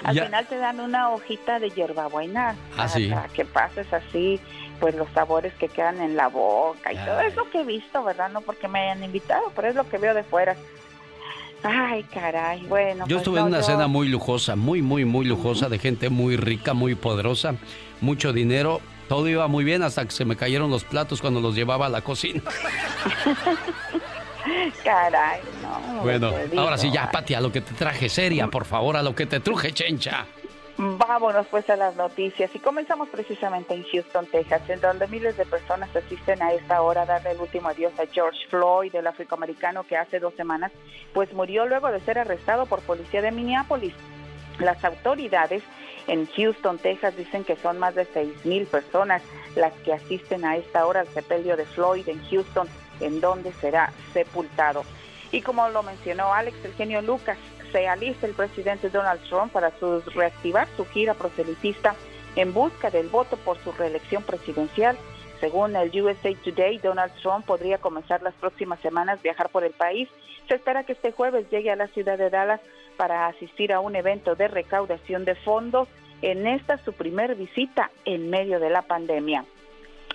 al 0.03 0.19
final 0.19 0.45
te 0.47 0.57
dan 0.57 0.79
una 0.79 1.09
hojita 1.09 1.59
de 1.59 1.69
hierbabuena 1.69 2.55
ah, 2.77 2.87
para, 2.87 3.27
que 3.29 3.45
pases 3.45 3.91
así 3.93 4.39
pues 4.79 4.95
los 4.95 5.07
sabores 5.13 5.53
que 5.53 5.69
quedan 5.69 6.01
en 6.01 6.15
la 6.15 6.27
boca 6.27 6.91
y 6.91 6.97
todo 6.97 7.21
es 7.21 7.35
lo 7.35 7.49
que 7.49 7.61
he 7.61 7.65
visto, 7.65 8.03
¿verdad? 8.03 8.29
No 8.29 8.41
porque 8.41 8.67
me 8.67 8.79
hayan 8.79 9.03
invitado, 9.03 9.51
pero 9.55 9.69
es 9.69 9.75
lo 9.75 9.87
que 9.87 9.97
veo 9.97 10.13
de 10.13 10.23
fuera. 10.23 10.55
Ay, 11.63 12.03
caray, 12.03 12.63
bueno. 12.63 13.05
Yo 13.07 13.15
pues 13.15 13.17
estuve 13.19 13.39
en 13.39 13.45
una 13.45 13.63
cena 13.63 13.87
muy 13.87 14.09
lujosa, 14.09 14.57
muy, 14.57 14.81
muy, 14.81 15.05
muy 15.05 15.25
lujosa, 15.25 15.69
de 15.69 15.79
gente 15.79 16.09
muy 16.09 16.35
rica, 16.35 16.73
muy 16.73 16.95
poderosa, 16.95 17.55
mucho 18.01 18.33
dinero. 18.33 18.81
Todo 19.07 19.29
iba 19.29 19.47
muy 19.47 19.63
bien 19.63 19.83
hasta 19.83 20.03
que 20.03 20.11
se 20.11 20.25
me 20.25 20.35
cayeron 20.35 20.69
los 20.69 20.83
platos 20.83 21.21
cuando 21.21 21.39
los 21.39 21.55
llevaba 21.55 21.85
a 21.85 21.89
la 21.89 22.01
cocina. 22.01 22.41
Caray, 24.83 25.41
no. 25.61 26.01
Bueno, 26.01 26.31
ahora 26.57 26.77
sí, 26.77 26.91
ya, 26.91 27.09
Pati, 27.09 27.33
a 27.33 27.41
lo 27.41 27.51
que 27.51 27.61
te 27.61 27.73
traje 27.73 28.09
seria, 28.09 28.47
por 28.47 28.65
favor, 28.65 28.97
a 28.97 29.03
lo 29.03 29.15
que 29.15 29.25
te 29.25 29.39
truje, 29.39 29.71
chencha. 29.71 30.25
Vámonos 30.75 31.45
pues 31.47 31.69
a 31.69 31.75
las 31.75 31.95
noticias 31.95 32.49
y 32.55 32.59
comenzamos 32.59 33.07
precisamente 33.09 33.75
en 33.75 33.83
Houston, 33.83 34.25
Texas, 34.25 34.67
en 34.69 34.81
donde 34.81 35.07
miles 35.07 35.37
de 35.37 35.45
personas 35.45 35.95
asisten 35.95 36.41
a 36.41 36.51
esta 36.51 36.81
hora 36.81 37.03
a 37.03 37.05
darle 37.05 37.31
el 37.31 37.39
último 37.39 37.69
adiós 37.69 37.93
a 37.99 38.11
George 38.11 38.39
Floyd, 38.49 38.93
el 38.95 39.05
afroamericano 39.05 39.83
que 39.83 39.97
hace 39.97 40.19
dos 40.19 40.33
semanas 40.33 40.71
pues 41.13 41.31
murió 41.33 41.67
luego 41.67 41.91
de 41.91 41.99
ser 41.99 42.17
arrestado 42.17 42.65
por 42.65 42.81
policía 42.81 43.21
de 43.21 43.31
Minneapolis. 43.31 43.93
Las 44.57 44.83
autoridades 44.83 45.61
en 46.07 46.25
Houston, 46.35 46.79
Texas 46.79 47.15
dicen 47.15 47.43
que 47.43 47.55
son 47.55 47.77
más 47.77 47.93
de 47.93 48.05
seis 48.05 48.33
mil 48.43 48.65
personas 48.65 49.21
las 49.55 49.73
que 49.85 49.93
asisten 49.93 50.43
a 50.43 50.57
esta 50.57 50.87
hora 50.87 51.01
al 51.01 51.07
sepelio 51.07 51.55
de 51.55 51.65
Floyd 51.65 52.09
en 52.09 52.19
Houston 52.29 52.67
en 53.05 53.21
donde 53.21 53.53
será 53.53 53.91
sepultado. 54.13 54.83
Y 55.31 55.41
como 55.41 55.67
lo 55.69 55.83
mencionó 55.83 56.33
Alex, 56.33 56.63
el 56.63 56.73
genio 56.73 57.01
Lucas, 57.01 57.37
se 57.71 57.87
alista 57.87 58.27
el 58.27 58.33
presidente 58.33 58.89
Donald 58.89 59.21
Trump 59.27 59.51
para 59.51 59.71
reactivar 60.13 60.67
su 60.77 60.85
gira 60.85 61.15
proselitista 61.15 61.95
en 62.35 62.53
busca 62.53 62.89
del 62.89 63.09
voto 63.09 63.35
por 63.37 63.57
su 63.63 63.71
reelección 63.71 64.23
presidencial. 64.23 64.97
Según 65.39 65.75
el 65.75 66.01
USA 66.01 66.33
Today, 66.35 66.77
Donald 66.77 67.11
Trump 67.21 67.45
podría 67.45 67.79
comenzar 67.79 68.21
las 68.21 68.33
próximas 68.35 68.79
semanas 68.79 69.21
viajar 69.21 69.49
por 69.49 69.63
el 69.63 69.73
país. 69.73 70.07
Se 70.47 70.55
espera 70.55 70.83
que 70.83 70.93
este 70.93 71.11
jueves 71.11 71.49
llegue 71.49 71.71
a 71.71 71.75
la 71.75 71.87
ciudad 71.87 72.17
de 72.17 72.29
Dallas 72.29 72.61
para 72.95 73.27
asistir 73.27 73.73
a 73.73 73.79
un 73.79 73.95
evento 73.95 74.35
de 74.35 74.47
recaudación 74.47 75.25
de 75.25 75.35
fondos 75.35 75.87
en 76.21 76.47
esta 76.47 76.77
su 76.85 76.93
primer 76.93 77.35
visita 77.35 77.91
en 78.05 78.29
medio 78.29 78.59
de 78.59 78.69
la 78.69 78.83
pandemia. 78.83 79.45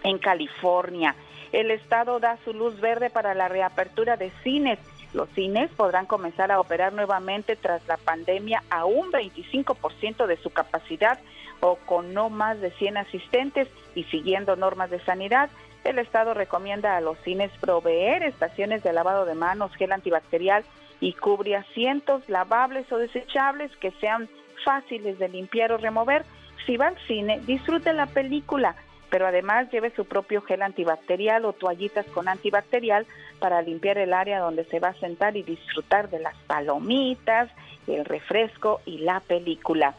En 0.05 0.19
California, 0.19 1.15
el 1.53 1.71
Estado 1.71 2.21
da 2.21 2.39
su 2.45 2.53
luz 2.53 2.81
verde 2.81 3.11
para 3.11 3.35
la 3.35 3.49
reapertura 3.49 4.17
de 4.17 4.31
cines. 4.43 4.79
Los 5.15 5.29
cines 5.31 5.71
podrán 5.71 6.07
comenzar 6.07 6.53
a 6.53 6.61
operar 6.61 6.93
nuevamente 6.93 7.57
tras 7.57 7.87
la 7.89 7.97
pandemia 7.97 8.63
a 8.71 8.85
un 8.85 9.11
25% 9.11 10.27
de 10.27 10.37
su 10.37 10.51
capacidad 10.51 11.19
o 11.61 11.77
con 11.77 12.13
no 12.13 12.29
más 12.31 12.61
de 12.61 12.71
100 12.73 12.99
asistentes 12.99 13.69
y 13.95 14.05
siguiendo 14.05 14.57
normas 14.57 14.91
de 14.91 15.01
sanidad. 15.01 15.49
El 15.85 15.99
Estado 15.99 16.35
recomienda 16.35 16.97
a 16.97 17.01
los 17.01 17.19
cines 17.21 17.51
proveer 17.61 18.23
estaciones 18.23 18.83
de 18.83 18.93
lavado 18.93 19.25
de 19.25 19.35
manos, 19.35 19.75
gel 19.77 19.93
antibacterial 19.93 20.65
y 21.01 21.15
cubre 21.15 21.57
asientos 21.57 22.29
lavables 22.29 22.91
o 22.93 22.99
desechables 22.99 23.75
que 23.77 23.93
sean 23.93 24.29
fáciles 24.65 25.19
de 25.19 25.29
limpiar 25.29 25.73
o 25.73 25.79
remover. 25.79 26.25
Si 26.67 26.77
va 26.77 26.89
al 26.89 26.99
cine, 27.07 27.41
disfrute 27.47 27.93
la 27.95 28.07
película 28.07 28.77
pero 29.11 29.27
además 29.27 29.71
lleve 29.71 29.91
su 29.91 30.05
propio 30.05 30.43
gel 30.43 30.63
antibacterial 30.63 31.45
o 31.45 31.53
toallitas 31.53 32.07
con 32.07 32.29
antibacterial 32.29 33.07
para 33.39 33.63
limpiar 33.63 33.99
el 33.99 34.13
área 34.13 34.41
donde 34.41 34.65
se 34.65 34.81
va 34.81 34.89
a 34.89 34.95
sentar 34.95 35.37
y 35.37 35.43
disfrutar 35.43 36.11
de 36.11 36.21
las 36.21 36.37
palomitas, 36.47 37.51
el 37.87 38.05
refresco 38.05 38.81
y 38.85 38.99
la 38.99 39.21
película. 39.21 39.95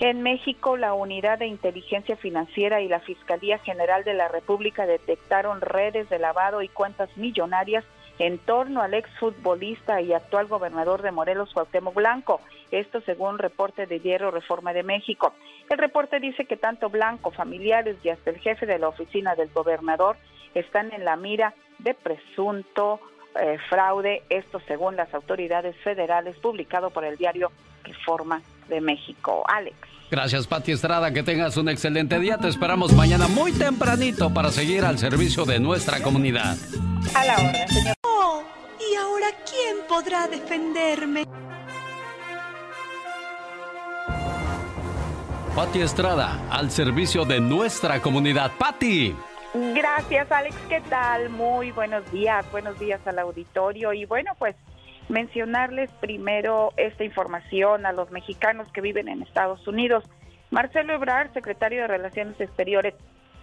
En 0.00 0.22
México, 0.22 0.76
la 0.76 0.94
Unidad 0.94 1.38
de 1.38 1.46
Inteligencia 1.46 2.16
Financiera 2.16 2.80
y 2.80 2.88
la 2.88 3.00
Fiscalía 3.00 3.58
General 3.58 4.04
de 4.04 4.14
la 4.14 4.28
República 4.28 4.86
detectaron 4.86 5.60
redes 5.60 6.08
de 6.08 6.20
lavado 6.20 6.62
y 6.62 6.68
cuentas 6.68 7.08
millonarias 7.16 7.84
en 8.18 8.38
torno 8.38 8.82
al 8.82 8.94
exfutbolista 8.94 10.00
y 10.00 10.12
actual 10.12 10.46
gobernador 10.46 11.02
de 11.02 11.12
Morelos, 11.12 11.52
Cuauhtémoc 11.52 11.94
Blanco. 11.94 12.40
Esto 12.70 13.00
según 13.02 13.38
reporte 13.38 13.86
de 13.86 13.98
Diario 13.98 14.30
Reforma 14.30 14.72
de 14.72 14.82
México. 14.82 15.32
El 15.70 15.78
reporte 15.78 16.20
dice 16.20 16.44
que 16.44 16.56
tanto 16.56 16.90
Blanco, 16.90 17.30
familiares 17.30 17.96
y 18.02 18.10
hasta 18.10 18.30
el 18.30 18.38
jefe 18.38 18.66
de 18.66 18.78
la 18.78 18.88
oficina 18.88 19.34
del 19.34 19.50
gobernador 19.50 20.16
están 20.54 20.92
en 20.92 21.04
la 21.04 21.16
mira 21.16 21.54
de 21.78 21.94
presunto 21.94 23.00
eh, 23.40 23.58
fraude, 23.68 24.22
esto 24.30 24.60
según 24.66 24.96
las 24.96 25.12
autoridades 25.14 25.76
federales, 25.76 26.36
publicado 26.38 26.90
por 26.90 27.04
el 27.04 27.16
diario 27.16 27.52
Reforma 27.84 28.42
de 28.68 28.80
México. 28.80 29.44
Alex. 29.46 29.87
Gracias, 30.10 30.46
Pati 30.46 30.72
Estrada. 30.72 31.12
Que 31.12 31.22
tengas 31.22 31.56
un 31.56 31.68
excelente 31.68 32.18
día. 32.18 32.38
Te 32.38 32.48
esperamos 32.48 32.92
mañana 32.92 33.28
muy 33.28 33.52
tempranito 33.52 34.32
para 34.32 34.50
seguir 34.50 34.84
al 34.84 34.98
servicio 34.98 35.44
de 35.44 35.60
nuestra 35.60 36.00
comunidad. 36.02 36.56
A 37.14 37.24
la 37.26 37.36
hora, 37.36 37.68
señor. 37.68 37.94
Oh, 38.02 38.42
¿y 38.80 38.94
ahora 38.96 39.28
quién 39.48 39.76
podrá 39.88 40.26
defenderme? 40.26 41.24
Pati 45.54 45.80
Estrada, 45.80 46.40
al 46.50 46.70
servicio 46.70 47.24
de 47.24 47.40
nuestra 47.40 48.00
comunidad. 48.00 48.52
Pati. 48.58 49.14
Gracias, 49.74 50.30
Alex. 50.30 50.54
¿Qué 50.68 50.80
tal? 50.88 51.30
Muy 51.30 51.72
buenos 51.72 52.10
días. 52.12 52.46
Buenos 52.52 52.78
días 52.78 53.00
al 53.06 53.18
auditorio. 53.18 53.92
Y 53.92 54.04
bueno, 54.04 54.32
pues 54.38 54.54
mencionarles 55.08 55.90
primero 56.00 56.72
esta 56.76 57.04
información 57.04 57.86
a 57.86 57.92
los 57.92 58.10
mexicanos 58.10 58.68
que 58.72 58.80
viven 58.80 59.08
en 59.08 59.22
Estados 59.22 59.66
Unidos. 59.66 60.04
Marcelo 60.50 60.92
Ebrard, 60.94 61.32
secretario 61.32 61.82
de 61.82 61.88
Relaciones 61.88 62.40
Exteriores 62.40 62.94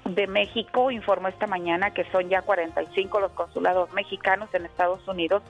de 0.05 0.27
México, 0.27 0.91
informó 0.91 1.27
esta 1.27 1.47
mañana 1.47 1.91
que 1.91 2.05
son 2.11 2.29
ya 2.29 2.41
45 2.41 3.19
los 3.19 3.31
consulados 3.31 3.91
mexicanos 3.93 4.49
en 4.53 4.65
Estados 4.65 5.07
Unidos 5.07 5.41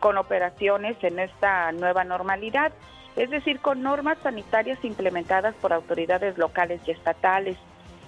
con 0.00 0.18
operaciones 0.18 0.96
en 1.02 1.18
esta 1.18 1.70
nueva 1.72 2.04
normalidad, 2.04 2.72
es 3.16 3.30
decir, 3.30 3.60
con 3.60 3.82
normas 3.82 4.18
sanitarias 4.22 4.84
implementadas 4.84 5.54
por 5.56 5.72
autoridades 5.72 6.36
locales 6.38 6.80
y 6.86 6.90
estatales. 6.90 7.56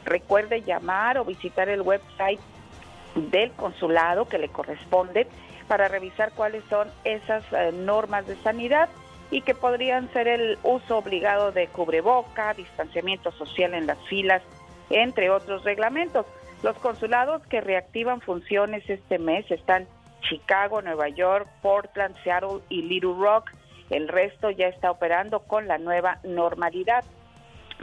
Recuerde 0.05 0.63
llamar 0.63 1.19
o 1.19 1.25
visitar 1.25 1.69
el 1.69 1.83
website 1.83 2.41
del 3.15 3.53
consulado 3.53 4.27
que 4.27 4.39
le 4.39 4.49
corresponde 4.49 5.29
para 5.69 5.89
revisar 5.89 6.33
cuáles 6.33 6.65
son 6.71 6.89
esas 7.05 7.45
eh, 7.53 7.73
normas 7.73 8.27
de 8.27 8.37
sanidad 8.37 8.89
y 9.31 9.41
que 9.41 9.55
podrían 9.55 10.13
ser 10.13 10.29
el 10.29 10.59
uso 10.63 10.99
obligado 10.99 11.53
de 11.53 11.67
cubreboca, 11.69 12.55
distanciamiento 12.55 13.33
social 13.33 13.75
en 13.75 13.87
las 13.87 13.99
filas, 14.09 14.43
entre 14.91 15.31
otros 15.31 15.65
reglamentos. 15.65 16.27
Los 16.63 16.77
consulados 16.79 17.47
que 17.49 17.61
reactivan 17.61 18.21
funciones 18.21 18.89
este 18.89 19.19
mes 19.19 19.51
están 19.51 19.87
Chicago, 20.21 20.83
Nueva 20.83 21.09
York, 21.09 21.49
Portland, 21.63 22.17
Seattle 22.23 22.61
y 22.69 22.83
Little 22.83 23.15
Rock. 23.19 23.51
El 23.91 24.09
resto 24.09 24.51
ya 24.51 24.69
está 24.69 24.91
operando 24.91 25.41
con 25.41 25.69
la 25.69 25.79
nueva 25.79 26.19
normalidad. 26.25 27.05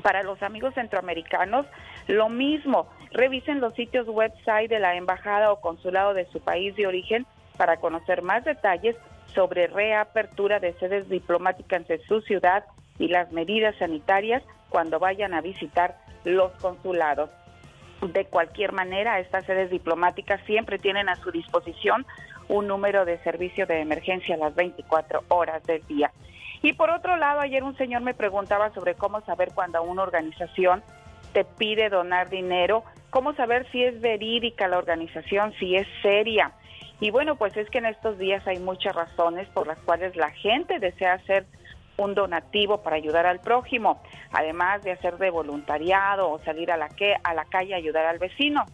Para 0.02 0.24
los 0.24 0.42
amigos 0.42 0.74
centroamericanos, 0.74 1.66
lo 2.08 2.30
mismo. 2.30 2.88
Revisen 3.12 3.60
los 3.60 3.74
sitios 3.76 4.08
website 4.08 4.70
de 4.70 4.80
la 4.80 4.96
embajada 4.96 5.52
o 5.52 5.60
consulado 5.60 6.14
de 6.14 6.26
su 6.32 6.40
país 6.40 6.76
de 6.76 6.88
origen 6.88 7.28
para 7.62 7.78
conocer 7.78 8.24
más 8.24 8.44
detalles 8.44 8.96
sobre 9.36 9.68
reapertura 9.68 10.60
de 10.60 10.74
sedes 10.80 11.08
diplomáticas 11.10 11.88
en 11.92 12.02
su 12.08 12.22
ciudad 12.22 12.66
y 12.98 13.08
las 13.08 13.32
medidas 13.32 13.76
sanitarias 13.78 14.42
cuando 14.70 14.98
vayan 14.98 15.36
a 15.36 15.42
visitar 15.42 15.96
los 16.24 16.52
consulados. 16.54 17.30
De 18.02 18.26
cualquier 18.26 18.72
manera, 18.72 19.20
estas 19.20 19.46
sedes 19.46 19.70
diplomáticas 19.70 20.42
siempre 20.48 20.80
tienen 20.80 21.08
a 21.08 21.18
su 21.18 21.30
disposición 21.30 22.04
un 22.50 22.66
número 22.66 23.06
de 23.06 23.20
servicio 23.20 23.68
de 23.68 23.82
emergencia 23.82 24.34
a 24.34 24.40
las 24.40 24.56
24 24.56 25.26
horas 25.28 25.62
del 25.66 25.86
día. 25.86 26.12
Y 26.64 26.74
por 26.74 26.90
otro 26.90 27.16
lado, 27.16 27.42
ayer 27.42 27.64
un 27.64 27.78
señor 27.78 28.02
me 28.02 28.16
preguntaba 28.16 28.74
sobre 28.74 28.96
cómo 28.96 29.22
saber 29.22 29.52
cuando 29.54 29.84
una 29.84 30.02
organización 30.02 30.82
te 31.32 31.46
pide 31.46 31.90
donar 31.90 32.32
dinero, 32.32 32.84
cómo 33.12 33.36
saber 33.36 33.70
si 33.72 33.84
es 33.84 34.02
verídica 34.02 34.68
la 34.68 34.80
organización, 34.80 35.54
si 35.60 35.76
es 35.76 35.88
seria. 36.02 36.54
Y 37.02 37.10
bueno, 37.10 37.36
pues 37.36 37.58
es 37.58 37.68
que 37.72 37.80
en 37.80 37.88
estos 37.88 38.20
días 38.20 38.46
hay 38.48 38.60
muchas 38.60 38.96
razones 38.96 39.50
por 39.50 39.66
las 39.66 39.80
cuales 39.80 40.16
la 40.16 40.30
gente 40.30 40.78
desea 40.78 41.14
hacer 41.14 41.48
un 41.98 42.14
donativo 42.14 42.84
para 42.84 42.96
ayudar 42.96 43.26
al 43.26 43.40
prójimo, 43.40 44.02
además 44.32 44.84
de 44.84 44.92
hacer 44.92 45.18
de 45.18 45.32
voluntariado 45.32 46.30
o 46.30 46.40
salir 46.40 46.72
a 46.72 46.78
la, 46.78 46.90
que, 46.90 47.16
a 47.24 47.34
la 47.34 47.46
calle 47.46 47.74
a 47.74 47.78
ayudar 47.78 48.06
al 48.06 48.20
vecino 48.20 48.66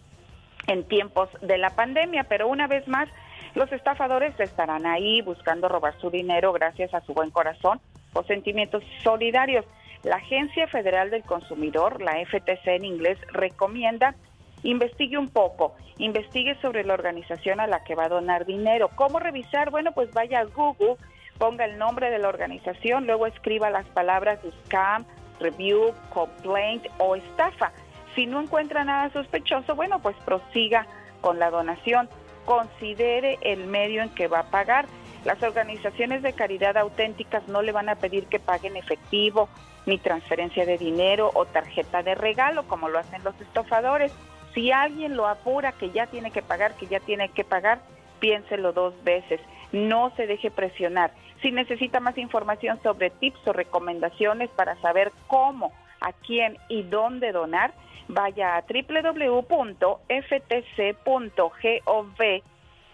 en 0.66 0.86
tiempos 0.86 1.30
de 1.40 1.56
la 1.56 1.70
pandemia. 1.70 2.24
Pero 2.24 2.48
una 2.48 2.66
vez 2.66 2.86
más, 2.86 3.08
los 3.54 3.72
estafadores 3.72 4.38
estarán 4.38 4.84
ahí 4.84 5.22
buscando 5.22 5.66
robar 5.66 5.98
su 5.98 6.10
dinero 6.10 6.52
gracias 6.52 6.92
a 6.92 7.00
su 7.00 7.14
buen 7.14 7.30
corazón 7.30 7.80
o 8.12 8.22
sentimientos 8.24 8.84
solidarios. 9.02 9.64
La 10.02 10.16
Agencia 10.16 10.68
Federal 10.68 11.08
del 11.08 11.22
Consumidor, 11.22 12.02
la 12.02 12.22
FTC 12.26 12.66
en 12.66 12.84
inglés, 12.84 13.18
recomienda 13.32 14.14
investigue 14.62 15.18
un 15.18 15.28
poco, 15.28 15.74
investigue 15.98 16.56
sobre 16.60 16.84
la 16.84 16.94
organización 16.94 17.60
a 17.60 17.66
la 17.66 17.84
que 17.84 17.94
va 17.94 18.04
a 18.04 18.08
donar 18.08 18.46
dinero. 18.46 18.90
¿Cómo 18.94 19.18
revisar? 19.18 19.70
Bueno, 19.70 19.92
pues 19.92 20.12
vaya 20.12 20.40
a 20.40 20.44
Google, 20.44 20.96
ponga 21.38 21.64
el 21.64 21.78
nombre 21.78 22.10
de 22.10 22.18
la 22.18 22.28
organización, 22.28 23.06
luego 23.06 23.26
escriba 23.26 23.70
las 23.70 23.86
palabras 23.86 24.40
scam, 24.64 25.04
review, 25.40 25.94
complaint 26.10 26.86
o 26.98 27.16
estafa. 27.16 27.72
Si 28.14 28.26
no 28.26 28.40
encuentra 28.40 28.84
nada 28.84 29.10
sospechoso, 29.12 29.74
bueno, 29.74 30.00
pues 30.00 30.16
prosiga 30.24 30.86
con 31.20 31.38
la 31.38 31.50
donación. 31.50 32.08
Considere 32.44 33.38
el 33.42 33.66
medio 33.66 34.02
en 34.02 34.08
que 34.10 34.26
va 34.26 34.40
a 34.40 34.50
pagar. 34.50 34.86
Las 35.24 35.42
organizaciones 35.42 36.22
de 36.22 36.32
caridad 36.32 36.76
auténticas 36.76 37.46
no 37.48 37.62
le 37.62 37.72
van 37.72 37.88
a 37.88 37.96
pedir 37.96 38.26
que 38.26 38.38
paguen 38.38 38.76
efectivo, 38.76 39.48
ni 39.86 39.98
transferencia 39.98 40.64
de 40.64 40.78
dinero 40.78 41.30
o 41.34 41.44
tarjeta 41.46 42.02
de 42.02 42.14
regalo, 42.14 42.64
como 42.64 42.88
lo 42.88 42.98
hacen 42.98 43.22
los 43.24 43.38
estafadores. 43.40 44.12
Si 44.58 44.72
alguien 44.72 45.16
lo 45.16 45.28
apura 45.28 45.70
que 45.70 45.90
ya 45.90 46.08
tiene 46.08 46.32
que 46.32 46.42
pagar, 46.42 46.74
que 46.74 46.88
ya 46.88 46.98
tiene 46.98 47.28
que 47.28 47.44
pagar, 47.44 47.78
piénselo 48.18 48.72
dos 48.72 48.92
veces. 49.04 49.40
No 49.70 50.10
se 50.16 50.26
deje 50.26 50.50
presionar. 50.50 51.12
Si 51.42 51.52
necesita 51.52 52.00
más 52.00 52.18
información 52.18 52.82
sobre 52.82 53.10
tips 53.10 53.38
o 53.46 53.52
recomendaciones 53.52 54.50
para 54.50 54.74
saber 54.80 55.12
cómo, 55.28 55.72
a 56.00 56.12
quién 56.12 56.58
y 56.68 56.82
dónde 56.82 57.30
donar, 57.30 57.72
vaya 58.08 58.56
a 58.56 58.62
www.ftc.gov 58.62 59.62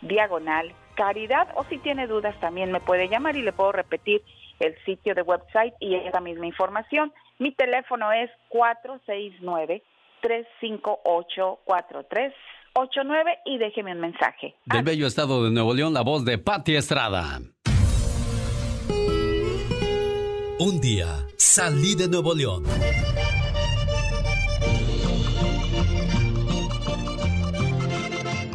diagonal 0.02 0.74
caridad 0.96 1.48
o 1.54 1.64
si 1.64 1.78
tiene 1.78 2.06
dudas 2.06 2.38
también 2.40 2.72
me 2.72 2.80
puede 2.80 3.08
llamar 3.08 3.36
y 3.36 3.42
le 3.42 3.52
puedo 3.52 3.72
repetir 3.72 4.20
el 4.60 4.76
sitio 4.84 5.14
de 5.14 5.22
website 5.22 5.72
y 5.80 5.94
esa 5.94 6.20
misma 6.20 6.44
información. 6.46 7.10
Mi 7.38 7.52
teléfono 7.52 8.12
es 8.12 8.30
469 8.50 9.82
358-4389 10.24 12.32
y 13.44 13.58
déjeme 13.58 13.92
un 13.92 14.00
mensaje. 14.00 14.56
Del 14.64 14.82
bello 14.82 15.06
estado 15.06 15.44
de 15.44 15.50
Nuevo 15.50 15.74
León, 15.74 15.92
la 15.92 16.00
voz 16.00 16.24
de 16.24 16.38
Patti 16.38 16.76
Estrada. 16.76 17.42
Un 20.58 20.80
día 20.80 21.26
salí 21.36 21.94
de 21.94 22.08
Nuevo 22.08 22.34
León. 22.34 22.64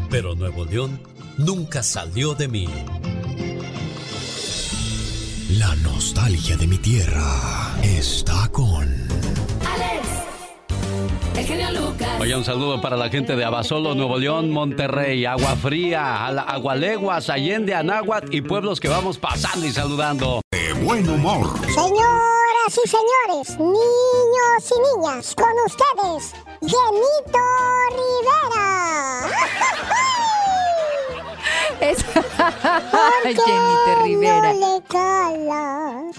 Pero 0.09 0.33
Nuevo 0.33 0.65
León 0.65 0.99
nunca 1.37 1.83
salió 1.83 2.33
de 2.33 2.47
mí. 2.47 2.65
La 5.51 5.75
nostalgia 5.83 6.57
de 6.57 6.65
mi 6.67 6.77
tierra 6.77 7.21
está 7.83 8.49
con 8.51 9.08
Oye, 12.19 12.35
un 12.35 12.43
saludo 12.43 12.81
para 12.81 12.97
la 12.97 13.07
gente 13.09 13.35
de 13.37 13.45
Abasolo, 13.45 13.95
Nuevo 13.95 14.17
León, 14.17 14.51
Monterrey, 14.51 15.25
Agua 15.25 15.55
Fría, 15.55 16.27
Agualeguas, 16.27 17.29
Allende, 17.29 17.73
Anáhuac 17.73 18.25
y 18.31 18.41
pueblos 18.41 18.81
que 18.81 18.89
vamos 18.89 19.17
pasando 19.17 19.65
y 19.65 19.71
saludando. 19.71 20.41
De 20.51 20.73
buen 20.73 21.09
humor. 21.09 21.57
Señoras 21.67 22.79
y 22.83 22.89
señores, 22.89 23.57
niños 23.57 24.69
y 24.69 24.97
niñas, 24.97 25.33
con 25.33 25.47
ustedes, 25.65 26.33
Genito 26.59 27.39
Rivera. 27.95 29.29
Es... 31.79 32.03
Genito 33.23 34.03
Rivera. 34.03 34.53
No 34.53 34.75
le 34.75 34.83
calas? 34.87 36.17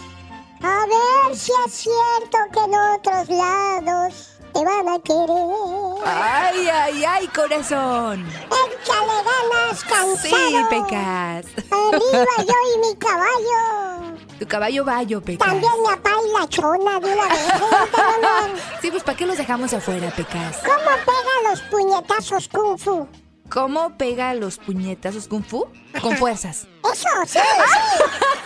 A 0.63 0.87
ver 0.87 1.37
si 1.37 1.53
es 1.67 1.73
cierto 1.73 2.39
que 2.53 2.61
en 2.61 2.75
otros 2.75 3.29
lados 3.29 4.30
te 4.53 4.65
van 4.65 4.89
a 4.89 4.99
querer. 5.01 6.05
Ay, 6.07 6.69
ay, 6.69 7.05
ay, 7.05 7.29
corazón. 7.29 8.27
Échale 8.27 9.17
ganas, 9.29 9.85
cansado. 9.85 10.17
Sí, 10.19 10.57
Pecas. 10.71 11.47
Arriba 11.71 12.37
yo 12.39 12.55
y 12.75 12.79
mi 12.87 12.97
caballo. 12.97 14.17
Tu 14.39 14.47
caballo 14.47 14.85
bayo, 14.85 15.21
Pecas. 15.21 15.47
También 15.47 15.73
mi 15.83 15.89
papá 15.89 16.11
y 16.27 16.39
la 16.41 16.49
chona 16.49 17.01
de 17.01 17.13
una 17.13 17.25
vez. 17.29 17.41
Sí, 18.81 18.91
pues 18.91 19.03
¿para 19.03 19.17
qué 19.17 19.27
los 19.27 19.37
dejamos 19.37 19.73
afuera, 19.75 20.11
Pecas? 20.17 20.59
¿Cómo 20.65 20.97
pega 21.05 21.51
los 21.51 21.61
puñetazos 21.63 22.49
kung 22.49 22.79
fu? 22.79 23.07
¿Cómo 23.51 23.97
pega 23.97 24.33
los 24.35 24.59
puñetazos 24.59 25.27
kung 25.27 25.43
fu? 25.45 25.67
Con 26.01 26.17
fuerzas. 26.17 26.69
Eso, 26.93 27.09
sí, 27.27 27.39
sí. 27.39 27.39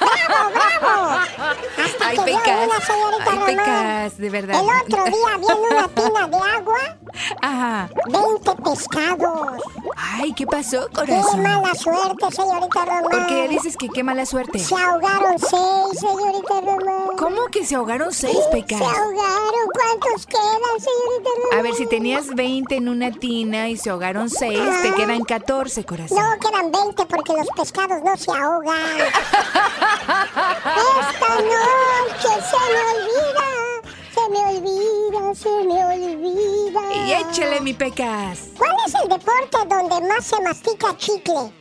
¡Bravo, 0.00 0.50
bravo! 0.50 1.18
Hasta 1.84 2.06
Ay, 2.08 2.16
que 2.16 2.24
Pecas. 2.24 2.66
una 2.66 2.80
señorita 2.80 3.24
Ay, 3.30 3.38
Román. 3.38 3.46
Pecas, 3.46 4.18
de 4.18 4.30
verdad. 4.30 4.60
El 4.60 4.82
otro 4.82 5.04
día 5.04 5.36
vi 5.38 5.46
en 5.46 5.76
una 5.76 5.88
tina 5.88 6.26
de 6.26 6.36
agua 6.36 6.98
Ajá. 7.42 7.88
20 8.06 8.62
pescados. 8.62 9.62
Ay, 9.96 10.32
¿qué 10.34 10.46
pasó, 10.46 10.86
¡Qué 10.88 10.94
corazón? 10.94 11.42
mala 11.42 11.74
suerte, 11.74 12.30
señorita 12.30 12.84
Román! 12.84 13.02
¿Por 13.10 13.26
qué 13.26 13.48
dices 13.48 13.76
que 13.76 13.88
qué 13.88 14.02
mala 14.02 14.26
suerte? 14.26 14.58
Se 14.58 14.74
ahogaron 14.74 15.38
seis, 15.38 16.00
señorita 16.00 16.60
Román. 16.60 17.16
¿Cómo 17.18 17.46
que 17.46 17.64
se 17.64 17.74
ahogaron 17.76 18.12
seis, 18.12 18.38
Pecas? 18.50 18.78
Se 18.78 18.84
ahogaron. 18.84 19.68
¿Cuántos 19.72 20.26
quedan, 20.26 20.78
señorita 20.78 21.30
Román? 21.42 21.58
A 21.58 21.62
ver, 21.62 21.74
si 21.74 21.86
tenías 21.86 22.26
20 22.28 22.74
en 22.76 22.88
una 22.88 23.10
tina 23.12 23.68
y 23.68 23.76
se 23.76 23.90
ahogaron 23.90 24.28
6, 24.30 24.58
te 24.82 24.92
quedan 24.94 25.22
14, 25.24 25.84
corazón. 25.84 26.18
No, 26.18 26.38
quedan 26.38 26.70
20 26.72 27.06
porque 27.06 27.32
los 27.34 27.48
pescados 27.56 28.02
no 28.04 28.16
se 28.16 28.30
ahogan. 28.30 28.78
Esta 30.04 31.34
noche 31.34 32.32
se 32.50 32.56
me 32.72 32.80
olvida, 32.94 33.48
se 34.14 34.24
me 34.30 34.38
olvida, 34.38 34.93
se 35.34 35.48
me 35.48 35.84
olvida. 35.84 36.80
Y 37.06 37.12
échale, 37.12 37.60
mi 37.60 37.74
Pecas. 37.74 38.48
¿Cuál 38.56 38.74
es 38.86 38.94
el 38.94 39.08
deporte 39.08 39.58
donde 39.68 40.00
más 40.08 40.24
se 40.24 40.40
mastica 40.40 40.96
chicle? 40.96 41.52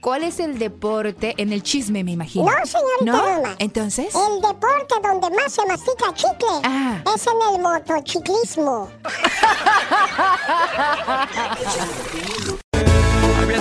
¿Cuál 0.00 0.24
es 0.24 0.38
el 0.38 0.58
deporte 0.58 1.34
en 1.38 1.50
el 1.52 1.62
chisme, 1.62 2.04
me 2.04 2.12
imagino? 2.12 2.44
No, 2.44 2.66
señorita. 2.66 3.56
Entonces. 3.58 4.14
El 4.14 4.42
deporte 4.42 4.94
donde 5.02 5.30
más 5.30 5.50
se 5.52 5.64
mastica 5.64 6.12
chicle 6.14 6.46
Ah. 6.62 7.02
es 7.14 7.26
en 7.26 7.54
el 7.54 7.60
motociclismo. 7.62 8.90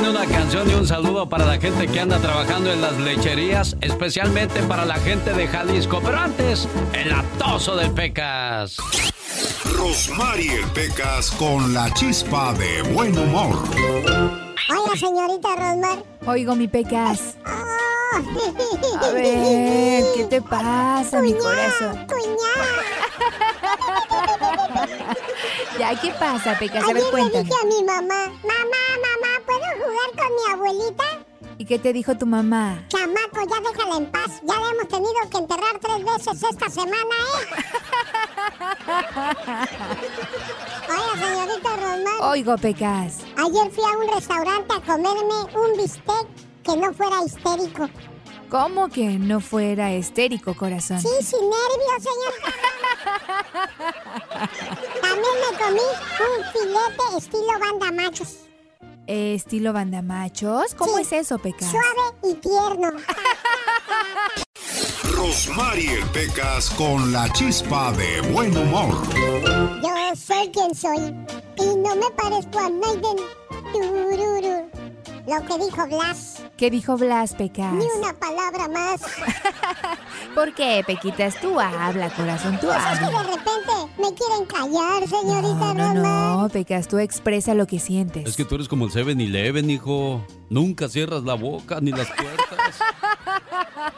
Viene 0.03 0.19
una 0.19 0.27
canción 0.27 0.69
y 0.69 0.73
un 0.73 0.85
saludo 0.85 1.29
para 1.29 1.45
la 1.45 1.57
gente 1.57 1.87
que 1.87 1.97
anda 1.97 2.19
trabajando 2.19 2.73
en 2.73 2.81
las 2.81 2.97
lecherías, 2.97 3.77
especialmente 3.79 4.61
para 4.63 4.83
la 4.83 4.95
gente 4.95 5.31
de 5.31 5.47
Jalisco. 5.47 6.01
Pero 6.03 6.19
antes, 6.19 6.67
el 6.91 7.09
atoso 7.13 7.77
del 7.77 7.89
Pecas. 7.91 8.75
Rosmarie 9.63 10.67
Pecas 10.73 11.31
con 11.31 11.73
la 11.73 11.89
chispa 11.93 12.53
de 12.55 12.81
buen 12.81 13.17
humor. 13.17 13.63
Oiga, 14.69 14.97
señorita 14.97 15.55
Rosmar. 15.55 16.03
Oigo, 16.25 16.53
mi 16.53 16.67
Pecas. 16.67 17.37
Ah. 17.45 17.63
A 19.03 19.09
ver, 19.11 20.03
¿qué 20.17 20.25
te 20.29 20.41
pasa, 20.41 21.21
mi 21.21 21.33
corazón? 21.33 22.07
Ya, 25.79 25.99
¿qué 25.99 26.11
pasa, 26.19 26.57
Pecas? 26.59 26.83
A 26.83 26.87
ver, 26.87 26.97
Ayer 26.97 27.05
le 27.05 27.11
cuéntame. 27.11 27.43
dije 27.45 27.55
a 27.61 27.65
mi 27.65 27.83
mamá, 27.83 28.25
mamá, 28.43 28.92
¿puedo 29.73 29.85
jugar 29.85 30.09
con 30.17 30.35
mi 30.35 30.43
abuelita? 30.53 31.03
¿Y 31.57 31.65
qué 31.65 31.79
te 31.79 31.93
dijo 31.93 32.17
tu 32.17 32.25
mamá? 32.25 32.83
Chamaco, 32.87 33.47
ya 33.47 33.59
déjala 33.61 33.97
en 33.97 34.11
paz. 34.11 34.41
Ya 34.43 34.59
la 34.59 34.69
hemos 34.71 34.87
tenido 34.87 35.13
que 35.29 35.37
enterrar 35.37 35.79
tres 35.79 36.03
veces 36.03 36.43
esta 36.51 36.69
semana, 36.69 37.15
¿eh? 37.29 37.45
Oiga, 40.89 41.13
señorita 41.27 41.69
Rosmar. 41.75 42.21
Oigo, 42.31 42.57
Pecas. 42.57 43.19
Ayer 43.37 43.71
fui 43.71 43.83
a 43.83 43.97
un 43.97 44.07
restaurante 44.13 44.73
a 44.73 44.81
comerme 44.81 45.45
un 45.55 45.77
bistec 45.77 46.27
que 46.63 46.75
no 46.75 46.93
fuera 46.93 47.23
histérico. 47.23 47.89
¿Cómo 48.49 48.89
que 48.89 49.17
no 49.17 49.39
fuera 49.39 49.93
estérico, 49.93 50.55
corazón? 50.55 50.99
Sí, 50.99 51.07
sin 51.21 51.39
nervios, 51.41 52.03
señor. 52.03 52.33
También 55.01 55.35
me 55.41 55.57
comí 55.57 55.87
un 56.19 56.43
filete 56.51 57.17
estilo 57.17 57.59
banda 57.59 57.91
machos. 57.91 58.42
Eh, 59.07 59.33
¿Estilo 59.35 59.73
bandamachos? 59.73 60.73
¿Cómo 60.75 60.95
Sí. 60.97 61.01
es 61.03 61.11
eso, 61.13 61.37
Pecas? 61.39 61.69
Suave 61.69 61.87
y 62.23 62.33
tierno. 62.35 62.91
Rosmarie 65.15 66.03
Pecas 66.13 66.69
con 66.71 67.11
la 67.11 67.31
chispa 67.33 67.91
de 67.93 68.21
buen 68.31 68.55
humor. 68.55 68.95
Yo 69.81 70.15
soy 70.15 70.49
quien 70.51 70.73
soy 70.73 70.97
y 71.57 71.75
no 71.77 71.95
me 71.95 72.09
parezco 72.15 72.59
a 72.59 72.69
Naiden. 72.69 73.17
Tururú. 73.73 74.69
Lo 75.25 75.41
que 75.45 75.57
dijo 75.63 75.87
Blas, 75.87 76.43
¿Qué 76.57 76.69
dijo 76.69 76.97
Blas, 76.97 77.33
Pecas? 77.35 77.71
ni 77.73 77.85
una 77.97 78.13
palabra 78.13 78.67
más. 78.67 79.01
¿Por 80.35 80.53
qué, 80.53 80.83
Pequitas? 80.85 81.39
Tú 81.39 81.59
habla, 81.59 82.09
corazón, 82.09 82.59
tú 82.59 82.67
Pues 82.67 82.77
es 82.77 82.99
que 82.99 83.05
habla. 83.05 83.19
de 83.21 83.27
repente 83.29 83.73
me 83.97 84.13
quieren 84.13 84.45
callar, 84.47 85.07
señorita 85.07 85.73
No, 85.73 85.93
no, 85.93 86.41
no, 86.41 86.49
Pecas, 86.49 86.87
tú 86.89 86.97
expresa 86.99 87.53
lo 87.53 87.65
que 87.67 87.79
sientes. 87.79 88.27
Es 88.27 88.35
que 88.35 88.43
tú 88.43 88.55
eres 88.55 88.67
como 88.67 88.85
el 88.85 88.91
7-Eleven, 88.91 89.69
hijo. 89.69 90.25
Nunca 90.49 90.89
cierras 90.89 91.23
la 91.23 91.35
boca 91.35 91.79
ni 91.81 91.91
las 91.91 92.07
puertas. 92.07 92.79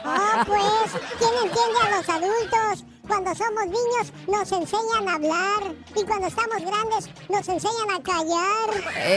Oh, 0.04 0.44
pues, 0.46 1.02
¿quién 1.18 1.30
entiende 1.42 1.80
a 1.82 1.96
los 1.96 2.08
adultos? 2.08 2.84
Cuando 3.06 3.34
somos 3.34 3.64
niños 3.66 4.12
nos 4.26 4.50
enseñan 4.52 5.08
a 5.08 5.14
hablar 5.14 5.74
y 5.94 6.04
cuando 6.04 6.26
estamos 6.26 6.56
grandes 6.60 7.08
nos 7.28 7.48
enseñan 7.48 7.90
a 7.94 8.02
callar. 8.02 8.70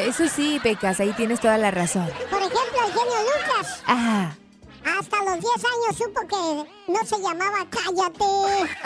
Eso 0.08 0.28
sí, 0.28 0.60
Pecas, 0.62 1.00
ahí 1.00 1.14
tienes 1.14 1.40
toda 1.40 1.58
la 1.58 1.72
razón. 1.72 2.08
Por 2.30 2.40
ejemplo, 2.40 2.86
el 2.86 2.94
genio 2.94 3.18
Lucas. 3.24 3.84
Ajá. 3.86 4.36
Hasta 4.86 5.18
los 5.24 5.40
10 5.40 5.44
años 5.46 5.98
supo 5.98 6.22
que 6.28 6.92
no 6.92 7.06
se 7.06 7.20
llamaba 7.22 7.66
cállate. 7.70 8.70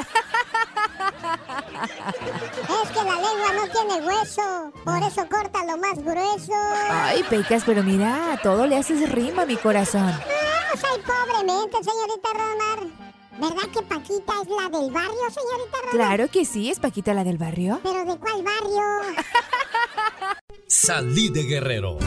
Es 2.83 2.89
que 2.89 3.03
la 3.03 3.15
lengua 3.15 3.51
no 3.55 3.67
tiene 3.71 4.07
hueso, 4.07 4.71
por 4.83 5.03
eso 5.03 5.27
corta 5.29 5.65
lo 5.65 5.77
más 5.77 5.97
grueso. 5.97 6.53
Ay, 6.89 7.23
Pecas, 7.23 7.63
pero 7.65 7.83
mira, 7.83 8.33
a 8.33 8.37
todo 8.37 8.65
le 8.67 8.77
haces 8.77 9.09
rima, 9.09 9.45
mi 9.45 9.57
corazón. 9.57 10.07
Ahí 10.07 11.01
pobremente, 11.05 11.77
señorita 11.83 12.29
Romar. 12.33 13.12
¿Verdad 13.39 13.63
que 13.73 13.81
Paquita 13.81 14.33
es 14.41 14.49
la 14.49 14.69
del 14.69 14.91
barrio, 14.91 15.29
señorita 15.29 15.77
Romar? 15.77 15.91
Claro 15.91 16.27
que 16.29 16.45
sí, 16.45 16.69
es 16.69 16.79
Paquita 16.79 17.13
la 17.13 17.23
del 17.23 17.37
barrio. 17.37 17.79
¿Pero 17.81 18.05
de 18.05 18.17
cuál 18.17 18.43
barrio? 18.43 18.83
Salí 20.67 21.29
de 21.29 21.43
Guerrero. 21.43 21.97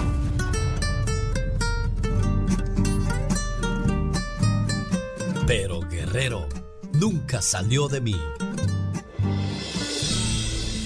Pero 5.47 5.81
Guerrero 5.81 6.49
nunca 6.93 7.43
salió 7.43 7.89
de 7.89 8.01
mí. 8.01 8.21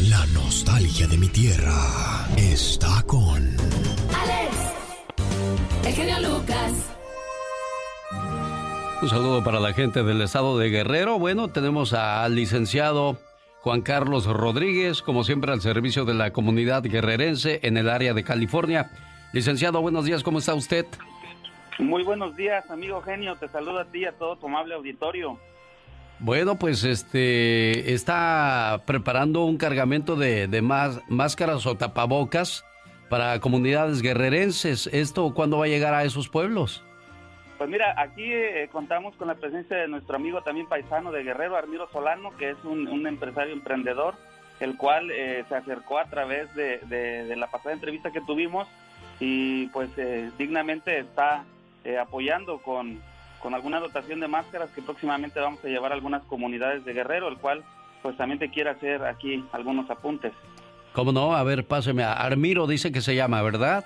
La 0.09 0.25
nostalgia 0.27 1.07
de 1.07 1.19
mi 1.19 1.29
tierra 1.29 2.27
está 2.37 3.03
con... 3.07 3.57
Alex, 4.15 4.57
el 5.85 5.95
genio 5.95 6.21
Lucas. 6.21 7.00
Un 9.03 9.09
saludo 9.09 9.43
para 9.43 9.61
la 9.61 9.73
gente 9.73 10.03
del 10.03 10.21
estado 10.21 10.59
de 10.59 10.69
Guerrero. 10.69 11.19
Bueno, 11.19 11.49
tenemos 11.49 11.95
al 11.95 12.35
licenciado 12.35 13.17
Juan 13.63 13.81
Carlos 13.81 14.27
Rodríguez, 14.27 15.01
como 15.01 15.25
siempre 15.25 15.53
al 15.53 15.63
servicio 15.63 16.05
de 16.05 16.13
la 16.13 16.35
comunidad 16.35 16.83
guerrerense 16.83 17.61
en 17.63 17.79
el 17.79 17.89
área 17.89 18.13
de 18.13 18.25
California. 18.25 18.91
Licenciado, 19.33 19.81
buenos 19.81 20.05
días, 20.05 20.23
¿cómo 20.23 20.39
está 20.39 20.53
usted? 20.53 20.85
Muy 21.79 22.03
buenos 22.03 22.37
días, 22.37 22.71
amigo 22.71 23.01
genio. 23.01 23.37
Te 23.37 23.49
saludo 23.49 23.79
a 23.79 23.87
ti 23.87 24.01
y 24.01 24.05
a 24.05 24.13
todo 24.13 24.37
tu 24.37 24.49
amable 24.49 24.75
auditorio. 24.75 25.39
Bueno, 26.19 26.59
pues 26.59 26.85
este 26.85 27.95
está 27.95 28.83
preparando 28.85 29.47
un 29.47 29.57
cargamento 29.57 30.15
de, 30.15 30.47
de 30.47 30.61
más, 30.61 31.01
máscaras 31.09 31.65
o 31.65 31.75
tapabocas 31.75 32.67
para 33.09 33.41
comunidades 33.41 34.03
guerrerenses. 34.03 34.91
¿Esto 34.93 35.33
cuándo 35.33 35.57
va 35.57 35.65
a 35.65 35.69
llegar 35.69 35.95
a 35.95 36.05
esos 36.05 36.29
pueblos? 36.29 36.85
Pues 37.61 37.69
mira, 37.69 37.95
aquí 37.99 38.25
eh, 38.25 38.71
contamos 38.73 39.15
con 39.17 39.29
la 39.29 39.35
presencia 39.35 39.77
de 39.77 39.87
nuestro 39.87 40.17
amigo 40.17 40.41
también 40.41 40.67
paisano 40.67 41.13
de 41.13 41.23
Guerrero, 41.23 41.59
Armiro 41.59 41.91
Solano, 41.93 42.35
que 42.39 42.49
es 42.49 42.57
un, 42.65 43.07
empresario 43.07 43.53
emprendedor, 43.53 44.15
el 44.61 44.79
cual 44.79 45.11
eh, 45.11 45.45
se 45.47 45.57
acercó 45.57 45.99
a 45.99 46.07
través 46.07 46.55
de, 46.55 47.35
la 47.37 47.49
pasada 47.49 47.75
entrevista 47.75 48.13
que 48.13 48.23
tuvimos 48.23 48.67
y 49.19 49.67
pues 49.75 49.91
eh, 49.99 50.31
dignamente 50.39 51.01
está 51.01 51.45
eh, 51.85 51.99
apoyando 51.99 52.63
con, 52.63 52.99
alguna 53.43 53.79
dotación 53.79 54.21
de 54.21 54.29
máscaras 54.29 54.71
que 54.71 54.81
próximamente 54.81 55.39
vamos 55.39 55.63
a 55.63 55.69
llevar 55.69 55.93
a 55.93 55.97
algunas 55.97 56.23
comunidades 56.23 56.83
de 56.87 56.95
Guerrero, 56.95 57.29
el 57.29 57.37
cual 57.37 57.63
pues 58.01 58.17
también 58.17 58.39
te 58.39 58.49
quiere 58.49 58.71
hacer 58.71 59.05
aquí 59.05 59.45
algunos 59.53 59.91
apuntes. 59.91 60.33
¿Cómo 60.95 61.13
no? 61.13 61.37
A 61.37 61.43
ver, 61.43 61.67
páseme 61.67 62.05
Armiro, 62.05 62.67
dice 62.67 62.91
que 62.91 63.03
se 63.03 63.15
llama, 63.15 63.43
¿verdad? 63.43 63.85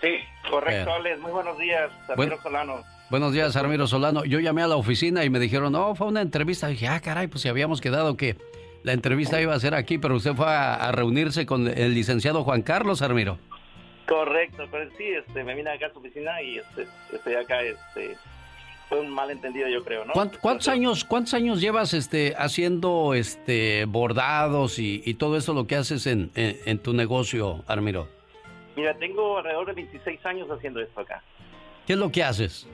Sí, 0.00 0.16
correcto. 0.48 0.92
Alex. 0.92 1.18
Muy 1.20 1.32
buenos 1.32 1.58
días, 1.58 1.90
Armiro. 2.08 2.40
Solano. 2.40 2.84
Buenos 3.10 3.32
días, 3.32 3.56
Armiro 3.56 3.86
Solano. 3.86 4.24
Yo 4.24 4.38
llamé 4.38 4.62
a 4.62 4.66
la 4.66 4.76
oficina 4.76 5.24
y 5.24 5.30
me 5.30 5.38
dijeron, 5.38 5.72
no, 5.72 5.94
fue 5.94 6.06
una 6.06 6.20
entrevista. 6.20 6.68
dije, 6.68 6.88
ah, 6.88 7.00
caray, 7.00 7.26
pues 7.26 7.42
si 7.42 7.48
habíamos 7.48 7.80
quedado 7.80 8.16
que 8.16 8.36
la 8.82 8.92
entrevista 8.92 9.40
iba 9.40 9.54
a 9.54 9.60
ser 9.60 9.74
aquí, 9.74 9.98
pero 9.98 10.16
usted 10.16 10.34
fue 10.34 10.46
a, 10.46 10.92
reunirse 10.92 11.46
con 11.46 11.66
el 11.66 11.94
licenciado 11.94 12.44
Juan 12.44 12.62
Carlos 12.62 13.02
Armiro. 13.02 13.38
Correcto, 14.06 14.64
pero 14.70 14.90
sí, 14.96 15.04
este, 15.04 15.44
me 15.44 15.54
vine 15.54 15.70
acá 15.70 15.86
a 15.86 15.92
su 15.92 15.98
oficina 15.98 16.40
y 16.40 16.58
este, 16.58 16.86
estoy 17.12 17.34
acá, 17.34 17.60
este, 17.62 18.16
fue 18.88 19.00
un 19.00 19.10
malentendido 19.10 19.68
yo 19.68 19.84
creo, 19.84 20.06
¿no? 20.06 20.14
¿Cuántos, 20.40 20.68
años, 20.68 21.04
cuántos 21.04 21.34
años 21.34 21.60
llevas, 21.60 21.92
este, 21.92 22.34
haciendo, 22.38 23.12
este, 23.12 23.84
bordados 23.84 24.78
y, 24.78 25.14
todo 25.14 25.36
eso 25.36 25.52
lo 25.52 25.66
que 25.66 25.76
haces 25.76 26.06
en, 26.06 26.30
en, 26.34 26.78
tu 26.78 26.94
negocio, 26.94 27.64
Armiro? 27.66 28.08
Mira, 28.78 28.94
tengo 28.94 29.38
alrededor 29.38 29.66
de 29.66 29.72
26 29.72 30.24
años 30.24 30.48
haciendo 30.52 30.80
esto 30.80 31.00
acá. 31.00 31.20
¿Qué 31.84 31.94
es 31.94 31.98
lo 31.98 32.12
que 32.12 32.22
haces? 32.22 32.64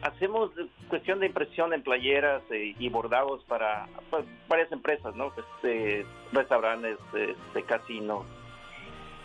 Hacemos 0.00 0.50
cuestión 0.88 1.20
de 1.20 1.26
impresión 1.26 1.74
en 1.74 1.82
playeras 1.82 2.40
eh, 2.50 2.74
y 2.78 2.88
bordados 2.88 3.44
para 3.44 3.86
pues, 4.08 4.24
varias 4.48 4.72
empresas, 4.72 5.14
¿no? 5.14 5.30
Este, 5.36 6.06
restaurantes, 6.32 6.96
este, 7.12 7.62
casinos, 7.64 8.24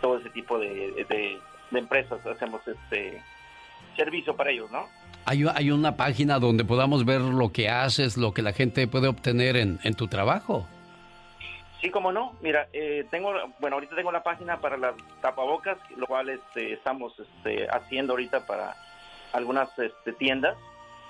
todo 0.02 0.18
ese 0.18 0.28
tipo 0.28 0.58
de, 0.58 1.38
empresas 1.72 2.24
hacemos 2.26 2.60
este 2.68 3.22
servicio 3.96 4.36
para 4.36 4.50
ellos, 4.50 4.70
¿no? 4.70 4.84
¿Hay, 5.24 5.46
¿Hay 5.54 5.70
una 5.70 5.96
página 5.96 6.38
donde 6.38 6.66
podamos 6.66 7.06
ver 7.06 7.22
lo 7.22 7.52
que 7.52 7.70
haces, 7.70 8.18
lo 8.18 8.34
que 8.34 8.42
la 8.42 8.52
gente 8.52 8.86
puede 8.86 9.08
obtener 9.08 9.56
en, 9.56 9.78
en 9.82 9.94
tu 9.94 10.08
trabajo? 10.08 10.68
Sí, 11.80 11.90
como 11.90 12.12
no. 12.12 12.36
Mira, 12.40 12.68
eh, 12.72 13.04
tengo, 13.10 13.32
bueno, 13.58 13.74
ahorita 13.76 13.96
tengo 13.96 14.12
la 14.12 14.22
página 14.22 14.60
para 14.60 14.76
las 14.76 14.94
tapabocas, 15.20 15.78
lo 15.96 16.06
cual 16.06 16.28
este, 16.30 16.72
estamos 16.72 17.12
este, 17.18 17.66
haciendo 17.68 18.12
ahorita 18.14 18.46
para 18.46 18.76
algunas 19.32 19.76
este, 19.78 20.12
tiendas. 20.12 20.56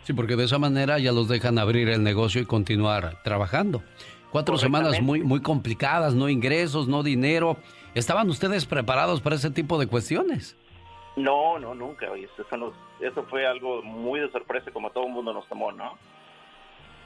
Sí, 0.03 0.13
porque 0.13 0.35
de 0.35 0.45
esa 0.45 0.59
manera 0.59 0.99
ya 0.99 1.11
los 1.11 1.27
dejan 1.27 1.57
abrir 1.57 1.89
el 1.89 2.03
negocio 2.03 2.41
y 2.41 2.45
continuar 2.45 3.23
trabajando. 3.23 3.81
Cuatro 4.31 4.57
semanas 4.57 5.01
muy, 5.01 5.23
muy 5.23 5.41
complicadas, 5.41 6.13
no 6.13 6.29
ingresos, 6.29 6.87
no 6.87 7.03
dinero. 7.03 7.57
¿Estaban 7.95 8.29
ustedes 8.29 8.65
preparados 8.65 9.21
para 9.21 9.37
ese 9.37 9.49
tipo 9.49 9.79
de 9.79 9.87
cuestiones? 9.87 10.57
No, 11.15 11.57
no, 11.57 11.73
nunca. 11.73 12.07
Eso, 12.99 13.23
fue 13.23 13.47
algo 13.47 13.81
muy 13.81 14.19
de 14.19 14.29
sorpresa 14.31 14.71
como 14.71 14.89
todo 14.91 15.05
el 15.05 15.13
mundo 15.13 15.33
nos 15.33 15.47
tomó, 15.47 15.71
¿no? 15.71 15.97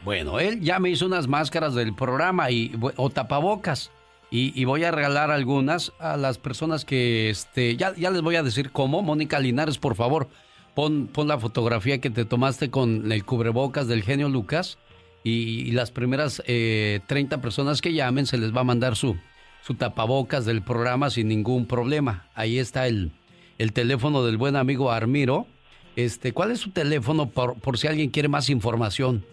Bueno, 0.03 0.39
él 0.39 0.61
ya 0.61 0.79
me 0.79 0.89
hizo 0.89 1.05
unas 1.05 1.27
máscaras 1.27 1.75
del 1.75 1.93
programa 1.93 2.51
y, 2.51 2.71
o 2.95 3.09
tapabocas. 3.09 3.91
Y, 4.31 4.63
voy 4.65 4.83
a 4.83 4.91
regalar 4.91 5.31
algunas 5.31 5.91
a 5.97 6.15
las 6.15 6.37
personas 6.37 6.85
que, 6.85 7.31
este, 7.31 7.75
ya, 7.77 7.95
ya 7.95 8.11
les 8.11 8.21
voy 8.21 8.35
a 8.35 8.43
decir 8.43 8.71
cómo. 8.71 9.01
Mónica 9.01 9.39
Linares, 9.39 9.79
por 9.79 9.95
favor, 9.95 10.29
pon, 10.75 11.07
pon 11.07 11.27
la 11.27 11.39
fotografía 11.39 11.99
que 11.99 12.11
te 12.11 12.25
tomaste 12.25 12.69
con 12.69 13.11
el 13.11 13.25
cubrebocas 13.25 13.87
del 13.87 14.03
genio 14.03 14.29
Lucas. 14.29 14.77
Y, 15.23 15.71
las 15.71 15.89
primeras 15.89 16.43
eh, 16.45 16.99
30 17.07 17.41
personas 17.41 17.81
que 17.81 17.93
llamen 17.93 18.27
se 18.27 18.37
les 18.37 18.55
va 18.55 18.61
a 18.61 18.65
mandar 18.65 18.95
su, 18.95 19.17
su 19.63 19.73
tapabocas 19.73 20.45
del 20.45 20.61
programa 20.61 21.09
sin 21.09 21.27
ningún 21.27 21.65
problema. 21.65 22.27
Ahí 22.35 22.59
está 22.59 22.87
el, 22.87 23.11
el 23.57 23.73
teléfono 23.73 24.23
del 24.23 24.37
buen 24.37 24.55
amigo 24.55 24.91
Armiro. 24.91 25.47
Este, 25.95 26.33
¿Cuál 26.33 26.51
es 26.51 26.59
su 26.59 26.69
teléfono 26.69 27.31
por, 27.31 27.59
por 27.59 27.79
si 27.79 27.87
alguien 27.87 28.11
quiere 28.11 28.29
más 28.29 28.49
información? 28.51 29.25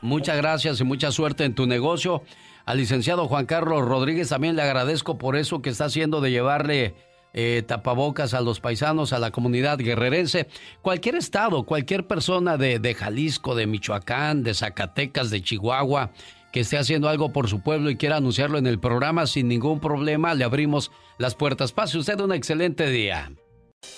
Muchas 0.00 0.36
gracias 0.36 0.80
y 0.80 0.84
mucha 0.84 1.12
suerte 1.12 1.44
en 1.44 1.54
tu 1.54 1.66
negocio. 1.66 2.22
Al 2.64 2.78
licenciado 2.78 3.28
Juan 3.28 3.46
Carlos 3.46 3.86
Rodríguez 3.86 4.28
también 4.28 4.56
le 4.56 4.62
agradezco 4.62 5.18
por 5.18 5.36
eso 5.36 5.62
que 5.62 5.70
está 5.70 5.84
haciendo 5.84 6.20
de 6.20 6.32
llevarle 6.32 6.94
eh, 7.32 7.62
tapabocas 7.64 8.34
a 8.34 8.40
los 8.40 8.60
paisanos, 8.60 9.12
a 9.12 9.20
la 9.20 9.30
comunidad 9.30 9.78
guerrerense. 9.78 10.48
Cualquier 10.82 11.14
estado, 11.14 11.64
cualquier 11.64 12.06
persona 12.06 12.56
de, 12.56 12.80
de 12.80 12.94
Jalisco, 12.94 13.54
de 13.54 13.66
Michoacán, 13.66 14.42
de 14.42 14.54
Zacatecas, 14.54 15.30
de 15.30 15.42
Chihuahua, 15.42 16.10
que 16.52 16.60
esté 16.60 16.78
haciendo 16.78 17.08
algo 17.08 17.32
por 17.32 17.48
su 17.48 17.60
pueblo 17.60 17.90
y 17.90 17.96
quiera 17.96 18.16
anunciarlo 18.16 18.58
en 18.58 18.66
el 18.66 18.80
programa 18.80 19.26
sin 19.26 19.46
ningún 19.46 19.78
problema, 19.78 20.34
le 20.34 20.44
abrimos 20.44 20.90
las 21.18 21.34
puertas. 21.34 21.72
Pase 21.72 21.98
usted 21.98 22.18
un 22.18 22.32
excelente 22.32 22.88
día. 22.88 23.30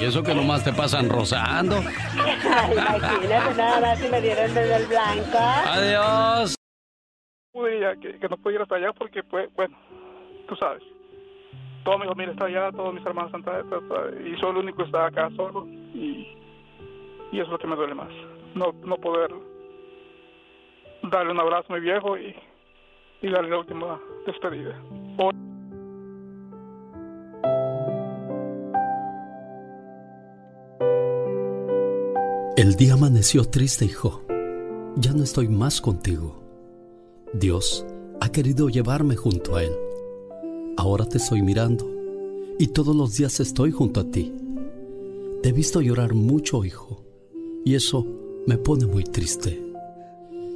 Y 0.00 0.04
eso 0.04 0.22
que 0.22 0.34
nomás 0.34 0.64
te 0.64 0.72
pasan 0.72 1.08
rozando. 1.08 1.76
Imagínate 2.72 3.54
nada 3.54 3.80
más 3.80 3.98
si 3.98 4.08
me 4.08 4.20
dieron 4.20 4.52
desde 4.52 4.76
el 4.76 4.86
blanco. 4.86 5.38
Adiós. 5.38 6.56
Que, 8.00 8.18
que 8.18 8.28
no 8.28 8.36
pude 8.36 8.54
ir 8.54 8.60
hasta 8.62 8.76
allá 8.76 8.92
porque, 8.92 9.22
pues, 9.22 9.48
bueno, 9.54 9.76
tú 10.48 10.56
sabes. 10.56 10.82
Toda 11.84 11.98
mi 11.98 12.06
familia 12.06 12.32
está 12.32 12.46
allá, 12.46 12.72
todos 12.72 12.94
mis 12.94 13.04
hermanos 13.04 13.32
están 13.34 13.54
allá, 13.54 13.64
y 14.24 14.36
soy 14.40 14.50
el 14.50 14.56
único 14.56 14.78
que 14.78 14.84
está 14.84 15.06
acá 15.06 15.30
solo. 15.36 15.66
Y, 15.66 16.26
y 17.30 17.36
eso 17.38 17.44
es 17.44 17.48
lo 17.50 17.58
que 17.58 17.66
me 17.66 17.76
duele 17.76 17.94
más. 17.94 18.08
No, 18.54 18.72
no 18.84 18.96
poder 18.98 19.30
darle 21.10 21.32
un 21.32 21.40
abrazo 21.40 21.72
a 21.72 21.76
mi 21.76 21.82
viejo 21.82 22.16
y, 22.16 22.34
darle 23.22 23.50
la 23.50 23.58
última 23.58 24.00
despedida. 24.26 24.80
El 32.56 32.76
día 32.76 32.94
amaneció 32.94 33.44
triste, 33.44 33.84
hijo. 33.84 34.22
Ya 34.96 35.12
no 35.12 35.24
estoy 35.24 35.48
más 35.48 35.80
contigo. 35.80 36.42
Dios 37.32 37.86
ha 38.20 38.30
querido 38.30 38.68
llevarme 38.68 39.16
junto 39.16 39.56
a 39.56 39.64
Él. 39.64 39.72
Ahora 40.76 41.06
te 41.06 41.18
estoy 41.18 41.42
mirando 41.42 41.88
y 42.58 42.68
todos 42.68 42.94
los 42.94 43.16
días 43.16 43.40
estoy 43.40 43.72
junto 43.72 44.00
a 44.00 44.04
ti. 44.04 44.34
Te 45.42 45.48
he 45.48 45.52
visto 45.52 45.80
llorar 45.80 46.14
mucho, 46.14 46.64
hijo, 46.64 47.02
y 47.64 47.74
eso 47.74 48.06
me 48.46 48.58
pone 48.58 48.86
muy 48.86 49.04
triste. 49.04 49.62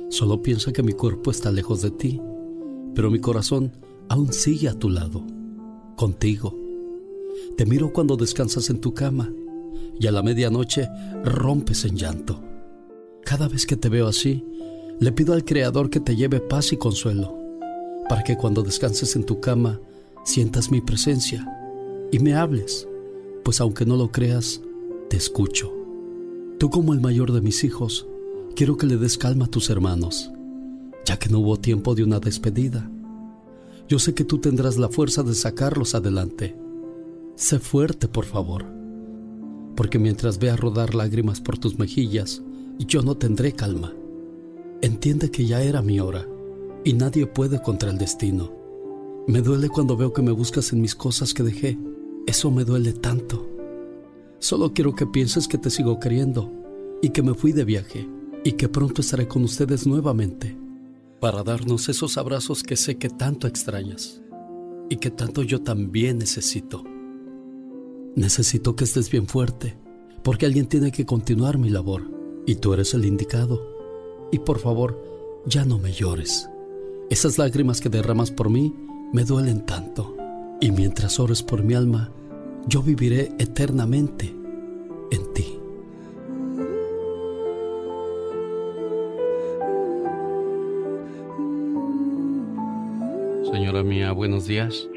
Solo 0.08 0.42
piensa 0.42 0.72
que 0.72 0.82
mi 0.82 0.92
cuerpo 0.92 1.30
está 1.30 1.50
lejos 1.52 1.82
de 1.82 1.90
ti, 1.90 2.20
pero 2.94 3.10
mi 3.10 3.20
corazón 3.20 3.72
aún 4.08 4.32
sigue 4.32 4.68
a 4.68 4.74
tu 4.74 4.88
lado, 4.88 5.24
contigo. 5.96 6.56
Te 7.56 7.66
miro 7.66 7.92
cuando 7.92 8.16
descansas 8.16 8.70
en 8.70 8.80
tu 8.80 8.94
cama 8.94 9.32
y 9.98 10.06
a 10.06 10.12
la 10.12 10.22
medianoche 10.22 10.88
rompes 11.24 11.84
en 11.84 11.96
llanto. 11.96 12.42
Cada 13.24 13.48
vez 13.48 13.66
que 13.66 13.76
te 13.76 13.88
veo 13.88 14.06
así, 14.06 14.44
le 14.98 15.12
pido 15.12 15.34
al 15.34 15.44
Creador 15.44 15.90
que 15.90 16.00
te 16.00 16.16
lleve 16.16 16.40
paz 16.40 16.72
y 16.72 16.76
consuelo, 16.76 17.36
para 18.08 18.22
que 18.24 18.36
cuando 18.36 18.62
descanses 18.62 19.16
en 19.16 19.24
tu 19.24 19.40
cama 19.40 19.80
sientas 20.24 20.70
mi 20.70 20.80
presencia 20.80 21.46
y 22.10 22.18
me 22.18 22.34
hables, 22.34 22.88
pues 23.44 23.60
aunque 23.60 23.84
no 23.84 23.96
lo 23.96 24.10
creas, 24.10 24.60
te 25.10 25.16
escucho. 25.16 25.75
Tú 26.58 26.70
como 26.70 26.92
el 26.94 27.00
mayor 27.00 27.32
de 27.32 27.40
mis 27.40 27.64
hijos, 27.64 28.06
quiero 28.54 28.76
que 28.76 28.86
le 28.86 28.96
des 28.96 29.18
calma 29.18 29.46
a 29.46 29.50
tus 29.50 29.70
hermanos, 29.70 30.30
ya 31.04 31.18
que 31.18 31.28
no 31.28 31.40
hubo 31.40 31.58
tiempo 31.58 31.94
de 31.94 32.04
una 32.04 32.20
despedida. 32.20 32.90
Yo 33.88 33.98
sé 33.98 34.14
que 34.14 34.24
tú 34.24 34.38
tendrás 34.38 34.76
la 34.78 34.88
fuerza 34.88 35.22
de 35.22 35.34
sacarlos 35.34 35.94
adelante. 35.94 36.56
Sé 37.36 37.58
fuerte, 37.58 38.08
por 38.08 38.24
favor 38.24 38.76
porque 39.76 39.98
mientras 39.98 40.38
vea 40.38 40.56
rodar 40.56 40.94
lágrimas 40.94 41.40
por 41.40 41.58
tus 41.58 41.78
mejillas, 41.78 42.42
yo 42.78 43.02
no 43.02 43.16
tendré 43.16 43.52
calma. 43.52 43.92
Entiende 44.80 45.30
que 45.30 45.46
ya 45.46 45.62
era 45.62 45.82
mi 45.82 46.00
hora 46.00 46.26
y 46.82 46.94
nadie 46.94 47.26
puede 47.26 47.60
contra 47.60 47.90
el 47.90 47.98
destino. 47.98 48.52
Me 49.28 49.42
duele 49.42 49.68
cuando 49.68 49.96
veo 49.96 50.12
que 50.12 50.22
me 50.22 50.32
buscas 50.32 50.72
en 50.72 50.80
mis 50.80 50.94
cosas 50.94 51.34
que 51.34 51.42
dejé. 51.42 51.78
Eso 52.26 52.50
me 52.50 52.64
duele 52.64 52.92
tanto. 52.92 53.46
Solo 54.38 54.72
quiero 54.72 54.94
que 54.94 55.06
pienses 55.06 55.48
que 55.48 55.58
te 55.58 55.70
sigo 55.70 55.98
queriendo 55.98 56.52
y 57.02 57.10
que 57.10 57.22
me 57.22 57.34
fui 57.34 57.52
de 57.52 57.64
viaje 57.64 58.08
y 58.44 58.52
que 58.52 58.68
pronto 58.68 59.00
estaré 59.00 59.26
con 59.26 59.44
ustedes 59.44 59.86
nuevamente 59.86 60.56
para 61.20 61.42
darnos 61.42 61.88
esos 61.88 62.18
abrazos 62.18 62.62
que 62.62 62.76
sé 62.76 62.98
que 62.98 63.08
tanto 63.08 63.46
extrañas 63.46 64.22
y 64.88 64.96
que 64.96 65.10
tanto 65.10 65.42
yo 65.42 65.62
también 65.62 66.18
necesito. 66.18 66.84
Necesito 68.14 68.76
que 68.76 68.84
estés 68.84 69.10
bien 69.10 69.26
fuerte, 69.26 69.76
porque 70.22 70.46
alguien 70.46 70.66
tiene 70.66 70.90
que 70.90 71.04
continuar 71.04 71.58
mi 71.58 71.70
labor, 71.70 72.10
y 72.46 72.56
tú 72.56 72.72
eres 72.72 72.94
el 72.94 73.04
indicado. 73.04 73.60
Y 74.30 74.38
por 74.38 74.58
favor, 74.58 75.02
ya 75.44 75.64
no 75.64 75.78
me 75.78 75.92
llores. 75.92 76.48
Esas 77.10 77.38
lágrimas 77.38 77.80
que 77.80 77.88
derramas 77.88 78.30
por 78.30 78.48
mí 78.48 78.74
me 79.12 79.24
duelen 79.24 79.66
tanto. 79.66 80.16
Y 80.60 80.70
mientras 80.70 81.20
ores 81.20 81.42
por 81.42 81.62
mi 81.62 81.74
alma, 81.74 82.10
yo 82.68 82.82
viviré 82.82 83.28
eternamente 83.38 84.26
en 85.12 85.32
ti. 85.32 85.58
Señora 93.52 93.82
mía, 93.84 94.10
buenos 94.12 94.46
días. 94.46 94.88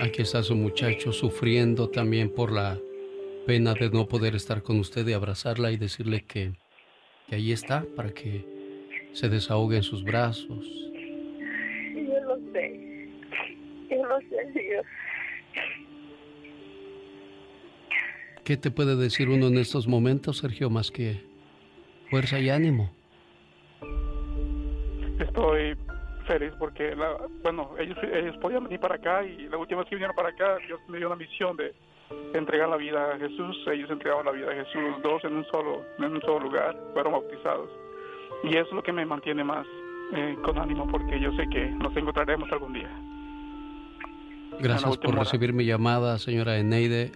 Aquí 0.00 0.20
está 0.20 0.42
su 0.42 0.54
muchacho 0.54 1.12
sufriendo 1.12 1.88
también 1.88 2.28
por 2.28 2.52
la 2.52 2.78
pena 3.46 3.72
de 3.72 3.88
no 3.88 4.06
poder 4.06 4.34
estar 4.34 4.62
con 4.62 4.78
usted 4.78 5.06
y 5.08 5.14
abrazarla 5.14 5.72
y 5.72 5.78
decirle 5.78 6.24
que, 6.26 6.52
que 7.28 7.36
ahí 7.36 7.52
está 7.52 7.86
para 7.96 8.10
que 8.10 8.44
se 9.14 9.30
desahogue 9.30 9.78
en 9.78 9.82
sus 9.82 10.04
brazos. 10.04 10.66
Yo 11.94 12.20
lo 12.20 12.52
sé. 12.52 13.08
Yo 13.88 14.04
lo 14.04 14.20
sé, 14.20 14.52
Dios. 14.52 14.84
¿Qué 18.46 18.56
te 18.56 18.70
puede 18.70 18.94
decir 18.94 19.28
uno 19.28 19.48
en 19.48 19.58
estos 19.58 19.88
momentos, 19.88 20.38
Sergio, 20.38 20.70
más 20.70 20.92
que 20.92 21.20
fuerza 22.10 22.38
y 22.38 22.48
ánimo? 22.48 22.92
Estoy 25.18 25.76
feliz 26.28 26.52
porque, 26.56 26.94
la, 26.94 27.16
bueno, 27.42 27.72
ellos, 27.76 27.98
ellos 28.04 28.36
podían 28.36 28.62
venir 28.62 28.78
para 28.78 28.94
acá 28.94 29.24
y 29.24 29.48
la 29.48 29.56
última 29.56 29.80
vez 29.80 29.90
que 29.90 29.96
vinieron 29.96 30.14
para 30.14 30.28
acá, 30.28 30.58
Dios 30.64 30.78
me 30.86 30.98
dio 30.98 31.08
una 31.08 31.16
misión 31.16 31.56
de 31.56 31.74
entregar 32.34 32.68
la 32.68 32.76
vida 32.76 33.14
a 33.14 33.18
Jesús. 33.18 33.56
Ellos 33.66 33.90
entregaron 33.90 34.24
la 34.24 34.30
vida 34.30 34.52
a 34.52 34.54
Jesús, 34.54 35.02
dos 35.02 35.24
en 35.24 35.38
un 35.38 35.44
solo, 35.46 35.82
en 35.98 36.12
un 36.12 36.20
solo 36.20 36.38
lugar, 36.38 36.78
fueron 36.92 37.14
bautizados. 37.14 37.68
Y 38.44 38.50
eso 38.50 38.68
es 38.68 38.72
lo 38.74 38.82
que 38.84 38.92
me 38.92 39.04
mantiene 39.04 39.42
más 39.42 39.66
eh, 40.14 40.36
con 40.44 40.56
ánimo 40.56 40.86
porque 40.86 41.18
yo 41.18 41.32
sé 41.32 41.48
que 41.48 41.66
nos 41.66 41.96
encontraremos 41.96 42.48
algún 42.52 42.74
día. 42.74 42.90
Gracias 44.60 44.98
por 44.98 45.16
recibir 45.16 45.52
mi 45.52 45.64
llamada, 45.64 46.16
señora 46.18 46.58
Eneide. 46.58 47.10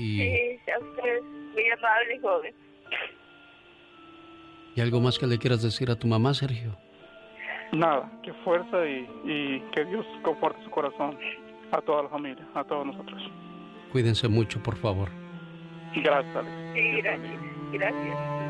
Y... 0.00 0.18
Sí, 0.18 0.70
a 0.72 0.78
usted, 0.78 1.22
muy 1.52 1.70
amable, 1.70 2.20
joven. 2.20 2.54
¿Y 4.76 4.80
algo 4.80 5.00
más 5.00 5.18
que 5.18 5.26
le 5.26 5.38
quieras 5.38 5.62
decir 5.62 5.90
a 5.90 5.96
tu 5.96 6.06
mamá, 6.06 6.32
Sergio? 6.32 6.76
Nada, 7.72 8.10
que 8.22 8.32
fuerza 8.44 8.86
y, 8.86 9.06
y 9.24 9.60
que 9.72 9.84
Dios 9.84 10.06
conforte 10.22 10.62
su 10.64 10.70
corazón 10.70 11.18
a 11.70 11.80
toda 11.82 12.04
la 12.04 12.08
familia, 12.08 12.46
a 12.54 12.64
todos 12.64 12.86
nosotros. 12.86 13.22
Cuídense 13.92 14.28
mucho, 14.28 14.62
por 14.62 14.76
favor. 14.76 15.10
Gracias, 15.94 16.36
Alex. 16.36 16.54
Sí, 16.74 17.02
gracias. 17.02 17.32
Gracias. 17.72 18.40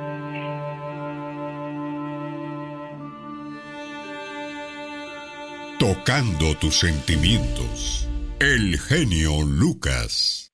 Tocando 5.79 6.55
tus 6.61 6.79
sentimientos. 6.79 8.09
El 8.39 8.79
genio 8.79 9.43
Lucas. 9.43 10.50